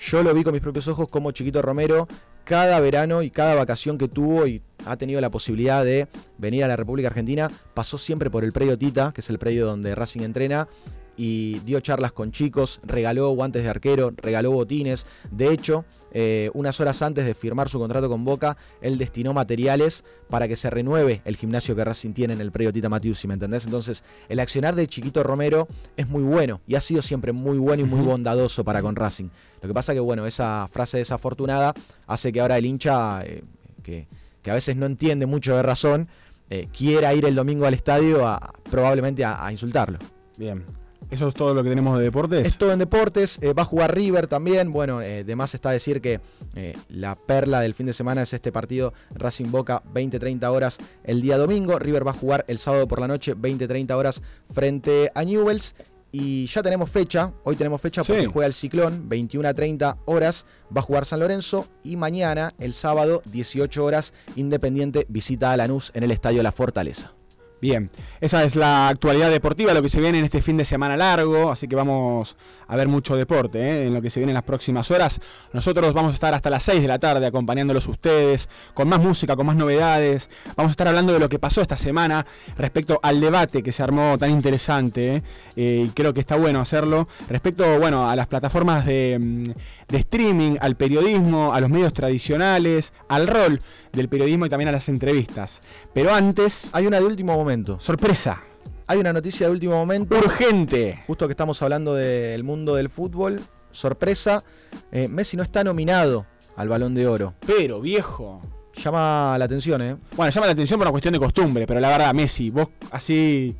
yo 0.00 0.22
lo 0.22 0.32
vi 0.34 0.42
con 0.42 0.52
mis 0.52 0.62
propios 0.62 0.88
ojos 0.88 1.08
como 1.10 1.32
Chiquito 1.32 1.62
Romero 1.62 2.06
cada 2.44 2.78
verano 2.80 3.22
y 3.22 3.30
cada 3.30 3.54
vacación 3.54 3.98
que 3.98 4.08
tuvo 4.08 4.46
y 4.46 4.62
ha 4.84 4.96
tenido 4.96 5.20
la 5.20 5.30
posibilidad 5.30 5.84
de 5.84 6.06
venir 6.38 6.62
a 6.62 6.68
la 6.68 6.76
República 6.76 7.08
Argentina, 7.08 7.50
pasó 7.74 7.98
siempre 7.98 8.30
por 8.30 8.44
el 8.44 8.52
predio 8.52 8.78
Tita, 8.78 9.12
que 9.12 9.20
es 9.20 9.30
el 9.30 9.38
predio 9.38 9.66
donde 9.66 9.96
Racing 9.96 10.20
entrena, 10.20 10.68
y 11.16 11.60
dio 11.60 11.80
charlas 11.80 12.12
con 12.12 12.30
chicos, 12.30 12.80
regaló 12.84 13.30
guantes 13.30 13.62
de 13.62 13.68
arquero, 13.68 14.12
regaló 14.16 14.52
botines. 14.52 15.06
De 15.30 15.52
hecho, 15.52 15.84
eh, 16.12 16.50
unas 16.54 16.78
horas 16.80 17.00
antes 17.02 17.24
de 17.24 17.34
firmar 17.34 17.68
su 17.68 17.78
contrato 17.78 18.08
con 18.08 18.24
Boca, 18.24 18.56
él 18.80 18.98
destinó 18.98 19.32
materiales 19.32 20.04
para 20.28 20.46
que 20.48 20.56
se 20.56 20.68
renueve 20.70 21.22
el 21.24 21.36
gimnasio 21.36 21.74
que 21.74 21.84
Racing 21.84 22.12
tiene 22.12 22.34
en 22.34 22.40
el 22.40 22.52
predio 22.52 22.72
Tita 22.72 22.88
Matiusi, 22.88 23.26
¿me 23.26 23.34
entendés? 23.34 23.64
Entonces, 23.64 24.04
el 24.28 24.40
accionar 24.40 24.74
de 24.74 24.86
Chiquito 24.86 25.22
Romero 25.22 25.66
es 25.96 26.08
muy 26.08 26.22
bueno 26.22 26.60
y 26.66 26.74
ha 26.74 26.80
sido 26.80 27.02
siempre 27.02 27.32
muy 27.32 27.58
bueno 27.58 27.82
y 27.82 27.86
muy 27.86 28.00
bondadoso 28.00 28.64
para 28.64 28.82
con 28.82 28.96
Racing. 28.96 29.28
Lo 29.62 29.68
que 29.68 29.74
pasa 29.74 29.94
que, 29.94 30.00
bueno, 30.00 30.26
esa 30.26 30.68
frase 30.70 30.98
desafortunada 30.98 31.72
hace 32.06 32.32
que 32.32 32.40
ahora 32.40 32.58
el 32.58 32.66
hincha, 32.66 33.24
eh, 33.24 33.42
que, 33.82 34.06
que, 34.42 34.50
a 34.50 34.54
veces 34.54 34.76
no 34.76 34.86
entiende 34.86 35.24
mucho 35.24 35.56
de 35.56 35.62
razón, 35.62 36.08
eh, 36.50 36.68
quiera 36.76 37.14
ir 37.14 37.24
el 37.24 37.34
domingo 37.34 37.66
al 37.66 37.74
estadio 37.74 38.26
a, 38.26 38.52
probablemente 38.70 39.24
a 39.24 39.50
insultarlo. 39.50 39.98
Bien, 40.38 40.62
¿Eso 41.10 41.28
es 41.28 41.34
todo 41.34 41.54
lo 41.54 41.62
que 41.62 41.68
tenemos 41.68 41.98
de 41.98 42.04
deportes? 42.04 42.46
Es 42.46 42.58
todo 42.58 42.72
en 42.72 42.78
deportes. 42.78 43.38
Eh, 43.40 43.52
va 43.52 43.62
a 43.62 43.66
jugar 43.66 43.94
River 43.94 44.26
también. 44.26 44.72
Bueno, 44.72 45.02
eh, 45.02 45.24
de 45.24 45.36
más 45.36 45.54
está 45.54 45.70
decir 45.70 46.00
que 46.00 46.20
eh, 46.54 46.76
la 46.88 47.16
perla 47.26 47.60
del 47.60 47.74
fin 47.74 47.86
de 47.86 47.92
semana 47.92 48.22
es 48.22 48.32
este 48.32 48.50
partido 48.50 48.92
Racing 49.14 49.50
Boca 49.50 49.82
20-30 49.94 50.48
horas 50.48 50.78
el 51.04 51.22
día 51.22 51.38
domingo. 51.38 51.78
River 51.78 52.06
va 52.06 52.10
a 52.10 52.14
jugar 52.14 52.44
el 52.48 52.58
sábado 52.58 52.88
por 52.88 53.00
la 53.00 53.06
noche 53.06 53.36
20-30 53.36 53.92
horas 53.92 54.22
frente 54.52 55.10
a 55.14 55.24
Newells. 55.24 55.74
Y 56.10 56.46
ya 56.46 56.62
tenemos 56.62 56.90
fecha. 56.90 57.32
Hoy 57.44 57.56
tenemos 57.56 57.80
fecha 57.80 58.02
porque 58.02 58.26
juega 58.26 58.46
el 58.46 58.54
Ciclón 58.54 59.08
21 59.08 59.52
30 59.52 59.98
horas. 60.06 60.46
Va 60.74 60.80
a 60.80 60.82
jugar 60.82 61.04
San 61.04 61.20
Lorenzo. 61.20 61.68
Y 61.84 61.96
mañana, 61.96 62.54
el 62.58 62.74
sábado, 62.74 63.22
18 63.32 63.84
horas, 63.84 64.12
Independiente 64.34 65.06
visita 65.08 65.52
a 65.52 65.56
Lanús 65.56 65.92
en 65.94 66.04
el 66.04 66.10
Estadio 66.10 66.42
La 66.42 66.52
Fortaleza. 66.52 67.16
Bien, 67.60 67.90
esa 68.20 68.44
es 68.44 68.54
la 68.54 68.88
actualidad 68.88 69.30
deportiva, 69.30 69.72
lo 69.72 69.82
que 69.82 69.88
se 69.88 70.00
viene 70.00 70.18
en 70.18 70.24
este 70.26 70.42
fin 70.42 70.58
de 70.58 70.64
semana 70.64 70.96
largo, 70.96 71.50
así 71.50 71.66
que 71.66 71.74
vamos 71.74 72.36
a 72.68 72.76
ver 72.76 72.88
mucho 72.88 73.16
deporte 73.16 73.60
¿eh? 73.60 73.86
en 73.86 73.94
lo 73.94 74.02
que 74.02 74.10
se 74.10 74.20
viene 74.20 74.32
en 74.32 74.34
las 74.34 74.44
próximas 74.44 74.90
horas. 74.90 75.20
Nosotros 75.52 75.92
vamos 75.94 76.12
a 76.12 76.14
estar 76.14 76.34
hasta 76.34 76.50
las 76.50 76.62
6 76.64 76.82
de 76.82 76.88
la 76.88 76.98
tarde 76.98 77.26
acompañándolos 77.26 77.86
ustedes, 77.88 78.48
con 78.74 78.88
más 78.88 79.00
música, 79.00 79.36
con 79.36 79.46
más 79.46 79.56
novedades. 79.56 80.30
Vamos 80.56 80.70
a 80.70 80.72
estar 80.72 80.88
hablando 80.88 81.12
de 81.12 81.18
lo 81.18 81.28
que 81.28 81.38
pasó 81.38 81.62
esta 81.62 81.78
semana 81.78 82.26
respecto 82.56 83.00
al 83.02 83.20
debate 83.20 83.62
que 83.62 83.72
se 83.72 83.82
armó 83.82 84.18
tan 84.18 84.30
interesante, 84.30 85.16
¿eh? 85.16 85.22
Eh, 85.56 85.84
y 85.86 85.90
creo 85.90 86.12
que 86.12 86.20
está 86.20 86.36
bueno 86.36 86.60
hacerlo, 86.60 87.08
respecto 87.28 87.78
bueno, 87.78 88.08
a 88.08 88.14
las 88.14 88.26
plataformas 88.26 88.84
de, 88.84 89.18
mm, 89.18 89.44
de 89.88 89.98
streaming, 89.98 90.56
al 90.60 90.76
periodismo, 90.76 91.54
a 91.54 91.60
los 91.60 91.70
medios 91.70 91.94
tradicionales, 91.94 92.92
al 93.08 93.26
rol 93.26 93.58
del 93.92 94.08
periodismo 94.08 94.46
y 94.46 94.50
también 94.50 94.68
a 94.68 94.72
las 94.72 94.88
entrevistas. 94.88 95.60
Pero 95.94 96.14
antes... 96.14 96.68
Hay 96.72 96.86
una 96.86 97.00
de 97.00 97.06
último 97.06 97.34
momento. 97.34 97.80
Sorpresa. 97.80 98.42
Hay 98.88 98.98
una 98.98 99.12
noticia 99.12 99.46
de 99.46 99.52
último 99.52 99.74
momento. 99.74 100.16
Urgente. 100.16 101.00
Justo 101.06 101.26
que 101.26 101.32
estamos 101.32 101.60
hablando 101.60 101.94
del 101.94 102.44
mundo 102.44 102.76
del 102.76 102.88
fútbol. 102.88 103.40
Sorpresa. 103.72 104.44
Eh, 104.92 105.08
Messi 105.08 105.36
no 105.36 105.42
está 105.42 105.64
nominado 105.64 106.26
al 106.56 106.68
balón 106.68 106.94
de 106.94 107.08
oro. 107.08 107.34
Pero, 107.44 107.80
viejo. 107.80 108.40
Llama 108.74 109.36
la 109.38 109.44
atención, 109.46 109.82
¿eh? 109.82 109.96
Bueno, 110.14 110.30
llama 110.30 110.46
la 110.46 110.52
atención 110.52 110.78
por 110.78 110.86
una 110.86 110.92
cuestión 110.92 111.12
de 111.12 111.18
costumbre, 111.18 111.66
pero 111.66 111.80
la 111.80 111.88
verdad, 111.88 112.14
Messi, 112.14 112.50
vos 112.50 112.68
así. 112.92 113.56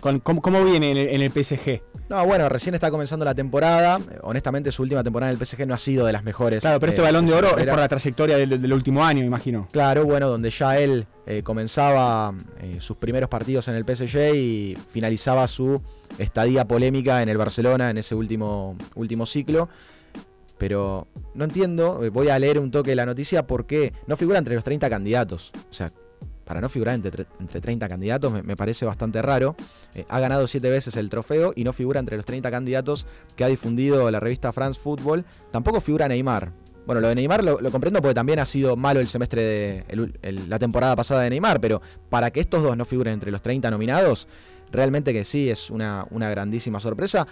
¿Cómo, 0.00 0.64
viene 0.64 1.14
en 1.14 1.20
el 1.20 1.30
PSG? 1.30 1.82
No, 2.12 2.26
bueno, 2.26 2.48
recién 2.48 2.74
está 2.74 2.90
comenzando 2.90 3.24
la 3.24 3.34
temporada. 3.34 3.98
Honestamente, 4.22 4.70
su 4.70 4.82
última 4.82 5.02
temporada 5.02 5.32
en 5.32 5.38
el 5.38 5.46
PSG 5.46 5.66
no 5.66 5.74
ha 5.74 5.78
sido 5.78 6.04
de 6.04 6.12
las 6.12 6.22
mejores. 6.22 6.60
Claro, 6.60 6.78
pero 6.78 6.92
este 6.92 7.00
eh, 7.00 7.04
balón 7.04 7.26
de 7.26 7.32
oro 7.32 7.56
es 7.56 7.66
por 7.66 7.78
la 7.78 7.88
trayectoria 7.88 8.36
del, 8.36 8.72
último 8.72 9.02
año, 9.02 9.24
imagino. 9.24 9.66
Claro, 9.72 10.04
bueno, 10.04 10.28
donde 10.28 10.50
ya 10.50 10.78
él 10.78 11.06
eh, 11.26 11.42
comenzaba 11.42 12.34
eh, 12.60 12.76
sus 12.80 12.98
primeros 12.98 13.30
partidos 13.30 13.68
en 13.68 13.76
el 13.76 13.84
PSG 13.84 14.34
y 14.34 14.76
finalizaba 14.92 15.48
su 15.48 15.82
estadía 16.18 16.66
polémica 16.66 17.22
en 17.22 17.30
el 17.30 17.38
Barcelona 17.38 17.88
en 17.88 17.96
ese 17.96 18.14
último, 18.14 18.76
último 18.94 19.24
ciclo. 19.24 19.70
Pero 20.58 21.08
no 21.34 21.44
entiendo, 21.44 22.02
voy 22.12 22.28
a 22.28 22.38
leer 22.38 22.58
un 22.58 22.70
toque 22.70 22.90
de 22.90 22.96
la 22.96 23.06
noticia, 23.06 23.46
por 23.46 23.66
qué 23.66 23.94
no 24.06 24.18
figura 24.18 24.38
entre 24.38 24.54
los 24.54 24.64
30 24.64 24.90
candidatos. 24.90 25.50
O 25.70 25.72
sea, 25.72 25.88
para 26.44 26.60
no 26.60 26.68
figurar 26.68 26.94
entre, 26.94 27.26
entre 27.40 27.60
30 27.60 27.88
candidatos, 27.88 28.32
me, 28.44 28.56
parece 28.56 28.84
bastante 28.84 29.22
raro. 29.22 29.54
Eh, 29.94 30.04
ha 30.08 30.20
ganado 30.20 30.46
7 30.46 30.68
veces 30.70 30.96
el 30.96 31.08
trofeo 31.08 31.52
y 31.54 31.64
no 31.64 31.72
figura 31.72 32.00
entre 32.00 32.16
los 32.16 32.26
30 32.26 32.50
candidatos 32.50 33.06
que 33.36 33.44
ha 33.44 33.48
difundido 33.48 34.10
la 34.10 34.20
revista 34.20 34.52
France 34.52 34.80
Football. 34.82 35.24
Tampoco 35.50 35.80
figura 35.80 36.08
Neymar. 36.08 36.52
Bueno, 36.86 37.00
lo 37.00 37.08
de 37.08 37.14
Neymar 37.14 37.44
lo, 37.44 37.58
comprendo 37.70 38.02
porque 38.02 38.14
también 38.14 38.40
ha 38.40 38.46
sido 38.46 38.76
malo 38.76 38.98
el 38.98 39.06
semestre 39.06 39.42
de 39.42 40.44
la 40.48 40.58
temporada 40.58 40.96
pasada 40.96 41.22
de 41.22 41.30
Neymar, 41.30 41.60
pero 41.60 41.80
para 42.08 42.30
que 42.32 42.40
estos 42.40 42.62
dos 42.62 42.76
no 42.76 42.84
figuren 42.84 43.14
entre 43.14 43.30
los 43.30 43.40
30 43.40 43.70
nominados, 43.70 44.26
realmente 44.72 45.12
que 45.12 45.24
sí 45.24 45.48
es 45.48 45.70
una, 45.70 46.06
una 46.10 46.28
grandísima 46.28 46.80
sorpresa. 46.80 47.28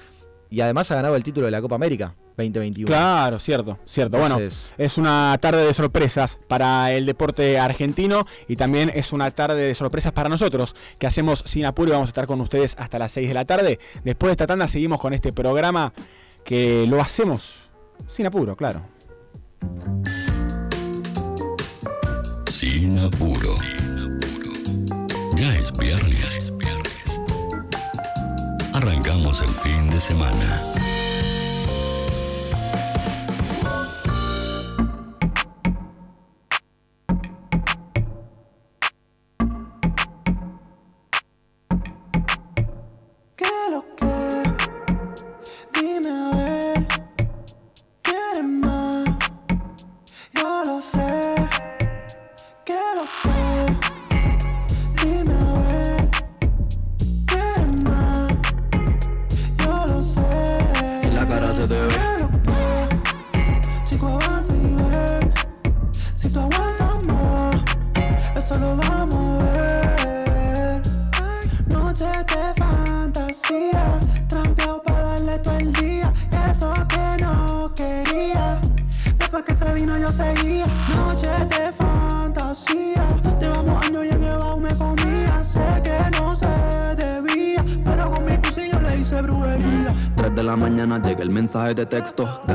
Y 0.51 0.61
además 0.61 0.91
ha 0.91 0.97
ganado 0.97 1.15
el 1.15 1.23
título 1.23 1.47
de 1.47 1.53
la 1.53 1.63
Copa 1.63 1.77
América 1.77 2.15
2021. 2.37 2.89
Claro, 2.89 3.39
cierto, 3.39 3.79
cierto. 3.85 4.19
bueno, 4.19 4.39
es 4.79 4.99
una 4.99 5.37
tarde 5.41 5.65
de 5.65 5.73
sorpresas 5.73 6.39
para 6.49 6.93
el 6.93 7.07
deporte 7.07 7.59
argentino 7.59 8.27
y 8.49 8.57
también 8.57 8.91
es 8.93 9.13
una 9.13 9.31
tarde 9.31 9.63
de 9.63 9.75
sorpresas 9.75 10.13
para 10.13 10.29
nosotros 10.29 10.75
que 10.99 11.07
hacemos 11.07 11.45
sin 11.47 11.67
apuro 11.67 11.91
y 11.91 11.93
vamos 11.93 12.09
a 12.09 12.11
estar 12.11 12.27
con 12.27 12.41
ustedes 12.41 12.75
hasta 12.79 12.99
las 12.99 13.13
6 13.13 13.29
de 13.29 13.35
la 13.35 13.45
tarde. 13.45 13.79
Después 14.03 14.31
de 14.31 14.33
esta 14.33 14.47
tanda 14.47 14.67
seguimos 14.67 15.01
con 15.01 15.15
este 15.15 15.33
programa 15.33 15.93
que 16.45 16.85
lo 16.89 17.01
hacemos 17.01 17.61
sin 18.09 18.27
apuro, 18.27 18.57
claro. 18.57 18.83
Sin 22.47 22.99
apuro. 22.99 23.55
Ya 25.37 25.57
es 25.57 25.73
viernes. 25.73 26.53
Arrancamos 28.73 29.41
el 29.43 29.49
fin 29.49 29.91
de 29.91 29.99
semana. 29.99 30.90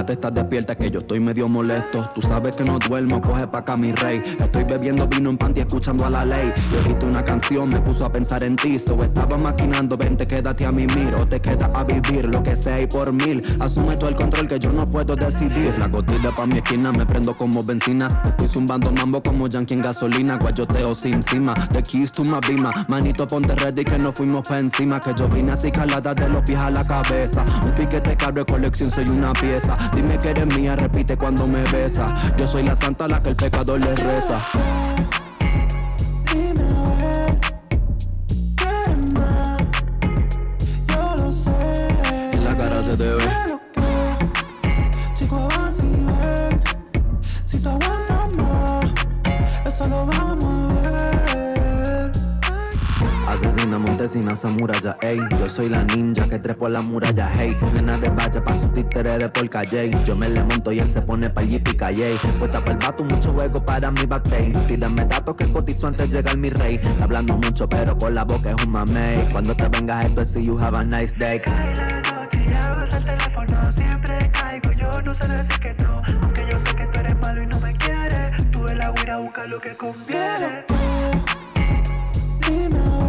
Texto. 0.05 0.15
Gata, 0.15 0.29
estás 0.29 0.44
Tú 1.91 2.21
sabes 2.21 2.55
que 2.55 2.63
no 2.63 2.79
duermo, 2.79 3.21
coge 3.21 3.47
pa' 3.47 3.59
acá 3.59 3.77
mi 3.77 3.91
rey. 3.91 4.21
Estoy 4.39 4.63
bebiendo 4.63 5.07
vino 5.07 5.29
en 5.29 5.37
panty, 5.37 5.61
escuchando 5.61 6.05
a 6.05 6.09
la 6.09 6.25
ley. 6.25 6.51
Yo 6.71 6.79
escrito 6.79 7.05
una 7.05 7.23
canción, 7.23 7.69
me 7.69 7.79
puso 7.79 8.05
a 8.05 8.11
pensar 8.11 8.43
en 8.43 8.55
ti. 8.55 8.77
So 8.79 9.01
estaba 9.03 9.37
maquinando, 9.37 9.97
vente, 9.97 10.27
quédate 10.27 10.65
a 10.65 10.71
mi 10.71 10.87
miro. 10.87 11.27
Te 11.27 11.39
queda 11.39 11.71
a 11.73 11.83
vivir 11.83 12.25
lo 12.25 12.41
que 12.43 12.55
sea 12.55 12.81
y 12.81 12.87
por 12.87 13.11
mil. 13.11 13.43
Asume 13.59 13.97
todo 13.97 14.09
el 14.09 14.15
control 14.15 14.47
que 14.47 14.59
yo 14.59 14.71
no 14.71 14.89
puedo 14.89 15.15
decidir. 15.15 15.77
La 15.77 15.87
gotilla 15.87 16.31
pa' 16.33 16.45
mi 16.45 16.57
esquina, 16.57 16.91
me 16.91 17.05
prendo 17.05 17.35
como 17.37 17.63
benzina. 17.63 18.07
Estoy 18.25 18.47
zumbando 18.47 18.91
mambo 18.91 19.21
como 19.21 19.47
yankee 19.47 19.73
en 19.75 19.81
gasolina. 19.81 20.37
Guayoteo 20.37 20.95
sin 20.95 21.21
cima. 21.23 21.53
The 21.71 21.81
keys 21.81 22.11
to 22.11 22.23
my 22.23 22.39
bima. 22.47 22.85
Manito, 22.87 23.27
ponte 23.27 23.55
ready 23.55 23.83
que 23.83 23.97
no 23.97 24.11
fuimos 24.11 24.47
pa' 24.47 24.59
encima. 24.59 24.99
Que 24.99 25.13
yo 25.15 25.27
vine 25.29 25.51
así 25.51 25.71
calada 25.71 26.13
de 26.13 26.29
los 26.29 26.43
pies 26.43 26.59
a 26.59 26.69
la 26.69 26.85
cabeza. 26.85 27.45
Un 27.63 27.71
piquete 27.71 28.15
caro 28.15 28.33
de 28.33 28.45
colección 28.45 28.91
soy 28.91 29.05
una 29.09 29.33
pieza. 29.33 29.77
Dime 29.93 30.17
que 30.19 30.29
eres 30.29 30.45
mía, 30.55 30.75
repite 30.75 31.17
cuando 31.17 31.47
me 31.47 31.63
Yo 32.37 32.47
soy 32.47 32.63
la 32.63 32.75
santa 32.75 33.05
a 33.05 33.07
la 33.07 33.21
que 33.21 33.29
el 33.29 33.35
pecador 33.35 33.79
le 33.79 33.95
reza. 33.95 34.39
Asesina 54.05 54.33
esa 54.33 54.49
muralla, 54.49 54.97
ey. 55.01 55.19
Yo 55.39 55.49
soy 55.49 55.67
la 55.67 55.83
ninja 55.83 56.29
que 56.29 56.37
trepo 56.37 56.67
a 56.67 56.69
la 56.69 56.81
muralla, 56.81 57.27
hey. 57.35 57.57
Nena 57.73 57.97
de 57.97 58.09
valle 58.09 58.39
pa' 58.39 58.53
su 58.53 58.67
títere 58.67 59.17
de 59.17 59.27
polka, 59.29 59.63
J. 59.63 60.03
Yo 60.03 60.15
me 60.15 60.29
le 60.29 60.43
monto 60.43 60.71
y 60.71 60.77
él 60.77 60.87
se 60.87 61.01
pone 61.01 61.27
pa' 61.27 61.41
y 61.41 61.57
pica, 61.57 61.89
yay. 61.89 62.15
Puesta 62.37 62.63
pa' 62.63 62.73
el 62.73 62.77
vato, 62.77 63.03
mucho 63.03 63.33
juego 63.33 63.65
para 63.65 63.89
mi 63.89 64.05
backstage. 64.05 64.53
Tírame 64.67 65.05
datos 65.05 65.33
que 65.33 65.51
cotizo 65.51 65.87
antes 65.87 66.11
de 66.11 66.17
llegar 66.17 66.37
mi 66.37 66.51
rey. 66.51 66.75
Está 66.75 67.03
hablando 67.03 67.35
mucho, 67.35 67.67
pero 67.67 67.97
con 67.97 68.13
la 68.13 68.23
boca 68.25 68.51
es 68.51 68.63
un 68.63 68.73
mamey. 68.73 69.27
Cuando 69.31 69.55
te 69.55 69.67
vengas 69.69 70.05
esto 70.05 70.21
es 70.21 70.31
si 70.31 70.45
you 70.45 70.59
have 70.59 70.77
a 70.77 70.83
nice 70.83 71.15
day. 71.17 71.41
Llamas 72.47 72.93
al 72.93 73.05
teléfono, 73.05 73.71
siempre 73.71 74.31
caigo. 74.33 74.71
Yo 74.73 75.01
no 75.01 75.13
sé 75.15 75.27
decir 75.27 75.59
que 75.59 75.83
no, 75.83 76.03
aunque 76.21 76.45
yo 76.51 76.59
sé 76.59 76.75
que 76.75 76.85
tú 76.85 76.99
eres 76.99 77.17
malo 77.21 77.41
y 77.41 77.47
no 77.47 77.59
me 77.59 77.73
quieres. 77.73 78.51
Tú 78.51 78.67
en 78.67 78.77
la 78.77 78.91
guira 78.91 79.17
busca 79.17 79.47
lo 79.47 79.59
que 79.59 79.75
conviene. 79.75 80.63
Dime 82.47 83.04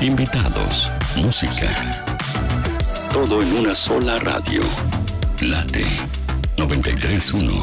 invitados, 0.00 0.90
música. 1.16 2.04
Todo 3.12 3.42
en 3.42 3.58
una 3.58 3.74
sola 3.74 4.18
radio. 4.18 4.62
Late 5.42 5.84
931. 6.56 7.62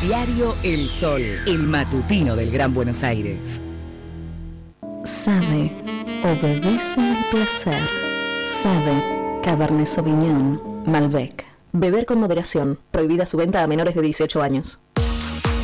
Diario 0.00 0.54
El 0.62 0.88
Sol, 0.88 1.20
el 1.20 1.58
matutino 1.58 2.34
del 2.36 2.50
Gran 2.50 2.72
Buenos 2.72 3.02
Aires. 3.02 3.60
Sabe, 5.04 5.70
obedece 6.24 7.00
al 7.00 7.24
placer. 7.30 7.80
Sabe, 8.62 9.40
Cabernet 9.42 9.86
Sauvignon, 9.86 10.60
Malbec. 10.86 11.44
Beber 11.72 12.06
con 12.06 12.18
moderación. 12.18 12.78
Prohibida 12.90 13.26
su 13.26 13.36
venta 13.36 13.62
a 13.62 13.66
menores 13.66 13.94
de 13.94 14.00
18 14.00 14.42
años. 14.42 14.80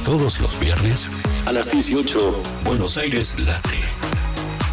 Todos 0.04 0.40
los 0.40 0.60
viernes 0.60 1.08
a 1.46 1.52
las 1.52 1.70
18, 1.70 2.42
Buenos 2.64 2.98
Aires 2.98 3.36
Late. 3.46 3.78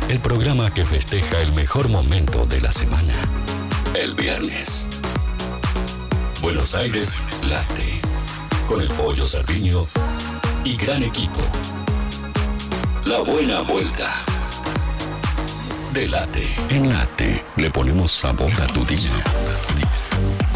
El 0.09 0.19
programa 0.19 0.73
que 0.73 0.85
festeja 0.85 1.41
el 1.41 1.53
mejor 1.53 1.87
momento 1.87 2.45
de 2.45 2.59
la 2.59 2.73
semana. 2.73 3.13
El 3.95 4.13
viernes. 4.13 4.87
Buenos 6.41 6.75
Aires 6.75 7.17
Late. 7.47 8.01
Con 8.67 8.81
el 8.81 8.87
pollo 8.89 9.25
Sardiño 9.25 9.85
y 10.63 10.75
gran 10.75 11.03
equipo. 11.03 11.39
La 13.05 13.19
buena 13.19 13.61
vuelta. 13.61 14.23
De 15.93 16.07
Late 16.07 16.47
en 16.69 16.89
Late 16.89 17.43
le 17.55 17.71
ponemos 17.71 18.11
sabor 18.11 18.51
a 18.61 18.67
tu 18.67 18.83
día. 18.85 19.11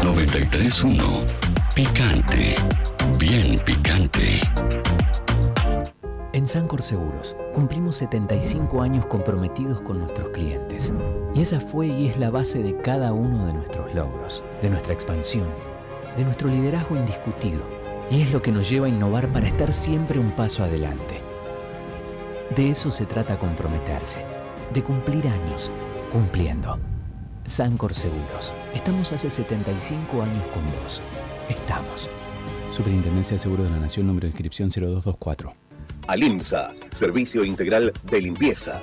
93.1 0.02 1.24
Picante. 1.74 2.54
Bien 3.18 3.58
picante. 3.64 4.40
En 6.32 6.46
Sancor 6.46 6.80
Seguros 6.80 7.36
cumplimos 7.54 7.96
75 7.96 8.82
años 8.82 9.06
comprometidos 9.06 9.80
con 9.80 9.98
nuestros 9.98 10.28
clientes. 10.28 10.92
Y 11.34 11.42
esa 11.42 11.60
fue 11.60 11.88
y 11.88 12.06
es 12.06 12.18
la 12.18 12.30
base 12.30 12.62
de 12.62 12.76
cada 12.76 13.12
uno 13.12 13.46
de 13.46 13.52
nuestros 13.52 13.94
logros, 13.94 14.42
de 14.62 14.70
nuestra 14.70 14.94
expansión, 14.94 15.46
de 16.16 16.24
nuestro 16.24 16.48
liderazgo 16.48 16.96
indiscutido. 16.96 17.62
Y 18.10 18.22
es 18.22 18.32
lo 18.32 18.42
que 18.42 18.52
nos 18.52 18.68
lleva 18.68 18.86
a 18.86 18.90
innovar 18.90 19.28
para 19.28 19.46
estar 19.46 19.72
siempre 19.72 20.18
un 20.18 20.32
paso 20.32 20.64
adelante. 20.64 21.20
De 22.54 22.70
eso 22.70 22.90
se 22.90 23.06
trata 23.06 23.38
comprometerse, 23.38 24.24
de 24.74 24.82
cumplir 24.82 25.26
años, 25.28 25.70
cumpliendo. 26.12 26.78
Sancor 27.44 27.94
Seguros, 27.94 28.52
estamos 28.74 29.12
hace 29.12 29.30
75 29.30 30.22
años 30.22 30.44
con 30.52 30.64
vos. 30.82 31.00
Estamos. 31.48 32.08
Superintendencia 32.70 33.34
de 33.34 33.38
Seguros 33.38 33.66
de 33.66 33.70
la 33.70 33.80
Nación, 33.80 34.06
número 34.06 34.26
de 34.26 34.30
inscripción 34.30 34.68
0224. 34.70 35.54
Alimsa, 36.06 36.72
servicio 36.92 37.44
integral 37.44 37.92
de 38.10 38.20
limpieza. 38.20 38.82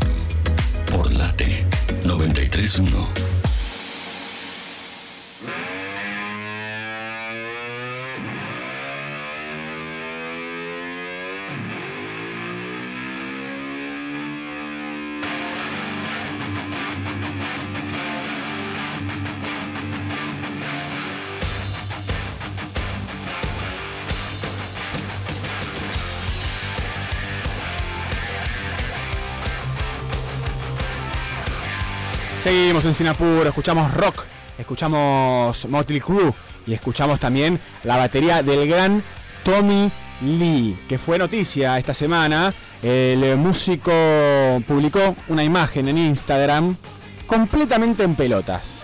por 0.91 1.11
Late 1.11 1.65
931. 2.05 3.30
En 32.83 32.95
Sinapur, 32.95 33.45
escuchamos 33.45 33.93
rock, 33.93 34.23
escuchamos 34.57 35.67
Motley 35.67 36.01
Crue 36.01 36.33
y 36.65 36.73
escuchamos 36.73 37.19
también 37.19 37.59
la 37.83 37.95
batería 37.95 38.41
del 38.41 38.67
gran 38.67 39.03
Tommy 39.43 39.91
Lee, 40.23 40.75
que 40.89 40.97
fue 40.97 41.19
noticia 41.19 41.77
esta 41.77 41.93
semana. 41.93 42.51
El 42.81 43.37
músico 43.37 43.91
publicó 44.67 45.15
una 45.27 45.43
imagen 45.43 45.89
en 45.89 45.97
Instagram 45.99 46.75
completamente 47.27 48.01
en 48.01 48.15
pelotas. 48.15 48.81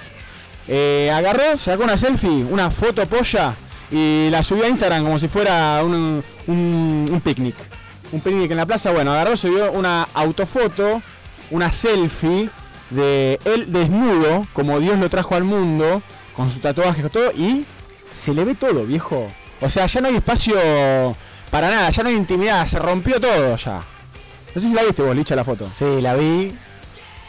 Eh, 0.67 1.09
agarró, 1.11 1.57
sacó 1.57 1.83
una 1.83 1.97
selfie, 1.97 2.43
una 2.43 2.69
foto 2.69 3.07
polla 3.07 3.55
y 3.89 4.29
la 4.29 4.43
subió 4.43 4.65
a 4.65 4.69
Instagram 4.69 5.05
como 5.05 5.17
si 5.17 5.27
fuera 5.27 5.81
un 5.83 7.21
picnic. 7.23 7.55
Un 8.11 8.21
picnic 8.21 8.51
en 8.51 8.57
la 8.57 8.67
plaza. 8.67 8.91
Bueno, 8.91 9.11
agarró, 9.11 9.35
subió 9.35 9.71
una 9.71 10.07
autofoto, 10.13 11.01
una 11.49 11.71
selfie 11.71 12.47
de 12.89 13.39
él 13.45 13.71
desnudo, 13.71 14.47
como 14.53 14.79
Dios 14.79 14.97
lo 14.99 15.09
trajo 15.09 15.35
al 15.35 15.43
mundo, 15.43 16.01
con 16.35 16.51
su 16.51 16.59
tatuaje 16.59 17.01
y 17.05 17.09
todo, 17.09 17.31
y 17.31 17.65
se 18.15 18.33
le 18.33 18.43
ve 18.45 18.55
todo, 18.55 18.85
viejo. 18.85 19.29
O 19.61 19.69
sea, 19.69 19.85
ya 19.87 20.01
no 20.01 20.07
hay 20.07 20.15
espacio 20.17 20.55
para 21.51 21.69
nada, 21.69 21.89
ya 21.89 22.03
no 22.03 22.09
hay 22.09 22.15
intimidad, 22.15 22.65
se 22.67 22.79
rompió 22.79 23.19
todo 23.19 23.55
ya. 23.57 23.83
No 24.55 24.61
sé 24.61 24.67
si 24.69 24.73
la 24.73 24.83
viste 24.83 25.01
vos, 25.01 25.15
Licha, 25.15 25.35
la 25.35 25.43
foto. 25.43 25.69
Sí, 25.77 26.01
la 26.01 26.15
vi. 26.15 26.55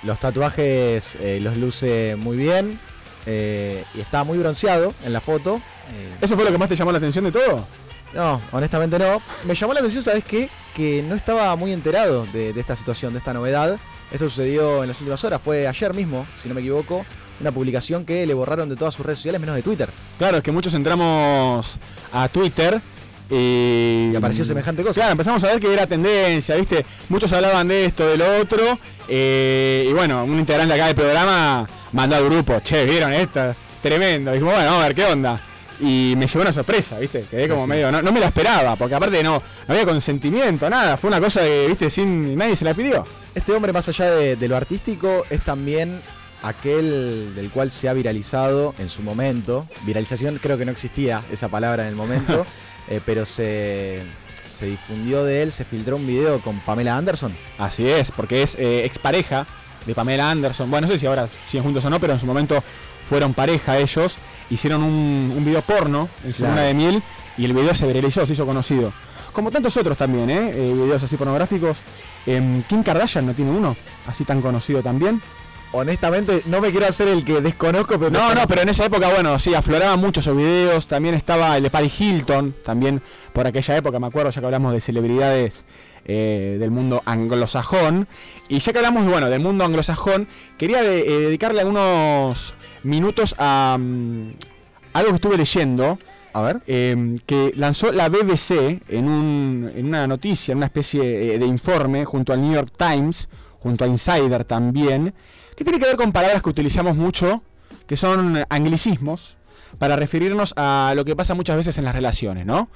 Los 0.05 0.19
tatuajes 0.21 1.17
eh, 1.21 1.39
los 1.43 1.57
luce 1.59 2.17
muy 2.19 2.37
bien. 2.37 2.79
eh, 3.27 3.85
y 3.95 4.01
está 4.01 4.25
muy 4.25 4.39
bronceado 4.39 4.93
en 5.05 5.13
la 5.13 5.21
foto. 5.21 5.57
eh, 5.57 6.17
¿Eso 6.21 6.35
fue 6.37 6.45
lo 6.45 6.53
que 6.53 6.59
más 6.59 6.69
te 6.69 6.77
llamó 6.77 6.93
la 6.93 6.99
atención 6.99 7.25
de 7.25 7.33
todo? 7.33 7.67
No, 8.15 8.41
honestamente 8.53 8.99
no. 8.99 9.21
Me 9.45 9.55
llamó 9.55 9.75
la 9.75 9.81
atención, 9.81 10.03
¿sabes 10.03 10.25
qué? 10.25 10.49
Que 10.75 11.03
no 11.07 11.15
estaba 11.15 11.55
muy 11.57 11.73
enterado 11.73 12.25
de, 12.33 12.53
de 12.55 12.61
esta 12.61 12.77
situación, 12.77 13.13
de 13.13 13.19
esta 13.19 13.35
novedad. 13.35 13.77
Esto 14.11 14.29
sucedió 14.29 14.83
en 14.83 14.89
las 14.89 14.99
últimas 15.01 15.23
horas, 15.25 15.41
fue 15.45 15.67
ayer 15.69 15.95
mismo, 15.95 16.27
si 16.43 16.49
no 16.49 16.55
me 16.55 16.61
equivoco, 16.61 17.05
una 17.41 17.53
publicación 17.53 18.05
que 18.05 18.27
le 18.27 18.35
borraron 18.35 18.69
de 18.69 18.77
todas 18.77 18.95
sus 18.95 19.05
redes 19.05 19.19
sociales 19.19 19.41
menos 19.41 19.55
de 19.55 19.63
Twitter. 19.63 19.91
Claro, 20.19 20.39
es 20.39 20.43
que 20.43 20.51
muchos 20.51 20.75
entramos 20.75 21.79
a 22.13 22.29
Twitter 22.29 22.81
y, 23.31 24.11
Y 24.13 24.17
apareció 24.17 24.45
semejante 24.45 24.83
cosa. 24.83 24.95
Claro, 24.95 25.13
empezamos 25.13 25.45
a 25.45 25.49
ver 25.49 25.61
que 25.61 25.73
era 25.73 25.87
tendencia, 25.87 26.57
¿viste? 26.57 26.85
Muchos 27.11 27.31
hablaban 27.33 27.69
de 27.69 27.85
esto, 27.85 28.07
de 28.07 28.17
lo 28.17 28.39
otro. 28.41 28.79
eh, 29.09 29.87
y 29.89 29.93
bueno, 29.93 30.25
un 30.25 30.39
integrante 30.39 30.75
acá 30.75 30.87
del 30.87 30.95
programa 30.95 31.67
mandó 31.93 32.17
al 32.17 32.25
grupo, 32.25 32.61
che, 32.61 32.85
¿vieron 32.87 33.13
esto? 33.13 33.55
Tremendo. 33.83 34.33
Dijimos, 34.33 34.55
bueno, 34.55 34.71
a 34.71 34.83
ver 34.83 34.95
qué 34.95 35.05
onda. 35.05 35.41
Y 35.81 36.15
me 36.17 36.27
llevó 36.27 36.43
una 36.43 36.53
sorpresa, 36.53 36.99
¿viste? 36.99 37.25
Quedé 37.31 37.49
como 37.49 37.63
sí. 37.63 37.69
medio, 37.69 37.93
no, 37.93 38.03
no 38.03 38.11
me 38.11 38.19
la 38.19 38.27
esperaba, 38.27 38.75
porque 38.75 38.97
aparte 38.97 39.23
no, 39.23 39.43
no 39.67 39.75
había 39.75 39.85
consentimiento, 39.85 40.69
nada. 40.69 40.97
Fue 40.97 41.09
una 41.09 41.21
cosa 41.21 41.41
que, 41.41 41.67
¿viste? 41.69 41.89
Sin 41.89 42.37
nadie 42.37 42.57
se 42.57 42.65
la 42.65 42.75
pidió. 42.75 43.05
Este 43.35 43.53
hombre, 43.53 43.73
más 43.73 43.89
allá 43.89 44.11
de, 44.11 44.37
de 44.37 44.49
lo 44.49 44.57
artístico, 44.57 45.25
es 45.31 45.41
también 45.43 46.01
aquel 46.43 47.35
del 47.35 47.51
cual 47.51 47.71
se 47.71 47.89
ha 47.89 47.93
viralizado 47.93 48.75
en 48.79 48.89
su 48.89 49.03
momento. 49.03 49.67
Viralización 49.85 50.39
creo 50.43 50.59
que 50.59 50.65
no 50.65 50.73
existía 50.73 51.23
esa 51.33 51.49
palabra 51.49 51.85
en 51.85 51.91
el 51.91 51.97
momento, 51.97 52.47
eh, 52.89 53.01
pero 53.05 53.27
se, 53.27 54.01
se 54.59 54.67
difundió 54.67 55.25
de 55.25 55.43
él, 55.43 55.53
se 55.53 55.65
filtró 55.65 55.97
un 55.97 56.07
video 56.07 56.41
con 56.41 56.59
Pamela 56.61 56.97
Anderson. 56.97 57.35
Así 57.59 57.89
es, 57.89 58.11
porque 58.11 58.43
es 58.43 58.55
eh, 58.57 58.85
expareja 58.85 59.47
de 59.87 59.95
Pamela 59.95 60.31
Anderson. 60.31 60.71
Bueno, 60.71 60.87
no 60.87 60.93
sé 60.93 60.99
si 60.99 61.07
ahora 61.07 61.29
siguen 61.47 61.65
juntos 61.65 61.85
o 61.85 61.91
no, 61.91 62.01
pero 62.01 62.13
en 62.13 62.21
su 62.21 62.27
momento 62.27 62.63
fueron 63.09 63.35
pareja 63.35 63.79
ellos. 63.79 64.17
Hicieron 64.51 64.83
un, 64.83 65.33
un 65.37 65.45
video 65.45 65.63
porno 65.63 66.09
en 66.25 66.33
su 66.33 66.39
Claro. 66.39 66.55
luna 66.55 66.63
de 66.67 66.75
miel 66.75 67.03
y 67.37 67.45
el 67.45 67.53
video 67.53 67.75
se 67.75 67.87
viralizó, 67.87 68.27
se 68.27 68.33
hizo 68.33 68.47
conocido. 68.47 68.93
Como 69.33 69.51
tantos 69.51 69.77
otros 69.77 69.97
también, 69.99 70.31
¿eh? 70.31 70.51
Eh, 70.55 70.73
videos 70.75 71.03
así 71.03 71.17
pornográficos. 71.17 71.79
Em, 72.27 72.63
Kim 72.65 72.83
Kardashian 72.83 73.27
no 73.27 73.35
tiene 73.35 73.51
uno, 73.51 73.77
así 74.07 74.25
tan 74.25 74.41
conocido 74.41 74.83
también. 74.83 75.21
Honestamente, 75.73 76.43
no 76.47 76.63
me 76.63 76.71
quiero 76.71 76.87
hacer 76.87 77.09
el 77.09 77.25
que 77.27 77.43
desconozco, 77.43 77.99
pero. 77.99 78.11
No, 78.11 78.35
no, 78.35 78.47
pero 78.49 78.63
en 78.63 78.71
esa 78.71 78.87
época, 78.87 79.11
bueno, 79.11 79.39
sí, 79.39 79.55
afloraban 79.55 80.01
mucho 80.01 80.21
esos 80.21 80.35
videos. 80.35 80.87
También 80.89 81.15
estaba 81.15 81.59
el 81.59 81.63
de 81.63 81.71
Paris 81.71 82.01
Hilton, 82.01 82.55
también 82.65 83.03
por 83.35 83.47
aquella 83.47 83.77
época, 83.77 84.01
me 84.01 84.07
acuerdo, 84.07 84.31
ya 84.31 84.41
que 84.41 84.47
hablamos 84.47 84.73
de 84.73 84.81
celebridades 84.81 85.65
eh, 86.07 86.57
del 86.59 86.71
mundo 86.71 87.03
anglosajón. 87.05 88.09
Y 88.49 88.61
ya 88.61 88.73
que 88.73 88.79
hablamos, 88.79 89.07
bueno, 89.07 89.29
del 89.29 89.41
mundo 89.41 89.65
anglosajón, 89.67 90.27
quería 90.57 90.83
de- 90.83 91.01
eh, 91.01 91.21
dedicarle 91.21 91.61
algunos 91.61 92.55
minutos 92.83 93.35
a 93.39 93.77
mm, 93.79 94.31
algo 94.95 95.09
que 95.11 95.15
estuve 95.17 95.37
leyendo. 95.37 95.99
A 96.35 96.43
ver. 96.43 96.61
eh, 96.69 97.19
que 97.27 97.53
lanzó 97.57 97.91
la 97.91 98.09
BBC 98.09 98.81
en, 98.91 99.09
un- 99.09 99.73
en 99.75 99.87
una 99.87 100.07
noticia, 100.07 100.53
en 100.53 100.59
una 100.59 100.67
especie 100.67 101.35
eh, 101.35 101.39
de 101.39 101.47
informe, 101.47 102.05
junto 102.05 102.33
al 102.33 102.41
New 102.43 102.53
York 102.53 102.71
Times, 102.77 103.29
junto 103.59 103.83
a 103.85 103.89
Insider 103.89 104.45
también, 104.45 105.15
que 105.57 105.65
tiene 105.65 105.81
que 105.81 105.87
ver 105.87 105.97
con 105.97 106.13
palabras 106.13 106.43
que 106.43 106.51
utilizamos 106.51 106.97
mucho, 106.97 107.43
que 107.89 107.97
son 107.97 108.45
anglicismos, 108.51 109.37
para 109.79 109.97
referirnos 109.97 110.53
a 110.57 110.93
lo 110.95 111.05
que 111.05 111.17
pasa 111.17 111.35
muchas 111.35 111.57
veces 111.57 111.77
en 111.79 111.85
las 111.85 111.95
relaciones, 111.95 112.47
¿no? 112.47 112.69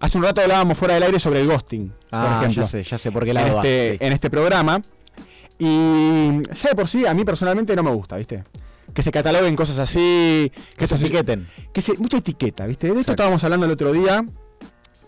Hace 0.00 0.18
un 0.18 0.24
rato 0.24 0.40
hablábamos 0.40 0.76
fuera 0.76 0.94
del 0.94 1.02
aire 1.04 1.20
sobre 1.20 1.40
el 1.42 1.46
ghosting, 1.46 1.92
Ah, 2.10 2.22
por 2.38 2.42
ejemplo. 2.42 2.62
ya 2.64 2.68
sé, 2.68 2.82
ya 2.82 2.98
sé 2.98 3.12
por 3.12 3.22
qué 3.24 3.30
en 3.30 3.34
lado 3.34 3.56
este, 3.58 3.92
sí. 3.92 3.98
en 4.04 4.12
este 4.14 4.30
programa. 4.30 4.80
Y 5.58 6.42
ya 6.62 6.70
de 6.70 6.74
por 6.74 6.88
sí, 6.88 7.06
a 7.06 7.14
mí 7.14 7.24
personalmente 7.24 7.74
no 7.76 7.82
me 7.82 7.90
gusta, 7.90 8.16
¿viste? 8.16 8.44
Que 8.96 9.02
se 9.02 9.12
cataloguen 9.12 9.54
cosas 9.56 9.78
así, 9.78 10.50
que, 10.70 10.76
Que 10.78 10.86
se 10.86 10.94
etiqueten. 10.94 11.46
que 11.74 11.82
se, 11.82 11.98
mucha 11.98 12.16
etiqueta, 12.16 12.66
¿viste? 12.66 12.90
De 12.90 12.98
esto 12.98 13.12
estábamos 13.12 13.44
hablando 13.44 13.66
el 13.66 13.72
otro 13.72 13.92
día, 13.92 14.24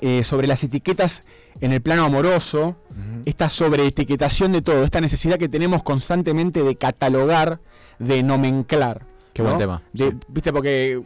eh, 0.03 0.23
sobre 0.25 0.47
las 0.47 0.63
etiquetas 0.63 1.23
en 1.63 1.73
el 1.73 1.81
plano 1.81 2.05
amoroso, 2.05 2.77
esta 3.25 3.49
sobreetiquetación 3.49 4.53
de 4.53 4.61
todo, 4.61 4.85
esta 4.85 5.01
necesidad 5.01 5.39
que 5.39 5.49
tenemos 5.49 5.83
constantemente 5.83 6.63
de 6.63 6.77
catalogar, 6.77 7.61
de 7.99 8.23
nomenclar. 8.23 9.07
Qué 9.33 9.41
buen 9.41 9.57
tema, 9.59 9.83
De- 9.95 10.15
¿Viste? 10.29 10.53
Porque 10.53 11.03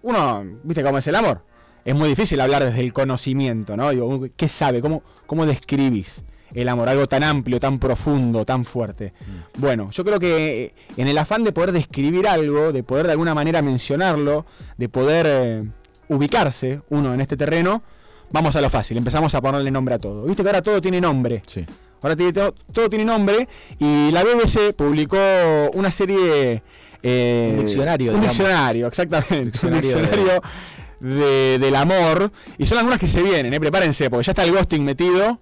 uno, 0.00 0.42
¿viste 0.62 0.82
cómo 0.82 0.96
es 0.98 1.06
el 1.06 1.16
amor? 1.16 1.44
Es 1.84 1.94
muy 1.94 2.08
difícil 2.08 2.40
hablar 2.40 2.64
desde 2.64 2.80
el 2.80 2.94
conocimiento, 2.94 3.76
¿no? 3.76 3.90
Digo, 3.90 4.24
¿qué 4.38 4.48
sabe? 4.48 4.80
¿Cómo, 4.80 5.02
cómo 5.26 5.44
describís 5.44 6.24
el 6.54 6.68
amor? 6.68 6.88
Algo 6.88 7.06
tan 7.06 7.22
amplio, 7.22 7.58
tan 7.60 7.78
profundo, 7.78 8.44
tan 8.44 8.64
fuerte. 8.64 9.12
Bueno, 9.58 9.86
yo 9.92 10.04
creo 10.04 10.18
que 10.20 10.64
eh, 10.64 10.74
en 10.96 11.08
el 11.08 11.16
afán 11.18 11.44
de 11.44 11.52
poder 11.52 11.72
describir 11.72 12.26
algo, 12.28 12.72
de 12.72 12.82
poder 12.82 13.06
de 13.06 13.12
alguna 13.12 13.34
manera 13.34 13.62
mencionarlo, 13.62 14.44
de 14.76 14.88
poder 14.88 15.26
eh, 15.28 15.62
ubicarse 16.08 16.80
uno 16.90 17.14
en 17.14 17.20
este 17.20 17.36
terreno, 17.36 17.82
vamos 18.30 18.54
a 18.56 18.60
lo 18.60 18.68
fácil, 18.70 18.96
empezamos 18.98 19.34
a 19.34 19.40
ponerle 19.40 19.70
nombre 19.70 19.94
a 19.94 19.98
todo. 19.98 20.24
Viste 20.24 20.42
que 20.42 20.48
ahora 20.48 20.62
todo 20.62 20.80
tiene 20.82 21.00
nombre. 21.00 21.42
Sí. 21.46 21.64
Ahora 22.02 22.16
tiene 22.16 22.32
todo, 22.32 22.54
todo 22.72 22.88
tiene 22.90 23.04
nombre 23.04 23.48
y 23.78 24.10
la 24.10 24.24
BBC 24.24 24.74
publicó 24.76 25.16
una 25.74 25.90
serie... 25.92 26.62
eh, 27.02 27.54
Un 27.56 27.64
diccionario, 27.64 28.12
Un 28.12 28.20
digamos. 28.20 28.36
diccionario, 28.38 28.86
exactamente. 28.88 29.50
Diccionario 29.52 29.96
un 29.96 30.02
de- 30.02 30.08
diccionario 30.08 30.42
de- 31.00 31.58
del 31.60 31.76
amor. 31.76 32.32
Y 32.58 32.66
son 32.66 32.78
algunas 32.78 32.98
que 32.98 33.06
se 33.08 33.22
vienen, 33.22 33.54
eh, 33.54 33.60
prepárense, 33.60 34.10
porque 34.10 34.24
ya 34.24 34.32
está 34.32 34.44
el 34.44 34.52
ghosting 34.52 34.84
metido. 34.84 35.38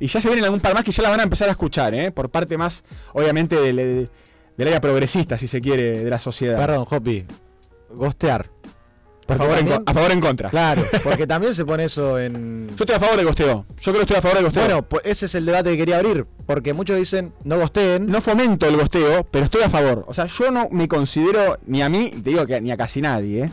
Y 0.00 0.08
ya 0.08 0.20
se 0.20 0.28
vienen 0.28 0.44
algún 0.44 0.60
par 0.60 0.74
más 0.74 0.84
que 0.84 0.92
ya 0.92 1.02
la 1.02 1.10
van 1.10 1.20
a 1.20 1.22
empezar 1.24 1.48
a 1.48 1.52
escuchar, 1.52 1.94
¿eh? 1.94 2.10
por 2.10 2.30
parte 2.30 2.56
más, 2.58 2.82
obviamente, 3.12 3.56
del, 3.56 4.08
del 4.56 4.68
área 4.68 4.80
progresista, 4.80 5.38
si 5.38 5.46
se 5.48 5.60
quiere, 5.60 6.04
de 6.04 6.10
la 6.10 6.18
sociedad. 6.18 6.58
Perdón, 6.58 6.86
Hopi. 6.90 7.24
Gostear. 7.90 8.46
A 8.48 9.26
Porque 9.26 9.42
favor, 9.42 9.58
en, 9.58 9.64
también- 9.64 9.84
co- 9.84 9.90
a 9.90 9.94
favor 9.94 10.10
en 10.12 10.20
contra. 10.20 10.50
Claro, 10.50 10.84
porque 11.02 11.26
también 11.26 11.52
se 11.54 11.64
pone 11.64 11.84
eso 11.84 12.16
en. 12.20 12.68
Yo 12.68 12.74
estoy 12.84 12.94
a 12.94 13.00
favor 13.00 13.16
del 13.16 13.26
gosteo. 13.26 13.66
Yo 13.80 13.92
creo 13.92 13.94
que 13.94 14.00
estoy 14.02 14.16
a 14.18 14.22
favor 14.22 14.36
del 14.36 14.44
gosteo. 14.44 14.62
Bueno, 14.64 14.82
pues 14.88 15.02
ese 15.04 15.26
es 15.26 15.34
el 15.34 15.44
debate 15.46 15.70
que 15.72 15.78
quería 15.78 15.96
abrir. 15.96 16.26
Porque 16.46 16.72
muchos 16.72 16.96
dicen 16.96 17.32
no 17.42 17.58
gosteen. 17.58 18.06
no 18.06 18.20
fomento 18.20 18.68
el 18.68 18.76
gosteo, 18.76 19.24
pero 19.28 19.46
estoy 19.46 19.62
a 19.62 19.70
favor. 19.70 20.04
O 20.06 20.14
sea, 20.14 20.26
yo 20.26 20.52
no 20.52 20.68
me 20.70 20.86
considero, 20.86 21.58
ni 21.66 21.82
a 21.82 21.88
mí, 21.88 22.10
te 22.10 22.30
digo 22.30 22.44
que 22.44 22.60
ni 22.60 22.70
a 22.70 22.76
casi 22.76 23.00
nadie, 23.00 23.44
¿eh? 23.46 23.50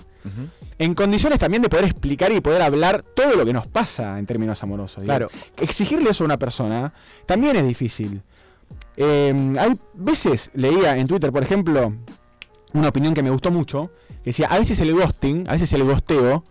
En 0.79 0.93
condiciones 0.95 1.39
también 1.39 1.61
de 1.61 1.69
poder 1.69 1.85
explicar 1.85 2.31
y 2.31 2.41
poder 2.41 2.61
hablar 2.61 3.03
todo 3.03 3.33
lo 3.35 3.45
que 3.45 3.53
nos 3.53 3.67
pasa 3.67 4.17
en 4.19 4.25
términos 4.25 4.61
amorosos. 4.63 5.03
Claro. 5.03 5.29
Exigirle 5.57 6.09
eso 6.11 6.23
a 6.23 6.25
una 6.25 6.37
persona 6.37 6.93
también 7.25 7.55
es 7.55 7.67
difícil. 7.67 8.21
Eh, 8.97 9.55
hay 9.59 9.71
veces, 9.95 10.51
leía 10.53 10.97
en 10.97 11.07
Twitter, 11.07 11.31
por 11.31 11.43
ejemplo, 11.43 11.93
una 12.73 12.89
opinión 12.89 13.13
que 13.13 13.23
me 13.23 13.29
gustó 13.29 13.51
mucho, 13.51 13.91
que 14.23 14.29
decía, 14.31 14.47
a 14.47 14.59
veces 14.59 14.79
el 14.79 14.93
ghosting, 14.93 15.45
a 15.47 15.53
veces 15.53 15.73
el 15.73 15.83
gosteo, 15.83 16.43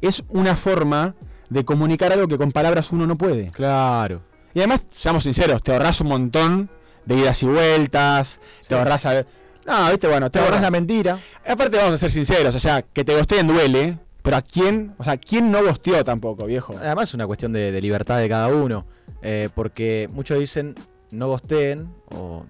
es 0.00 0.22
una 0.28 0.56
forma 0.56 1.14
de 1.48 1.64
comunicar 1.64 2.12
algo 2.12 2.28
que 2.28 2.38
con 2.38 2.52
palabras 2.52 2.90
uno 2.92 3.06
no 3.06 3.16
puede. 3.18 3.50
Claro. 3.50 4.22
Y 4.54 4.60
además, 4.60 4.84
seamos 4.90 5.24
sinceros, 5.24 5.62
te 5.62 5.72
ahorras 5.72 6.00
un 6.00 6.08
montón 6.08 6.70
de 7.04 7.16
idas 7.16 7.42
y 7.42 7.46
vueltas, 7.46 8.40
te 8.68 8.74
ahorras 8.74 9.06
a- 9.06 9.24
No, 9.70 9.90
viste, 9.90 10.08
bueno, 10.08 10.30
te 10.30 10.38
ahorras 10.40 10.60
la 10.62 10.70
mentira. 10.70 11.18
Aparte, 11.46 11.76
vamos 11.76 11.94
a 11.94 11.98
ser 11.98 12.10
sinceros, 12.10 12.54
o 12.54 12.58
sea, 12.58 12.82
que 12.82 13.04
te 13.04 13.14
gosteen 13.16 13.46
duele, 13.46 13.98
pero 14.22 14.36
a 14.36 14.42
quién, 14.42 14.94
o 14.98 15.04
sea, 15.04 15.16
¿quién 15.16 15.50
no 15.50 15.62
gosteó 15.62 16.02
tampoco, 16.04 16.44
viejo? 16.46 16.74
Además 16.78 17.08
es 17.10 17.14
una 17.14 17.26
cuestión 17.26 17.52
de, 17.52 17.70
de 17.72 17.80
libertad 17.80 18.18
de 18.18 18.28
cada 18.28 18.48
uno. 18.48 18.84
eh, 19.22 19.48
porque 19.54 20.08
muchos 20.12 20.38
dicen 20.38 20.74
no 21.12 21.28
gosteen 21.28 21.92
o 22.14 22.44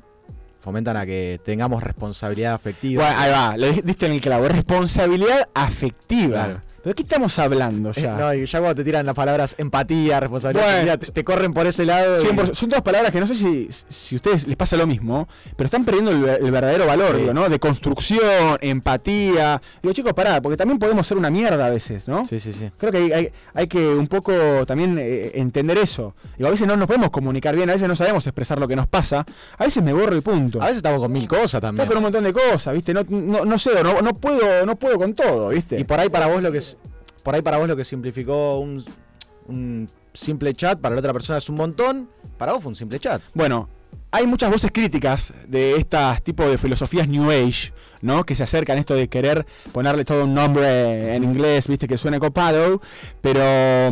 fomentan 0.61 0.97
a 0.97 1.05
que 1.07 1.41
tengamos 1.45 1.83
responsabilidad 1.83 2.55
afectiva. 2.55 3.05
Bueno, 3.05 3.19
ahí 3.21 3.31
va, 3.31 3.57
lo 3.57 3.73
di- 3.73 3.81
diste 3.83 4.07
en 4.07 4.13
el 4.13 4.21
clavo, 4.21 4.47
responsabilidad 4.49 5.49
afectiva. 5.55 6.35
Claro. 6.45 6.61
¿Pero 6.83 6.91
de 6.93 6.95
qué 6.95 7.03
estamos 7.03 7.39
hablando 7.39 7.93
ya? 7.93 8.17
No, 8.17 8.33
y 8.35 8.47
ya 8.47 8.59
cuando 8.59 8.77
te 8.77 8.85
tiran 8.85 9.05
las 9.05 9.15
palabras 9.15 9.55
empatía, 9.59 10.19
responsabilidad, 10.19 10.83
Bueno, 10.83 10.99
te, 10.99 11.13
te 11.13 11.25
corren 11.25 11.53
por 11.53 11.67
ese 11.67 11.85
lado. 11.85 12.17
y- 12.21 12.25
100%. 12.25 12.55
Son 12.55 12.69
todas 12.71 12.83
palabras 12.83 13.13
que 13.13 13.21
no 13.21 13.27
sé 13.27 13.35
si, 13.35 13.69
si 13.89 14.15
a 14.15 14.17
ustedes 14.17 14.47
les 14.47 14.57
pasa 14.57 14.77
lo 14.77 14.87
mismo, 14.87 15.29
pero 15.57 15.67
están 15.67 15.85
perdiendo 15.85 16.11
el, 16.11 16.27
el 16.45 16.51
verdadero 16.51 16.87
valor, 16.87 17.15
Sí. 17.17 17.21
digo, 17.21 17.35
¿no? 17.35 17.49
De 17.49 17.59
construcción, 17.59 18.59
empatía. 18.61 19.61
Digo, 19.83 19.93
chicos, 19.95 20.13
pará, 20.15 20.41
porque 20.41 20.57
también 20.57 20.79
podemos 20.79 21.07
ser 21.07 21.17
una 21.17 21.31
mierda 21.31 21.67
a 21.67 21.71
veces, 21.71 22.09
¿no? 22.09 22.27
Sí, 22.27 22.41
sí, 22.41 22.53
sí. 22.53 22.71
Creo 22.79 22.93
que 22.93 22.99
hay, 22.99 23.13
hay- 23.13 23.33
hay 23.55 23.67
que 23.67 23.87
un 23.87 24.07
poco 24.09 24.33
también 24.67 24.97
eh, 24.99 25.33
entender 25.35 25.79
eso. 25.79 26.15
Digo, 26.37 26.49
a 26.49 26.51
veces 26.51 26.67
no 26.67 26.77
nos 26.77 26.87
podemos 26.87 27.11
comunicar 27.11 27.55
bien, 27.55 27.69
a 27.71 27.75
veces 27.75 27.89
no 27.89 27.97
sabemos 27.97 28.27
expresar 28.27 28.59
lo 28.59 28.67
que 28.67 28.77
nos 28.77 28.87
pasa, 28.89 29.25
a 29.59 29.65
veces 29.65 29.83
me 29.83 29.93
borro 29.93 30.17
y 30.17 30.21
punto. 30.21 30.59
A 30.61 30.65
veces 30.67 30.79
estamos 30.79 31.01
con 31.01 31.13
mil 31.13 31.29
cosas 31.29 31.61
también. 31.61 31.83
Estoy 31.83 31.89
con 31.89 31.99
un 31.99 32.03
montón 32.05 32.25
de 32.25 32.33
cosas, 32.33 32.75
¿viste? 32.75 32.95
No, 32.95 33.03
no, 33.09 33.45
no 33.45 33.59
sé, 33.59 33.71
no, 33.83 34.01
no 34.01 34.13
puedo, 34.15 34.65
no 34.67 34.77
puedo 34.77 34.97
con 34.99 35.15
todo, 35.15 35.49
¿viste? 35.51 35.79
Y 35.79 35.85
por 35.85 36.01
ahí 36.01 36.09
para 36.09 36.27
vos 36.27 36.43
lo 36.43 36.51
que 36.51 36.59
es, 36.59 36.70
por 37.23 37.35
ahí 37.35 37.43
para 37.43 37.59
vos 37.59 37.69
lo 37.69 37.77
que 37.77 37.85
simplificó 37.85 38.59
un, 38.59 38.85
simple 40.13 40.55
chat 40.55 40.79
para 40.79 40.95
la 40.95 41.01
otra 41.01 41.13
persona 41.13 41.39
es 41.39 41.49
un 41.49 41.57
montón, 41.57 42.09
para 42.39 42.53
vos 42.53 42.63
fue 42.63 42.71
un 42.71 42.77
simple 42.77 43.01
chat. 43.01 43.23
Bueno, 43.35 43.69
hay 44.13 44.27
muchas 44.27 44.51
voces 44.51 44.71
críticas 44.73 45.33
de 45.47 45.77
estas 45.77 46.23
tipo 46.23 46.49
de 46.49 46.59
filosofías 46.59 47.09
New 47.09 47.31
Age, 47.31 47.73
¿no? 48.03 48.25
Que 48.25 48.35
se 48.35 48.43
acercan 48.43 48.77
a 48.77 48.81
esto 48.81 48.95
de 48.95 49.09
querer 49.09 49.47
ponerle 49.73 50.05
todo 50.05 50.25
un 50.25 50.35
nombre 50.35 51.15
en 51.15 51.23
inglés, 51.23 51.69
viste, 51.69 51.87
que 51.87 51.97
suene 51.97 52.19
copado. 52.19 52.81
Pero 53.21 53.41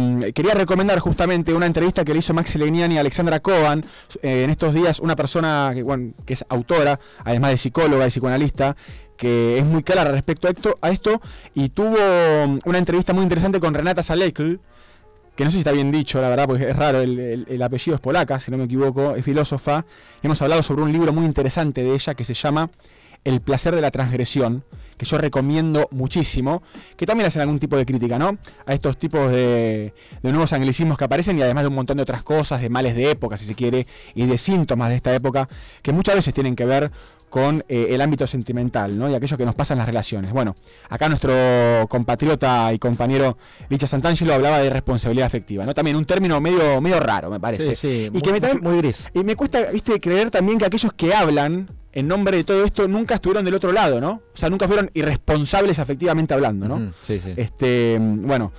mm, 0.01 0.33
quería 0.35 0.55
recomendar 0.55 0.99
justamente 0.99 1.55
una 1.55 1.67
entrevista 1.67 2.05
que 2.05 2.13
le 2.13 2.19
hizo 2.19 2.35
Max 2.35 2.57
Legnani 2.57 2.97
a 2.97 3.01
Alexandra 3.01 3.41
Cohen 3.41 3.85
eh, 4.23 4.43
en 4.45 4.51
estos 4.51 4.75
días, 4.75 4.99
una 4.99 5.15
persona 5.15 5.73
que 6.27 6.33
es 6.33 6.45
autora, 6.49 6.99
además 7.25 7.53
de 7.53 7.59
psicóloga 7.59 8.07
y 8.07 8.11
psicoanalista, 8.11 8.77
que 9.19 9.59
es 9.59 9.65
muy 9.67 9.83
clara 9.83 10.11
respecto 10.11 10.49
a 10.81 10.91
esto, 10.91 11.21
y 11.53 11.69
tuvo 11.69 11.99
mm, 12.47 12.61
una 12.65 12.79
entrevista 12.79 13.13
muy 13.13 13.25
interesante 13.25 13.61
con 13.61 13.75
Renata 13.75 14.03
Salekl, 14.03 14.61
que 15.37 15.45
no 15.45 15.51
sé 15.51 15.57
si 15.57 15.59
está 15.59 15.73
bien 15.73 15.93
dicho, 15.93 16.21
la 16.23 16.31
verdad, 16.31 16.47
porque 16.47 16.71
es 16.71 16.75
raro, 16.75 17.01
el 17.01 17.63
apellido 17.63 17.95
es 17.95 18.01
polaca, 18.01 18.41
si 18.41 18.51
no 18.51 18.57
me 18.57 18.65
equivoco, 18.65 19.15
es 19.15 19.25
filósofa. 19.25 19.85
Hemos 20.21 20.43
hablado 20.43 20.65
sobre 20.65 20.83
un 20.83 20.93
libro 20.93 21.13
muy 21.13 21.25
interesante 21.27 21.85
de 21.85 21.95
ella 21.95 22.15
que 22.15 22.25
se 22.25 22.35
llama 22.35 22.71
El 23.23 23.41
placer 23.41 23.73
de 23.73 23.81
la 23.81 23.93
transgresión, 23.93 24.65
que 24.97 25.07
yo 25.07 25.17
recomiendo 25.17 25.87
muchísimo, 25.93 26.61
que 26.97 27.07
también 27.07 27.29
hacen 27.29 27.41
algún 27.41 27.61
tipo 27.61 27.77
de 27.77 27.87
crítica, 27.87 28.19
¿no? 28.19 28.37
A 28.67 28.75
estos 28.75 28.99
tipos 28.99 29.31
de, 29.31 29.95
de 30.25 30.33
nuevos 30.33 30.53
anglicismos 30.53 30.99
que 30.99 31.05
aparecen 31.05 31.39
y 31.39 31.43
además 31.43 31.63
de 31.63 31.69
un 31.69 31.77
montón 31.77 31.99
de 31.99 32.03
otras 32.03 32.25
cosas, 32.25 32.61
de 32.61 32.69
males 32.69 32.97
de 32.97 33.13
época, 33.13 33.37
si 33.37 33.45
se 33.45 33.55
quiere, 33.55 33.87
y 34.17 34.27
de 34.27 34.39
síntomas 34.39 34.89
de 34.89 34.97
esta 34.97 35.15
época, 35.15 35.49
que 35.83 35.93
muchas 35.93 36.17
veces 36.17 36.35
tienen 36.35 36.57
que 36.57 36.65
ver 36.65 36.91
con 37.29 37.65
eh, 37.69 37.87
el 37.91 38.01
ámbito 38.01 38.27
sentimental, 38.27 38.99
¿no? 38.99 39.11
Y 39.11 39.15
aquello 39.15 39.37
que 39.37 39.45
nos 39.45 39.55
pasa 39.55 39.75
en 39.75 39.79
las 39.79 39.87
relaciones. 39.87 40.33
Bueno, 40.33 40.55
acá 40.89 41.09
nuestro 41.09 41.33
compatriota 41.89 42.73
y 42.73 42.79
compañero 42.79 43.37
Licha 43.69 43.87
Santangelo 43.87 44.33
hablaba 44.35 44.59
de 44.61 44.71
responsabilidad 44.71 45.27
afectiva, 45.27 45.65
¿no? 45.65 45.75
También 45.75 45.97
un 45.97 46.05
término 46.05 46.41
medio, 46.41 46.81
medio 46.81 47.01
raro, 47.01 47.31
me 47.31 47.39
parece. 47.41 47.75
Sí, 47.75 47.89
sí, 47.89 48.05
y 48.07 48.11
muy- 48.11 48.23
que 48.23 48.33
me 48.33 48.41
también- 48.41 48.63
muy 48.65 48.79
gris. 48.79 49.09
Y 49.15 49.25
me 49.25 49.37
cuesta, 49.37 49.65
viste, 49.73 49.99
creer 49.99 50.31
también 50.31 50.59
que 50.59 50.65
aquellos 50.67 50.93
que 50.95 51.13
hablan 51.15 51.67
en 51.93 52.07
nombre 52.09 52.37
de 52.37 52.45
todo 52.45 52.65
esto 52.65 52.87
nunca 52.87 53.17
estuvieron 53.17 53.45
del 53.45 53.55
otro 53.55 53.73
lado, 53.73 54.01
¿no? 54.01 54.11
O 54.33 54.37
sea, 54.37 54.49
nunca 54.51 54.67
fueron 54.69 54.91
irresponsables 54.95 55.79
afectivamente 55.79 56.33
hablando, 56.35 56.69
¿no? 56.69 56.93
Sí, 57.07 57.21
sí. 57.21 57.33
Este, 57.37 57.99
mm, 58.01 58.27
bueno, 58.27 58.53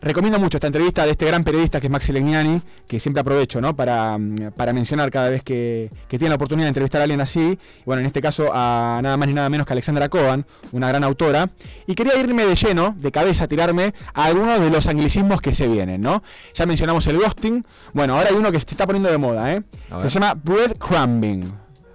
recomiendo 0.00 0.38
mucho 0.38 0.56
esta 0.56 0.66
entrevista 0.66 1.04
de 1.04 1.12
este 1.12 1.26
gran 1.26 1.44
periodista 1.44 1.80
que 1.80 1.86
es 1.86 1.90
Maxi 1.90 2.12
Legnani, 2.12 2.60
que 2.88 2.98
siempre 3.00 3.20
aprovecho, 3.20 3.60
¿no? 3.60 3.74
Para, 3.76 4.18
mm, 4.18 4.52
para 4.56 4.72
mencionar 4.72 5.10
cada 5.10 5.28
vez 5.28 5.42
que, 5.42 5.90
que 6.08 6.18
tiene 6.18 6.30
la 6.30 6.36
oportunidad 6.36 6.64
de 6.66 6.68
entrevistar 6.68 7.00
a 7.00 7.04
alguien 7.04 7.20
así. 7.20 7.58
Bueno, 7.86 8.00
en 8.00 8.06
este 8.06 8.20
caso 8.20 8.50
a 8.52 9.00
nada 9.02 9.16
más 9.16 9.28
ni 9.28 9.34
nada 9.34 9.48
menos 9.48 9.66
que 9.66 9.72
Alexandra 9.72 10.08
Cohen, 10.08 10.44
una 10.72 10.88
gran 10.88 11.04
autora. 11.04 11.50
Y 11.86 11.94
quería 11.94 12.16
irme 12.18 12.44
de 12.44 12.54
lleno, 12.56 12.94
de 12.98 13.12
cabeza, 13.12 13.44
a 13.44 13.48
tirarme 13.48 13.94
a 14.14 14.24
algunos 14.24 14.60
de 14.60 14.70
los 14.70 14.86
anglicismos 14.86 15.40
que 15.40 15.52
se 15.52 15.66
vienen, 15.68 16.00
¿no? 16.00 16.22
Ya 16.54 16.66
mencionamos 16.66 17.06
el 17.06 17.18
ghosting. 17.18 17.64
Bueno, 17.92 18.16
ahora 18.16 18.30
hay 18.30 18.36
uno 18.36 18.50
que 18.50 18.58
se 18.58 18.66
está 18.70 18.86
poniendo 18.86 19.10
de 19.10 19.18
moda, 19.18 19.52
¿eh? 19.54 19.62
Se 20.02 20.08
llama 20.08 20.34
breadcrumbing. 20.34 21.52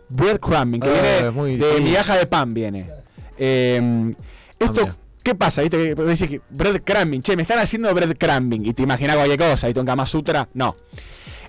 Breadcrumbing, 0.09 0.79
que 0.81 0.89
Ah, 0.89 1.01
viene 1.17 1.31
muy 1.31 1.57
de 1.57 1.79
migaja 1.81 2.15
de 2.15 2.25
pan, 2.25 2.53
viene. 2.53 2.89
Eh, 3.37 4.13
esto, 4.59 4.81
mira. 4.81 4.95
¿Qué 5.27 5.35
pasa? 5.35 5.61
¿Viste? 5.61 5.93
Decís 5.93 6.29
que 6.29 6.41
breadcrumbing, 6.51 7.21
che, 7.21 7.35
me 7.35 7.41
están 7.41 7.59
haciendo 7.59 7.93
breadcrumbing 7.93 8.65
y 8.65 8.73
te 8.73 8.83
imaginas 8.83 9.17
cualquier 9.17 9.37
cosa 9.37 9.69
y 9.69 9.73
en 9.77 9.85
Kama 9.85 10.05
Sutra. 10.05 10.47
No. 10.53 10.77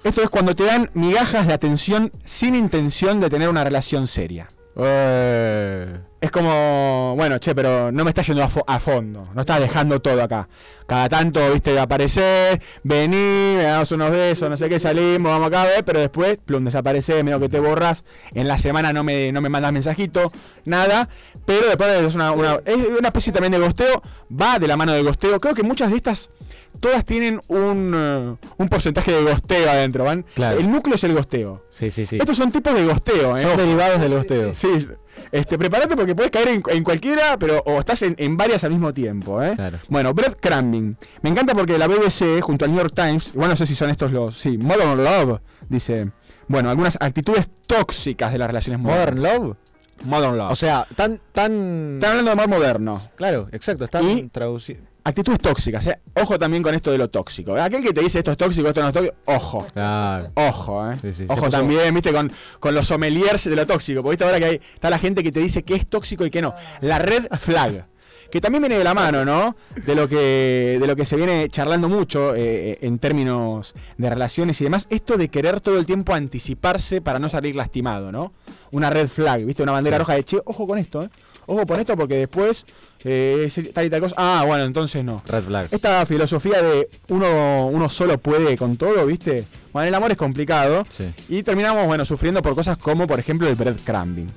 Esto 0.02 0.20
es 0.20 0.28
cuando 0.30 0.56
te 0.56 0.64
dan 0.64 0.90
migajas 0.94 1.46
de 1.46 1.52
atención 1.52 2.10
sin 2.24 2.56
intención 2.56 3.20
de 3.20 3.30
tener 3.30 3.48
una 3.48 3.62
relación 3.62 4.08
seria. 4.08 4.48
Eh, 4.78 5.82
Es 6.20 6.32
como, 6.32 7.14
bueno, 7.16 7.38
che, 7.38 7.54
pero 7.54 7.92
no 7.92 8.02
me 8.02 8.10
estás 8.10 8.26
yendo 8.26 8.42
a, 8.42 8.48
fo- 8.48 8.64
a 8.66 8.80
fondo, 8.80 9.28
no 9.34 9.40
estás 9.42 9.60
dejando 9.60 10.00
todo 10.00 10.20
acá. 10.20 10.48
Cada 10.86 11.08
tanto, 11.08 11.40
viste, 11.52 11.78
aparecer, 11.78 12.60
vení, 12.82 13.54
me 13.56 13.62
damos 13.62 13.92
unos 13.92 14.10
besos, 14.10 14.50
no 14.50 14.56
sé 14.56 14.68
qué, 14.68 14.80
salimos, 14.80 15.30
vamos 15.30 15.46
acá 15.46 15.64
ver, 15.64 15.84
pero 15.84 16.00
después, 16.00 16.38
plum, 16.44 16.64
desapareces, 16.64 17.22
medio 17.22 17.38
que 17.38 17.48
te 17.48 17.60
borras. 17.60 18.04
En 18.34 18.48
la 18.48 18.58
semana 18.58 18.92
no 18.92 19.04
me, 19.04 19.30
no 19.30 19.40
me 19.40 19.48
mandas 19.48 19.72
mensajito, 19.72 20.32
nada. 20.64 21.08
Pero 21.46 21.68
después 21.68 21.88
es 21.90 22.14
una, 22.16 22.32
una, 22.32 22.58
es 22.64 22.76
una 22.76 23.08
especie 23.08 23.32
también 23.32 23.52
de 23.52 23.58
gosteo, 23.60 24.02
va 24.28 24.58
de 24.58 24.66
la 24.66 24.76
mano 24.76 24.92
del 24.92 25.04
gosteo. 25.04 25.38
Creo 25.38 25.54
que 25.54 25.62
muchas 25.62 25.90
de 25.90 25.96
estas, 25.98 26.30
todas 26.78 27.04
tienen 27.04 27.40
un, 27.48 27.92
eh, 27.94 28.46
un 28.56 28.68
porcentaje 28.68 29.12
de 29.12 29.22
gosteo 29.22 29.70
adentro, 29.70 30.04
¿van? 30.04 30.24
Claro. 30.34 30.58
El 30.58 30.70
núcleo 30.70 30.96
es 30.96 31.04
el 31.04 31.14
gosteo. 31.14 31.64
sí, 31.70 31.90
sí, 31.90 32.06
sí. 32.06 32.16
Estos 32.18 32.36
son 32.36 32.50
tipos 32.52 32.74
de 32.74 32.84
gosteo, 32.84 33.36
¿eh? 33.36 33.42
Son 33.42 33.56
derivados 33.56 34.00
del 34.00 34.14
gosteo. 34.14 34.54
Sí, 34.54 34.86
este, 35.32 35.58
prepárate 35.58 35.96
porque 35.96 36.14
puedes 36.14 36.30
caer 36.30 36.48
en, 36.48 36.62
en 36.68 36.84
cualquiera, 36.84 37.36
pero 37.38 37.62
o 37.66 37.78
estás 37.78 38.02
en, 38.02 38.14
en 38.18 38.36
varias 38.36 38.64
al 38.64 38.70
mismo 38.70 38.92
tiempo, 38.94 39.42
¿eh? 39.42 39.52
Claro. 39.54 39.78
Bueno, 39.88 40.14
breadcrumbing. 40.14 40.96
Me 41.22 41.30
encanta 41.30 41.54
porque 41.54 41.76
la 41.78 41.86
BBC, 41.86 42.40
junto 42.40 42.64
al 42.64 42.72
New 42.72 42.80
York 42.80 42.94
Times, 42.94 43.32
bueno, 43.34 43.50
no 43.50 43.56
sé 43.56 43.66
si 43.66 43.74
son 43.74 43.90
estos 43.90 44.12
los. 44.12 44.36
Sí, 44.36 44.58
Modern 44.58 45.02
Love, 45.02 45.40
dice. 45.68 46.10
Bueno, 46.46 46.70
algunas 46.70 46.96
actitudes 47.00 47.48
tóxicas 47.66 48.32
de 48.32 48.38
las 48.38 48.46
relaciones 48.48 48.80
Modern 48.80 49.18
modernas. 49.18 49.38
Love. 49.40 49.56
Modern 50.04 50.38
Love. 50.38 50.52
O 50.52 50.56
sea, 50.56 50.86
tan, 50.96 51.20
tan. 51.32 51.94
están 51.94 52.10
hablando 52.10 52.30
de 52.30 52.36
más 52.36 52.48
moderno. 52.48 53.02
Claro, 53.16 53.48
exacto, 53.52 53.84
están 53.84 54.30
traducidos. 54.30 54.82
Actitudes 55.08 55.40
tóxicas, 55.40 55.86
¿eh? 55.86 55.98
Ojo 56.20 56.38
también 56.38 56.62
con 56.62 56.74
esto 56.74 56.90
de 56.90 56.98
lo 56.98 57.08
tóxico. 57.08 57.56
Aquel 57.56 57.82
que 57.82 57.94
te 57.94 58.02
dice 58.02 58.18
esto 58.18 58.30
es 58.32 58.36
tóxico, 58.36 58.68
esto 58.68 58.82
no 58.82 58.88
es 58.88 58.92
tóxico, 58.94 59.14
ojo. 59.24 59.66
Claro. 59.72 60.30
Ojo, 60.34 60.90
eh. 60.90 60.96
Sí, 61.00 61.12
sí, 61.14 61.24
Ojo 61.28 61.48
también, 61.48 61.94
viste, 61.94 62.12
con, 62.12 62.30
con 62.60 62.74
los 62.74 62.86
sommeliers 62.88 63.44
de 63.44 63.56
lo 63.56 63.66
tóxico. 63.66 64.02
Porque 64.02 64.10
viste 64.12 64.24
ahora 64.24 64.38
que 64.38 64.44
hay, 64.44 64.60
está 64.74 64.90
la 64.90 64.98
gente 64.98 65.22
que 65.22 65.32
te 65.32 65.40
dice 65.40 65.62
que 65.62 65.74
es 65.76 65.86
tóxico 65.86 66.26
y 66.26 66.30
que 66.30 66.42
no. 66.42 66.54
La 66.82 66.98
red 66.98 67.26
flag. 67.40 67.86
Que 68.30 68.42
también 68.42 68.60
viene 68.60 68.76
de 68.76 68.84
la 68.84 68.92
mano, 68.92 69.24
¿no? 69.24 69.56
De 69.86 69.94
lo 69.94 70.06
que, 70.06 70.76
de 70.78 70.86
lo 70.86 70.94
que 70.94 71.06
se 71.06 71.16
viene 71.16 71.48
charlando 71.48 71.88
mucho 71.88 72.34
eh, 72.36 72.76
en 72.82 72.98
términos 72.98 73.72
de 73.96 74.10
relaciones 74.10 74.60
y 74.60 74.64
demás. 74.64 74.88
Esto 74.90 75.16
de 75.16 75.30
querer 75.30 75.62
todo 75.62 75.78
el 75.78 75.86
tiempo 75.86 76.12
anticiparse 76.12 77.00
para 77.00 77.18
no 77.18 77.30
salir 77.30 77.56
lastimado, 77.56 78.12
¿no? 78.12 78.34
Una 78.72 78.90
red 78.90 79.08
flag, 79.08 79.46
¿viste? 79.46 79.62
Una 79.62 79.72
bandera 79.72 79.96
Sí. 79.96 80.00
roja 80.00 80.14
de 80.16 80.24
che, 80.24 80.38
ojo 80.44 80.66
con 80.66 80.76
esto, 80.76 81.04
¿eh? 81.04 81.08
Ojo 81.46 81.66
con 81.66 81.80
esto 81.80 81.96
porque 81.96 82.16
después 82.16 82.66
eh, 83.04 83.70
tal 83.72 83.86
y 83.86 83.90
tal 83.90 84.00
cosa. 84.00 84.14
Ah, 84.18 84.44
bueno, 84.46 84.64
entonces 84.64 85.04
no. 85.04 85.22
Red 85.26 85.44
flag. 85.44 85.68
Esta 85.70 86.04
filosofía 86.06 86.62
de 86.62 86.88
uno, 87.08 87.66
uno 87.68 87.88
solo 87.88 88.18
puede 88.18 88.56
con 88.56 88.76
todo, 88.76 89.06
¿viste? 89.06 89.44
Bueno, 89.72 89.88
el 89.88 89.94
amor 89.94 90.10
es 90.10 90.16
complicado. 90.16 90.86
Sí. 90.96 91.12
Y 91.28 91.42
terminamos, 91.42 91.86
bueno, 91.86 92.04
sufriendo 92.04 92.42
por 92.42 92.54
cosas 92.54 92.78
como, 92.78 93.06
por 93.06 93.18
ejemplo, 93.18 93.48
el 93.48 93.54
breadcrumbing. 93.54 94.30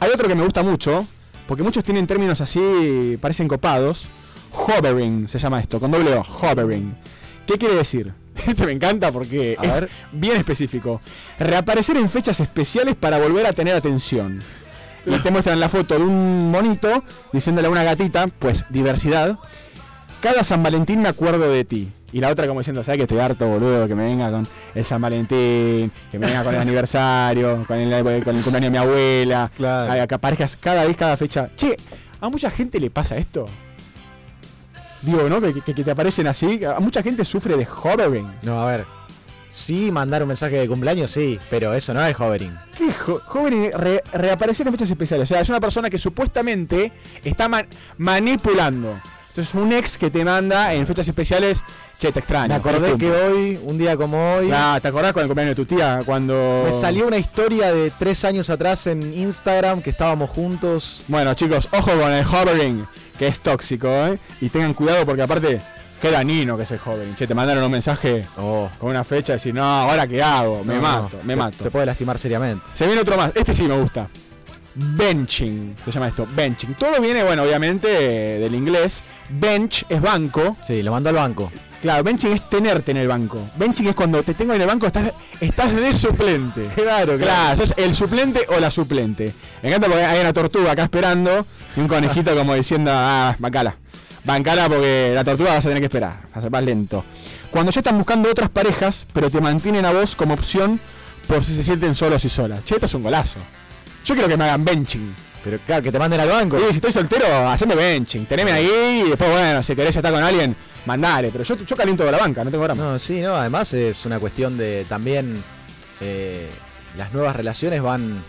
Hay 0.00 0.10
otro 0.10 0.28
que 0.28 0.34
me 0.34 0.44
gusta 0.44 0.62
mucho, 0.62 1.06
porque 1.46 1.62
muchos 1.62 1.84
tienen 1.84 2.06
términos 2.06 2.40
así, 2.40 3.16
parecen 3.20 3.48
copados. 3.48 4.06
Hovering 4.52 5.28
se 5.28 5.38
llama 5.38 5.60
esto, 5.60 5.78
con 5.78 5.90
doble 5.90 6.14
O, 6.14 6.22
hovering. 6.22 6.96
¿Qué 7.46 7.58
quiere 7.58 7.74
decir? 7.74 8.12
Este 8.46 8.64
me 8.66 8.70
encanta 8.72 9.10
porque 9.10 9.56
A 9.58 9.64
es 9.64 9.72
ver. 9.72 9.88
bien 10.12 10.36
específico. 10.36 11.00
Reaparecer 11.40 11.96
en 11.96 12.08
fechas 12.08 12.38
especiales 12.38 12.94
para 12.94 13.18
volver 13.18 13.44
a 13.46 13.52
tener 13.52 13.74
atención. 13.74 14.40
Y 15.06 15.18
te 15.18 15.30
muestran 15.30 15.58
la 15.60 15.68
foto 15.68 15.94
de 15.98 16.02
un 16.04 16.50
monito 16.50 17.02
diciéndole 17.32 17.68
a 17.68 17.70
una 17.70 17.82
gatita, 17.84 18.26
pues 18.38 18.64
diversidad. 18.68 19.38
Cada 20.20 20.42
San 20.44 20.62
Valentín 20.62 21.00
me 21.02 21.08
acuerdo 21.08 21.50
de 21.50 21.64
ti. 21.64 21.92
Y 22.12 22.20
la 22.20 22.30
otra 22.30 22.46
como 22.46 22.60
diciendo, 22.60 22.82
¿sabes 22.82 22.96
que 22.98 23.02
estoy 23.02 23.18
harto, 23.18 23.46
boludo? 23.46 23.86
Que 23.86 23.94
me 23.94 24.04
venga 24.04 24.30
con 24.30 24.46
el 24.74 24.84
San 24.84 25.00
Valentín, 25.00 25.90
que 26.10 26.18
me 26.18 26.26
venga 26.26 26.42
con 26.42 26.54
el 26.54 26.60
aniversario, 26.62 27.64
con 27.66 27.78
el, 27.78 28.02
con 28.24 28.34
el 28.36 28.42
cumpleaños 28.42 28.60
de 28.62 28.70
mi 28.70 28.78
abuela. 28.78 29.50
Claro. 29.56 30.08
Que 30.08 30.14
aparezcas 30.14 30.56
cada 30.56 30.84
vez, 30.84 30.96
cada 30.96 31.16
fecha. 31.16 31.50
Che, 31.56 31.76
a 32.20 32.28
mucha 32.30 32.50
gente 32.50 32.80
le 32.80 32.90
pasa 32.90 33.16
esto. 33.16 33.46
Digo, 35.02 35.28
¿no? 35.28 35.40
Que, 35.40 35.52
que- 35.60 35.74
que 35.74 35.84
te 35.84 35.90
aparecen 35.90 36.26
así. 36.26 36.64
A 36.64 36.80
mucha 36.80 37.02
gente 37.02 37.24
sufre 37.24 37.56
de 37.56 37.66
hovering. 37.66 38.26
No, 38.42 38.62
a 38.62 38.66
ver. 38.72 38.84
Sí, 39.58 39.90
mandar 39.90 40.22
un 40.22 40.28
mensaje 40.28 40.56
de 40.56 40.68
cumpleaños, 40.68 41.10
sí, 41.10 41.38
pero 41.50 41.74
eso 41.74 41.92
no 41.92 42.04
es 42.06 42.18
hovering. 42.18 42.56
¿Qué 42.76 42.92
jo- 42.92 43.20
joven 43.26 43.70
re- 43.72 44.02
reaparecer 44.12 44.66
en 44.66 44.72
fechas 44.72 44.88
especiales? 44.90 45.28
O 45.28 45.34
sea, 45.34 45.40
es 45.40 45.48
una 45.48 45.58
persona 45.60 45.90
que 45.90 45.98
supuestamente 45.98 46.92
está 47.24 47.48
ma- 47.48 47.64
manipulando. 47.96 49.00
Entonces, 49.30 49.54
un 49.54 49.72
ex 49.72 49.96
que 49.98 50.10
te 50.10 50.24
manda 50.24 50.72
en 50.74 50.86
fechas 50.86 51.06
especiales, 51.06 51.62
che, 51.98 52.10
te 52.12 52.18
extraño. 52.20 52.48
Me 52.48 52.54
acordé 52.54 52.96
que 52.96 53.10
hoy, 53.10 53.60
un 53.64 53.78
día 53.78 53.96
como 53.96 54.34
hoy, 54.36 54.50
Ah, 54.52 54.78
¿te 54.82 54.88
acordás 54.88 55.12
con 55.12 55.22
el 55.22 55.28
cumpleaños 55.28 55.54
de 55.56 55.64
tu 55.64 55.76
tía? 55.76 56.02
Cuando. 56.04 56.62
me 56.64 56.72
salió 56.72 57.06
una 57.06 57.18
historia 57.18 57.72
de 57.72 57.92
tres 57.98 58.24
años 58.24 58.50
atrás 58.50 58.86
en 58.88 59.00
Instagram 59.16 59.80
que 59.82 59.90
estábamos 59.90 60.30
juntos. 60.30 61.02
Bueno, 61.08 61.34
chicos, 61.34 61.68
ojo 61.72 61.90
con 62.00 62.12
el 62.12 62.24
hovering, 62.26 62.86
que 63.18 63.28
es 63.28 63.40
tóxico, 63.40 63.88
¿eh? 63.88 64.18
Y 64.40 64.48
tengan 64.48 64.74
cuidado 64.74 65.04
porque 65.06 65.22
aparte, 65.22 65.60
qué 66.00 66.10
danino 66.10 66.56
que 66.56 66.62
es 66.64 66.70
el 66.70 66.80
hovering. 66.84 67.16
Che, 67.16 67.26
te 67.26 67.34
mandaron 67.34 67.64
un 67.64 67.70
mensaje 67.70 68.24
con 68.36 68.68
una 68.90 69.04
fecha 69.04 69.32
y 69.32 69.36
decir, 69.36 69.54
no, 69.54 69.64
¿ahora 69.64 70.06
qué 70.06 70.22
hago? 70.22 70.64
Me 70.64 70.74
No, 70.76 70.80
mato, 70.82 71.10
no, 71.18 71.24
me 71.24 71.32
te- 71.34 71.36
mato. 71.36 71.64
Te 71.64 71.70
puede 71.70 71.86
lastimar 71.86 72.18
seriamente. 72.18 72.64
Se 72.74 72.86
viene 72.86 73.00
otro 73.02 73.16
más. 73.16 73.32
Este 73.34 73.52
sí 73.54 73.62
me 73.64 73.78
gusta. 73.80 74.08
Benching, 74.74 75.76
se 75.84 75.90
llama 75.90 76.08
esto. 76.08 76.26
Benching. 76.36 76.74
Todo 76.74 77.00
viene, 77.00 77.24
bueno, 77.24 77.42
obviamente 77.42 77.88
del 77.88 78.54
inglés. 78.54 79.02
Bench 79.28 79.84
es 79.88 80.00
banco. 80.00 80.56
Sí, 80.66 80.82
lo 80.82 80.92
mandó 80.92 81.08
al 81.10 81.16
banco. 81.16 81.50
Claro, 81.82 82.02
benching 82.02 82.32
es 82.32 82.48
tenerte 82.48 82.90
en 82.90 82.96
el 82.98 83.08
banco. 83.08 83.40
Benching 83.56 83.86
es 83.88 83.94
cuando 83.94 84.22
te 84.22 84.34
tengo 84.34 84.52
en 84.54 84.60
el 84.60 84.66
banco, 84.66 84.86
estás, 84.86 85.12
estás 85.40 85.74
de 85.74 85.94
suplente. 85.94 86.62
Claro, 86.76 87.16
Claro, 87.18 87.56
sos 87.60 87.74
el 87.76 87.94
suplente 87.94 88.46
o 88.48 88.58
la 88.60 88.70
suplente. 88.70 89.32
Me 89.62 89.68
encanta 89.68 89.88
porque 89.88 90.04
hay 90.04 90.20
una 90.20 90.32
tortuga 90.32 90.72
acá 90.72 90.84
esperando 90.84 91.46
y 91.76 91.80
un 91.80 91.88
conejito 91.88 92.34
como 92.36 92.54
diciendo, 92.54 92.90
ah, 92.94 93.34
bancala. 93.38 93.76
Bancala 94.24 94.68
porque 94.68 95.12
la 95.14 95.24
tortuga 95.24 95.54
vas 95.54 95.64
a 95.64 95.68
tener 95.68 95.80
que 95.80 95.86
esperar, 95.86 96.20
va 96.34 96.38
a 96.38 96.40
ser 96.40 96.50
más 96.50 96.62
lento. 96.62 97.04
Cuando 97.50 97.72
ya 97.72 97.80
están 97.80 97.96
buscando 97.96 98.30
otras 98.30 98.50
parejas, 98.50 99.06
pero 99.12 99.30
te 99.30 99.40
mantienen 99.40 99.84
a 99.84 99.92
vos 99.92 100.14
como 100.14 100.34
opción 100.34 100.80
por 101.26 101.44
si 101.44 101.54
se 101.54 101.62
sienten 101.62 101.94
solos 101.94 102.24
y 102.24 102.28
solas. 102.28 102.64
Che, 102.64 102.74
esto 102.74 102.86
es 102.86 102.94
un 102.94 103.02
golazo. 103.02 103.38
Yo 104.04 104.14
quiero 104.14 104.28
que 104.28 104.36
me 104.36 104.44
hagan 104.44 104.64
benching. 104.64 105.14
Pero 105.44 105.58
claro, 105.64 105.82
que 105.82 105.92
te 105.92 105.98
manden 105.98 106.20
al 106.20 106.28
banco. 106.28 106.58
Sí, 106.58 106.64
si 106.70 106.76
estoy 106.76 106.92
soltero, 106.92 107.48
haceme 107.48 107.74
benching. 107.74 108.26
Teneme 108.26 108.50
ahí 108.50 109.02
y 109.06 109.10
después, 109.10 109.30
bueno, 109.30 109.62
si 109.62 109.74
querés 109.76 109.94
estar 109.94 110.12
con 110.12 110.22
alguien, 110.22 110.54
mandale. 110.84 111.30
Pero 111.30 111.44
yo, 111.44 111.56
yo 111.56 111.76
caliento 111.76 112.04
de 112.04 112.12
la 112.12 112.18
banca, 112.18 112.44
no 112.44 112.50
tengo 112.50 112.64
drama. 112.64 112.82
No, 112.82 112.98
sí, 112.98 113.20
no, 113.20 113.36
además 113.36 113.72
es 113.72 114.04
una 114.04 114.18
cuestión 114.18 114.58
de 114.58 114.84
también 114.88 115.42
eh, 116.00 116.50
las 116.96 117.12
nuevas 117.12 117.36
relaciones 117.36 117.80
van 117.82 118.22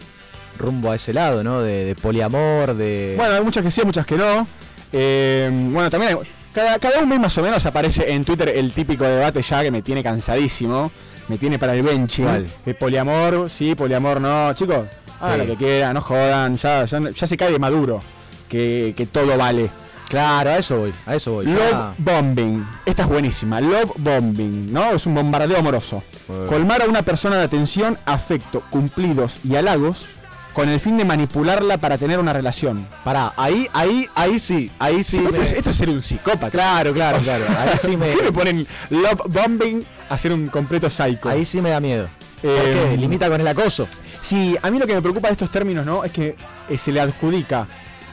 rumbo 0.57 0.91
a 0.91 0.95
ese 0.95 1.13
lado, 1.13 1.43
¿no? 1.43 1.61
De, 1.61 1.85
de 1.85 1.95
poliamor, 1.95 2.75
de... 2.75 3.15
Bueno, 3.17 3.33
hay 3.35 3.41
muchas 3.41 3.63
que 3.63 3.71
sí, 3.71 3.81
muchas 3.85 4.05
que 4.05 4.15
no. 4.15 4.45
Eh, 4.91 5.49
bueno, 5.71 5.89
también 5.89 6.17
hay- 6.17 6.27
cada, 6.53 6.79
cada 6.79 6.99
un 7.01 7.09
mes 7.09 7.19
más 7.19 7.37
o 7.37 7.43
menos 7.43 7.65
aparece 7.65 8.11
en 8.11 8.25
Twitter 8.25 8.49
el 8.49 8.71
típico 8.73 9.03
debate 9.03 9.41
ya 9.41 9.61
que 9.61 9.71
me 9.71 9.81
tiene 9.81 10.03
cansadísimo. 10.03 10.91
Me 11.27 11.37
tiene 11.37 11.59
para 11.59 11.73
el. 11.75 11.83
¿Cuál? 12.23 12.47
Que 12.65 12.73
poliamor, 12.73 13.49
sí, 13.51 13.75
poliamor 13.75 14.19
no. 14.19 14.51
Chicos, 14.55 14.87
hagan 15.21 15.41
Sí. 15.41 15.45
lo 15.47 15.53
que 15.53 15.63
quieran, 15.63 15.93
no 15.93 16.01
jodan. 16.01 16.57
Ya, 16.57 16.85
ya, 16.85 16.99
ya 17.15 17.27
se 17.27 17.37
cae 17.37 17.51
de 17.51 17.59
maduro 17.59 18.01
que, 18.49 18.93
que 18.97 19.05
todo 19.05 19.37
vale. 19.37 19.69
Claro, 20.09 20.49
a 20.49 20.57
eso 20.57 20.77
voy, 20.79 20.91
a 21.05 21.13
eso 21.15 21.33
voy. 21.33 21.45
Love 21.45 21.93
bombing. 21.99 22.65
Esta 22.83 23.03
es 23.03 23.09
buenísima. 23.09 23.61
Love 23.61 23.91
bombing, 23.97 24.73
¿no? 24.73 24.93
Es 24.95 25.05
un 25.05 25.13
bombardeo 25.13 25.59
amoroso. 25.59 26.01
Bueno. 26.27 26.47
Colmar 26.47 26.81
a 26.81 26.85
una 26.85 27.03
persona 27.03 27.37
de 27.37 27.43
atención, 27.43 27.99
afecto, 28.07 28.63
cumplidos 28.71 29.37
y 29.43 29.55
halagos 29.55 30.07
con 30.53 30.67
el 30.69 30.79
fin 30.79 30.97
de 30.97 31.05
manipularla 31.05 31.77
para 31.77 31.97
tener 31.97 32.19
una 32.19 32.33
relación. 32.33 32.87
Pará, 33.03 33.33
ahí, 33.37 33.67
ahí, 33.73 34.07
ahí 34.15 34.39
sí, 34.39 34.69
ahí 34.79 35.03
sí. 35.03 35.17
Sí, 35.17 35.23
esto, 35.25 35.31
me- 35.31 35.45
es, 35.45 35.53
esto 35.53 35.69
es 35.69 35.77
ser 35.77 35.89
un 35.89 36.01
psicópata. 36.01 36.49
Claro, 36.51 36.93
claro, 36.93 37.19
claro. 37.19 37.45
Ahí 37.57 37.77
sí 37.77 37.95
me, 37.95 38.11
¿Qué 38.13 38.23
me 38.23 38.31
ponen 38.31 38.67
love 38.89 39.21
bombing 39.27 39.85
a 40.09 40.17
ser 40.17 40.33
un 40.33 40.47
completo 40.47 40.89
psycho? 40.89 41.29
ahí 41.29 41.45
sí 41.45 41.61
me 41.61 41.69
da 41.69 41.79
miedo. 41.79 42.09
¿Por 42.41 42.51
Eh, 42.51 42.89
qué? 42.91 42.97
Limita 42.97 43.29
con 43.29 43.39
el 43.39 43.47
acoso. 43.47 43.87
Sí, 44.21 44.57
a 44.61 44.69
mí 44.71 44.79
lo 44.79 44.87
que 44.87 44.95
me 44.95 45.01
preocupa 45.01 45.27
de 45.29 45.33
estos 45.33 45.51
términos, 45.51 45.85
¿no? 45.85 46.03
Es 46.03 46.11
que 46.11 46.35
eh, 46.69 46.77
se 46.77 46.91
le 46.91 46.99
adjudica 46.99 47.67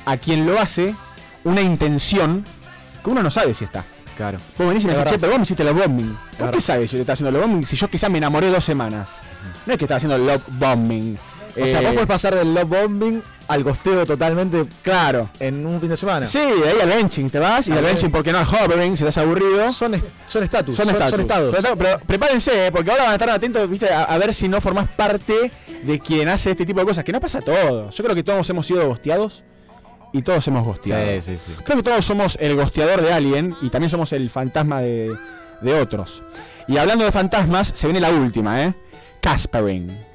a 0.04 0.16
quien 0.18 0.46
lo 0.46 0.60
hace 0.60 0.94
una 1.44 1.60
intención 1.62 2.44
que 3.02 3.10
uno 3.10 3.22
no 3.22 3.30
sabe 3.30 3.54
si 3.54 3.64
está. 3.64 3.84
Claro. 4.16 4.38
Vos 4.56 4.68
venís 4.68 4.84
y 4.84 4.86
me 4.86 4.94
decís, 4.94 5.10
che, 5.12 5.18
pero 5.18 5.30
vos 5.32 5.38
me 5.38 5.42
hiciste 5.44 5.62
love 5.64 5.82
bombing. 5.84 6.08
¿Vos 6.12 6.38
verdad. 6.38 6.52
qué 6.54 6.60
sabes 6.60 6.90
yo 6.90 6.96
te 6.96 7.00
estaba 7.02 7.14
haciendo 7.14 7.32
love 7.32 7.46
bombing 7.48 7.66
si 7.66 7.76
yo 7.76 7.88
quizás 7.88 8.08
me 8.10 8.18
enamoré 8.18 8.48
dos 8.50 8.64
semanas? 8.64 9.08
No 9.66 9.72
es 9.72 9.78
que 9.78 9.84
estaba 9.84 9.96
haciendo 9.98 10.16
love 10.18 10.42
bombing. 10.48 11.18
O 11.60 11.66
sea, 11.66 11.80
Eh, 11.80 11.84
vos 11.84 11.92
podés 11.94 12.06
pasar 12.06 12.34
del 12.34 12.52
love 12.54 12.68
bombing 12.68 13.22
al 13.48 13.62
gosteo 13.62 14.04
totalmente 14.04 14.64
Claro. 14.82 15.30
en 15.40 15.64
un 15.64 15.80
fin 15.80 15.88
de 15.88 15.96
semana. 15.96 16.26
Sí, 16.26 16.38
de 16.38 16.68
ahí 16.68 16.76
al 16.82 16.88
benching 16.88 17.30
te 17.30 17.38
vas 17.38 17.68
y 17.68 17.72
al 17.72 17.82
benching 17.84 18.10
porque 18.10 18.32
no 18.32 18.38
al 18.38 18.46
hovering 18.46 18.96
si 18.96 19.04
estás 19.04 19.18
aburrido. 19.24 19.72
Son 19.72 19.94
est- 19.94 20.04
son 20.26 20.42
estatus, 20.42 20.74
Son, 20.76 20.88
estatus. 20.88 21.10
son 21.10 21.20
estados. 21.20 21.56
Pero, 21.56 21.76
pero 21.76 21.98
prepárense, 22.00 22.66
eh, 22.66 22.72
porque 22.72 22.90
ahora 22.90 23.04
van 23.04 23.12
a 23.12 23.14
estar 23.14 23.30
atentos 23.30 23.70
¿viste? 23.70 23.88
A, 23.92 24.04
a 24.04 24.18
ver 24.18 24.34
si 24.34 24.48
no 24.48 24.60
formás 24.60 24.88
parte 24.88 25.50
de 25.82 26.00
quien 26.00 26.28
hace 26.28 26.50
este 26.50 26.66
tipo 26.66 26.80
de 26.80 26.86
cosas, 26.86 27.04
que 27.04 27.12
no 27.12 27.20
pasa 27.20 27.38
a 27.38 27.42
todos. 27.42 27.94
Yo 27.94 28.04
creo 28.04 28.16
que 28.16 28.22
todos 28.24 28.48
hemos 28.50 28.66
sido 28.66 28.86
gosteados 28.88 29.42
y 30.12 30.22
todos 30.22 30.46
hemos 30.48 30.64
gosteado. 30.64 31.20
Sí, 31.22 31.36
sí, 31.36 31.38
sí. 31.46 31.52
Creo 31.64 31.76
que 31.78 31.82
todos 31.84 32.04
somos 32.04 32.36
el 32.40 32.56
gosteador 32.56 33.00
de 33.02 33.12
alguien 33.12 33.54
y 33.62 33.70
también 33.70 33.90
somos 33.90 34.12
el 34.12 34.28
fantasma 34.30 34.80
de, 34.82 35.14
de 35.60 35.80
otros. 35.80 36.22
Y 36.68 36.78
hablando 36.78 37.04
de 37.04 37.12
fantasmas, 37.12 37.70
se 37.74 37.86
viene 37.86 38.00
la 38.00 38.10
última, 38.10 38.62
¿eh? 38.64 38.74
Caspering. 39.20 40.05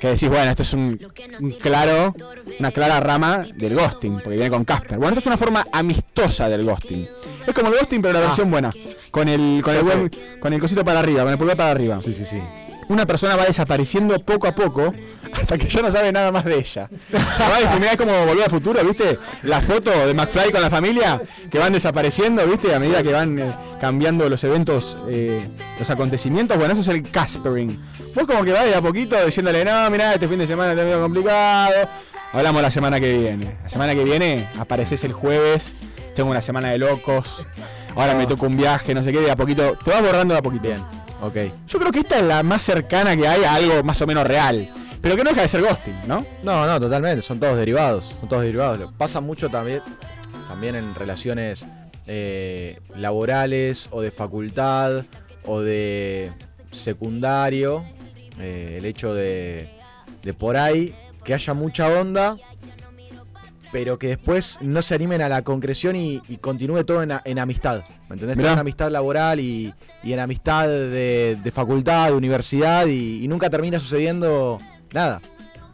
Que 0.00 0.08
decís, 0.08 0.28
bueno, 0.28 0.50
esto 0.50 0.62
es 0.62 0.72
un, 0.72 1.00
un 1.40 1.50
claro, 1.52 2.14
una 2.60 2.70
clara 2.70 3.00
rama 3.00 3.44
del 3.56 3.74
ghosting, 3.74 4.14
porque 4.14 4.30
viene 4.36 4.50
con 4.50 4.64
Casper. 4.64 4.98
Bueno, 4.98 5.08
esto 5.16 5.20
es 5.20 5.26
una 5.26 5.36
forma 5.36 5.66
amistosa 5.72 6.48
del 6.48 6.64
ghosting. 6.64 7.06
Es 7.46 7.52
como 7.54 7.68
el 7.70 7.74
ghosting, 7.78 8.00
pero 8.00 8.14
la 8.14 8.20
Ah. 8.20 8.26
versión 8.28 8.50
buena. 8.50 8.70
Con 9.10 9.28
el, 9.28 9.60
con 9.64 9.74
el, 9.74 9.82
buen- 9.82 10.10
con 10.40 10.52
el 10.52 10.60
cosito 10.60 10.84
para 10.84 11.00
arriba, 11.00 11.22
con 11.22 11.32
el 11.32 11.38
pulgar 11.38 11.56
para 11.56 11.70
arriba. 11.72 12.00
Sí, 12.02 12.12
sí, 12.12 12.24
sí. 12.24 12.40
Una 12.88 13.06
persona 13.06 13.34
va 13.34 13.46
desapareciendo 13.46 14.18
poco 14.20 14.46
a 14.46 14.52
poco 14.54 14.92
hasta 15.32 15.56
que 15.56 15.68
ya 15.68 15.80
no 15.80 15.90
sabe 15.90 16.12
nada 16.12 16.30
más 16.30 16.44
de 16.44 16.58
ella. 16.58 16.88
Se 17.10 17.86
es 17.92 17.96
como 17.96 18.12
volver 18.26 18.44
al 18.44 18.50
futuro, 18.50 18.84
¿viste? 18.84 19.18
La 19.42 19.60
foto 19.62 19.90
de 20.06 20.12
McFly 20.12 20.52
con 20.52 20.60
la 20.60 20.68
familia 20.70 21.20
que 21.50 21.58
van 21.58 21.72
desapareciendo, 21.72 22.46
¿viste? 22.46 22.74
A 22.74 22.78
medida 22.78 23.02
que 23.02 23.10
van 23.12 23.38
eh, 23.38 23.52
cambiando 23.80 24.28
los 24.28 24.44
eventos, 24.44 24.98
eh, 25.08 25.48
los 25.78 25.88
acontecimientos. 25.88 26.58
Bueno, 26.58 26.72
eso 26.74 26.82
es 26.82 26.88
el 26.88 27.10
Caspering. 27.10 27.80
Vos 28.14 28.26
como 28.26 28.44
que 28.44 28.52
vas 28.52 28.64
de 28.64 28.74
a 28.74 28.80
poquito 28.80 29.16
diciéndole, 29.24 29.64
no, 29.64 29.90
mirá, 29.90 30.14
este 30.14 30.28
fin 30.28 30.38
de 30.38 30.46
semana 30.46 30.72
está 30.72 30.84
medio 30.84 31.02
complicado. 31.02 31.88
Hablamos 32.32 32.62
la 32.62 32.70
semana 32.70 33.00
que 33.00 33.18
viene. 33.18 33.56
La 33.62 33.68
semana 33.68 33.94
que 33.94 34.04
viene 34.04 34.48
apareces 34.58 35.02
el 35.02 35.12
jueves, 35.12 35.72
tengo 36.14 36.30
una 36.30 36.40
semana 36.40 36.70
de 36.70 36.78
locos. 36.78 37.44
Ahora 37.96 38.14
me 38.14 38.26
toca 38.26 38.46
un 38.46 38.56
viaje, 38.56 38.94
no 38.94 39.02
sé 39.02 39.12
qué, 39.12 39.20
de 39.20 39.30
a 39.30 39.36
poquito. 39.36 39.76
Te 39.84 39.90
vas 39.90 40.02
borrando 40.02 40.34
de 40.34 40.38
a 40.38 40.42
poquito. 40.42 40.62
Bien, 40.62 40.80
ok. 41.20 41.36
Yo 41.66 41.78
creo 41.80 41.90
que 41.90 42.00
esta 42.00 42.18
es 42.18 42.24
la 42.24 42.42
más 42.44 42.62
cercana 42.62 43.16
que 43.16 43.26
hay 43.26 43.42
a 43.42 43.54
algo 43.54 43.82
más 43.82 44.00
o 44.00 44.06
menos 44.06 44.24
real. 44.24 44.72
Pero 45.00 45.16
que 45.16 45.24
no 45.24 45.30
deja 45.30 45.42
de 45.42 45.48
ser 45.48 45.62
ghosting, 45.62 46.00
¿no? 46.06 46.24
No, 46.42 46.66
no, 46.66 46.80
totalmente. 46.80 47.20
Son 47.22 47.38
todos 47.38 47.56
derivados. 47.56 48.14
Son 48.20 48.28
todos 48.28 48.42
derivados. 48.42 48.92
Pasa 48.92 49.20
mucho 49.20 49.48
también, 49.48 49.82
también 50.48 50.76
en 50.76 50.94
relaciones 50.94 51.66
eh, 52.06 52.80
laborales 52.96 53.88
o 53.90 54.00
de 54.00 54.10
facultad 54.10 55.04
o 55.44 55.60
de 55.60 56.32
secundario. 56.70 57.84
Eh, 58.40 58.76
el 58.78 58.84
hecho 58.84 59.14
de, 59.14 59.68
de 60.22 60.34
por 60.34 60.56
ahí 60.56 60.94
que 61.24 61.34
haya 61.34 61.54
mucha 61.54 61.88
onda, 61.88 62.36
pero 63.72 63.98
que 63.98 64.08
después 64.08 64.58
no 64.60 64.82
se 64.82 64.94
animen 64.94 65.20
a 65.22 65.28
la 65.28 65.42
concreción 65.42 65.96
y, 65.96 66.22
y 66.28 66.36
continúe 66.36 66.84
todo 66.84 67.02
en, 67.02 67.12
a- 67.12 67.22
en 67.24 67.38
amistad. 67.38 67.82
¿Me 68.08 68.14
entendés? 68.14 68.36
Todo 68.38 68.52
en 68.52 68.58
amistad 68.58 68.90
laboral 68.90 69.40
y, 69.40 69.74
y 70.02 70.12
en 70.12 70.20
amistad 70.20 70.68
de, 70.68 71.38
de 71.42 71.50
facultad, 71.52 72.08
de 72.08 72.12
universidad 72.14 72.86
y, 72.86 73.24
y 73.24 73.28
nunca 73.28 73.50
termina 73.50 73.80
sucediendo 73.80 74.58
nada. 74.92 75.20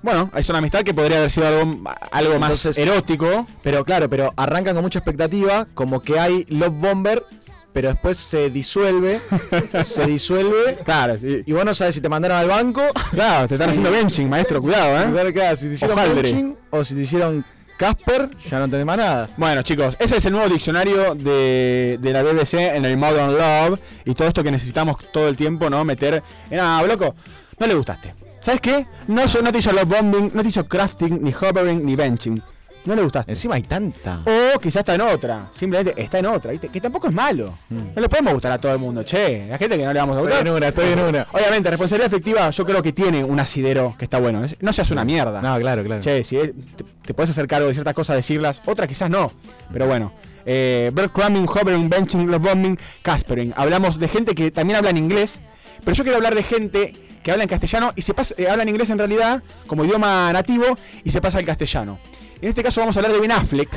Bueno, 0.03 0.31
es 0.35 0.49
una 0.49 0.61
amistad 0.61 0.81
que 0.81 0.95
podría 0.95 1.19
haber 1.19 1.31
sido 1.31 1.47
algo, 1.47 1.78
algo 2.11 2.39
más 2.39 2.65
erótico. 2.78 3.47
Pero 3.62 3.85
claro, 3.85 4.09
pero 4.09 4.32
arrancan 4.35 4.74
con 4.74 4.82
mucha 4.82 5.01
expectativa, 5.01 5.66
como 5.74 6.01
que 6.01 6.19
hay 6.19 6.47
Love 6.49 6.73
Bomber, 6.73 7.23
pero 7.72 7.88
después 7.90 8.18
se 8.18 8.51
disuelve, 8.51 9.20
se 9.84 10.06
disuelve, 10.06 10.78
Claro, 10.84 11.18
sí. 11.18 11.42
y 11.47 11.52
vos 11.52 11.64
no 11.64 11.74
sabes 11.74 11.94
si 11.94 12.01
te 12.01 12.09
mandaron 12.09 12.38
al 12.38 12.48
banco, 12.48 12.82
Claro, 13.12 13.47
te 13.48 13.55
están 13.55 13.68
Sí. 13.68 13.78
haciendo 13.78 13.90
benching, 13.90 14.28
maestro, 14.28 14.60
cuidado, 14.60 15.18
¿eh? 15.18 15.32
claro, 15.32 15.56
si 15.56 15.68
te 15.68 15.74
hicieron 15.74 15.97
benching, 15.97 16.56
o 16.70 16.84
si 16.84 16.94
te 16.94 17.01
hicieron 17.02 17.44
Casper, 17.76 18.28
ya 18.51 18.59
no 18.59 18.68
tenés 18.68 18.84
más 18.84 18.98
nada. 18.98 19.30
Bueno, 19.38 19.62
chicos, 19.62 19.97
ese 19.98 20.18
es 20.18 20.24
el 20.26 20.32
nuevo 20.32 20.48
diccionario 20.51 21.14
de, 21.14 21.98
de 21.98 22.12
la 22.12 22.22
BBC 22.22 22.55
en 22.76 22.84
el 22.84 22.98
Modern 22.98 23.32
Love 23.32 23.80
y 24.05 24.12
todo 24.14 24.28
esto 24.28 24.42
que 24.44 24.51
necesitamos 24.51 24.97
todo 25.10 25.28
el 25.28 25.36
tiempo, 25.36 25.70
¿no? 25.70 25.82
Meter 25.82 26.22
en, 26.51 26.60
ah, 26.60 26.82
loco, 26.86 27.14
no 27.59 27.66
le 27.66 27.72
gustaste. 27.74 28.14
¿Sabes 28.42 28.60
qué? 28.60 28.86
No, 29.09 29.22
no 29.42 29.52
te 29.52 29.59
hizo 29.59 29.72
love 29.72 29.84
bombing, 29.88 30.30
no 30.34 30.42
te 30.42 30.48
hizo 30.48 30.66
crafting, 30.68 31.22
ni 31.22 31.32
hovering, 31.32 31.84
ni 31.84 31.97
benching. 31.97 32.42
No 32.85 32.94
le 32.94 33.02
gustaste. 33.02 33.31
Encima 33.32 33.57
hay 33.57 33.62
tanta. 33.62 34.20
O 34.24 34.59
quizás 34.59 34.81
está 34.81 34.94
en 34.94 35.02
otra. 35.02 35.51
Simplemente 35.55 36.01
está 36.02 36.19
en 36.19 36.27
otra, 36.27 36.51
¿viste? 36.52 36.69
Que 36.69 36.81
tampoco 36.81 37.09
es 37.09 37.12
malo. 37.15 37.52
No 37.69 38.01
le 38.01 38.09
podemos 38.09 38.32
gustar 38.32 38.52
a 38.52 38.59
todo 38.59 38.73
el 38.73 38.78
mundo. 38.78 39.02
Che, 39.02 39.47
la 39.48 39.59
gente 39.59 39.77
que 39.77 39.85
no 39.85 39.93
le 39.93 39.98
vamos 40.01 40.16
a 40.16 40.20
Estoy 40.20 40.31
gustar. 40.32 40.47
en 40.48 40.55
una, 40.55 40.69
estoy 40.69 40.93
en 40.93 41.01
una. 41.01 41.27
Obviamente, 41.32 41.69
responsabilidad 41.70 42.07
efectiva 42.12 42.51
yo 42.51 42.65
creo 42.65 42.82
que 42.82 42.93
tiene 42.93 43.23
un 43.23 43.39
asidero 43.39 43.94
que 43.98 44.05
está 44.07 44.19
bueno. 44.19 44.43
No 44.61 44.73
seas 44.73 44.90
una 44.90 45.05
mierda. 45.05 45.43
No, 45.43 45.59
claro, 45.59 45.85
claro. 45.85 46.01
Che, 46.02 46.24
si 46.24 46.36
es- 46.39 46.52
te, 46.77 46.85
te 47.07 47.15
puedes 47.15 47.31
hacer 47.31 47.47
cargo 47.47 47.69
de 47.69 47.74
ciertas 47.74 47.94
cosas, 47.94 48.16
decirlas, 48.16 48.62
otras 48.66 48.89
quizás 48.89 49.11
no. 49.11 49.31
Pero 49.73 49.86
bueno. 49.86 50.12
Eh, 50.47 50.90
breadcrumbing, 50.94 51.47
hovering, 51.47 51.89
benching, 51.90 52.31
love 52.31 52.43
bombing, 52.43 52.78
caspering. 53.02 53.52
Hablamos 53.57 53.98
de 53.98 54.09
gente 54.09 54.35
que 54.35 54.51
también 54.51 54.78
habla 54.78 54.89
en 54.90 54.97
inglés, 54.97 55.39
Pero 55.85 55.94
yo 55.94 56.02
quiero 56.02 56.16
hablar 56.16 56.35
de 56.35 56.43
gente 56.43 56.94
que 57.23 57.31
habla 57.31 57.43
en 57.44 57.48
castellano 57.51 57.93
y 57.94 58.01
se 58.02 58.15
pasa, 58.15 58.35
eh, 58.39 58.48
habla 58.48 58.62
en 58.62 58.70
inglés 58.70 58.89
en 58.90 58.97
realidad 58.98 59.43
como 59.66 59.85
idioma 59.85 60.32
nativo 60.32 60.65
y 61.05 61.11
se 61.11 61.20
pasa 61.20 61.39
al 61.39 61.44
castellano. 61.44 61.98
En 62.42 62.48
este 62.48 62.62
caso 62.62 62.80
vamos 62.80 62.96
a 62.96 63.00
hablar 63.00 63.12
de 63.12 63.20
Ben 63.20 63.32
Affleck, 63.32 63.68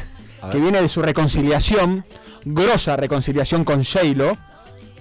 que 0.52 0.58
viene 0.60 0.82
de 0.82 0.90
su 0.90 1.02
reconciliación, 1.02 2.06
grosa 2.46 2.96
reconciliación 2.96 3.64
con 3.64 3.84
J-Lo. 3.84 4.38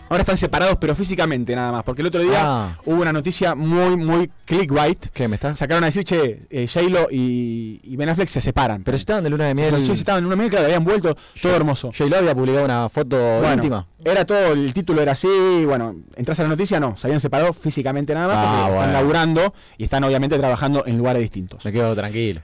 Ahora 0.08 0.22
están 0.22 0.36
separados, 0.36 0.76
pero 0.78 0.94
físicamente 0.94 1.56
nada 1.56 1.72
más. 1.72 1.84
Porque 1.84 2.02
el 2.02 2.08
otro 2.08 2.20
día 2.20 2.40
Ah. 2.42 2.78
hubo 2.84 3.00
una 3.00 3.14
noticia 3.14 3.54
muy, 3.54 3.96
muy 3.96 4.30
clickbait. 4.44 5.06
¿Qué 5.10 5.26
me 5.26 5.36
está? 5.36 5.56
Sacaron 5.56 5.84
a 5.84 5.86
decir, 5.86 6.04
che, 6.04 6.42
eh, 6.50 6.68
J-Lo 6.70 7.08
y, 7.10 7.80
y 7.82 7.96
Ben 7.96 8.10
Affleck 8.10 8.28
se 8.28 8.42
separan. 8.42 8.82
Pero 8.84 8.98
si 8.98 9.02
estaban 9.02 9.24
de 9.24 9.30
luna 9.30 9.46
de 9.46 9.54
miel. 9.54 9.74
Chicos 9.82 10.00
estaban 10.00 10.20
en 10.22 10.26
una 10.26 10.36
miel, 10.36 10.50
claro, 10.50 10.66
habían 10.66 10.84
vuelto, 10.84 11.16
todo 11.40 11.56
hermoso. 11.56 11.92
J-Lo 11.96 12.18
había 12.18 12.34
publicado 12.34 12.64
una 12.66 12.90
foto 12.90 13.16
Bueno, 13.38 13.54
íntima. 13.54 13.86
Era 14.04 14.26
todo, 14.26 14.52
el 14.52 14.74
título 14.74 15.00
era 15.00 15.12
así, 15.12 15.64
bueno, 15.64 15.94
entras 16.16 16.38
a 16.40 16.42
la 16.42 16.50
noticia, 16.50 16.78
no, 16.78 16.94
se 16.98 17.06
habían 17.06 17.20
separado 17.20 17.54
físicamente 17.54 18.12
nada 18.12 18.28
más, 18.28 18.36
Ah, 18.38 18.62
porque 18.66 18.74
están 18.80 18.92
laburando 18.92 19.54
y 19.78 19.84
están 19.84 20.04
obviamente 20.04 20.36
trabajando 20.38 20.84
en 20.86 20.98
lugares 20.98 21.22
distintos. 21.22 21.64
Me 21.64 21.72
quedo 21.72 21.94
tranquilo. 21.94 22.42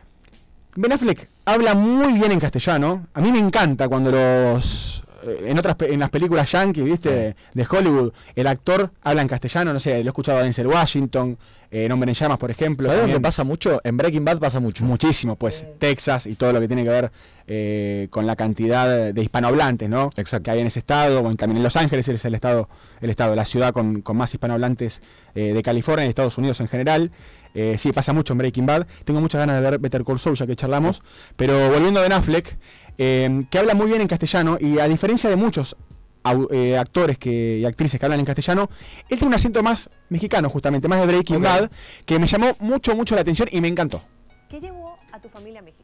Ben 0.80 0.92
Affleck 0.92 1.28
habla 1.44 1.74
muy 1.74 2.12
bien 2.12 2.30
en 2.30 2.38
castellano. 2.38 3.09
A 3.12 3.20
mí 3.20 3.32
me 3.32 3.38
encanta 3.40 3.88
cuando 3.88 4.12
los 4.12 5.02
eh, 5.24 5.46
en 5.48 5.59
otras 5.59 5.74
pe- 5.74 5.92
en 5.92 5.98
las 5.98 6.09
películas 6.10 6.50
yankee, 6.52 6.82
¿viste? 6.82 7.34
De 7.52 7.66
Hollywood, 7.68 8.12
el 8.36 8.46
actor 8.46 8.92
habla 9.02 9.22
en 9.22 9.28
castellano, 9.28 9.72
no 9.72 9.80
sé, 9.80 9.98
lo 9.98 10.05
he 10.05 10.06
escuchado 10.09 10.38
a 10.38 10.42
Denzel 10.44 10.68
Washington, 10.68 11.36
eh, 11.70 11.86
en 11.86 11.92
Hombre 11.92 12.10
en 12.10 12.14
Llamas, 12.14 12.38
por 12.38 12.52
ejemplo. 12.52 12.86
¿Sabes 12.86 13.02
dónde 13.02 13.20
pasa 13.20 13.42
mucho? 13.42 13.80
En 13.82 13.96
Breaking 13.96 14.24
Bad 14.24 14.38
pasa 14.38 14.60
mucho. 14.60 14.84
Muchísimo, 14.84 15.34
pues 15.34 15.66
Texas 15.80 16.26
y 16.26 16.36
todo 16.36 16.52
lo 16.52 16.60
que 16.60 16.68
tiene 16.68 16.84
que 16.84 16.90
ver 16.90 17.10
eh, 17.48 18.06
con 18.10 18.24
la 18.26 18.36
cantidad 18.36 19.12
de 19.12 19.22
hispanohablantes, 19.22 19.88
¿no? 19.88 20.10
Exacto. 20.16 20.44
Que 20.44 20.50
hay 20.52 20.60
en 20.60 20.68
ese 20.68 20.78
estado, 20.78 21.22
bueno, 21.22 21.36
también 21.36 21.56
en 21.56 21.64
Los 21.64 21.76
Ángeles 21.76 22.06
es 22.09 22.24
el 22.24 22.34
estado, 22.36 22.68
el 23.00 23.10
estado, 23.10 23.34
la 23.34 23.44
ciudad 23.44 23.72
con, 23.72 24.00
con 24.02 24.16
más 24.16 24.32
hispanohablantes 24.32 25.00
eh, 25.34 25.52
de 25.55 25.62
California 25.62 26.06
y 26.06 26.09
Estados 26.09 26.38
Unidos 26.38 26.60
en 26.60 26.68
general. 26.68 27.10
Eh, 27.54 27.76
sí, 27.78 27.92
pasa 27.92 28.12
mucho 28.12 28.32
en 28.34 28.38
Breaking 28.38 28.66
Bad. 28.66 28.86
Tengo 29.04 29.20
muchas 29.20 29.40
ganas 29.40 29.56
de 29.62 29.70
ver 29.70 29.78
Better 29.78 30.04
Call 30.04 30.18
Saul, 30.18 30.36
ya 30.36 30.46
que 30.46 30.56
charlamos. 30.56 31.02
Pero 31.36 31.70
volviendo 31.70 32.00
a 32.00 32.02
Ben 32.02 32.12
Affleck, 32.12 32.56
eh, 32.98 33.44
que 33.50 33.58
habla 33.58 33.74
muy 33.74 33.86
bien 33.88 34.00
en 34.00 34.08
castellano 34.08 34.58
y 34.60 34.78
a 34.78 34.88
diferencia 34.88 35.28
de 35.30 35.36
muchos 35.36 35.76
au- 36.24 36.48
eh, 36.52 36.76
actores 36.76 37.18
que, 37.18 37.58
y 37.58 37.64
actrices 37.64 37.98
que 37.98 38.06
hablan 38.06 38.20
en 38.20 38.26
castellano, 38.26 38.68
él 39.08 39.18
tiene 39.18 39.26
un 39.26 39.34
acento 39.34 39.62
más 39.62 39.88
mexicano, 40.08 40.48
justamente, 40.50 40.88
más 40.88 41.00
de 41.00 41.06
Breaking 41.06 41.36
Bad, 41.42 41.70
que 42.04 42.18
me 42.18 42.26
llamó 42.26 42.56
mucho, 42.60 42.94
mucho 42.96 43.14
la 43.14 43.20
atención 43.22 43.48
y 43.52 43.60
me 43.60 43.68
encantó. 43.68 44.02
¿Qué 44.48 44.60
llevó 44.60 44.96
a 45.12 45.20
tu 45.20 45.28
familia 45.28 45.60
a 45.60 45.62
México? 45.62 45.77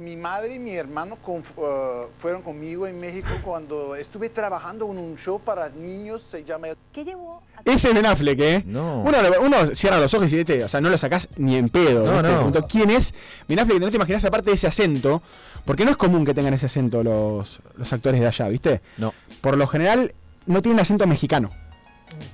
Mi 0.00 0.16
madre 0.16 0.54
y 0.54 0.58
mi 0.58 0.72
hermano 0.74 1.16
con- 1.16 1.42
uh, 1.56 2.06
fueron 2.16 2.40
conmigo 2.42 2.86
en 2.86 2.98
México 2.98 3.28
cuando 3.44 3.94
estuve 3.94 4.30
trabajando 4.30 4.90
en 4.90 4.96
un 4.98 5.16
show 5.16 5.38
para 5.38 5.68
niños, 5.68 6.22
se 6.22 6.42
llama... 6.42 6.68
¿Qué 6.92 7.04
llevó 7.04 7.42
a 7.54 7.60
Ese 7.70 7.88
es 7.88 7.94
Ben 7.94 8.06
Affleck, 8.06 8.40
¿eh? 8.40 8.62
No. 8.66 9.02
Uno, 9.02 9.18
uno 9.42 9.74
cierra 9.74 9.98
los 9.98 10.12
ojos 10.14 10.32
y 10.32 10.36
¿viste? 10.36 10.64
o 10.64 10.68
sea, 10.70 10.80
no 10.80 10.88
lo 10.88 10.96
sacás 10.96 11.28
ni 11.36 11.56
en 11.56 11.68
pedo. 11.68 12.04
No, 12.06 12.22
no. 12.22 12.28
Pregunto, 12.34 12.66
¿Quién 12.66 12.88
es 12.90 13.12
Ben 13.46 13.58
Affleck? 13.58 13.78
No 13.78 13.90
te 13.90 13.96
imaginas 13.96 14.24
aparte 14.24 14.48
de 14.50 14.54
ese 14.54 14.66
acento, 14.66 15.22
porque 15.66 15.84
no 15.84 15.90
es 15.90 15.98
común 15.98 16.24
que 16.24 16.32
tengan 16.32 16.54
ese 16.54 16.66
acento 16.66 17.02
los, 17.02 17.60
los 17.76 17.92
actores 17.92 18.20
de 18.20 18.26
allá, 18.26 18.48
¿viste? 18.48 18.80
No. 18.96 19.12
Por 19.42 19.58
lo 19.58 19.66
general, 19.66 20.14
no 20.46 20.62
tiene 20.62 20.74
un 20.76 20.80
acento 20.80 21.06
mexicano. 21.06 21.50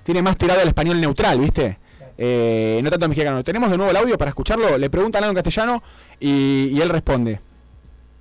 Tiene 0.05 0.23
más 0.23 0.37
tirado 0.37 0.61
al 0.61 0.69
español 0.69 1.01
neutral, 1.01 1.41
¿viste? 1.41 1.79
Eh, 2.17 2.81
no 2.83 2.91
tanto 2.91 3.09
mexicano. 3.09 3.43
Tenemos 3.43 3.71
de 3.71 3.77
nuevo 3.77 3.91
el 3.91 3.97
audio 3.97 4.17
para 4.17 4.29
escucharlo. 4.29 4.79
Le 4.79 4.89
preguntan 4.89 5.25
algo 5.25 5.33
en 5.33 5.37
castellano 5.43 5.83
y, 6.21 6.69
y 6.73 6.81
él 6.81 6.89
responde. 6.89 7.41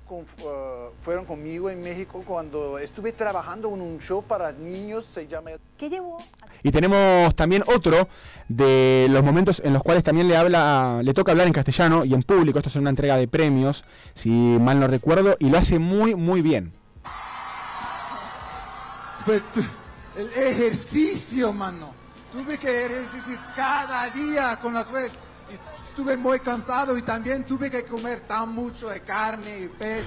Con- 0.06 0.20
uh, 0.20 0.90
fueron 1.00 1.24
conmigo 1.24 1.68
en 1.70 1.82
México 1.82 2.22
cuando 2.26 2.78
estuve 2.78 3.12
trabajando 3.12 3.68
en 3.74 3.80
un 3.80 3.98
show 3.98 4.22
para 4.22 4.52
niños, 4.52 5.04
se 5.04 5.26
llama... 5.26 5.50
¿Qué 5.76 5.88
llevó 5.90 6.18
Y 6.62 6.70
tenemos 6.70 7.34
también 7.34 7.62
otro 7.66 8.08
de 8.48 9.08
los 9.10 9.22
momentos 9.22 9.60
en 9.64 9.72
los 9.72 9.82
cuales 9.82 10.04
también 10.04 10.28
le 10.28 10.36
habla, 10.36 11.00
le 11.02 11.12
toca 11.14 11.32
hablar 11.32 11.46
en 11.46 11.52
castellano 11.52 12.04
y 12.04 12.14
en 12.14 12.22
público. 12.22 12.58
Esto 12.58 12.68
es 12.68 12.76
una 12.76 12.90
entrega 12.90 13.16
de 13.16 13.28
premios, 13.28 13.84
si 14.14 14.30
mal 14.30 14.80
no 14.80 14.86
recuerdo, 14.86 15.36
y 15.38 15.50
lo 15.50 15.58
hace 15.58 15.78
muy, 15.78 16.14
muy 16.14 16.40
bien. 16.42 16.72
Pues 19.24 19.42
el 20.16 20.32
ejercicio, 20.32 21.52
mano. 21.52 21.92
Tuve 22.32 22.58
que 22.58 22.86
ejercitar 22.86 23.54
cada 23.54 24.10
día 24.10 24.58
con 24.60 24.74
las 24.74 24.86
suerte. 24.88 25.25
Estuve 25.96 26.14
muy 26.18 26.38
cansado 26.40 26.98
y 26.98 27.02
también 27.02 27.42
tuve 27.44 27.70
que 27.70 27.82
comer 27.84 28.20
tan 28.28 28.50
mucho 28.50 28.90
de 28.90 29.00
carne 29.00 29.60
y 29.60 29.68
pez. 29.68 30.04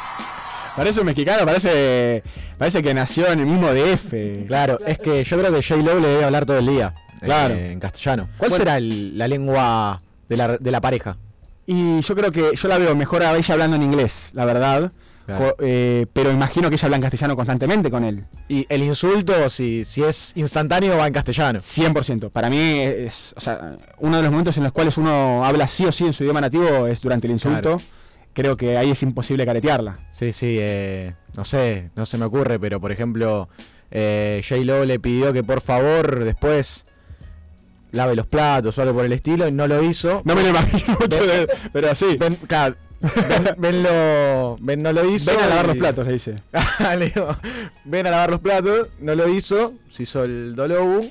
Parece 0.76 1.00
un 1.00 1.06
mexicano, 1.06 1.44
parece, 1.44 2.22
parece 2.56 2.82
que 2.82 2.94
nació 2.94 3.26
en 3.30 3.40
el 3.40 3.46
mismo 3.46 3.68
DF. 3.74 4.46
Claro, 4.46 4.78
es 4.86 4.98
que 4.98 5.22
yo 5.24 5.38
creo 5.38 5.52
que 5.52 5.62
J-Lo 5.62 5.98
le 6.00 6.06
debe 6.08 6.24
hablar 6.24 6.46
todo 6.46 6.56
el 6.58 6.66
día. 6.66 6.94
Claro. 7.20 7.52
eh, 7.52 7.72
en 7.72 7.78
castellano. 7.80 8.30
¿Cuál 8.38 8.48
Bueno. 8.50 8.64
será 8.64 8.78
el- 8.78 9.18
la 9.18 9.28
lengua 9.28 9.98
de 10.30 10.36
la, 10.38 10.56
de 10.56 10.70
la 10.70 10.80
pareja? 10.80 11.18
Y 11.66 12.00
yo 12.00 12.14
creo 12.16 12.32
que 12.32 12.52
yo 12.56 12.68
la 12.68 12.78
veo 12.78 12.94
mejor 12.96 13.22
a 13.22 13.36
ella 13.36 13.52
hablando 13.52 13.76
en 13.76 13.82
inglés, 13.82 14.30
la 14.32 14.46
verdad. 14.46 14.92
Claro. 15.36 15.56
Eh, 15.60 16.06
pero 16.14 16.30
imagino 16.32 16.70
que 16.70 16.76
ella 16.76 16.86
habla 16.86 16.96
en 16.96 17.02
castellano 17.02 17.36
constantemente 17.36 17.90
con 17.90 18.02
él. 18.02 18.24
Y 18.48 18.64
el 18.70 18.82
insulto, 18.82 19.50
si, 19.50 19.84
si 19.84 20.02
es 20.02 20.32
instantáneo, 20.36 20.96
va 20.96 21.06
en 21.06 21.12
castellano. 21.12 21.58
100%. 21.60 22.30
Para 22.30 22.48
mí 22.48 22.80
es, 22.80 23.34
o 23.36 23.40
sea, 23.40 23.76
uno 23.98 24.16
de 24.16 24.22
los 24.22 24.30
momentos 24.32 24.56
en 24.56 24.62
los 24.64 24.72
cuales 24.72 24.96
uno 24.96 25.44
habla 25.44 25.68
sí 25.68 25.84
o 25.84 25.92
sí 25.92 26.06
en 26.06 26.14
su 26.14 26.22
idioma 26.24 26.40
nativo 26.40 26.86
es 26.86 27.00
durante 27.02 27.26
el 27.26 27.32
insulto. 27.34 27.76
Claro. 27.76 27.80
Creo 28.32 28.56
que 28.56 28.78
ahí 28.78 28.90
es 28.90 29.02
imposible 29.02 29.44
caretearla. 29.44 29.96
Sí, 30.12 30.32
sí, 30.32 30.56
eh, 30.60 31.14
no 31.36 31.44
sé, 31.44 31.90
no 31.94 32.06
se 32.06 32.16
me 32.16 32.24
ocurre, 32.24 32.58
pero 32.58 32.80
por 32.80 32.90
ejemplo, 32.92 33.48
eh, 33.90 34.42
J-Lo 34.48 34.84
le 34.86 34.98
pidió 34.98 35.32
que 35.34 35.44
por 35.44 35.60
favor 35.60 36.24
después 36.24 36.84
lave 37.90 38.14
los 38.14 38.26
platos 38.26 38.78
o 38.78 38.82
algo 38.82 38.94
por 38.94 39.04
el 39.04 39.12
estilo 39.12 39.46
y 39.48 39.52
no 39.52 39.66
lo 39.66 39.82
hizo. 39.82 40.22
No 40.24 40.34
me 40.34 40.42
lo 40.42 40.48
imagino 40.50 40.96
mucho, 41.00 41.26
de- 41.26 41.48
pero 41.72 41.94
sí. 41.94 42.16
Ben, 42.18 42.34
claro, 42.36 42.76
Ben 43.58 43.82
lo, 43.82 44.56
Ben 44.60 44.82
no 44.82 44.92
lo 44.92 45.04
hizo. 45.08 45.30
Ven 45.30 45.40
a 45.40 45.46
lavar 45.46 45.64
y- 45.64 45.68
los 45.68 45.76
platos, 45.76 46.06
le 46.06 46.12
dice. 46.14 46.36
Le 46.98 47.06
digo, 47.10 47.36
ven 47.84 48.06
a 48.06 48.10
lavar 48.10 48.30
los 48.30 48.40
platos, 48.40 48.88
no 49.00 49.14
lo 49.14 49.28
hizo, 49.28 49.74
se 49.90 50.02
hizo 50.02 50.24
el 50.24 50.54
dolobu. 50.56 51.08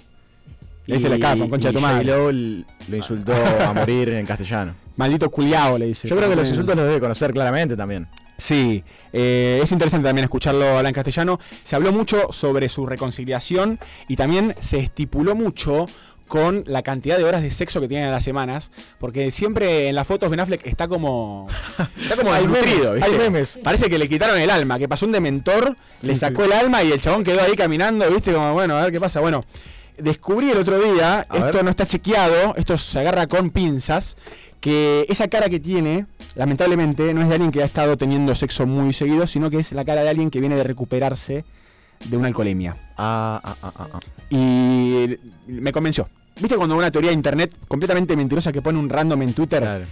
Le 0.85 0.95
dice, 0.95 1.09
"Le 1.09 1.19
capo, 1.19 1.49
concha 1.49 1.67
de 1.69 1.73
tu 1.73 1.81
madre". 1.81 2.03
Lo 2.05 2.95
insultó 2.95 3.33
a 3.33 3.73
morir 3.73 4.09
en 4.09 4.25
castellano. 4.25 4.73
Maldito 4.95 5.29
culiao, 5.29 5.77
le 5.77 5.85
dice. 5.87 6.07
Yo 6.07 6.15
creo 6.15 6.29
que 6.29 6.35
los 6.35 6.47
insultos 6.49 6.75
los 6.75 6.85
debe 6.87 6.99
conocer 6.99 7.33
claramente 7.33 7.75
también. 7.75 8.07
Sí, 8.37 8.83
eh, 9.13 9.59
es 9.63 9.71
interesante 9.71 10.05
también 10.07 10.23
escucharlo 10.25 10.63
hablar 10.65 10.85
en 10.87 10.93
castellano. 10.93 11.39
Se 11.63 11.75
habló 11.75 11.91
mucho 11.91 12.31
sobre 12.31 12.69
su 12.69 12.85
reconciliación 12.85 13.79
y 14.07 14.15
también 14.15 14.55
se 14.59 14.77
estipuló 14.79 15.33
mucho 15.35 15.87
con 16.27 16.63
la 16.67 16.83
cantidad 16.83 17.17
de 17.17 17.23
horas 17.23 17.41
de 17.41 17.51
sexo 17.51 17.81
que 17.81 17.87
tienen 17.87 18.09
a 18.09 18.11
las 18.11 18.23
semanas, 18.23 18.71
porque 18.99 19.31
siempre 19.31 19.87
en 19.87 19.95
las 19.95 20.05
fotos 20.05 20.29
Ben 20.29 20.39
Affleck 20.39 20.65
está 20.65 20.87
como 20.87 21.47
está 22.01 22.15
como 22.15 22.31
Hay 22.33 22.45
desnutrido, 22.45 22.93
memes, 22.93 23.03
hay 23.03 23.17
memes. 23.17 23.59
Parece 23.63 23.89
que 23.89 23.97
le 23.97 24.07
quitaron 24.07 24.39
el 24.39 24.49
alma, 24.49 24.77
que 24.77 24.87
pasó 24.87 25.05
un 25.05 25.11
dementor, 25.11 25.75
le 26.01 26.15
sacó 26.15 26.43
sí. 26.43 26.51
el 26.51 26.53
alma 26.53 26.83
y 26.83 26.91
el 26.91 27.01
chabón 27.01 27.23
quedó 27.23 27.41
ahí 27.41 27.55
caminando, 27.55 28.09
¿viste? 28.11 28.33
Como 28.33 28.53
bueno, 28.53 28.75
a 28.77 28.83
ver 28.83 28.91
qué 28.91 28.99
pasa. 28.99 29.19
Bueno, 29.19 29.45
descubrí 29.97 30.51
el 30.51 30.57
otro 30.57 30.79
día, 30.79 31.25
A 31.29 31.37
esto 31.37 31.53
ver. 31.53 31.63
no 31.63 31.69
está 31.69 31.85
chequeado, 31.85 32.55
esto 32.55 32.77
se 32.77 32.99
agarra 32.99 33.27
con 33.27 33.49
pinzas, 33.49 34.17
que 34.59 35.05
esa 35.09 35.27
cara 35.27 35.49
que 35.49 35.59
tiene, 35.59 36.05
lamentablemente, 36.35 37.13
no 37.13 37.21
es 37.21 37.29
de 37.29 37.35
alguien 37.35 37.51
que 37.51 37.61
ha 37.61 37.65
estado 37.65 37.97
teniendo 37.97 38.35
sexo 38.35 38.65
muy 38.65 38.93
seguido, 38.93 39.27
sino 39.27 39.49
que 39.49 39.59
es 39.59 39.71
la 39.71 39.85
cara 39.85 40.03
de 40.03 40.09
alguien 40.09 40.29
que 40.29 40.39
viene 40.39 40.55
de 40.55 40.63
recuperarse 40.63 41.45
de 42.05 42.17
una 42.17 42.27
alcoholemia. 42.27 42.75
Ah, 42.97 43.39
ah, 43.43 43.55
ah, 43.61 43.73
ah, 43.75 43.87
ah. 43.93 43.99
Y 44.29 45.17
me 45.47 45.71
convenció. 45.71 46.09
¿Viste 46.39 46.55
cuando 46.55 46.75
una 46.75 46.91
teoría 46.91 47.09
de 47.09 47.15
internet 47.15 47.55
completamente 47.67 48.15
mentirosa 48.15 48.51
que 48.51 48.61
pone 48.61 48.77
un 48.79 48.89
random 48.89 49.21
en 49.23 49.33
Twitter 49.33 49.87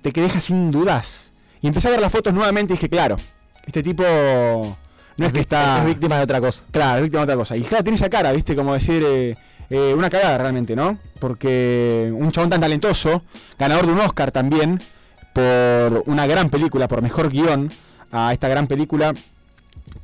te 0.00 0.12
que 0.12 0.22
deja 0.22 0.40
sin 0.40 0.70
dudas? 0.70 1.30
Y 1.60 1.68
empecé 1.68 1.88
a 1.88 1.90
ver 1.92 2.00
las 2.00 2.10
fotos 2.10 2.32
nuevamente 2.32 2.72
y 2.72 2.76
dije, 2.76 2.88
claro, 2.88 3.16
este 3.66 3.82
tipo 3.82 4.02
no 4.02 5.26
es, 5.26 5.32
que 5.32 5.40
está... 5.40 5.78
es 5.78 5.86
víctima 5.86 6.16
de 6.16 6.22
otra 6.24 6.40
cosa. 6.40 6.62
Claro, 6.70 6.96
es 6.96 7.02
víctima 7.02 7.20
de 7.20 7.24
otra 7.24 7.36
cosa. 7.36 7.56
Y 7.56 7.62
claro, 7.62 7.84
tiene 7.84 7.96
esa 7.96 8.10
cara, 8.10 8.32
¿viste? 8.32 8.56
Como 8.56 8.74
decir, 8.74 9.02
eh, 9.06 9.34
eh, 9.70 9.94
una 9.96 10.10
cagada 10.10 10.38
realmente, 10.38 10.74
¿no? 10.74 10.98
Porque 11.20 12.12
un 12.14 12.32
chabón 12.32 12.50
tan 12.50 12.60
talentoso, 12.60 13.22
ganador 13.58 13.86
de 13.86 13.92
un 13.92 14.00
Oscar 14.00 14.32
también, 14.32 14.80
por 15.32 16.02
una 16.06 16.26
gran 16.26 16.50
película, 16.50 16.88
por 16.88 17.02
mejor 17.02 17.30
guion, 17.30 17.70
a 18.10 18.32
esta 18.32 18.48
gran 18.48 18.66
película 18.66 19.14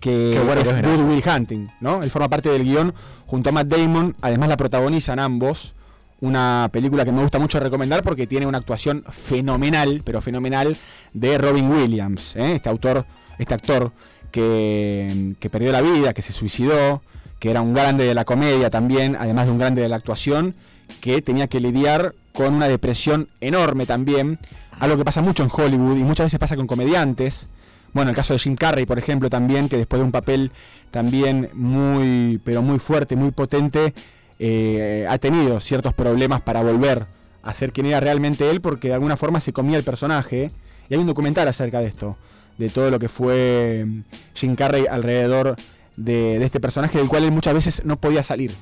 que 0.01 0.31
Qué 0.35 0.41
bueno 0.41 0.61
es 0.61 0.83
Good. 0.83 1.09
Will 1.09 1.23
Hunting, 1.27 1.67
¿no? 1.81 2.03
Él 2.03 2.11
forma 2.11 2.29
parte 2.29 2.49
del 2.49 2.65
guion 2.65 2.95
junto 3.27 3.51
a 3.51 3.53
Matt 3.53 3.67
Damon, 3.67 4.15
además 4.23 4.49
la 4.49 4.57
protagonizan 4.57 5.19
ambos. 5.19 5.75
Una 6.21 6.69
película 6.73 7.05
que 7.05 7.13
me 7.13 7.23
gusta 7.23 7.39
mucho 7.39 7.61
recomendar 7.61 8.03
porque 8.03 8.27
tiene 8.27 8.47
una 8.47 8.59
actuación 8.59 9.05
fenomenal, 9.27 10.03
pero 10.05 10.21
fenomenal, 10.21 10.77
de 11.13 11.39
Robin 11.39 11.71
Williams, 11.71 12.35
¿eh? 12.37 12.57
este 12.57 12.69
autor, 12.69 13.07
este 13.39 13.55
actor 13.55 13.93
que, 14.33 15.35
que 15.39 15.49
perdió 15.49 15.71
la 15.71 15.81
vida, 15.81 16.13
que 16.13 16.23
se 16.23 16.33
suicidó, 16.33 17.03
que 17.39 17.51
era 17.51 17.61
un 17.61 17.73
grande 17.73 18.05
de 18.05 18.15
la 18.15 18.25
comedia 18.25 18.69
también, 18.69 19.17
además 19.19 19.47
de 19.47 19.53
un 19.53 19.59
grande 19.59 19.83
de 19.83 19.89
la 19.89 19.97
actuación, 19.97 20.55
que 21.01 21.23
tenía 21.23 21.47
que 21.47 21.61
lidiar 21.61 22.15
con 22.33 22.55
una 22.55 22.69
depresión 22.69 23.29
enorme 23.41 23.87
también, 23.87 24.39
algo 24.79 24.97
que 24.97 25.05
pasa 25.05 25.23
mucho 25.23 25.43
en 25.43 25.51
Hollywood 25.53 25.97
y 25.97 26.03
muchas 26.03 26.27
veces 26.27 26.39
pasa 26.39 26.57
con 26.57 26.67
comediantes. 26.67 27.49
Bueno, 27.93 28.11
el 28.11 28.17
caso 28.17 28.33
de 28.33 28.39
Jim 28.39 28.55
Carrey, 28.55 28.87
por 28.87 28.99
ejemplo, 28.99 29.31
también, 29.31 29.69
que 29.69 29.77
después 29.77 29.99
de 29.99 30.05
un 30.05 30.13
papel 30.13 30.53
también 30.91 31.51
muy, 31.55 32.41
pero 32.45 32.63
muy 32.63 32.79
fuerte, 32.79 33.17
muy 33.17 33.31
potente, 33.31 33.95
eh, 34.39 35.07
ha 35.09 35.19
tenido 35.19 35.61
ciertos 35.61 35.95
problemas 35.95 36.41
para 36.43 36.63
volver 36.63 37.07
a 37.43 37.55
ser 37.55 37.73
quien 37.73 37.87
era 37.87 38.01
realmente 38.01 38.51
él 38.51 38.61
porque 38.61 38.89
de 38.89 38.95
alguna 38.95 39.17
forma 39.17 39.41
se 39.41 39.53
comía 39.53 39.79
el 39.79 39.85
personaje. 39.85 40.49
Y 40.89 40.95
hay 40.95 41.01
un 41.01 41.07
documental 41.07 41.49
acerca 41.49 41.81
de 41.81 41.87
esto, 41.87 42.17
de 42.57 42.69
todo 42.69 42.91
lo 42.91 42.99
que 42.99 43.09
fue 43.09 43.85
mm, 43.87 44.01
Jim 44.35 44.57
Carrey 44.57 44.87
alrededor 44.89 45.57
de, 45.97 46.39
de 46.39 46.45
este 46.45 46.61
personaje 46.61 46.99
del 46.99 47.09
cual 47.09 47.25
él 47.25 47.33
muchas 47.33 47.55
veces 47.55 47.83
no 47.85 48.01
podía 48.01 48.23
salir. 48.23 48.53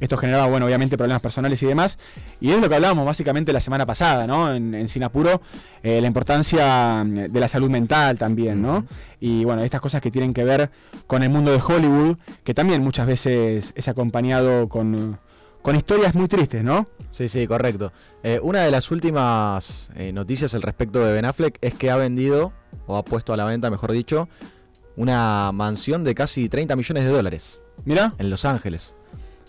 Esto 0.00 0.16
generaba, 0.16 0.46
bueno, 0.46 0.66
obviamente 0.66 0.96
problemas 0.96 1.22
personales 1.22 1.62
y 1.62 1.66
demás. 1.66 1.98
Y 2.40 2.50
es 2.50 2.60
lo 2.60 2.68
que 2.68 2.74
hablábamos 2.74 3.06
básicamente 3.06 3.52
la 3.52 3.60
semana 3.60 3.86
pasada, 3.86 4.26
¿no? 4.26 4.54
En, 4.54 4.74
en 4.74 4.88
Sin 4.88 5.02
Apuro, 5.02 5.40
eh, 5.82 6.00
la 6.00 6.06
importancia 6.06 7.02
mm, 7.04 7.32
de 7.32 7.40
la 7.40 7.48
salud 7.48 7.70
mental 7.70 8.18
también, 8.18 8.60
¿no? 8.60 8.84
Y 9.20 9.44
bueno, 9.44 9.62
estas 9.62 9.80
cosas 9.80 10.00
que 10.00 10.10
tienen 10.10 10.34
que 10.34 10.44
ver 10.44 10.70
con 11.06 11.22
el 11.22 11.30
mundo 11.30 11.50
de 11.50 11.60
Hollywood, 11.66 12.18
que 12.44 12.54
también 12.54 12.82
muchas 12.82 13.06
veces 13.06 13.72
es 13.74 13.88
acompañado 13.88 14.68
con, 14.68 15.18
con 15.62 15.76
historias 15.76 16.14
muy 16.14 16.28
tristes, 16.28 16.62
¿no? 16.62 16.86
Sí, 17.12 17.28
sí, 17.28 17.46
correcto. 17.46 17.92
Eh, 18.22 18.38
una 18.42 18.62
de 18.62 18.70
las 18.70 18.90
últimas 18.90 19.90
eh, 19.96 20.12
noticias 20.12 20.54
al 20.54 20.62
respecto 20.62 21.00
de 21.00 21.12
Ben 21.12 21.24
Affleck 21.24 21.58
es 21.62 21.74
que 21.74 21.90
ha 21.90 21.96
vendido, 21.96 22.52
o 22.86 22.96
ha 22.96 23.04
puesto 23.04 23.32
a 23.32 23.36
la 23.36 23.46
venta, 23.46 23.70
mejor 23.70 23.92
dicho, 23.92 24.28
una 24.96 25.50
mansión 25.52 26.04
de 26.04 26.14
casi 26.14 26.48
30 26.48 26.76
millones 26.76 27.04
de 27.04 27.10
dólares. 27.10 27.60
Mira. 27.84 28.12
En 28.18 28.30
Los 28.30 28.44
Ángeles. 28.44 29.05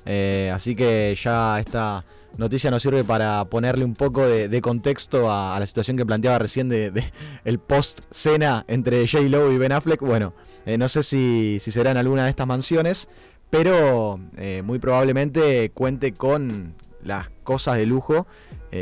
Eh, 0.09 0.49
así 0.53 0.73
que 0.73 1.15
ya 1.21 1.59
esta 1.59 2.05
noticia 2.37 2.71
nos 2.71 2.81
sirve 2.81 3.03
para 3.03 3.43
ponerle 3.45 3.83
un 3.83 3.93
poco 3.93 4.25
de, 4.25 4.61
contexto 4.61 5.29
a, 5.29 5.59
la 5.59 5.65
situación 5.65 5.97
que 5.97 6.05
planteaba 6.05 6.39
recién 6.39 6.69
de, 6.69 7.11
el 7.43 7.59
post-cena 7.59 8.63
entre 8.69 9.05
J. 9.05 9.23
Lo 9.23 9.51
y 9.51 9.57
Ben 9.57 9.73
Affleck. 9.73 9.99
Bueno, 9.99 10.33
eh, 10.65 10.77
no 10.77 10.87
sé 10.87 11.03
si, 11.03 11.59
si 11.61 11.71
será 11.71 11.91
en 11.91 11.97
alguna 11.97 12.23
de 12.23 12.29
estas 12.29 12.47
mansiones, 12.47 13.09
pero 13.49 14.19
eh, 14.37 14.61
muy 14.63 14.79
probablemente 14.79 15.71
cuente 15.71 16.13
con 16.13 16.75
las 17.03 17.29
cosas 17.43 17.77
de 17.77 17.85
lujo 17.85 18.25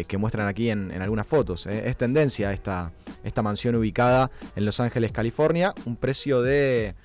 que 0.07 0.17
muestran 0.17 0.47
aquí 0.49 0.71
en, 0.71 0.91
en 0.91 1.01
algunas 1.01 1.25
fotos. 1.25 1.67
Es 1.67 1.95
tendencia 1.95 2.51
esta, 2.51 2.91
esta 3.23 3.41
mansión 3.41 3.75
ubicada 3.75 4.29
en 4.57 4.65
Los 4.65 4.81
Ángeles, 4.81 5.13
California. 5.13 5.73
Un 5.85 5.95
precio 5.95 6.41
de 6.41 6.95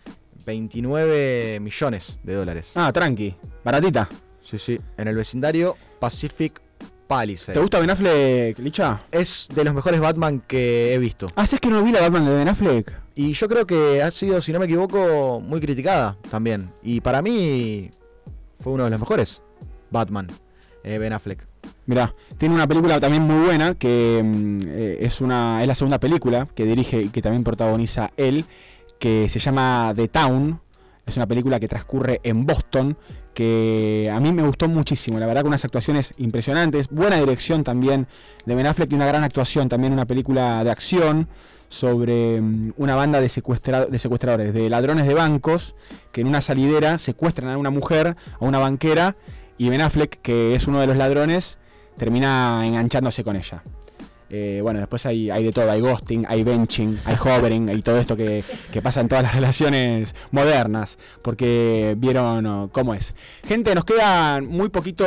29 0.47 1.61
millones 1.61 2.19
de 2.23 2.35
dólares. 2.35 2.73
Ah, 2.75 2.93
tranqui. 2.93 3.35
Baratita. 3.65 4.09
Sí, 4.41 4.59
sí. 4.59 4.79
En 4.97 5.09
el 5.09 5.17
vecindario 5.17 5.77
Pacific 6.01 6.61
Palisades. 7.07 7.55
¿Te 7.55 7.61
gusta 7.61 7.81
Ben 7.81 7.91
Affleck, 7.91 8.59
Licha? 8.59 9.03
Es 9.11 9.49
de 9.55 9.65
los 9.65 9.75
mejores 9.75 10.01
Batman 10.01 10.43
que 10.47 10.95
he 10.95 10.99
visto. 10.99 11.27
Ah, 11.35 11.47
¿sí 11.47 11.57
es 11.57 11.61
que 11.61 11.69
no 11.69 11.83
vi 11.83 11.91
la 11.93 12.01
Batman 12.01 12.25
de 12.25 12.35
Ben 12.37 12.49
Affleck? 12.49 12.93
Y 13.15 13.33
yo 13.33 13.49
creo 13.49 13.67
que 13.67 14.03
ha 14.03 14.11
sido, 14.11 14.41
si 14.41 14.53
no 14.53 14.61
me 14.61 14.67
equivoco, 14.67 15.41
muy 15.41 15.61
criticada 15.61 16.17
también. 16.31 16.61
Y 16.83 17.01
para 17.01 17.21
mí 17.21 17.91
fue 18.61 18.73
uno 18.73 18.85
de 18.85 18.91
los 18.91 19.01
mejores 19.01 19.43
Batman, 19.91 20.29
eh, 20.85 20.99
Ben 20.99 21.13
Affleck. 21.13 21.47
Mirá, 21.87 22.13
tiene 22.39 22.55
una 22.55 22.67
película 22.67 23.01
también 23.01 23.25
muy 23.25 23.45
buena 23.45 23.75
que 23.75 24.23
mm, 24.25 24.61
eh, 24.67 24.99
es 25.01 25.21
una 25.21 25.61
es 25.61 25.67
la 25.67 25.75
segunda 25.75 25.99
película 25.99 26.47
que 26.55 26.65
dirige 26.65 27.03
y 27.03 27.09
que 27.09 27.21
también 27.21 27.43
protagoniza 27.43 28.13
él, 28.17 28.45
que 29.01 29.29
se 29.29 29.41
llama 29.41 29.93
The 29.97 30.07
Town. 30.07 30.61
Es 31.05 31.17
una 31.17 31.27
película 31.27 31.59
que 31.59 31.67
transcurre 31.67 32.21
en 32.23 32.47
Boston, 32.47 32.97
que 33.35 34.09
a 34.13 34.21
mí 34.21 34.33
me 34.33 34.43
gustó 34.43 34.69
muchísimo, 34.69 35.19
la 35.19 35.27
verdad 35.27 35.43
con 35.43 35.49
unas 35.49 35.65
actuaciones 35.65 36.13
impresionantes, 36.19 36.89
buena 36.89 37.17
dirección 37.17 37.65
también 37.65 38.07
de 38.45 38.55
Ben 38.55 38.67
Affleck 38.67 38.93
y 38.93 38.95
una 38.95 39.07
gran 39.07 39.25
actuación, 39.25 39.69
también 39.69 39.93
una 39.93 40.07
película 40.07 40.63
de 40.63 40.71
acción 40.71 41.29
sobre 41.69 42.41
mm, 42.41 42.75
una 42.77 42.95
banda 42.95 43.21
de, 43.21 43.25
de 43.25 43.99
secuestradores, 43.99 44.55
de 44.55 44.69
ladrones 44.69 45.07
de 45.07 45.15
bancos, 45.15 45.75
que 46.13 46.21
en 46.21 46.29
una 46.29 46.43
salidera 46.43 46.99
secuestran 46.99 47.51
a 47.51 47.57
una 47.57 47.71
mujer, 47.71 48.17
a 48.39 48.45
una 48.45 48.59
banquera, 48.59 49.17
y 49.59 49.69
Ben 49.69 49.81
Affleck, 49.81 50.21
que 50.23 50.55
es 50.55 50.67
uno 50.67 50.81
de 50.81 50.87
los 50.87 50.97
ladrones, 50.97 51.59
termina 51.97 52.63
enganchándose 52.65 53.25
con 53.25 53.37
ella. 53.37 53.63
Eh, 54.31 54.61
bueno, 54.63 54.79
después 54.79 55.05
hay, 55.07 55.29
hay 55.31 55.43
de 55.43 55.53
todo, 55.53 55.71
hay 55.71 55.81
ghosting, 55.81 56.25
hay 56.29 56.45
benching, 56.45 57.01
hay 57.05 57.17
hovering, 57.17 57.69
y 57.69 57.83
todo 57.83 57.99
esto 57.99 58.17
que, 58.17 58.45
que 58.73 58.81
pasa 58.81 59.01
en 59.01 59.09
todas 59.09 59.25
las 59.25 59.35
relaciones 59.41 60.15
modernas, 60.31 60.99
porque 61.23 61.95
vieron 61.99 62.47
oh, 62.47 62.71
cómo 62.73 62.95
es. 62.95 63.17
Gente, 63.47 63.75
nos 63.75 63.85
queda 63.85 64.41
muy 64.41 64.69
poquito 64.69 65.05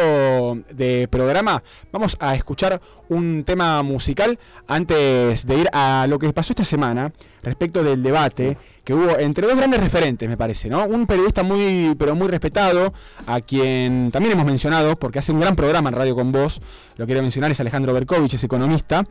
de 0.71 1.07
programa. 1.09 1.63
Vamos 1.91 2.17
a 2.19 2.35
escuchar 2.35 2.81
un 3.07 3.43
tema 3.45 3.81
musical 3.81 4.37
antes 4.67 5.47
de 5.47 5.55
ir 5.55 5.69
a 5.71 6.05
lo 6.09 6.19
que 6.19 6.33
pasó 6.33 6.51
esta 6.51 6.65
semana 6.65 7.13
respecto 7.43 7.83
del 7.83 8.01
debate 8.01 8.57
que 8.83 8.93
hubo 8.93 9.17
entre 9.19 9.47
dos 9.47 9.55
grandes 9.55 9.79
referentes, 9.81 10.27
me 10.27 10.37
parece, 10.37 10.69
¿no? 10.69 10.85
Un 10.85 11.05
periodista 11.05 11.43
muy, 11.43 11.95
pero 11.97 12.15
muy 12.15 12.27
respetado, 12.27 12.93
a 13.27 13.41
quien 13.41 14.11
también 14.11 14.33
hemos 14.33 14.45
mencionado, 14.45 14.97
porque 14.97 15.19
hace 15.19 15.31
un 15.31 15.39
gran 15.39 15.55
programa 15.55 15.89
en 15.89 15.95
Radio 15.95 16.15
con 16.15 16.31
Vos, 16.31 16.61
lo 16.97 17.05
quiero 17.05 17.21
mencionar, 17.21 17.51
es 17.51 17.59
Alejandro 17.59 17.93
Berkovich, 17.93 18.33
es 18.33 18.43
economista, 18.43 19.03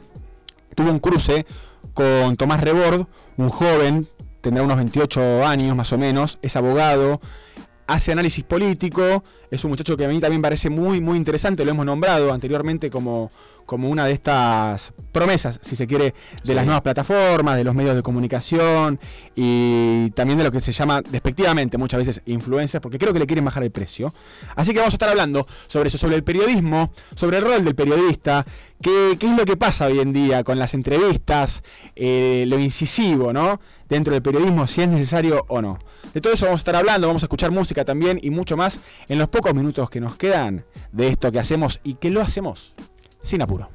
tuvo 0.74 0.90
un 0.90 0.98
cruce 0.98 1.46
con 1.94 2.36
Tomás 2.36 2.60
Rebord, 2.60 3.06
un 3.36 3.48
joven, 3.48 4.08
tendrá 4.40 4.62
unos 4.62 4.76
28 4.76 5.44
años 5.46 5.76
más 5.76 5.92
o 5.92 5.98
menos, 5.98 6.38
es 6.42 6.56
abogado, 6.56 7.20
hace 7.86 8.12
análisis 8.12 8.44
político, 8.44 9.22
es 9.52 9.62
un 9.64 9.70
muchacho 9.70 9.98
que 9.98 10.06
a 10.06 10.08
mí 10.08 10.18
también 10.18 10.40
parece 10.40 10.70
muy, 10.70 11.02
muy 11.02 11.18
interesante, 11.18 11.62
lo 11.66 11.72
hemos 11.72 11.84
nombrado 11.84 12.32
anteriormente 12.32 12.90
como, 12.90 13.28
como 13.66 13.90
una 13.90 14.06
de 14.06 14.12
estas 14.12 14.94
promesas, 15.12 15.60
si 15.62 15.76
se 15.76 15.86
quiere, 15.86 16.14
de 16.42 16.54
las 16.54 16.64
nuevas 16.64 16.80
plataformas, 16.80 17.56
de 17.56 17.64
los 17.64 17.74
medios 17.74 17.94
de 17.94 18.02
comunicación 18.02 18.98
y 19.34 20.10
también 20.12 20.38
de 20.38 20.44
lo 20.44 20.52
que 20.52 20.60
se 20.60 20.72
llama 20.72 21.02
despectivamente 21.02 21.76
muchas 21.76 21.98
veces 21.98 22.22
influencers, 22.24 22.80
porque 22.80 22.98
creo 22.98 23.12
que 23.12 23.18
le 23.18 23.26
quieren 23.26 23.44
bajar 23.44 23.62
el 23.62 23.70
precio. 23.70 24.06
Así 24.56 24.72
que 24.72 24.78
vamos 24.78 24.94
a 24.94 24.96
estar 24.96 25.10
hablando 25.10 25.46
sobre 25.66 25.88
eso, 25.88 25.98
sobre 25.98 26.16
el 26.16 26.24
periodismo, 26.24 26.90
sobre 27.14 27.36
el 27.36 27.44
rol 27.44 27.62
del 27.62 27.74
periodista, 27.74 28.46
qué, 28.80 29.18
qué 29.20 29.30
es 29.30 29.36
lo 29.36 29.44
que 29.44 29.58
pasa 29.58 29.84
hoy 29.84 30.00
en 30.00 30.14
día 30.14 30.44
con 30.44 30.58
las 30.58 30.72
entrevistas, 30.72 31.62
eh, 31.94 32.44
lo 32.48 32.58
incisivo, 32.58 33.34
¿no? 33.34 33.60
Dentro 33.86 34.14
del 34.14 34.22
periodismo, 34.22 34.66
si 34.66 34.80
es 34.80 34.88
necesario 34.88 35.44
o 35.48 35.60
no. 35.60 35.78
De 36.12 36.20
todo 36.20 36.32
eso 36.34 36.46
vamos 36.46 36.60
a 36.60 36.62
estar 36.62 36.76
hablando, 36.76 37.06
vamos 37.06 37.22
a 37.22 37.26
escuchar 37.26 37.50
música 37.50 37.84
también 37.84 38.18
y 38.22 38.30
mucho 38.30 38.56
más 38.56 38.80
en 39.08 39.18
los 39.18 39.28
pocos 39.28 39.54
minutos 39.54 39.88
que 39.88 40.00
nos 40.00 40.16
quedan 40.16 40.64
de 40.92 41.08
esto 41.08 41.32
que 41.32 41.38
hacemos 41.38 41.80
y 41.82 41.94
que 41.94 42.10
lo 42.10 42.20
hacemos 42.20 42.74
sin 43.22 43.40
apuro. 43.42 43.68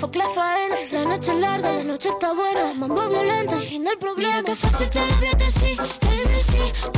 Fuck 0.00 0.16
la 0.16 0.28
faena. 0.28 0.76
La 0.92 1.04
noche 1.04 1.30
es 1.32 1.38
larga, 1.38 1.72
la 1.72 1.84
noche 1.84 2.08
está 2.08 2.32
buena. 2.32 2.72
Mambo 2.74 3.08
violento 3.08 3.56
y 3.58 3.60
fin 3.60 3.84
del 3.84 3.98
problema. 3.98 4.38
Mira 4.38 4.42
que 4.42 4.56
fácil 4.56 4.88
te 4.88 5.06
lo 5.06 5.16
voy 5.16 5.28
a 5.28 5.36
decir. 5.36 5.80
ABC, 5.80 6.52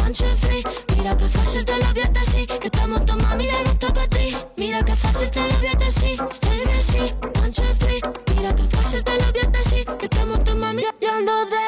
one, 0.05 0.15
two, 0.15 0.27
three. 0.41 0.63
Mira 0.97 1.17
que 1.17 1.29
fácil 1.29 1.65
te 1.65 1.77
lo 1.77 1.93
voy 1.93 2.03
a 2.03 2.09
decir. 2.21 2.47
Que 2.47 2.67
estamos 2.67 3.05
tu 3.05 3.15
mami 3.17 3.47
de 3.47 3.65
gusto 3.65 3.89
para 3.93 4.09
ti. 4.09 4.37
Mira 4.57 4.83
que 4.85 4.95
fácil 4.95 5.31
te 5.31 5.41
lo 5.41 5.59
voy 5.59 5.67
a 5.67 5.75
decir. 5.75 6.21
ABC, 6.21 6.95
one, 7.41 7.53
two, 7.53 7.65
three. 7.81 8.01
Mira 8.37 8.55
que 8.55 8.63
fácil 8.65 9.03
te 9.03 9.15
lo 9.19 9.33
voy 9.33 9.41
a 9.41 9.51
decir. 9.59 9.85
Que 9.99 10.05
estamos 10.05 10.45
tu 10.45 10.57
mami. 10.57 10.85
Yo 11.01 11.11
ando 11.11 11.33
despechada, 11.47 11.62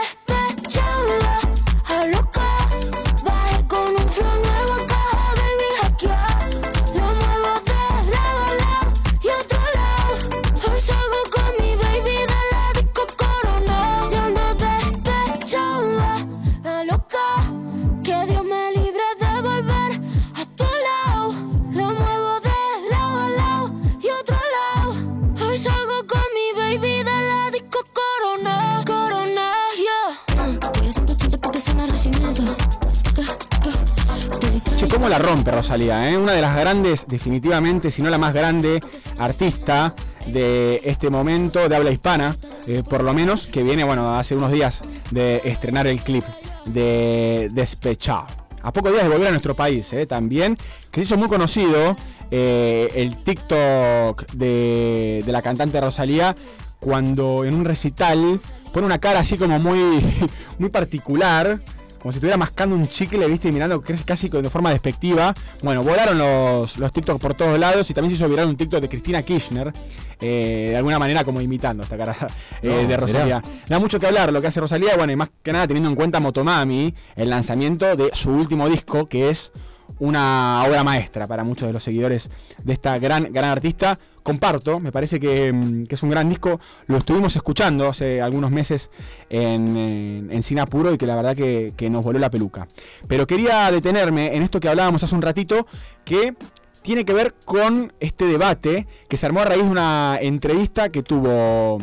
la 35.09 35.19
rompe 35.19 35.51
Rosalía, 35.51 36.11
¿eh? 36.11 36.17
Una 36.17 36.33
de 36.33 36.41
las 36.41 36.57
grandes, 36.57 37.05
definitivamente, 37.07 37.91
si 37.91 38.01
no 38.01 38.09
la 38.09 38.17
más 38.17 38.33
grande 38.33 38.81
artista 39.19 39.95
de 40.27 40.81
este 40.83 41.11
momento 41.11 41.69
de 41.69 41.77
habla 41.77 41.91
hispana, 41.91 42.37
eh, 42.67 42.83
por 42.89 43.03
lo 43.03 43.13
menos, 43.13 43.47
que 43.47 43.63
viene, 43.63 43.85
bueno, 43.85 44.17
hace 44.17 44.35
unos 44.35 44.51
días 44.51 44.81
de 45.11 45.43
estrenar 45.45 45.87
el 45.87 46.01
clip 46.01 46.25
de 46.65 47.51
Despechado. 47.53 48.27
A 48.63 48.73
pocos 48.73 48.93
días 48.93 49.05
de 49.05 49.11
volver 49.11 49.29
a 49.29 49.31
nuestro 49.33 49.55
país, 49.55 49.93
¿eh? 49.93 50.07
también, 50.07 50.57
que 50.91 51.01
se 51.01 51.05
hizo 51.05 51.19
muy 51.19 51.29
conocido 51.29 51.97
eh, 52.31 52.89
el 52.95 53.23
TikTok 53.23 54.33
de, 54.33 55.23
de 55.25 55.33
la 55.33 55.43
cantante 55.43 55.81
Rosalía 55.83 56.35
cuando 56.81 57.45
en 57.45 57.55
un 57.55 57.65
recital 57.65 58.41
pone 58.73 58.87
una 58.87 58.99
cara 58.99 59.21
así 59.21 59.37
como 59.37 59.59
muy, 59.59 59.79
muy 60.59 60.69
particular, 60.69 61.61
como 62.05 62.13
si 62.13 62.19
estuviera 62.19 62.37
mascando 62.37 62.77
un 62.77 62.87
chicle, 62.87 63.27
viste, 63.27 63.49
y 63.49 63.53
mirando 63.53 63.83
casi 64.05 64.29
de 64.29 64.51
forma 64.51 64.69
despectiva. 64.69 65.33
Bueno, 65.63 65.83
volaron 65.83 66.19
los, 66.19 66.77
los 66.77 66.93
TikTok 66.93 67.19
por 67.19 67.33
todos 67.33 67.59
lados 67.59 67.89
y 67.89 67.95
también 67.95 68.11
se 68.11 68.17
hizo 68.17 68.29
viral 68.29 68.47
un 68.47 68.59
TikTok 68.59 68.83
de 68.83 68.91
Cristina 68.91 69.23
Kirchner, 69.23 69.73
eh, 70.21 70.67
de 70.69 70.77
alguna 70.77 70.99
manera 70.99 71.25
como 71.25 71.41
imitando 71.41 71.83
esta 71.83 71.97
cara 71.97 72.15
eh, 72.61 72.69
No, 72.83 72.87
de 72.89 72.97
Rosalía. 72.99 73.25
mirá. 73.25 73.43
Da 73.69 73.79
mucho 73.79 73.99
que 73.99 74.07
hablar 74.07 74.31
lo 74.35 74.43
que 74.43 74.49
hace 74.49 74.61
Rosalía, 74.61 74.99
bueno, 74.99 75.15
y 75.15 75.17
más 75.17 75.31
que 75.43 75.51
nada 75.51 75.67
teniendo 75.67 75.89
en 75.89 75.97
cuenta 75.97 76.21
Motomami, 76.21 76.95
el 77.17 77.31
lanzamiento 77.31 77.97
de 77.97 78.11
su 78.13 78.31
último 78.33 78.69
disco, 78.69 79.09
que 79.09 79.31
es 79.31 79.51
una 79.99 80.65
obra 80.67 80.85
maestra 80.85 81.27
para 81.27 81.45
muchos 81.45 81.67
de 81.67 81.73
los 81.73 81.83
seguidores 81.83 82.31
de 82.63 82.73
esta 82.73 82.99
gran, 82.99 83.33
gran 83.33 83.51
artista. 83.51 83.99
Comparto, 84.23 84.81
me 84.81 84.91
parece 84.91 85.21
que, 85.21 85.53
mm, 85.53 85.85
que 85.85 85.95
es 85.95 86.03
un 86.03 86.11
gran 86.11 86.29
disco. 86.29 86.59
Lo 86.87 86.99
estuvimos 86.99 87.37
escuchando 87.37 87.89
hace 87.89 88.23
algunos 88.23 88.51
meses 88.51 88.91
en, 89.29 90.31
en, 90.31 90.43
Cine 90.43 90.63
Apuro 90.63 90.93
y 90.95 90.99
que 90.99 91.07
la 91.07 91.17
verdad 91.17 91.37
que, 91.37 91.75
que 91.77 91.91
nos 91.91 92.05
voló 92.05 92.19
la 92.19 92.31
peluca. 92.31 92.67
Pero 93.07 93.27
quería 93.27 93.71
detenerme 93.71 94.35
en 94.35 94.43
esto 94.43 94.61
que 94.61 94.69
hablábamos 94.69 95.03
hace 95.03 95.15
un 95.15 95.23
ratito, 95.23 95.67
que 96.05 96.35
tiene 96.83 97.05
que 97.05 97.15
ver 97.15 97.35
con 97.45 97.93
este 97.99 98.27
debate 98.27 98.87
que 99.09 99.17
se 99.17 99.27
armó 99.27 99.41
a 99.41 99.45
raíz 99.47 99.63
de 99.63 99.71
una 99.71 100.19
entrevista 100.21 100.91
que 100.91 101.03
tuvo 101.03 101.79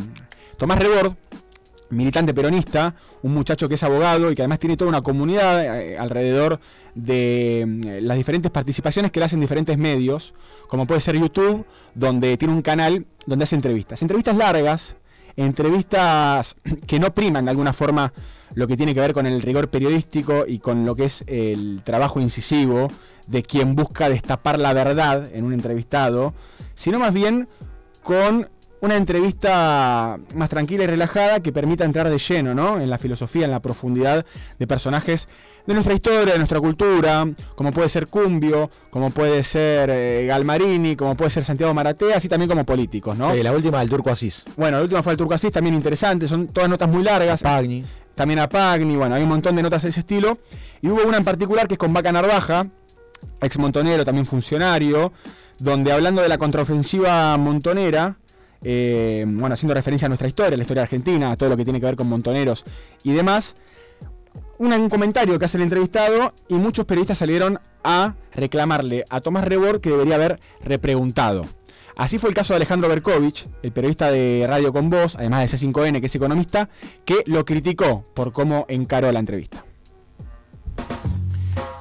Tomás 0.57 0.77
Rebord, 0.77 1.15
militante 1.89 2.33
peronista, 2.33 2.95
un 3.23 3.34
muchacho 3.34 3.68
que 3.68 3.76
es 3.76 3.84
abogado 3.84 4.31
y 4.31 4.35
que 4.35 4.41
además 4.41 4.60
tiene 4.60 4.77
toda 4.77 4.89
una 4.89 5.02
comunidad 5.02 5.64
eh, 5.64 5.98
alrededor 5.98 6.60
de 6.95 7.65
mm, 7.68 8.06
las 8.06 8.18
diferentes 8.18 8.52
participaciones 8.52 9.11
que 9.11 9.19
le 9.19 9.26
hacen 9.26 9.39
diferentes 9.39 9.77
medios, 9.77 10.34
como 10.68 10.88
puede 10.88 11.02
ser 11.02 11.18
YouTube, 11.18 11.65
donde 11.95 12.38
tiene 12.38 12.53
un 12.53 12.61
canal 12.61 13.06
donde 13.26 13.43
hace 13.43 13.56
entrevistas. 13.56 14.02
Entrevistas 14.02 14.35
largas, 14.35 14.95
entrevistas 15.35 16.56
que 16.88 16.99
no 16.99 17.14
priman 17.14 17.45
de 17.45 17.52
alguna 17.52 17.73
forma 17.73 18.14
lo 18.53 18.68
que 18.68 18.76
tiene 18.76 18.93
que 18.93 18.99
ver 18.99 19.14
con 19.14 19.26
el 19.26 19.41
rigor 19.41 19.69
periodístico 19.69 20.45
y 20.45 20.60
con 20.60 20.85
lo 20.85 20.95
que 20.95 21.06
es 21.06 21.23
el 21.27 21.81
trabajo 21.84 22.19
incisivo 22.19 22.89
de 23.27 23.43
quien 23.43 23.76
busca 23.76 24.10
destapar 24.10 24.60
la 24.60 24.73
verdad 24.73 25.30
en 25.34 25.45
un 25.45 25.53
entrevistado, 25.53 26.34
sino 26.76 26.99
más 26.99 27.14
bien 27.14 27.48
con 28.03 28.49
una 28.81 28.95
entrevista 28.97 30.19
más 30.35 30.49
tranquila 30.49 30.83
y 30.83 30.87
relajada 30.87 31.39
que 31.39 31.51
permita 31.51 31.85
entrar 31.85 32.09
de 32.09 32.17
lleno 32.17 32.53
¿no? 32.53 32.79
en 32.79 32.89
la 32.89 32.97
filosofía, 32.97 33.45
en 33.45 33.51
la 33.51 33.61
profundidad 33.61 34.25
de 34.59 34.67
personajes 34.67 35.27
de 35.65 35.73
nuestra 35.73 35.93
historia, 35.93 36.33
de 36.33 36.37
nuestra 36.39 36.59
cultura, 36.59 37.27
como 37.55 37.71
puede 37.71 37.87
ser 37.89 38.07
Cumbio, 38.07 38.69
como 38.89 39.11
puede 39.11 39.43
ser 39.43 39.91
eh, 39.91 40.25
Galmarini, 40.25 40.95
como 40.95 41.15
puede 41.15 41.29
ser 41.29 41.43
Santiago 41.43 41.73
Maratea, 41.73 42.17
así 42.17 42.27
también 42.27 42.49
como 42.49 42.65
políticos, 42.65 43.15
¿no? 43.15 43.33
Sí, 43.33 43.43
la 43.43 43.51
última 43.51 43.79
del 43.79 43.89
Turco 43.89 44.09
Asís. 44.09 44.43
Bueno, 44.57 44.77
la 44.77 44.83
última 44.83 45.03
fue 45.03 45.13
el 45.13 45.17
Turco 45.17 45.35
Asís, 45.35 45.51
también 45.51 45.75
interesante, 45.75 46.27
son 46.27 46.47
todas 46.47 46.67
notas 46.67 46.89
muy 46.89 47.03
largas. 47.03 47.43
Pagni. 47.43 47.83
También 48.15 48.39
a 48.39 48.49
Pagni, 48.49 48.95
bueno, 48.95 49.15
hay 49.15 49.23
un 49.23 49.29
montón 49.29 49.55
de 49.55 49.61
notas 49.61 49.83
de 49.83 49.89
ese 49.89 49.99
estilo. 49.99 50.39
Y 50.81 50.89
hubo 50.89 51.03
una 51.07 51.17
en 51.17 51.23
particular 51.23 51.67
que 51.67 51.75
es 51.75 51.77
con 51.77 51.93
Vaca 51.93 52.11
Narvaja, 52.11 52.67
ex 53.39 53.57
montonero, 53.57 54.03
también 54.03 54.25
funcionario, 54.25 55.13
donde 55.59 55.91
hablando 55.91 56.21
de 56.21 56.27
la 56.27 56.37
contraofensiva 56.37 57.37
montonera, 57.37 58.17
eh, 58.63 59.25
bueno, 59.27 59.53
haciendo 59.53 59.73
referencia 59.73 60.05
a 60.05 60.09
nuestra 60.09 60.27
historia, 60.27 60.55
la 60.57 60.63
historia 60.63 60.83
argentina, 60.83 61.31
a 61.31 61.38
todo 61.38 61.49
lo 61.49 61.57
que 61.57 61.63
tiene 61.63 61.79
que 61.79 61.85
ver 61.85 61.95
con 61.95 62.07
montoneros 62.07 62.63
y 63.03 63.13
demás, 63.13 63.55
un, 64.57 64.89
comentario 64.89 65.39
que 65.39 65.45
hace 65.45 65.57
el 65.57 65.63
entrevistado 65.63 66.33
y 66.47 66.55
muchos 66.55 66.85
periodistas 66.85 67.17
salieron 67.17 67.57
a 67.83 68.15
reclamarle 68.33 69.03
a 69.09 69.21
Tomás 69.21 69.45
Rebord 69.45 69.81
que 69.81 69.89
debería 69.89 70.15
haber 70.15 70.39
repreguntado. 70.63 71.41
Así 71.95 72.19
fue 72.19 72.29
el 72.29 72.35
caso 72.35 72.53
de 72.53 72.57
Alejandro 72.57 72.88
Berkovich, 72.88 73.47
el 73.63 73.71
periodista 73.71 74.11
de 74.11 74.45
Radio 74.47 74.71
Con 74.71 74.89
Voz, 74.89 75.15
además 75.15 75.51
de 75.51 75.57
C5N, 75.57 75.99
que 75.99 76.05
es 76.05 76.15
economista, 76.15 76.69
que 77.05 77.23
lo 77.25 77.43
criticó 77.43 78.05
por 78.13 78.33
cómo 78.33 78.65
encaró 78.69 79.11
la 79.11 79.19
entrevista. 79.19 79.65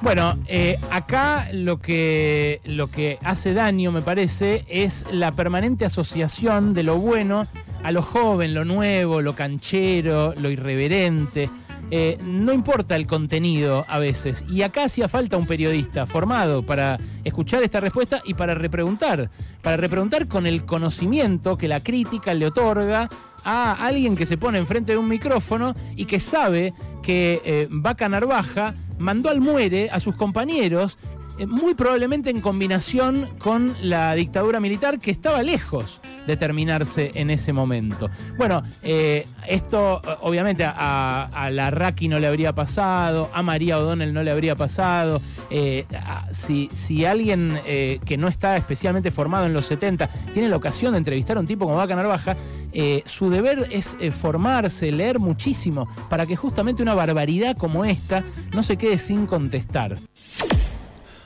Bueno, 0.01 0.35
eh, 0.47 0.79
acá 0.89 1.47
lo 1.53 1.79
que, 1.79 2.59
lo 2.65 2.89
que 2.89 3.19
hace 3.23 3.53
daño, 3.53 3.91
me 3.91 4.01
parece, 4.01 4.65
es 4.67 5.05
la 5.11 5.31
permanente 5.31 5.85
asociación 5.85 6.73
de 6.73 6.81
lo 6.81 6.97
bueno 6.97 7.45
a 7.83 7.91
lo 7.91 8.01
joven, 8.01 8.55
lo 8.55 8.65
nuevo, 8.65 9.21
lo 9.21 9.33
canchero, 9.33 10.33
lo 10.41 10.49
irreverente. 10.49 11.51
Eh, 11.91 12.17
no 12.23 12.51
importa 12.51 12.95
el 12.95 13.05
contenido 13.05 13.85
a 13.87 13.99
veces. 13.99 14.43
Y 14.49 14.63
acá 14.63 14.85
hacía 14.85 15.07
falta 15.07 15.37
un 15.37 15.45
periodista 15.45 16.07
formado 16.07 16.65
para 16.65 16.97
escuchar 17.23 17.61
esta 17.61 17.79
respuesta 17.79 18.21
y 18.25 18.33
para 18.33 18.55
repreguntar. 18.55 19.29
Para 19.61 19.77
repreguntar 19.77 20.27
con 20.27 20.47
el 20.47 20.65
conocimiento 20.65 21.57
que 21.57 21.67
la 21.67 21.79
crítica 21.79 22.33
le 22.33 22.47
otorga 22.47 23.07
a 23.43 23.73
alguien 23.85 24.15
que 24.15 24.25
se 24.25 24.37
pone 24.37 24.57
enfrente 24.57 24.93
de 24.93 24.97
un 24.97 25.07
micrófono 25.07 25.75
y 25.95 26.05
que 26.05 26.19
sabe 26.19 26.73
que 27.03 27.41
eh, 27.43 27.67
Vaca 27.69 28.07
Narvaja 28.07 28.73
mandó 29.01 29.29
al 29.29 29.41
muere 29.41 29.89
a 29.91 29.99
sus 29.99 30.15
compañeros, 30.15 30.97
muy 31.47 31.73
probablemente 31.73 32.29
en 32.29 32.41
combinación 32.41 33.27
con 33.39 33.75
la 33.81 34.13
dictadura 34.15 34.59
militar 34.59 34.99
que 34.99 35.11
estaba 35.11 35.41
lejos 35.43 36.01
de 36.27 36.37
terminarse 36.37 37.11
en 37.15 37.29
ese 37.29 37.53
momento. 37.53 38.09
Bueno, 38.37 38.61
eh, 38.83 39.25
esto 39.47 40.01
eh, 40.03 40.15
obviamente 40.21 40.63
a, 40.63 41.23
a 41.33 41.49
la 41.49 41.71
Raki 41.71 42.07
no 42.07 42.19
le 42.19 42.27
habría 42.27 42.53
pasado, 42.53 43.29
a 43.33 43.41
María 43.43 43.79
O'Donnell 43.79 44.13
no 44.13 44.23
le 44.23 44.31
habría 44.31 44.55
pasado. 44.55 45.21
eh, 45.49 45.85
si, 46.31 46.69
si 46.71 47.05
alguien 47.05 47.59
eh, 47.65 47.99
que 48.05 48.17
no 48.17 48.27
está 48.27 48.57
especialmente 48.57 49.11
formado 49.11 49.45
en 49.45 49.53
los 49.53 49.65
70 49.65 50.07
tiene 50.33 50.49
la 50.49 50.55
ocasión 50.55 50.93
de 50.93 50.99
entrevistar 50.99 51.37
a 51.37 51.39
un 51.39 51.47
tipo 51.47 51.65
como 51.65 51.77
Vaca 51.77 51.95
Narvaja, 51.95 52.35
eh, 52.73 53.03
su 53.05 53.29
deber 53.29 53.67
es 53.71 53.97
eh, 53.99 54.11
formarse, 54.11 54.91
leer 54.91 55.19
muchísimo, 55.19 55.87
para 56.09 56.25
que 56.25 56.35
justamente 56.35 56.81
una 56.81 56.93
barbaridad 56.93 57.57
como 57.57 57.83
esta 57.85 58.23
no 58.53 58.63
se 58.63 58.77
quede 58.77 58.97
sin 58.97 59.25
contestar. 59.25 59.97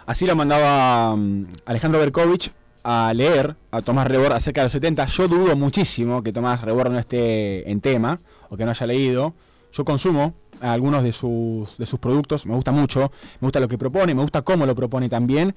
Así 0.05 0.25
lo 0.25 0.35
mandaba 0.35 1.15
mm, 1.15 1.41
Alejandro 1.65 1.99
Berkovich 1.99 2.51
a 2.83 3.11
leer 3.13 3.55
a 3.71 3.81
Tomás 3.81 4.07
Rebord 4.07 4.33
acerca 4.33 4.61
de 4.61 4.65
los 4.65 4.71
70. 4.73 5.05
Yo 5.07 5.27
dudo 5.27 5.55
muchísimo 5.55 6.21
que 6.21 6.31
Tomás 6.31 6.61
Rebord 6.61 6.91
no 6.91 6.99
esté 6.99 7.69
en 7.69 7.81
tema 7.81 8.15
o 8.49 8.55
que 8.55 8.65
no 8.65 8.71
haya 8.71 8.85
leído. 8.85 9.33
Yo 9.73 9.83
consumo 9.83 10.35
algunos 10.61 11.03
de 11.03 11.11
sus, 11.11 11.75
de 11.77 11.85
sus 11.85 11.99
productos, 11.99 12.45
me 12.45 12.55
gusta 12.55 12.71
mucho, 12.71 13.11
me 13.41 13.47
gusta 13.47 13.59
lo 13.59 13.67
que 13.67 13.77
propone, 13.77 14.13
me 14.13 14.21
gusta 14.21 14.43
cómo 14.43 14.65
lo 14.65 14.75
propone 14.75 15.09
también 15.09 15.53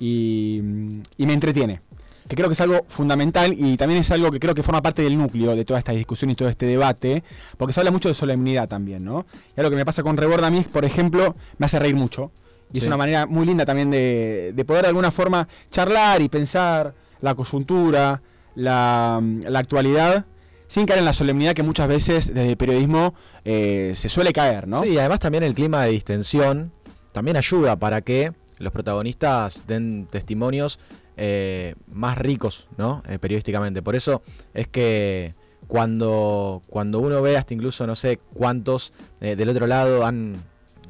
y, 0.00 0.60
mm, 0.62 1.02
y 1.18 1.26
me 1.26 1.32
entretiene. 1.32 1.80
Que 2.28 2.36
creo 2.36 2.48
que 2.48 2.54
es 2.54 2.60
algo 2.60 2.84
fundamental 2.88 3.54
y 3.56 3.76
también 3.76 4.00
es 4.00 4.10
algo 4.10 4.30
que 4.32 4.40
creo 4.40 4.54
que 4.54 4.62
forma 4.64 4.82
parte 4.82 5.02
del 5.02 5.16
núcleo 5.16 5.54
de 5.54 5.64
toda 5.64 5.78
esta 5.78 5.92
discusión 5.92 6.30
y 6.30 6.34
todo 6.34 6.48
este 6.48 6.66
debate, 6.66 7.22
porque 7.56 7.72
se 7.72 7.80
habla 7.80 7.92
mucho 7.92 8.08
de 8.08 8.14
solemnidad 8.14 8.68
también, 8.68 9.04
¿no? 9.04 9.26
Y 9.56 9.60
algo 9.60 9.70
que 9.70 9.76
me 9.76 9.84
pasa 9.84 10.02
con 10.02 10.16
Rebord 10.16 10.44
a 10.44 10.50
mí, 10.50 10.64
por 10.72 10.84
ejemplo, 10.84 11.36
me 11.58 11.66
hace 11.66 11.78
reír 11.78 11.94
mucho. 11.94 12.32
Y 12.72 12.78
es 12.78 12.86
una 12.86 12.96
manera 12.96 13.26
muy 13.26 13.46
linda 13.46 13.64
también 13.66 13.90
de, 13.90 14.52
de 14.54 14.64
poder 14.64 14.82
de 14.82 14.88
alguna 14.88 15.10
forma 15.10 15.46
charlar 15.70 16.22
y 16.22 16.28
pensar 16.28 16.94
la 17.20 17.34
coyuntura, 17.34 18.22
la, 18.54 19.20
la 19.42 19.58
actualidad, 19.58 20.26
sin 20.66 20.86
caer 20.86 21.00
en 21.00 21.04
la 21.04 21.12
solemnidad 21.12 21.52
que 21.54 21.62
muchas 21.62 21.86
veces 21.88 22.28
desde 22.28 22.50
el 22.50 22.56
periodismo 22.56 23.14
eh, 23.44 23.92
se 23.94 24.08
suele 24.08 24.32
caer, 24.32 24.66
¿no? 24.66 24.82
Sí, 24.82 24.98
además 24.98 25.20
también 25.20 25.44
el 25.44 25.54
clima 25.54 25.84
de 25.84 25.90
distensión 25.90 26.72
también 27.12 27.36
ayuda 27.36 27.76
para 27.76 28.00
que 28.00 28.32
los 28.58 28.72
protagonistas 28.72 29.66
den 29.66 30.06
testimonios 30.06 30.78
eh, 31.16 31.74
más 31.92 32.16
ricos, 32.16 32.68
¿no? 32.78 33.02
Eh, 33.06 33.18
periodísticamente. 33.18 33.82
Por 33.82 33.96
eso 33.96 34.22
es 34.54 34.66
que 34.66 35.30
cuando, 35.66 36.62
cuando 36.68 37.00
uno 37.00 37.20
ve 37.20 37.36
hasta 37.36 37.54
incluso 37.54 37.86
no 37.86 37.96
sé 37.96 38.18
cuántos 38.34 38.92
eh, 39.20 39.36
del 39.36 39.50
otro 39.50 39.66
lado 39.66 40.06
han 40.06 40.36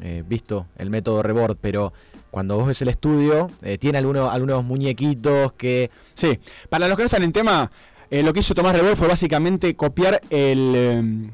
eh, 0.03 0.23
visto 0.27 0.67
el 0.77 0.91
método 0.91 1.23
Rebord, 1.23 1.57
pero 1.61 1.93
cuando 2.31 2.57
vos 2.57 2.67
ves 2.67 2.83
el 2.83 2.89
estudio, 2.89 3.51
eh, 3.63 3.79
tiene 3.79 3.99
algunos, 3.99 4.33
algunos 4.33 4.65
muñequitos 4.65 5.53
que... 5.53 5.91
Sí, 6.15 6.39
para 6.69 6.89
los 6.89 6.97
que 6.97 7.03
no 7.05 7.07
están 7.07 7.23
en 7.23 7.33
tema, 7.33 7.71
eh, 8.11 8.23
lo 8.23 8.33
que 8.33 8.41
hizo 8.41 8.55
Tomás 8.55 8.75
Rebord 8.77 8.97
fue 8.97 9.09
básicamente 9.09 9.75
copiar 9.77 10.21
el, 10.31 11.31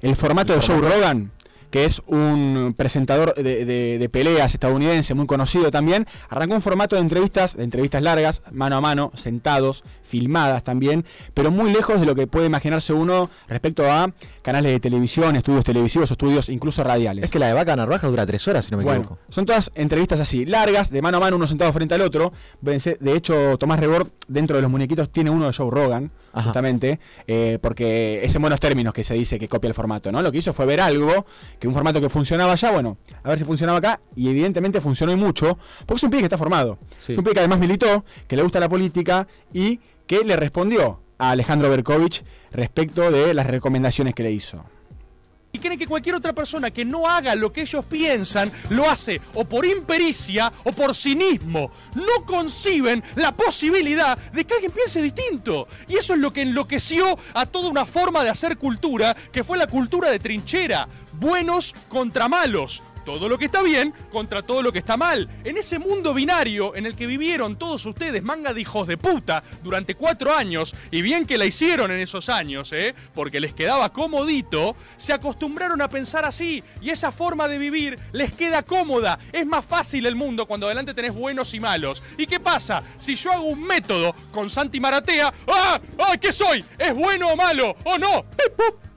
el 0.00 0.16
formato 0.16 0.52
El 0.54 0.60
de 0.60 0.66
Joe. 0.66 0.80
Rogan, 0.80 1.30
que 1.70 1.84
es 1.84 2.00
un 2.06 2.74
presentador 2.76 3.34
de, 3.34 3.66
de- 3.66 3.98
de 3.98 4.08
peleas 4.08 4.54
estadounidense 4.54 5.12
muy 5.12 5.26
conocido 5.26 5.70
también. 5.70 6.06
Arrancó 6.30 6.54
un 6.54 6.62
formato 6.62 6.96
de 6.96 7.02
entrevistas, 7.02 7.56
de 7.58 7.64
entrevistas 7.64 8.02
largas, 8.02 8.42
mano 8.50 8.76
a 8.76 8.80
mano, 8.80 9.12
sentados, 9.14 9.84
filmadas 10.08 10.64
también, 10.64 11.04
pero 11.34 11.50
muy 11.50 11.72
lejos 11.72 12.00
de 12.00 12.06
lo 12.06 12.14
que 12.14 12.26
puede 12.26 12.46
imaginarse 12.46 12.92
uno 12.92 13.30
respecto 13.46 13.90
a 13.90 14.10
canales 14.42 14.72
de 14.72 14.80
televisión, 14.80 15.36
estudios 15.36 15.64
televisivos, 15.64 16.10
estudios 16.10 16.48
incluso 16.48 16.82
radiales. 16.82 17.26
Es 17.26 17.30
que 17.30 17.38
la 17.38 17.48
de 17.48 17.52
Vaca 17.52 17.76
Narvaja 17.76 18.06
dura 18.08 18.24
tres 18.26 18.48
horas, 18.48 18.64
si 18.64 18.70
no 18.72 18.78
me 18.78 18.84
Bueno, 18.84 19.00
equivoco. 19.00 19.20
son 19.28 19.44
todas 19.46 19.70
entrevistas 19.74 20.20
así, 20.20 20.46
largas, 20.46 20.90
de 20.90 21.02
mano 21.02 21.18
a 21.18 21.20
mano, 21.20 21.36
uno 21.36 21.46
sentado 21.46 21.72
frente 21.72 21.94
al 21.94 22.00
otro. 22.00 22.32
De 22.62 23.12
hecho, 23.14 23.58
Tomás 23.58 23.78
Rebord, 23.78 24.08
dentro 24.26 24.56
de 24.56 24.62
los 24.62 24.70
muñequitos, 24.70 25.10
tiene 25.10 25.30
uno 25.30 25.46
de 25.46 25.52
Joe 25.52 25.68
Rogan, 25.70 26.10
justamente, 26.32 27.00
eh, 27.26 27.58
porque 27.60 28.24
es 28.24 28.34
en 28.34 28.40
buenos 28.42 28.60
términos 28.60 28.94
que 28.94 29.02
se 29.04 29.14
dice 29.14 29.38
que 29.38 29.48
copia 29.48 29.68
el 29.68 29.74
formato, 29.74 30.12
¿no? 30.12 30.22
Lo 30.22 30.30
que 30.32 30.38
hizo 30.38 30.52
fue 30.52 30.66
ver 30.66 30.80
algo, 30.80 31.26
que 31.58 31.66
un 31.68 31.74
formato 31.74 32.00
que 32.00 32.08
funcionaba 32.08 32.52
allá, 32.52 32.70
bueno, 32.70 32.96
a 33.22 33.28
ver 33.28 33.38
si 33.38 33.44
funcionaba 33.44 33.78
acá, 33.78 34.00
y 34.16 34.28
evidentemente 34.28 34.80
funcionó 34.80 35.12
y 35.12 35.16
mucho, 35.16 35.58
porque 35.84 35.96
es 35.98 36.02
un 36.04 36.10
pibe 36.10 36.20
que 36.22 36.26
está 36.26 36.38
formado. 36.38 36.78
Es 37.06 37.18
un 37.18 37.24
pibe 37.24 37.34
que 37.34 37.40
además 37.40 37.58
militó, 37.58 38.04
que 38.26 38.36
le 38.36 38.42
gusta 38.42 38.60
la 38.60 38.68
política 38.68 39.26
y 39.52 39.80
que 40.08 40.24
le 40.24 40.34
respondió 40.36 41.00
a 41.18 41.30
Alejandro 41.30 41.70
Berkovich 41.70 42.24
respecto 42.50 43.10
de 43.12 43.34
las 43.34 43.46
recomendaciones 43.46 44.14
que 44.14 44.24
le 44.24 44.32
hizo. 44.32 44.64
y 45.50 45.58
creen 45.60 45.78
que 45.78 45.86
cualquier 45.86 46.14
otra 46.14 46.34
persona 46.34 46.70
que 46.70 46.84
no 46.84 47.06
haga 47.06 47.34
lo 47.34 47.50
que 47.50 47.62
ellos 47.62 47.82
piensan 47.86 48.52
lo 48.68 48.88
hace 48.88 49.18
o 49.32 49.46
por 49.46 49.64
impericia 49.64 50.52
o 50.64 50.72
por 50.72 50.94
cinismo. 50.94 51.70
No 51.94 52.26
conciben 52.26 53.02
la 53.16 53.32
posibilidad 53.32 54.18
de 54.30 54.44
que 54.44 54.54
alguien 54.54 54.72
piense 54.72 55.00
distinto. 55.00 55.66
Y 55.88 55.96
eso 55.96 56.12
es 56.12 56.20
lo 56.20 56.34
que 56.34 56.42
enloqueció 56.42 57.18
a 57.32 57.46
toda 57.46 57.70
una 57.70 57.86
forma 57.86 58.22
de 58.22 58.28
hacer 58.28 58.58
cultura 58.58 59.16
que 59.32 59.42
fue 59.42 59.56
la 59.56 59.66
cultura 59.66 60.10
de 60.10 60.18
trinchera. 60.18 60.86
Buenos 61.12 61.74
contra 61.88 62.28
malos. 62.28 62.82
Todo 63.08 63.26
lo 63.26 63.38
que 63.38 63.46
está 63.46 63.62
bien 63.62 63.94
contra 64.12 64.42
todo 64.42 64.62
lo 64.62 64.70
que 64.70 64.80
está 64.80 64.98
mal. 64.98 65.30
En 65.42 65.56
ese 65.56 65.78
mundo 65.78 66.12
binario 66.12 66.76
en 66.76 66.84
el 66.84 66.94
que 66.94 67.06
vivieron 67.06 67.56
todos 67.56 67.86
ustedes, 67.86 68.22
manga 68.22 68.52
de 68.52 68.60
hijos 68.60 68.86
de 68.86 68.98
puta, 68.98 69.42
durante 69.64 69.94
cuatro 69.94 70.34
años, 70.34 70.74
y 70.90 71.00
bien 71.00 71.24
que 71.24 71.38
la 71.38 71.46
hicieron 71.46 71.90
en 71.90 72.00
esos 72.00 72.28
años, 72.28 72.70
¿eh? 72.74 72.94
porque 73.14 73.40
les 73.40 73.54
quedaba 73.54 73.94
comodito, 73.94 74.76
se 74.98 75.14
acostumbraron 75.14 75.80
a 75.80 75.88
pensar 75.88 76.26
así, 76.26 76.62
y 76.82 76.90
esa 76.90 77.10
forma 77.10 77.48
de 77.48 77.56
vivir 77.56 77.98
les 78.12 78.30
queda 78.34 78.62
cómoda. 78.62 79.18
Es 79.32 79.46
más 79.46 79.64
fácil 79.64 80.04
el 80.04 80.14
mundo 80.14 80.44
cuando 80.44 80.66
adelante 80.66 80.92
tenés 80.92 81.14
buenos 81.14 81.54
y 81.54 81.60
malos. 81.60 82.02
¿Y 82.18 82.26
qué 82.26 82.40
pasa? 82.40 82.82
Si 82.98 83.14
yo 83.14 83.32
hago 83.32 83.44
un 83.44 83.62
método 83.62 84.14
con 84.32 84.50
Santi 84.50 84.80
Maratea, 84.80 85.32
¡ah! 85.46 85.80
¡ah! 85.98 86.16
¿Qué 86.20 86.30
soy? 86.30 86.62
¿Es 86.76 86.94
bueno 86.94 87.28
o 87.28 87.36
malo? 87.36 87.74
¿O 87.84 87.96
no? 87.96 88.26
Pip, 88.36 88.87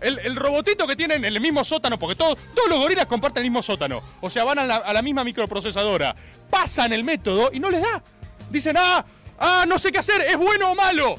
El, 0.00 0.18
el 0.20 0.36
robotito 0.36 0.86
que 0.86 0.96
tienen 0.96 1.24
en 1.24 1.34
el 1.34 1.40
mismo 1.40 1.64
sótano, 1.64 1.98
porque 1.98 2.14
todos, 2.14 2.38
todos 2.54 2.68
los 2.68 2.78
gorilas 2.78 3.06
comparten 3.06 3.42
el 3.42 3.50
mismo 3.50 3.62
sótano. 3.62 4.02
O 4.20 4.30
sea, 4.30 4.44
van 4.44 4.58
a 4.58 4.64
la, 4.64 4.76
a 4.76 4.92
la 4.92 5.02
misma 5.02 5.24
microprocesadora. 5.24 6.14
Pasan 6.50 6.92
el 6.92 7.02
método 7.02 7.50
y 7.52 7.60
no 7.60 7.70
les 7.70 7.80
da. 7.80 8.02
Dicen, 8.50 8.76
ah, 8.78 9.04
ah, 9.38 9.64
no 9.66 9.78
sé 9.78 9.90
qué 9.90 9.98
hacer, 9.98 10.20
¿es 10.22 10.36
bueno 10.36 10.70
o 10.70 10.74
malo? 10.74 11.16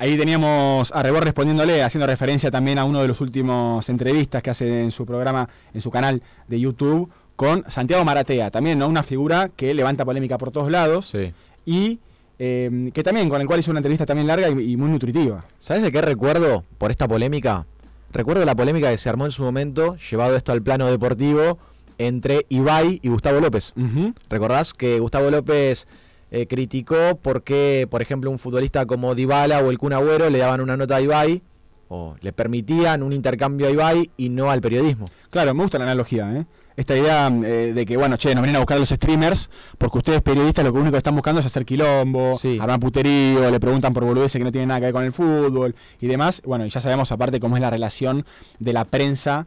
Ahí 0.00 0.16
teníamos 0.16 0.90
a 0.92 1.02
Rebord 1.02 1.24
respondiéndole, 1.24 1.82
haciendo 1.82 2.06
referencia 2.06 2.50
también 2.50 2.78
a 2.78 2.84
uno 2.84 3.02
de 3.02 3.08
los 3.08 3.20
últimos 3.20 3.86
entrevistas 3.90 4.42
que 4.42 4.48
hace 4.48 4.82
en 4.82 4.90
su 4.90 5.04
programa, 5.04 5.46
en 5.74 5.82
su 5.82 5.90
canal 5.90 6.22
de 6.48 6.58
YouTube, 6.58 7.12
con 7.36 7.70
Santiago 7.70 8.02
Maratea, 8.04 8.50
también 8.50 8.78
¿no? 8.78 8.88
una 8.88 9.02
figura 9.02 9.50
que 9.54 9.74
levanta 9.74 10.06
polémica 10.06 10.38
por 10.38 10.52
todos 10.52 10.70
lados 10.70 11.12
y 11.66 11.98
eh, 12.40 12.90
que 12.92 13.02
también 13.04 13.28
con 13.28 13.40
el 13.40 13.46
cual 13.46 13.60
hizo 13.60 13.70
una 13.70 13.78
entrevista 13.80 14.06
también 14.06 14.26
larga 14.26 14.48
y, 14.48 14.72
y 14.72 14.76
muy 14.76 14.90
nutritiva. 14.90 15.40
¿Sabes 15.58 15.82
de 15.82 15.92
qué 15.92 16.00
recuerdo 16.00 16.64
por 16.78 16.90
esta 16.90 17.06
polémica? 17.06 17.66
Recuerdo 18.12 18.44
la 18.44 18.56
polémica 18.56 18.90
que 18.90 18.96
se 18.96 19.08
armó 19.08 19.26
en 19.26 19.30
su 19.30 19.42
momento, 19.42 19.96
llevado 20.10 20.34
esto 20.36 20.50
al 20.50 20.62
plano 20.62 20.90
deportivo, 20.90 21.58
entre 21.98 22.46
Ibai 22.48 22.98
y 23.02 23.08
Gustavo 23.10 23.40
López. 23.40 23.74
¿Recordás 24.30 24.72
que 24.72 24.98
Gustavo 25.00 25.30
López 25.30 25.86
eh, 26.30 26.46
criticó 26.46 27.18
porque, 27.20 27.86
por 27.90 28.00
ejemplo, 28.00 28.30
un 28.30 28.38
futbolista 28.38 28.86
como 28.86 29.14
Dybala 29.14 29.60
o 29.60 29.70
el 29.70 29.78
Kun 29.78 29.92
Agüero 29.92 30.30
le 30.30 30.38
daban 30.38 30.62
una 30.62 30.78
nota 30.78 30.96
a 30.96 31.02
Ibai 31.02 31.42
o 31.88 32.16
le 32.20 32.32
permitían 32.32 33.02
un 33.02 33.12
intercambio 33.12 33.66
a 33.66 33.70
Ibai 33.70 34.10
y 34.16 34.30
no 34.30 34.50
al 34.50 34.62
periodismo? 34.62 35.10
Claro, 35.28 35.52
me 35.52 35.62
gusta 35.62 35.78
la 35.78 35.84
analogía, 35.84 36.32
¿eh? 36.34 36.46
Esta 36.80 36.96
idea 36.96 37.30
eh, 37.44 37.74
de 37.74 37.84
que, 37.84 37.94
bueno, 37.98 38.16
che, 38.16 38.34
nos 38.34 38.40
vienen 38.40 38.56
a 38.56 38.60
buscar 38.60 38.80
los 38.80 38.88
streamers 38.88 39.50
porque 39.76 39.98
ustedes 39.98 40.22
periodistas 40.22 40.64
lo 40.64 40.72
único 40.72 40.92
que 40.92 40.96
están 40.96 41.14
buscando 41.14 41.40
es 41.42 41.46
hacer 41.46 41.66
quilombo, 41.66 42.40
armar 42.58 42.80
puterío, 42.80 43.50
le 43.50 43.60
preguntan 43.60 43.92
por 43.92 44.06
boludeces 44.06 44.38
que 44.38 44.44
no 44.44 44.50
tienen 44.50 44.68
nada 44.68 44.80
que 44.80 44.86
ver 44.86 44.94
con 44.94 45.04
el 45.04 45.12
fútbol 45.12 45.74
y 46.00 46.06
demás. 46.06 46.40
Bueno, 46.42 46.64
y 46.64 46.70
ya 46.70 46.80
sabemos 46.80 47.12
aparte 47.12 47.38
cómo 47.38 47.58
es 47.58 47.60
la 47.60 47.68
relación 47.68 48.24
de 48.60 48.72
la 48.72 48.86
prensa 48.86 49.46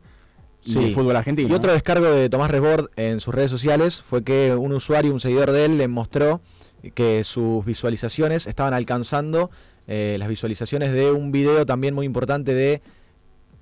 y 0.63 0.75
del 0.75 0.93
fútbol 0.93 1.15
argentino. 1.15 1.49
Y 1.49 1.53
otro 1.53 1.73
descargo 1.73 2.05
de 2.05 2.29
Tomás 2.29 2.51
Resbord 2.51 2.91
en 2.97 3.19
sus 3.19 3.33
redes 3.33 3.49
sociales 3.49 4.03
fue 4.07 4.23
que 4.23 4.53
un 4.53 4.71
usuario, 4.71 5.11
un 5.11 5.19
seguidor 5.19 5.49
de 5.49 5.65
él, 5.65 5.79
le 5.79 5.87
mostró 5.87 6.39
que 6.93 7.23
sus 7.23 7.65
visualizaciones 7.65 8.45
estaban 8.45 8.75
alcanzando 8.75 9.49
eh, 9.87 10.17
las 10.19 10.29
visualizaciones 10.29 10.93
de 10.93 11.11
un 11.11 11.31
video 11.31 11.65
también 11.65 11.95
muy 11.95 12.05
importante 12.05 12.53
de, 12.53 12.83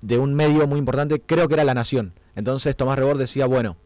de 0.02 0.18
un 0.18 0.34
medio 0.34 0.66
muy 0.66 0.78
importante, 0.78 1.22
creo 1.24 1.48
que 1.48 1.54
era 1.54 1.64
La 1.64 1.72
Nación. 1.72 2.12
Entonces 2.36 2.76
Tomás 2.76 2.98
Rebord 2.98 3.18
decía, 3.18 3.46
bueno, 3.46 3.76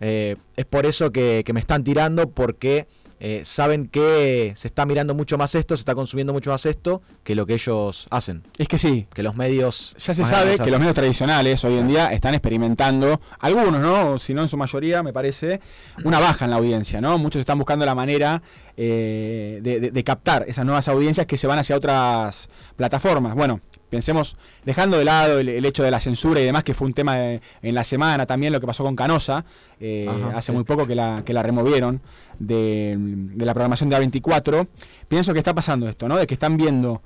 eh, 0.00 0.36
es 0.56 0.64
por 0.64 0.86
eso 0.86 1.12
que, 1.12 1.42
que 1.44 1.52
me 1.52 1.60
están 1.60 1.84
tirando, 1.84 2.30
porque 2.30 2.86
eh, 3.20 3.42
saben 3.44 3.88
que 3.88 4.52
se 4.54 4.68
está 4.68 4.84
mirando 4.84 5.14
mucho 5.14 5.38
más 5.38 5.54
esto, 5.54 5.76
se 5.76 5.80
está 5.80 5.94
consumiendo 5.94 6.34
mucho 6.34 6.50
más 6.50 6.66
esto 6.66 7.00
que 7.22 7.34
lo 7.34 7.46
que 7.46 7.54
ellos 7.54 8.06
hacen. 8.10 8.42
Es 8.58 8.68
que 8.68 8.76
sí. 8.76 9.06
Que 9.14 9.22
los 9.22 9.34
medios... 9.34 9.96
Ya 10.04 10.12
se 10.12 10.24
sabe 10.24 10.56
que 10.56 10.62
hacen. 10.62 10.70
los 10.70 10.78
medios 10.78 10.94
tradicionales 10.94 11.64
hoy 11.64 11.78
en 11.78 11.88
día 11.88 12.08
están 12.12 12.34
experimentando, 12.34 13.22
algunos, 13.38 13.80
¿no? 13.80 14.18
Si 14.18 14.34
no 14.34 14.42
en 14.42 14.48
su 14.48 14.58
mayoría, 14.58 15.02
me 15.02 15.12
parece, 15.12 15.60
una 16.04 16.20
baja 16.20 16.44
en 16.44 16.50
la 16.50 16.58
audiencia, 16.58 17.00
¿no? 17.00 17.16
Muchos 17.16 17.40
están 17.40 17.56
buscando 17.56 17.86
la 17.86 17.94
manera 17.94 18.42
eh, 18.76 19.60
de, 19.62 19.80
de- 19.80 19.90
de 19.90 20.04
captar 20.04 20.44
esas 20.48 20.64
nuevas 20.64 20.88
audiencias 20.88 21.26
que 21.26 21.36
se 21.36 21.46
van 21.46 21.58
hacia 21.58 21.76
otras 21.76 22.48
plataformas. 22.76 23.34
Bueno, 23.34 23.60
pensemos, 23.90 24.36
dejando 24.64 24.98
de 24.98 25.04
lado 25.04 25.38
el, 25.38 25.48
el 25.48 25.64
hecho 25.64 25.82
de 25.84 25.90
la 25.90 26.00
censura 26.00 26.40
y 26.40 26.44
demás, 26.44 26.64
que 26.64 26.74
fue 26.74 26.86
un 26.88 26.94
tema 26.94 27.14
de- 27.16 27.40
en 27.62 27.74
la 27.74 27.84
semana 27.84 28.26
también, 28.26 28.52
lo 28.52 28.60
que 28.60 28.66
pasó 28.66 28.82
con 28.84 28.96
Canosa, 28.96 29.44
eh, 29.80 30.06
Ajá, 30.08 30.38
hace 30.38 30.50
sí. 30.50 30.52
muy 30.56 30.64
poco 30.64 30.86
que 30.86 30.94
la, 30.94 31.22
que 31.24 31.32
la 31.32 31.42
removieron 31.42 32.00
de, 32.38 32.96
de 32.98 33.44
la 33.46 33.54
programación 33.54 33.88
de 33.90 33.96
A24. 33.96 34.66
Pienso 35.08 35.32
que 35.32 35.38
está 35.38 35.54
pasando 35.54 35.88
esto, 35.88 36.08
¿no? 36.08 36.16
De 36.16 36.26
que 36.26 36.34
están 36.34 36.56
viendo 36.56 37.00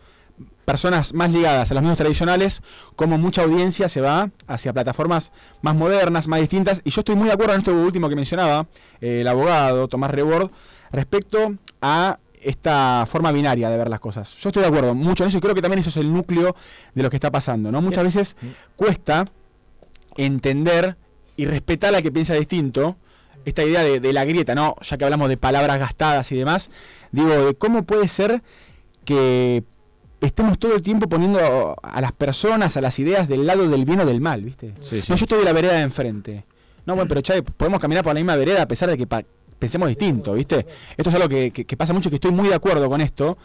personas 0.64 1.14
más 1.14 1.32
ligadas 1.32 1.70
a 1.70 1.74
los 1.74 1.82
medios 1.82 1.98
tradicionales, 1.98 2.62
como 2.94 3.18
mucha 3.18 3.42
audiencia 3.42 3.88
se 3.88 4.00
va 4.00 4.30
hacia 4.46 4.72
plataformas 4.72 5.32
más 5.62 5.74
modernas, 5.74 6.28
más 6.28 6.40
distintas. 6.40 6.80
Y 6.84 6.90
yo 6.90 7.00
estoy 7.00 7.16
muy 7.16 7.26
de 7.26 7.32
acuerdo 7.34 7.54
en 7.54 7.58
esto 7.60 7.72
último 7.74 8.08
que 8.08 8.14
mencionaba 8.14 8.66
eh, 9.00 9.22
el 9.22 9.28
abogado 9.28 9.88
Tomás 9.88 10.10
Rebord 10.10 10.50
respecto 10.90 11.54
a 11.80 12.16
esta 12.40 13.04
forma 13.06 13.32
binaria 13.32 13.68
de 13.68 13.76
ver 13.76 13.88
las 13.88 14.00
cosas. 14.00 14.34
Yo 14.36 14.50
estoy 14.50 14.62
de 14.62 14.68
acuerdo 14.68 14.94
mucho 14.94 15.24
en 15.24 15.28
eso 15.28 15.38
y 15.38 15.40
creo 15.40 15.54
que 15.54 15.62
también 15.62 15.80
eso 15.80 15.88
es 15.88 15.96
el 15.96 16.12
núcleo 16.12 16.54
de 16.94 17.02
lo 17.02 17.10
que 17.10 17.16
está 17.16 17.30
pasando. 17.30 17.70
¿no? 17.72 17.82
Muchas 17.82 18.04
veces 18.04 18.36
cuesta 18.76 19.24
entender 20.16 20.96
y 21.36 21.46
respetar 21.46 21.90
a 21.90 21.92
la 21.92 22.02
que 22.02 22.12
piensa 22.12 22.34
distinto. 22.34 22.96
Esta 23.44 23.64
idea 23.64 23.82
de, 23.82 24.00
de 24.00 24.12
la 24.12 24.24
grieta, 24.24 24.54
¿no? 24.54 24.74
Ya 24.82 24.98
que 24.98 25.04
hablamos 25.04 25.28
de 25.28 25.38
palabras 25.38 25.78
gastadas 25.78 26.30
y 26.32 26.36
demás, 26.36 26.68
digo, 27.12 27.46
de 27.46 27.54
cómo 27.54 27.84
puede 27.84 28.08
ser 28.08 28.42
que 29.04 29.62
estemos 30.20 30.58
todo 30.58 30.74
el 30.74 30.82
tiempo 30.82 31.08
poniendo 31.08 31.76
a 31.80 32.00
las 32.00 32.12
personas, 32.12 32.76
a 32.76 32.80
las 32.80 32.98
ideas 32.98 33.28
del 33.28 33.46
lado 33.46 33.66
del 33.68 33.84
bien 33.84 34.00
o 34.00 34.04
del 34.04 34.20
mal, 34.20 34.42
¿viste? 34.42 34.74
Sí, 34.80 35.00
sí. 35.00 35.06
No, 35.08 35.16
yo 35.16 35.24
estoy 35.24 35.38
de 35.38 35.44
la 35.44 35.52
vereda 35.52 35.74
de 35.74 35.82
enfrente. 35.82 36.44
No, 36.84 36.94
bueno, 36.94 37.08
pero 37.08 37.20
Chávez, 37.20 37.44
podemos 37.56 37.80
caminar 37.80 38.02
por 38.02 38.12
la 38.12 38.20
misma 38.20 38.36
vereda 38.36 38.62
a 38.62 38.68
pesar 38.68 38.90
de 38.90 38.98
que 38.98 39.06
pensemos 39.58 39.88
distinto, 39.88 40.34
¿viste? 40.34 40.66
Esto 40.96 41.10
es 41.10 41.14
algo 41.16 41.28
que, 41.28 41.50
que- 41.50 41.64
que 41.64 41.76
pasa 41.76 41.92
mucho, 41.92 42.08
que 42.10 42.16
estoy 42.16 42.30
muy 42.32 42.48
de 42.48 42.54
acuerdo 42.54 42.88
con 42.88 43.00
esto. 43.00 43.36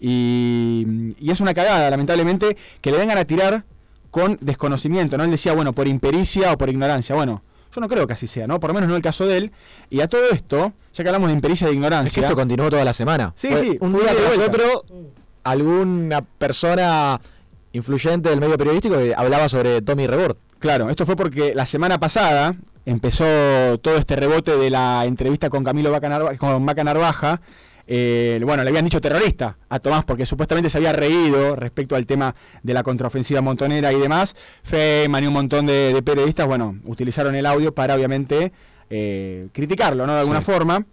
Y, 0.00 1.14
y 1.20 1.30
es 1.30 1.40
una 1.40 1.54
cagada, 1.54 1.88
lamentablemente, 1.88 2.56
que 2.80 2.90
le 2.90 2.98
vengan 2.98 3.18
a 3.18 3.24
tirar 3.24 3.64
con 4.10 4.36
desconocimiento, 4.40 5.16
¿no? 5.16 5.24
Él 5.24 5.30
decía, 5.30 5.52
bueno, 5.54 5.72
por 5.72 5.88
impericia 5.88 6.52
o 6.52 6.58
por 6.58 6.68
ignorancia. 6.68 7.14
Bueno, 7.14 7.40
yo 7.74 7.80
no 7.80 7.88
creo 7.88 8.06
que 8.06 8.12
así 8.12 8.26
sea, 8.26 8.46
¿no? 8.46 8.60
Por 8.60 8.68
lo 8.70 8.74
menos 8.74 8.90
no 8.90 8.96
el 8.96 9.02
caso 9.02 9.24
de 9.26 9.38
él. 9.38 9.52
Y 9.90 10.00
a 10.00 10.08
todo 10.08 10.28
esto, 10.30 10.72
ya 10.92 11.02
que 11.04 11.08
hablamos 11.08 11.28
de 11.28 11.34
impericia 11.34 11.66
y 11.66 11.70
de 11.70 11.74
ignorancia. 11.76 12.08
Es 12.08 12.14
que 12.14 12.20
esto 12.20 12.34
continuó 12.36 12.68
toda 12.68 12.84
la 12.84 12.92
semana. 12.92 13.32
Sí, 13.36 13.48
sí, 13.60 13.78
Un 13.80 13.94
día 13.94 14.14
tras 14.14 14.38
otro, 14.48 14.84
alguna 15.44 16.20
persona 16.22 17.20
influyente 17.72 18.28
del 18.28 18.40
medio 18.40 18.58
periodístico 18.58 18.98
que 18.98 19.14
hablaba 19.16 19.48
sobre 19.48 19.80
Tommy 19.82 20.06
Rebord. 20.06 20.36
Claro, 20.58 20.90
esto 20.90 21.06
fue 21.06 21.16
porque 21.16 21.54
la 21.54 21.64
semana 21.64 21.98
pasada 21.98 22.54
empezó 22.84 23.24
todo 23.78 23.96
este 23.96 24.16
rebote 24.16 24.56
de 24.56 24.70
la 24.70 25.04
entrevista 25.04 25.50
con 25.50 25.64
Camilo 25.64 25.92
con 26.38 26.66
Vaca 26.66 26.84
Narvaja. 26.84 27.40
Eh, 27.88 28.40
bueno, 28.44 28.62
le 28.62 28.70
habían 28.70 28.84
dicho 28.84 29.00
terrorista 29.00 29.56
a 29.68 29.80
Tomás 29.80 30.04
porque 30.04 30.24
supuestamente 30.24 30.70
se 30.70 30.78
había 30.78 30.92
reído 30.92 31.56
respecto 31.56 31.96
al 31.96 32.06
tema 32.06 32.34
de 32.62 32.74
la 32.74 32.82
contraofensiva 32.82 33.40
montonera 33.40 33.92
y 33.92 33.98
demás. 33.98 34.36
Feynman 34.62 35.24
y 35.24 35.26
un 35.26 35.32
montón 35.32 35.66
de, 35.66 35.92
de 35.92 36.02
periodistas, 36.02 36.46
bueno, 36.46 36.76
utilizaron 36.84 37.34
el 37.34 37.44
audio 37.44 37.74
para 37.74 37.94
obviamente 37.94 38.52
eh, 38.88 39.48
criticarlo, 39.52 40.06
¿no? 40.06 40.14
De 40.14 40.20
alguna 40.20 40.38
Sí. 40.40 40.44
forma. 40.44 40.86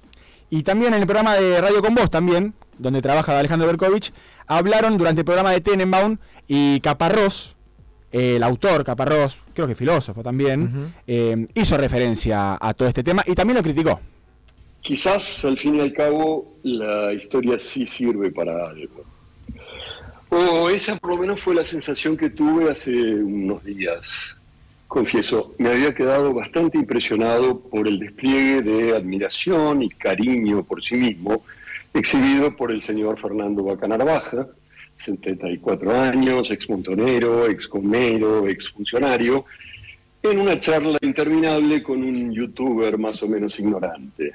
Y 0.50 0.64
también 0.64 0.94
en 0.96 1.02
el 1.02 1.06
programa 1.06 1.36
de 1.36 1.62
Radio 1.62 1.82
con 1.82 1.94
Vos 1.94 2.10
también, 2.10 2.56
donde 2.80 3.02
trabaja 3.04 3.38
Alejandro 3.38 3.68
Berkovich, 3.68 4.12
hablaron 4.48 4.98
durante 4.98 5.22
el 5.22 5.26
programa 5.26 5.52
de 5.52 5.62
Tenenbaum 5.62 6.18
y 6.48 6.80
Caparrós, 6.80 7.56
eh, 8.12 8.38
el 8.38 8.44
autor 8.44 8.84
Caparrós, 8.84 9.38
creo 9.60 9.68
que 9.68 9.76
filósofo 9.76 10.24
también, 10.24 10.94
eh, 11.06 11.46
hizo 11.54 11.78
referencia 11.78 12.58
a 12.62 12.74
todo 12.74 12.88
este 12.88 13.04
tema 13.04 13.24
y 13.26 13.36
también 13.36 13.58
lo 13.58 13.64
criticó. 13.64 14.00
quizás 14.82 15.44
al 15.44 15.58
fin 15.58 15.76
y 15.76 15.82
al 15.82 15.92
cabo 15.92 16.56
la 16.64 17.14
historia 17.14 17.60
sí 17.60 17.86
sirve 17.86 18.32
para 18.32 18.70
algo. 18.70 19.04
O 20.30 20.70
esa 20.70 20.96
por 20.96 21.10
lo 21.12 21.18
menos 21.18 21.42
fue 21.42 21.54
la 21.54 21.66
sensación 21.66 22.16
que 22.16 22.30
tuve 22.30 22.72
hace 22.72 22.92
unos 22.92 23.64
días. 23.66 24.40
Confieso, 24.88 25.54
me 25.58 25.70
había 25.70 25.94
quedado 25.94 26.34
bastante 26.34 26.78
impresionado 26.78 27.60
por 27.60 27.88
el 27.88 28.00
despliegue 28.00 28.62
de 28.62 28.96
admiración 28.96 29.84
y 29.84 29.90
cariño 29.90 30.64
por 30.64 30.82
sí 30.82 30.96
mismo 30.96 31.44
exhibido 31.94 32.56
por 32.56 32.72
el 32.72 32.82
señor 32.82 33.20
Fernando 33.20 33.64
Bacanarvaja, 33.64 34.48
74 35.00 36.00
años, 36.00 36.52
ex 36.52 36.70
montonero, 36.70 37.48
ex 37.48 37.68
comero, 37.68 38.48
ex 38.48 38.70
funcionario, 38.70 39.46
en 40.22 40.40
una 40.40 40.60
charla 40.60 40.98
interminable 41.02 41.82
con 41.82 42.04
un 42.04 42.32
youtuber 42.34 42.98
más 42.98 43.24
o 43.24 43.28
menos 43.28 43.58
ignorante. 43.58 44.34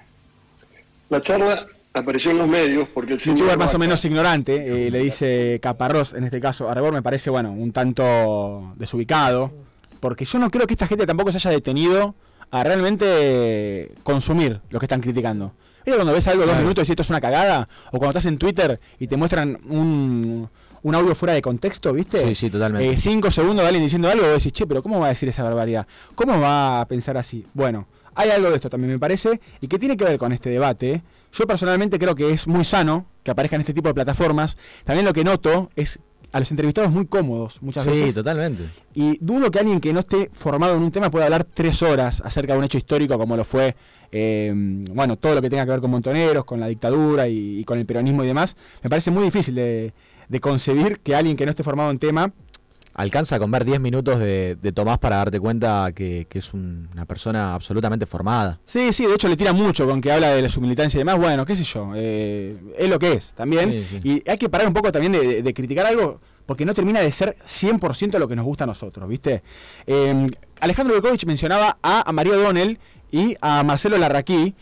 La 1.11 1.21
charla 1.23 1.67
apareció 1.93 2.31
en 2.31 2.39
los 2.39 2.49
medios 2.49 2.89
porque 2.89 3.13
el 3.15 3.21
señor... 3.21 3.41
youtuber 3.41 3.59
más 3.59 3.75
o 3.75 3.79
menos 3.79 4.05
ignorante, 4.05 4.87
eh, 4.87 4.91
le 4.91 4.99
dice 5.01 5.61
Caparrós, 5.63 6.15
en 6.15 6.25
este 6.25 6.41
caso, 6.41 6.69
a 6.69 6.75
Rebor 6.75 6.95
me 6.95 7.03
parece, 7.03 7.29
bueno, 7.29 7.53
un 7.53 7.73
tanto 7.73 8.73
desubicado, 8.77 9.53
porque 10.01 10.25
yo 10.25 10.39
no 10.39 10.51
creo 10.51 10.67
que 10.67 10.75
esta 10.75 10.87
gente 10.87 11.07
tampoco 11.07 11.31
se 11.31 11.39
haya 11.39 11.51
detenido 11.51 12.15
a 12.51 12.65
realmente 12.65 13.93
consumir 14.03 14.61
lo 14.71 14.79
que 14.79 14.87
están 14.87 15.01
criticando. 15.01 15.53
¿Viste 15.85 15.97
cuando 15.97 16.13
ves 16.15 16.27
algo 16.29 16.43
dos 16.43 16.51
Claro. 16.51 16.63
minutos 16.65 16.89
y 16.89 16.93
esto 16.93 17.03
es 17.03 17.11
una 17.11 17.21
cagada? 17.21 17.69
O 17.89 17.99
cuando 17.99 18.11
estás 18.11 18.27
en 18.27 18.39
Twitter 18.39 18.81
y 18.99 19.07
te 19.07 19.17
muestran 19.17 19.59
un, 19.69 20.49
un 20.83 20.95
audio 20.95 21.15
fuera 21.15 21.35
de 21.35 21.43
contexto, 21.43 21.93
¿viste? 21.93 22.27
Sí, 22.29 22.35
sí, 22.35 22.51
totalmente. 22.51 22.91
Eh, 22.91 22.97
cinco 22.97 23.31
segundos 23.31 23.63
de 23.65 23.69
alguien 23.69 23.85
diciendo 23.85 24.09
algo 24.09 24.25
y 24.25 24.29
vos 24.29 24.39
decís, 24.43 24.53
che, 24.53 24.67
pero 24.67 24.83
¿cómo 24.83 24.99
va 25.01 25.07
a 25.07 25.09
decir 25.11 25.29
esa 25.29 25.43
barbaridad? 25.43 25.87
¿Cómo 26.15 26.41
va 26.41 26.81
a 26.81 26.89
pensar 26.89 27.17
así? 27.17 27.45
Bueno, 27.55 27.87
hay 28.15 28.31
algo 28.31 28.49
de 28.51 28.57
esto 28.57 28.71
también 28.71 28.93
me 28.93 28.99
parece 28.99 29.41
y 29.61 29.69
que 29.69 29.79
tiene 29.79 29.97
que 29.97 30.05
ver 30.05 30.19
con 30.19 30.33
este 30.33 30.51
debate. 30.51 31.03
Yo 31.33 31.47
personalmente 31.47 31.99
creo 31.99 32.15
que 32.15 32.31
es 32.31 32.47
muy 32.47 32.65
sano 32.65 33.07
que 33.23 33.31
aparezcan 33.31 33.61
este 33.61 33.75
tipo 33.75 33.89
de 33.89 33.95
plataformas. 33.95 34.57
También 34.85 35.05
lo 35.05 35.13
que 35.13 35.25
noto 35.25 35.71
es 35.75 35.99
a 36.33 36.41
los 36.41 36.51
entrevistados 36.51 36.91
muy 36.91 37.07
cómodos 37.07 37.63
muchas 37.63 37.85
Sí, 37.85 37.91
veces. 37.91 38.15
totalmente. 38.15 38.69
Y 38.95 39.19
dudo 39.21 39.51
que 39.51 39.59
alguien 39.61 39.81
que 39.81 39.93
no 39.93 40.01
esté 40.01 40.31
formado 40.33 40.77
en 40.77 40.83
un 40.83 40.91
tema 40.91 41.11
pueda 41.11 41.25
hablar 41.27 41.45
tres 41.45 41.83
horas 41.83 42.21
acerca 42.25 42.53
de 42.55 42.59
un 42.59 42.65
hecho 42.65 42.79
histórico 42.79 43.17
como 43.19 43.37
lo 43.37 43.45
fue, 43.45 43.77
eh, 44.17 44.53
bueno, 44.55 45.17
todo 45.17 45.35
lo 45.35 45.43
que 45.43 45.51
tenga 45.51 45.65
que 45.65 45.73
ver 45.73 45.81
con 45.81 45.91
Montoneros, 45.91 46.45
con 46.45 46.61
la 46.61 46.69
dictadura 46.69 47.27
y, 47.27 47.59
y 47.59 47.65
con 47.65 47.79
el 47.79 47.85
peronismo 47.87 48.23
y 48.23 48.29
demás. 48.29 48.55
Me 48.83 48.89
parece 48.89 49.11
muy 49.11 49.25
difícil 49.25 49.57
de, 49.57 49.93
de 50.29 50.41
concebir 50.41 51.01
que 51.01 51.17
alguien 51.17 51.37
que 51.37 51.45
no 51.45 51.51
esté 51.51 51.65
formado 51.65 51.91
en 51.91 51.99
tema 51.99 52.33
Alcanza 52.97 53.41
con 53.41 53.51
ver 53.51 53.65
10 53.65 53.81
minutos 53.81 54.21
de, 54.21 54.55
de 54.63 54.71
Tomás 54.71 54.99
para 54.99 55.17
darte 55.17 55.41
cuenta 55.41 55.91
que, 55.93 56.29
que 56.31 56.39
es 56.39 56.55
un- 56.55 56.89
una 56.93 57.05
persona 57.07 57.53
absolutamente 57.53 58.07
formada. 58.07 58.61
Sí, 58.67 58.93
sí, 58.93 59.05
de 59.05 59.15
hecho 59.15 59.27
le 59.27 59.37
tira 59.37 59.53
mucho 59.53 59.85
con 59.85 60.01
que 60.01 60.13
habla 60.13 60.29
de 60.31 60.49
su 60.49 60.61
militancia 60.61 60.99
y 60.99 61.01
demás. 61.01 61.19
Bueno, 61.19 61.45
qué 61.45 61.57
sé 61.57 61.65
yo, 61.65 61.91
eh, 61.97 62.57
es 62.79 62.89
lo 62.89 63.01
que 63.01 63.15
es 63.15 63.33
también. 63.35 63.71
Sí, 63.91 64.01
sí. 64.01 64.09
Y 64.09 64.31
hay 64.31 64.39
que 64.39 64.49
parar 64.49 64.69
un 64.69 64.75
poco 64.75 64.93
también 64.93 65.11
de, 65.11 65.55
criticar 65.55 65.87
algo 65.87 66.21
porque 66.47 66.65
no 66.65 66.73
termina 66.73 67.01
de 67.01 67.11
ser 67.11 67.35
100% 67.45 68.17
lo 68.21 68.29
que 68.29 68.37
nos 68.37 68.45
gusta 68.45 68.63
a 68.63 68.69
nosotros, 68.69 69.09
¿viste? 69.09 69.43
Eh, 69.89 70.31
Alejandro 70.61 70.95
Berkovich 70.95 71.27
mencionaba 71.27 71.79
a, 71.83 72.09
a 72.09 72.13
María 72.13 72.35
O'Donnell 72.35 72.79
y 73.15 73.37
a 73.41 73.63
Marcelo 73.63 73.97
Larraquí 73.99 74.55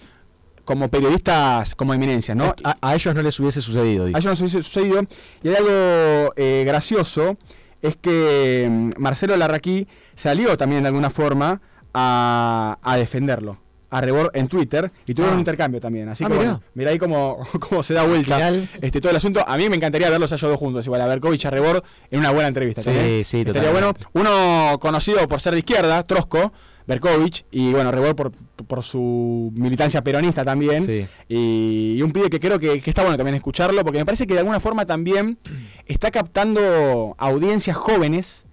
como 0.65 0.89
periodistas 0.89 1.75
como 1.75 1.93
eminencia, 1.95 2.35
¿no? 2.35 2.55
A, 2.63 2.77
a 2.81 2.95
ellos 2.95 3.15
no 3.15 3.23
les 3.23 3.39
hubiese 3.41 3.61
sucedido. 3.63 4.07
dijo. 4.07 4.17
A 4.17 4.21
ellos 4.21 4.31
no 4.31 4.37
se 4.37 4.43
hubiese 4.45 4.63
sucedido. 4.63 5.03
Y 5.43 5.49
hay 5.49 5.57
algo 5.57 6.33
eh, 6.37 6.63
gracioso, 6.67 7.37
es 7.81 7.97
que 7.97 8.69
mm, 8.71 8.91
Marcelo 9.01 9.37
Larraquí 9.37 9.89
salió 10.15 10.57
también 10.57 10.83
de 10.83 10.89
alguna 10.89 11.11
forma 11.11 11.61
a, 11.95 12.79
a 12.83 12.97
defenderlo. 12.97 13.59
A 13.91 14.01
Rebor 14.01 14.31
en 14.33 14.49
Twitter 14.49 14.91
y 15.05 15.13
tuvieron 15.13 15.33
Ah. 15.33 15.35
un 15.35 15.41
intercambio 15.41 15.79
también. 15.79 16.09
Así 16.09 16.25
Ah, 16.25 16.29
que 16.29 16.33
mirá. 16.33 16.45
bueno, 16.45 16.63
mira 16.73 16.91
ahí 16.93 16.99
cómo, 16.99 17.39
cómo 17.69 17.83
se 17.83 17.93
da 17.93 18.05
vuelta 18.05 18.51
este, 18.81 19.01
todo 19.03 19.11
el 19.11 19.17
asunto. 19.17 19.45
A 19.47 19.57
mí 19.59 19.69
me 19.69 19.77
encantaría 19.77 20.09
verlos 20.09 20.33
a 20.33 20.37
ellos 20.37 20.49
dos 20.51 20.59
juntos, 20.59 20.87
igual 20.87 21.03
a 21.03 21.07
Berkovich 21.07 21.45
a 21.45 21.51
Rebor 21.51 21.83
en 22.11 22.21
una 22.21 22.31
buena 22.31 22.49
entrevista. 22.49 22.81
Sí, 22.81 22.87
también. 22.89 23.25
sí, 23.27 23.41
Estaría 23.41 23.71
bueno. 23.71 23.93
totalmente. 23.93 24.19
Uno 24.19 24.79
conocido 24.79 25.29
por 25.29 25.41
ser 25.43 25.53
de 25.53 25.59
izquierda, 25.59 26.03
Trosco, 26.05 26.55
Berkovich, 26.93 27.45
y 27.51 27.73
bueno, 27.73 27.91
Rebor 27.91 28.15
por, 28.15 28.33
por 28.67 28.83
su 28.83 29.53
militancia 29.55 30.03
peronista 30.03 30.45
también. 30.45 30.87
Sí. 30.87 31.07
Y, 31.29 31.95
y 31.99 32.03
un 32.03 32.13
pibe 32.13 32.31
que 32.31 32.41
creo 32.41 32.59
que, 32.59 32.81
que 32.81 32.91
está 32.91 33.03
bueno 33.03 33.17
también 33.17 33.35
escucharlo, 33.35 33.83
porque 33.85 33.99
me 33.99 34.05
parece 34.05 34.27
que 34.27 34.35
de 34.35 34.41
alguna 34.41 34.61
forma 34.61 34.87
también 34.87 35.39
está 35.87 36.11
captando 36.11 37.15
audiencias 37.19 37.77
jóvenes 37.77 38.45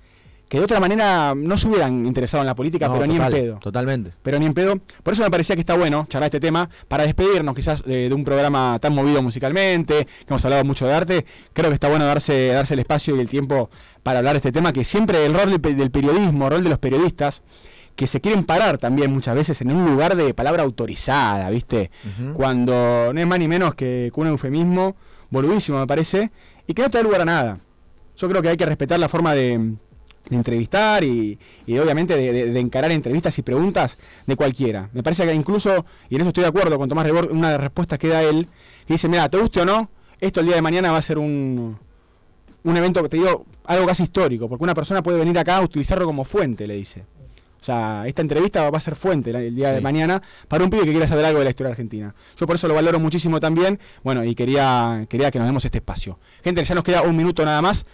que 0.50 0.58
de 0.58 0.64
otra 0.64 0.80
manera 0.80 1.36
no 1.36 1.60
se 1.60 1.68
hubieran 1.68 2.08
interesado 2.08 2.42
en 2.42 2.48
la 2.48 2.56
política, 2.56 2.88
No, 2.88 2.96
pero 2.96 3.06
ni 3.06 3.18
en 3.18 3.30
pedo. 3.30 3.60
Totalmente. 3.60 4.14
Pero 4.24 4.40
ni 4.40 4.48
en 4.48 4.56
pedo. 4.56 4.80
Por 5.04 5.14
eso 5.14 5.22
me 5.22 5.30
parecía 5.30 5.56
que 5.56 5.60
está 5.60 5.76
bueno 5.76 6.08
charlar 6.10 6.30
este 6.30 6.40
tema, 6.40 6.72
para 6.88 7.04
despedirnos 7.04 7.54
quizás 7.54 7.84
de, 7.84 8.10
de 8.10 8.16
un 8.16 8.24
programa 8.24 8.80
tan 8.82 8.96
movido 8.96 9.22
musicalmente, 9.22 10.06
que 10.06 10.26
hemos 10.28 10.44
hablado 10.44 10.66
mucho 10.66 10.88
de 10.88 10.94
arte. 10.94 11.26
Creo 11.54 11.70
que 11.70 11.76
está 11.76 11.88
bueno 11.88 12.06
darse, 12.06 12.48
darse 12.48 12.74
el 12.74 12.80
espacio 12.80 13.16
y 13.16 13.20
el 13.20 13.30
tiempo 13.30 13.70
para 14.02 14.20
hablar 14.20 14.34
de 14.34 14.38
este 14.38 14.52
tema, 14.52 14.74
que 14.74 14.84
siempre 14.84 15.24
el 15.24 15.36
rol 15.36 15.62
del 15.62 15.92
periodismo, 15.92 16.46
el 16.46 16.52
rol 16.52 16.64
de 16.64 16.70
los 16.70 16.80
periodistas, 16.80 17.44
que 18.00 18.08
se 18.08 18.22
quieren 18.22 18.46
parar 18.46 18.78
también 18.78 19.12
muchas 19.14 19.36
veces 19.36 19.60
en 19.60 19.72
un 19.72 19.86
lugar 19.86 20.16
de 20.16 20.34
palabra 20.34 20.64
autorizada, 20.64 21.50
¿viste? 21.50 21.92
Cuando 22.34 23.12
no 23.14 23.20
es 23.20 23.28
más 23.28 23.40
ni 23.40 23.50
menos 23.50 23.76
que, 23.76 24.10
que 24.14 24.22
un 24.22 24.28
eufemismo, 24.28 24.96
boludísimo 25.30 25.80
me 25.80 25.86
parece, 25.86 26.32
y 26.66 26.74
que 26.74 26.82
no 26.82 26.90
te 26.90 26.98
da 26.98 27.04
lugar 27.04 27.22
a 27.22 27.26
nada. 27.26 27.58
Yo 28.16 28.30
creo 28.30 28.42
que 28.42 28.48
hay 28.48 28.56
que 28.56 28.66
respetar 28.66 29.00
la 29.02 29.10
forma 29.10 29.34
de, 29.34 29.58
de 30.30 30.36
entrevistar 30.36 31.04
y, 31.04 31.38
y 31.68 31.78
obviamente 31.78 32.16
de, 32.16 32.32
de- 32.32 32.52
de 32.52 32.60
encarar 32.62 32.92
entrevistas 32.94 33.38
y 33.38 33.42
preguntas 33.42 33.98
de 34.26 34.36
cualquiera. 34.38 34.90
Me 34.94 35.04
parece 35.04 35.26
que 35.26 35.34
incluso, 35.34 35.86
y 36.10 36.16
en 36.16 36.22
eso 36.22 36.30
estoy 36.30 36.44
de 36.44 36.50
acuerdo 36.50 36.78
con 36.78 36.88
Tomás 36.88 37.06
Rebor, 37.06 37.30
una 37.34 37.48
de 37.48 37.54
las 37.56 37.62
respuestas 37.62 38.00
que 38.00 38.08
da 38.08 38.24
él, 38.24 38.48
que 38.88 38.94
dice, 38.94 39.10
mira, 39.10 39.28
te 39.28 39.38
guste 39.38 39.60
o 39.60 39.66
no, 39.66 39.90
esto 40.22 40.40
el 40.40 40.46
día 40.46 40.56
de 40.56 40.62
mañana 40.62 40.92
va 40.94 41.00
a 41.00 41.02
ser 41.02 41.18
un, 41.18 41.78
un 42.64 42.78
evento 42.78 43.04
que 43.04 43.10
te 43.10 43.18
digo, 43.18 43.46
algo 43.66 43.86
casi 43.86 44.04
histórico, 44.04 44.48
porque 44.48 44.64
una 44.64 44.74
persona 44.74 45.04
puede 45.04 45.20
venir 45.20 45.38
acá 45.38 45.58
a 45.58 45.62
utilizarlo 45.62 46.06
como 46.06 46.24
fuente, 46.24 46.66
le 46.66 46.76
dice. 46.76 47.04
O 47.62 47.64
sea, 47.64 48.04
esta 48.08 48.22
entrevista 48.22 48.70
va 48.70 48.78
a 48.78 48.82
ser 48.82 48.96
fuente 48.96 49.32
el 49.32 49.54
día 49.54 49.74
de 49.74 49.82
mañana 49.82 50.22
para 50.48 50.64
un 50.64 50.70
pibe 50.70 50.86
que 50.86 50.92
quiera 50.92 51.08
saber 51.08 51.26
algo 51.26 51.40
de 51.40 51.46
la 51.46 51.50
historia 51.52 51.72
argentina. 51.72 52.16
Yo 52.38 52.48
por 52.48 52.56
eso 52.56 52.68
lo 52.68 52.74
valoro 52.74 53.00
muchísimo 53.00 53.40
también. 53.40 53.80
Bueno, 54.04 54.24
y 54.24 54.34
quería, 54.34 55.06
quería 55.10 55.30
que 55.30 55.40
nos 55.40 55.48
demos 55.48 55.66
este 55.66 55.80
espacio. 55.80 56.20
Gente, 56.44 56.64
ya 56.64 56.76
nos 56.76 56.84
queda 56.84 57.02
un 57.02 57.16
minuto 57.18 57.44
nada 57.44 57.62
más. 57.62 57.86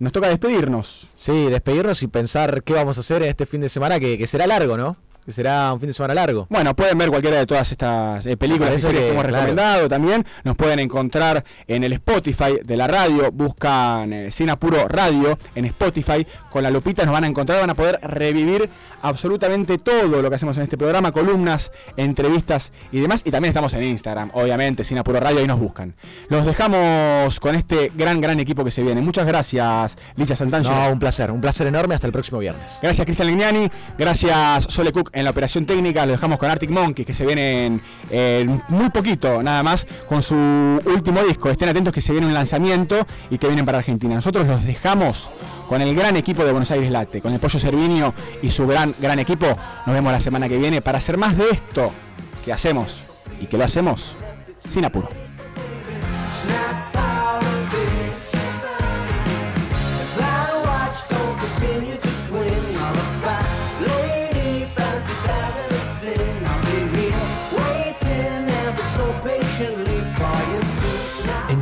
Nos 0.00 0.12
toca 0.12 0.28
despedirnos. 0.28 1.08
Sí, 1.14 1.46
despedirnos 1.46 2.02
y 2.02 2.08
pensar 2.08 2.62
qué 2.62 2.72
vamos 2.72 2.96
a 2.98 3.00
hacer 3.00 3.22
este 3.22 3.46
fin 3.46 3.60
de 3.60 3.68
semana, 3.68 3.98
que, 3.98 4.18
que 4.18 4.26
será 4.26 4.46
largo, 4.46 4.76
¿no? 4.76 4.96
Que 5.28 5.34
será 5.34 5.74
un 5.74 5.78
fin 5.78 5.88
de 5.88 5.92
semana 5.92 6.14
largo. 6.14 6.46
Bueno, 6.48 6.74
pueden 6.74 6.96
ver 6.96 7.10
cualquiera 7.10 7.36
de 7.36 7.44
todas 7.44 7.70
estas 7.70 8.24
eh, 8.24 8.38
películas 8.38 8.70
y 8.70 8.72
Parece 8.72 8.86
series 8.86 9.02
que 9.02 9.10
hemos 9.10 9.24
claro. 9.24 9.36
recomendado 9.36 9.86
también. 9.86 10.24
Nos 10.42 10.56
pueden 10.56 10.78
encontrar 10.78 11.44
en 11.66 11.84
el 11.84 11.92
Spotify 11.92 12.60
de 12.64 12.76
la 12.78 12.86
radio. 12.86 13.30
Buscan 13.30 14.10
eh, 14.10 14.30
Sin 14.30 14.48
Apuro 14.48 14.88
Radio 14.88 15.38
en 15.54 15.66
Spotify. 15.66 16.26
Con 16.48 16.62
la 16.62 16.70
lupita 16.70 17.04
nos 17.04 17.12
van 17.12 17.24
a 17.24 17.26
encontrar. 17.26 17.60
Van 17.60 17.68
a 17.68 17.74
poder 17.74 18.00
revivir 18.00 18.70
absolutamente 19.02 19.78
todo 19.78 20.22
lo 20.22 20.28
que 20.28 20.36
hacemos 20.36 20.56
en 20.56 20.64
este 20.64 20.76
programa. 20.76 21.12
Columnas, 21.12 21.72
entrevistas 21.96 22.72
y 22.92 23.00
demás. 23.00 23.22
Y 23.24 23.30
también 23.30 23.50
estamos 23.50 23.74
en 23.74 23.82
Instagram, 23.84 24.30
obviamente, 24.34 24.84
Sin 24.84 24.98
Apuro 24.98 25.20
Radio. 25.20 25.40
Ahí 25.40 25.46
nos 25.46 25.58
buscan. 25.58 25.94
Los 26.28 26.44
dejamos 26.44 27.40
con 27.40 27.54
este 27.54 27.90
gran, 27.94 28.20
gran 28.20 28.40
equipo 28.40 28.64
que 28.64 28.70
se 28.70 28.82
viene. 28.82 29.00
Muchas 29.00 29.26
gracias, 29.26 29.96
Licha 30.16 30.36
Santangelo. 30.36 30.74
No, 30.74 30.92
un 30.92 30.98
placer, 30.98 31.30
un 31.30 31.40
placer 31.40 31.66
enorme. 31.66 31.94
Hasta 31.94 32.06
el 32.06 32.12
próximo 32.12 32.38
viernes. 32.38 32.78
Gracias 32.82 33.04
Cristian 33.04 33.28
Lignani, 33.28 33.70
gracias 33.96 34.66
Sole 34.68 34.92
Cook 34.92 35.10
en 35.12 35.24
la 35.24 35.30
operación 35.30 35.66
técnica, 35.66 36.04
lo 36.06 36.12
dejamos 36.12 36.38
con 36.38 36.50
Arctic 36.50 36.70
Monkeys 36.70 37.06
que 37.06 37.14
se 37.14 37.24
vienen 37.24 37.80
eh, 38.10 38.46
muy 38.68 38.90
poquito 38.90 39.42
nada 39.42 39.62
más 39.62 39.86
con 40.08 40.22
su 40.22 40.34
último 40.34 41.22
disco, 41.22 41.50
estén 41.50 41.68
atentos 41.68 41.92
que 41.92 42.00
se 42.00 42.12
viene 42.12 42.26
un 42.26 42.34
lanzamiento 42.34 43.06
y 43.30 43.38
que 43.38 43.46
vienen 43.46 43.64
para 43.64 43.78
Argentina. 43.78 44.14
Nosotros 44.14 44.46
los 44.46 44.64
dejamos 44.64 45.28
con 45.68 45.82
el 45.82 45.94
gran 45.94 46.16
equipo 46.16 46.44
de 46.44 46.50
Buenos 46.50 46.70
Aires 46.70 46.90
Late, 46.90 47.20
con 47.20 47.32
el 47.32 47.38
Pollo 47.38 47.60
Servinio 47.60 48.14
y 48.42 48.50
su 48.50 48.66
gran, 48.66 48.94
gran 48.98 49.18
equipo. 49.18 49.46
Nos 49.86 49.94
vemos 49.94 50.10
la 50.10 50.20
semana 50.20 50.48
que 50.48 50.56
viene 50.56 50.80
para 50.80 50.98
hacer 50.98 51.18
más 51.18 51.36
de 51.36 51.50
esto 51.50 51.92
que 52.44 52.52
hacemos 52.52 53.00
y 53.40 53.46
que 53.46 53.58
lo 53.58 53.64
hacemos 53.64 54.12
sin 54.68 54.86
apuro. 54.86 55.08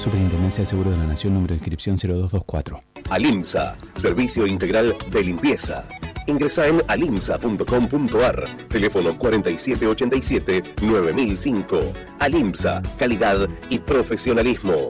Superintendencia 0.00 0.62
de 0.62 0.66
Seguros 0.66 0.94
de 0.94 0.98
la 0.98 1.04
Nación, 1.04 1.34
número 1.34 1.52
de 1.52 1.58
inscripción 1.58 1.96
0224. 1.96 2.82
Alimsa, 3.10 3.76
servicio 3.96 4.46
integral 4.46 4.96
de 5.10 5.22
limpieza. 5.22 5.86
Ingresa 6.26 6.66
en 6.68 6.80
alimsa.com.ar, 6.88 8.56
teléfono 8.68 9.18
4787-9005. 9.18 11.92
Alimsa, 12.18 12.80
calidad 12.98 13.46
y 13.68 13.78
profesionalismo. 13.78 14.88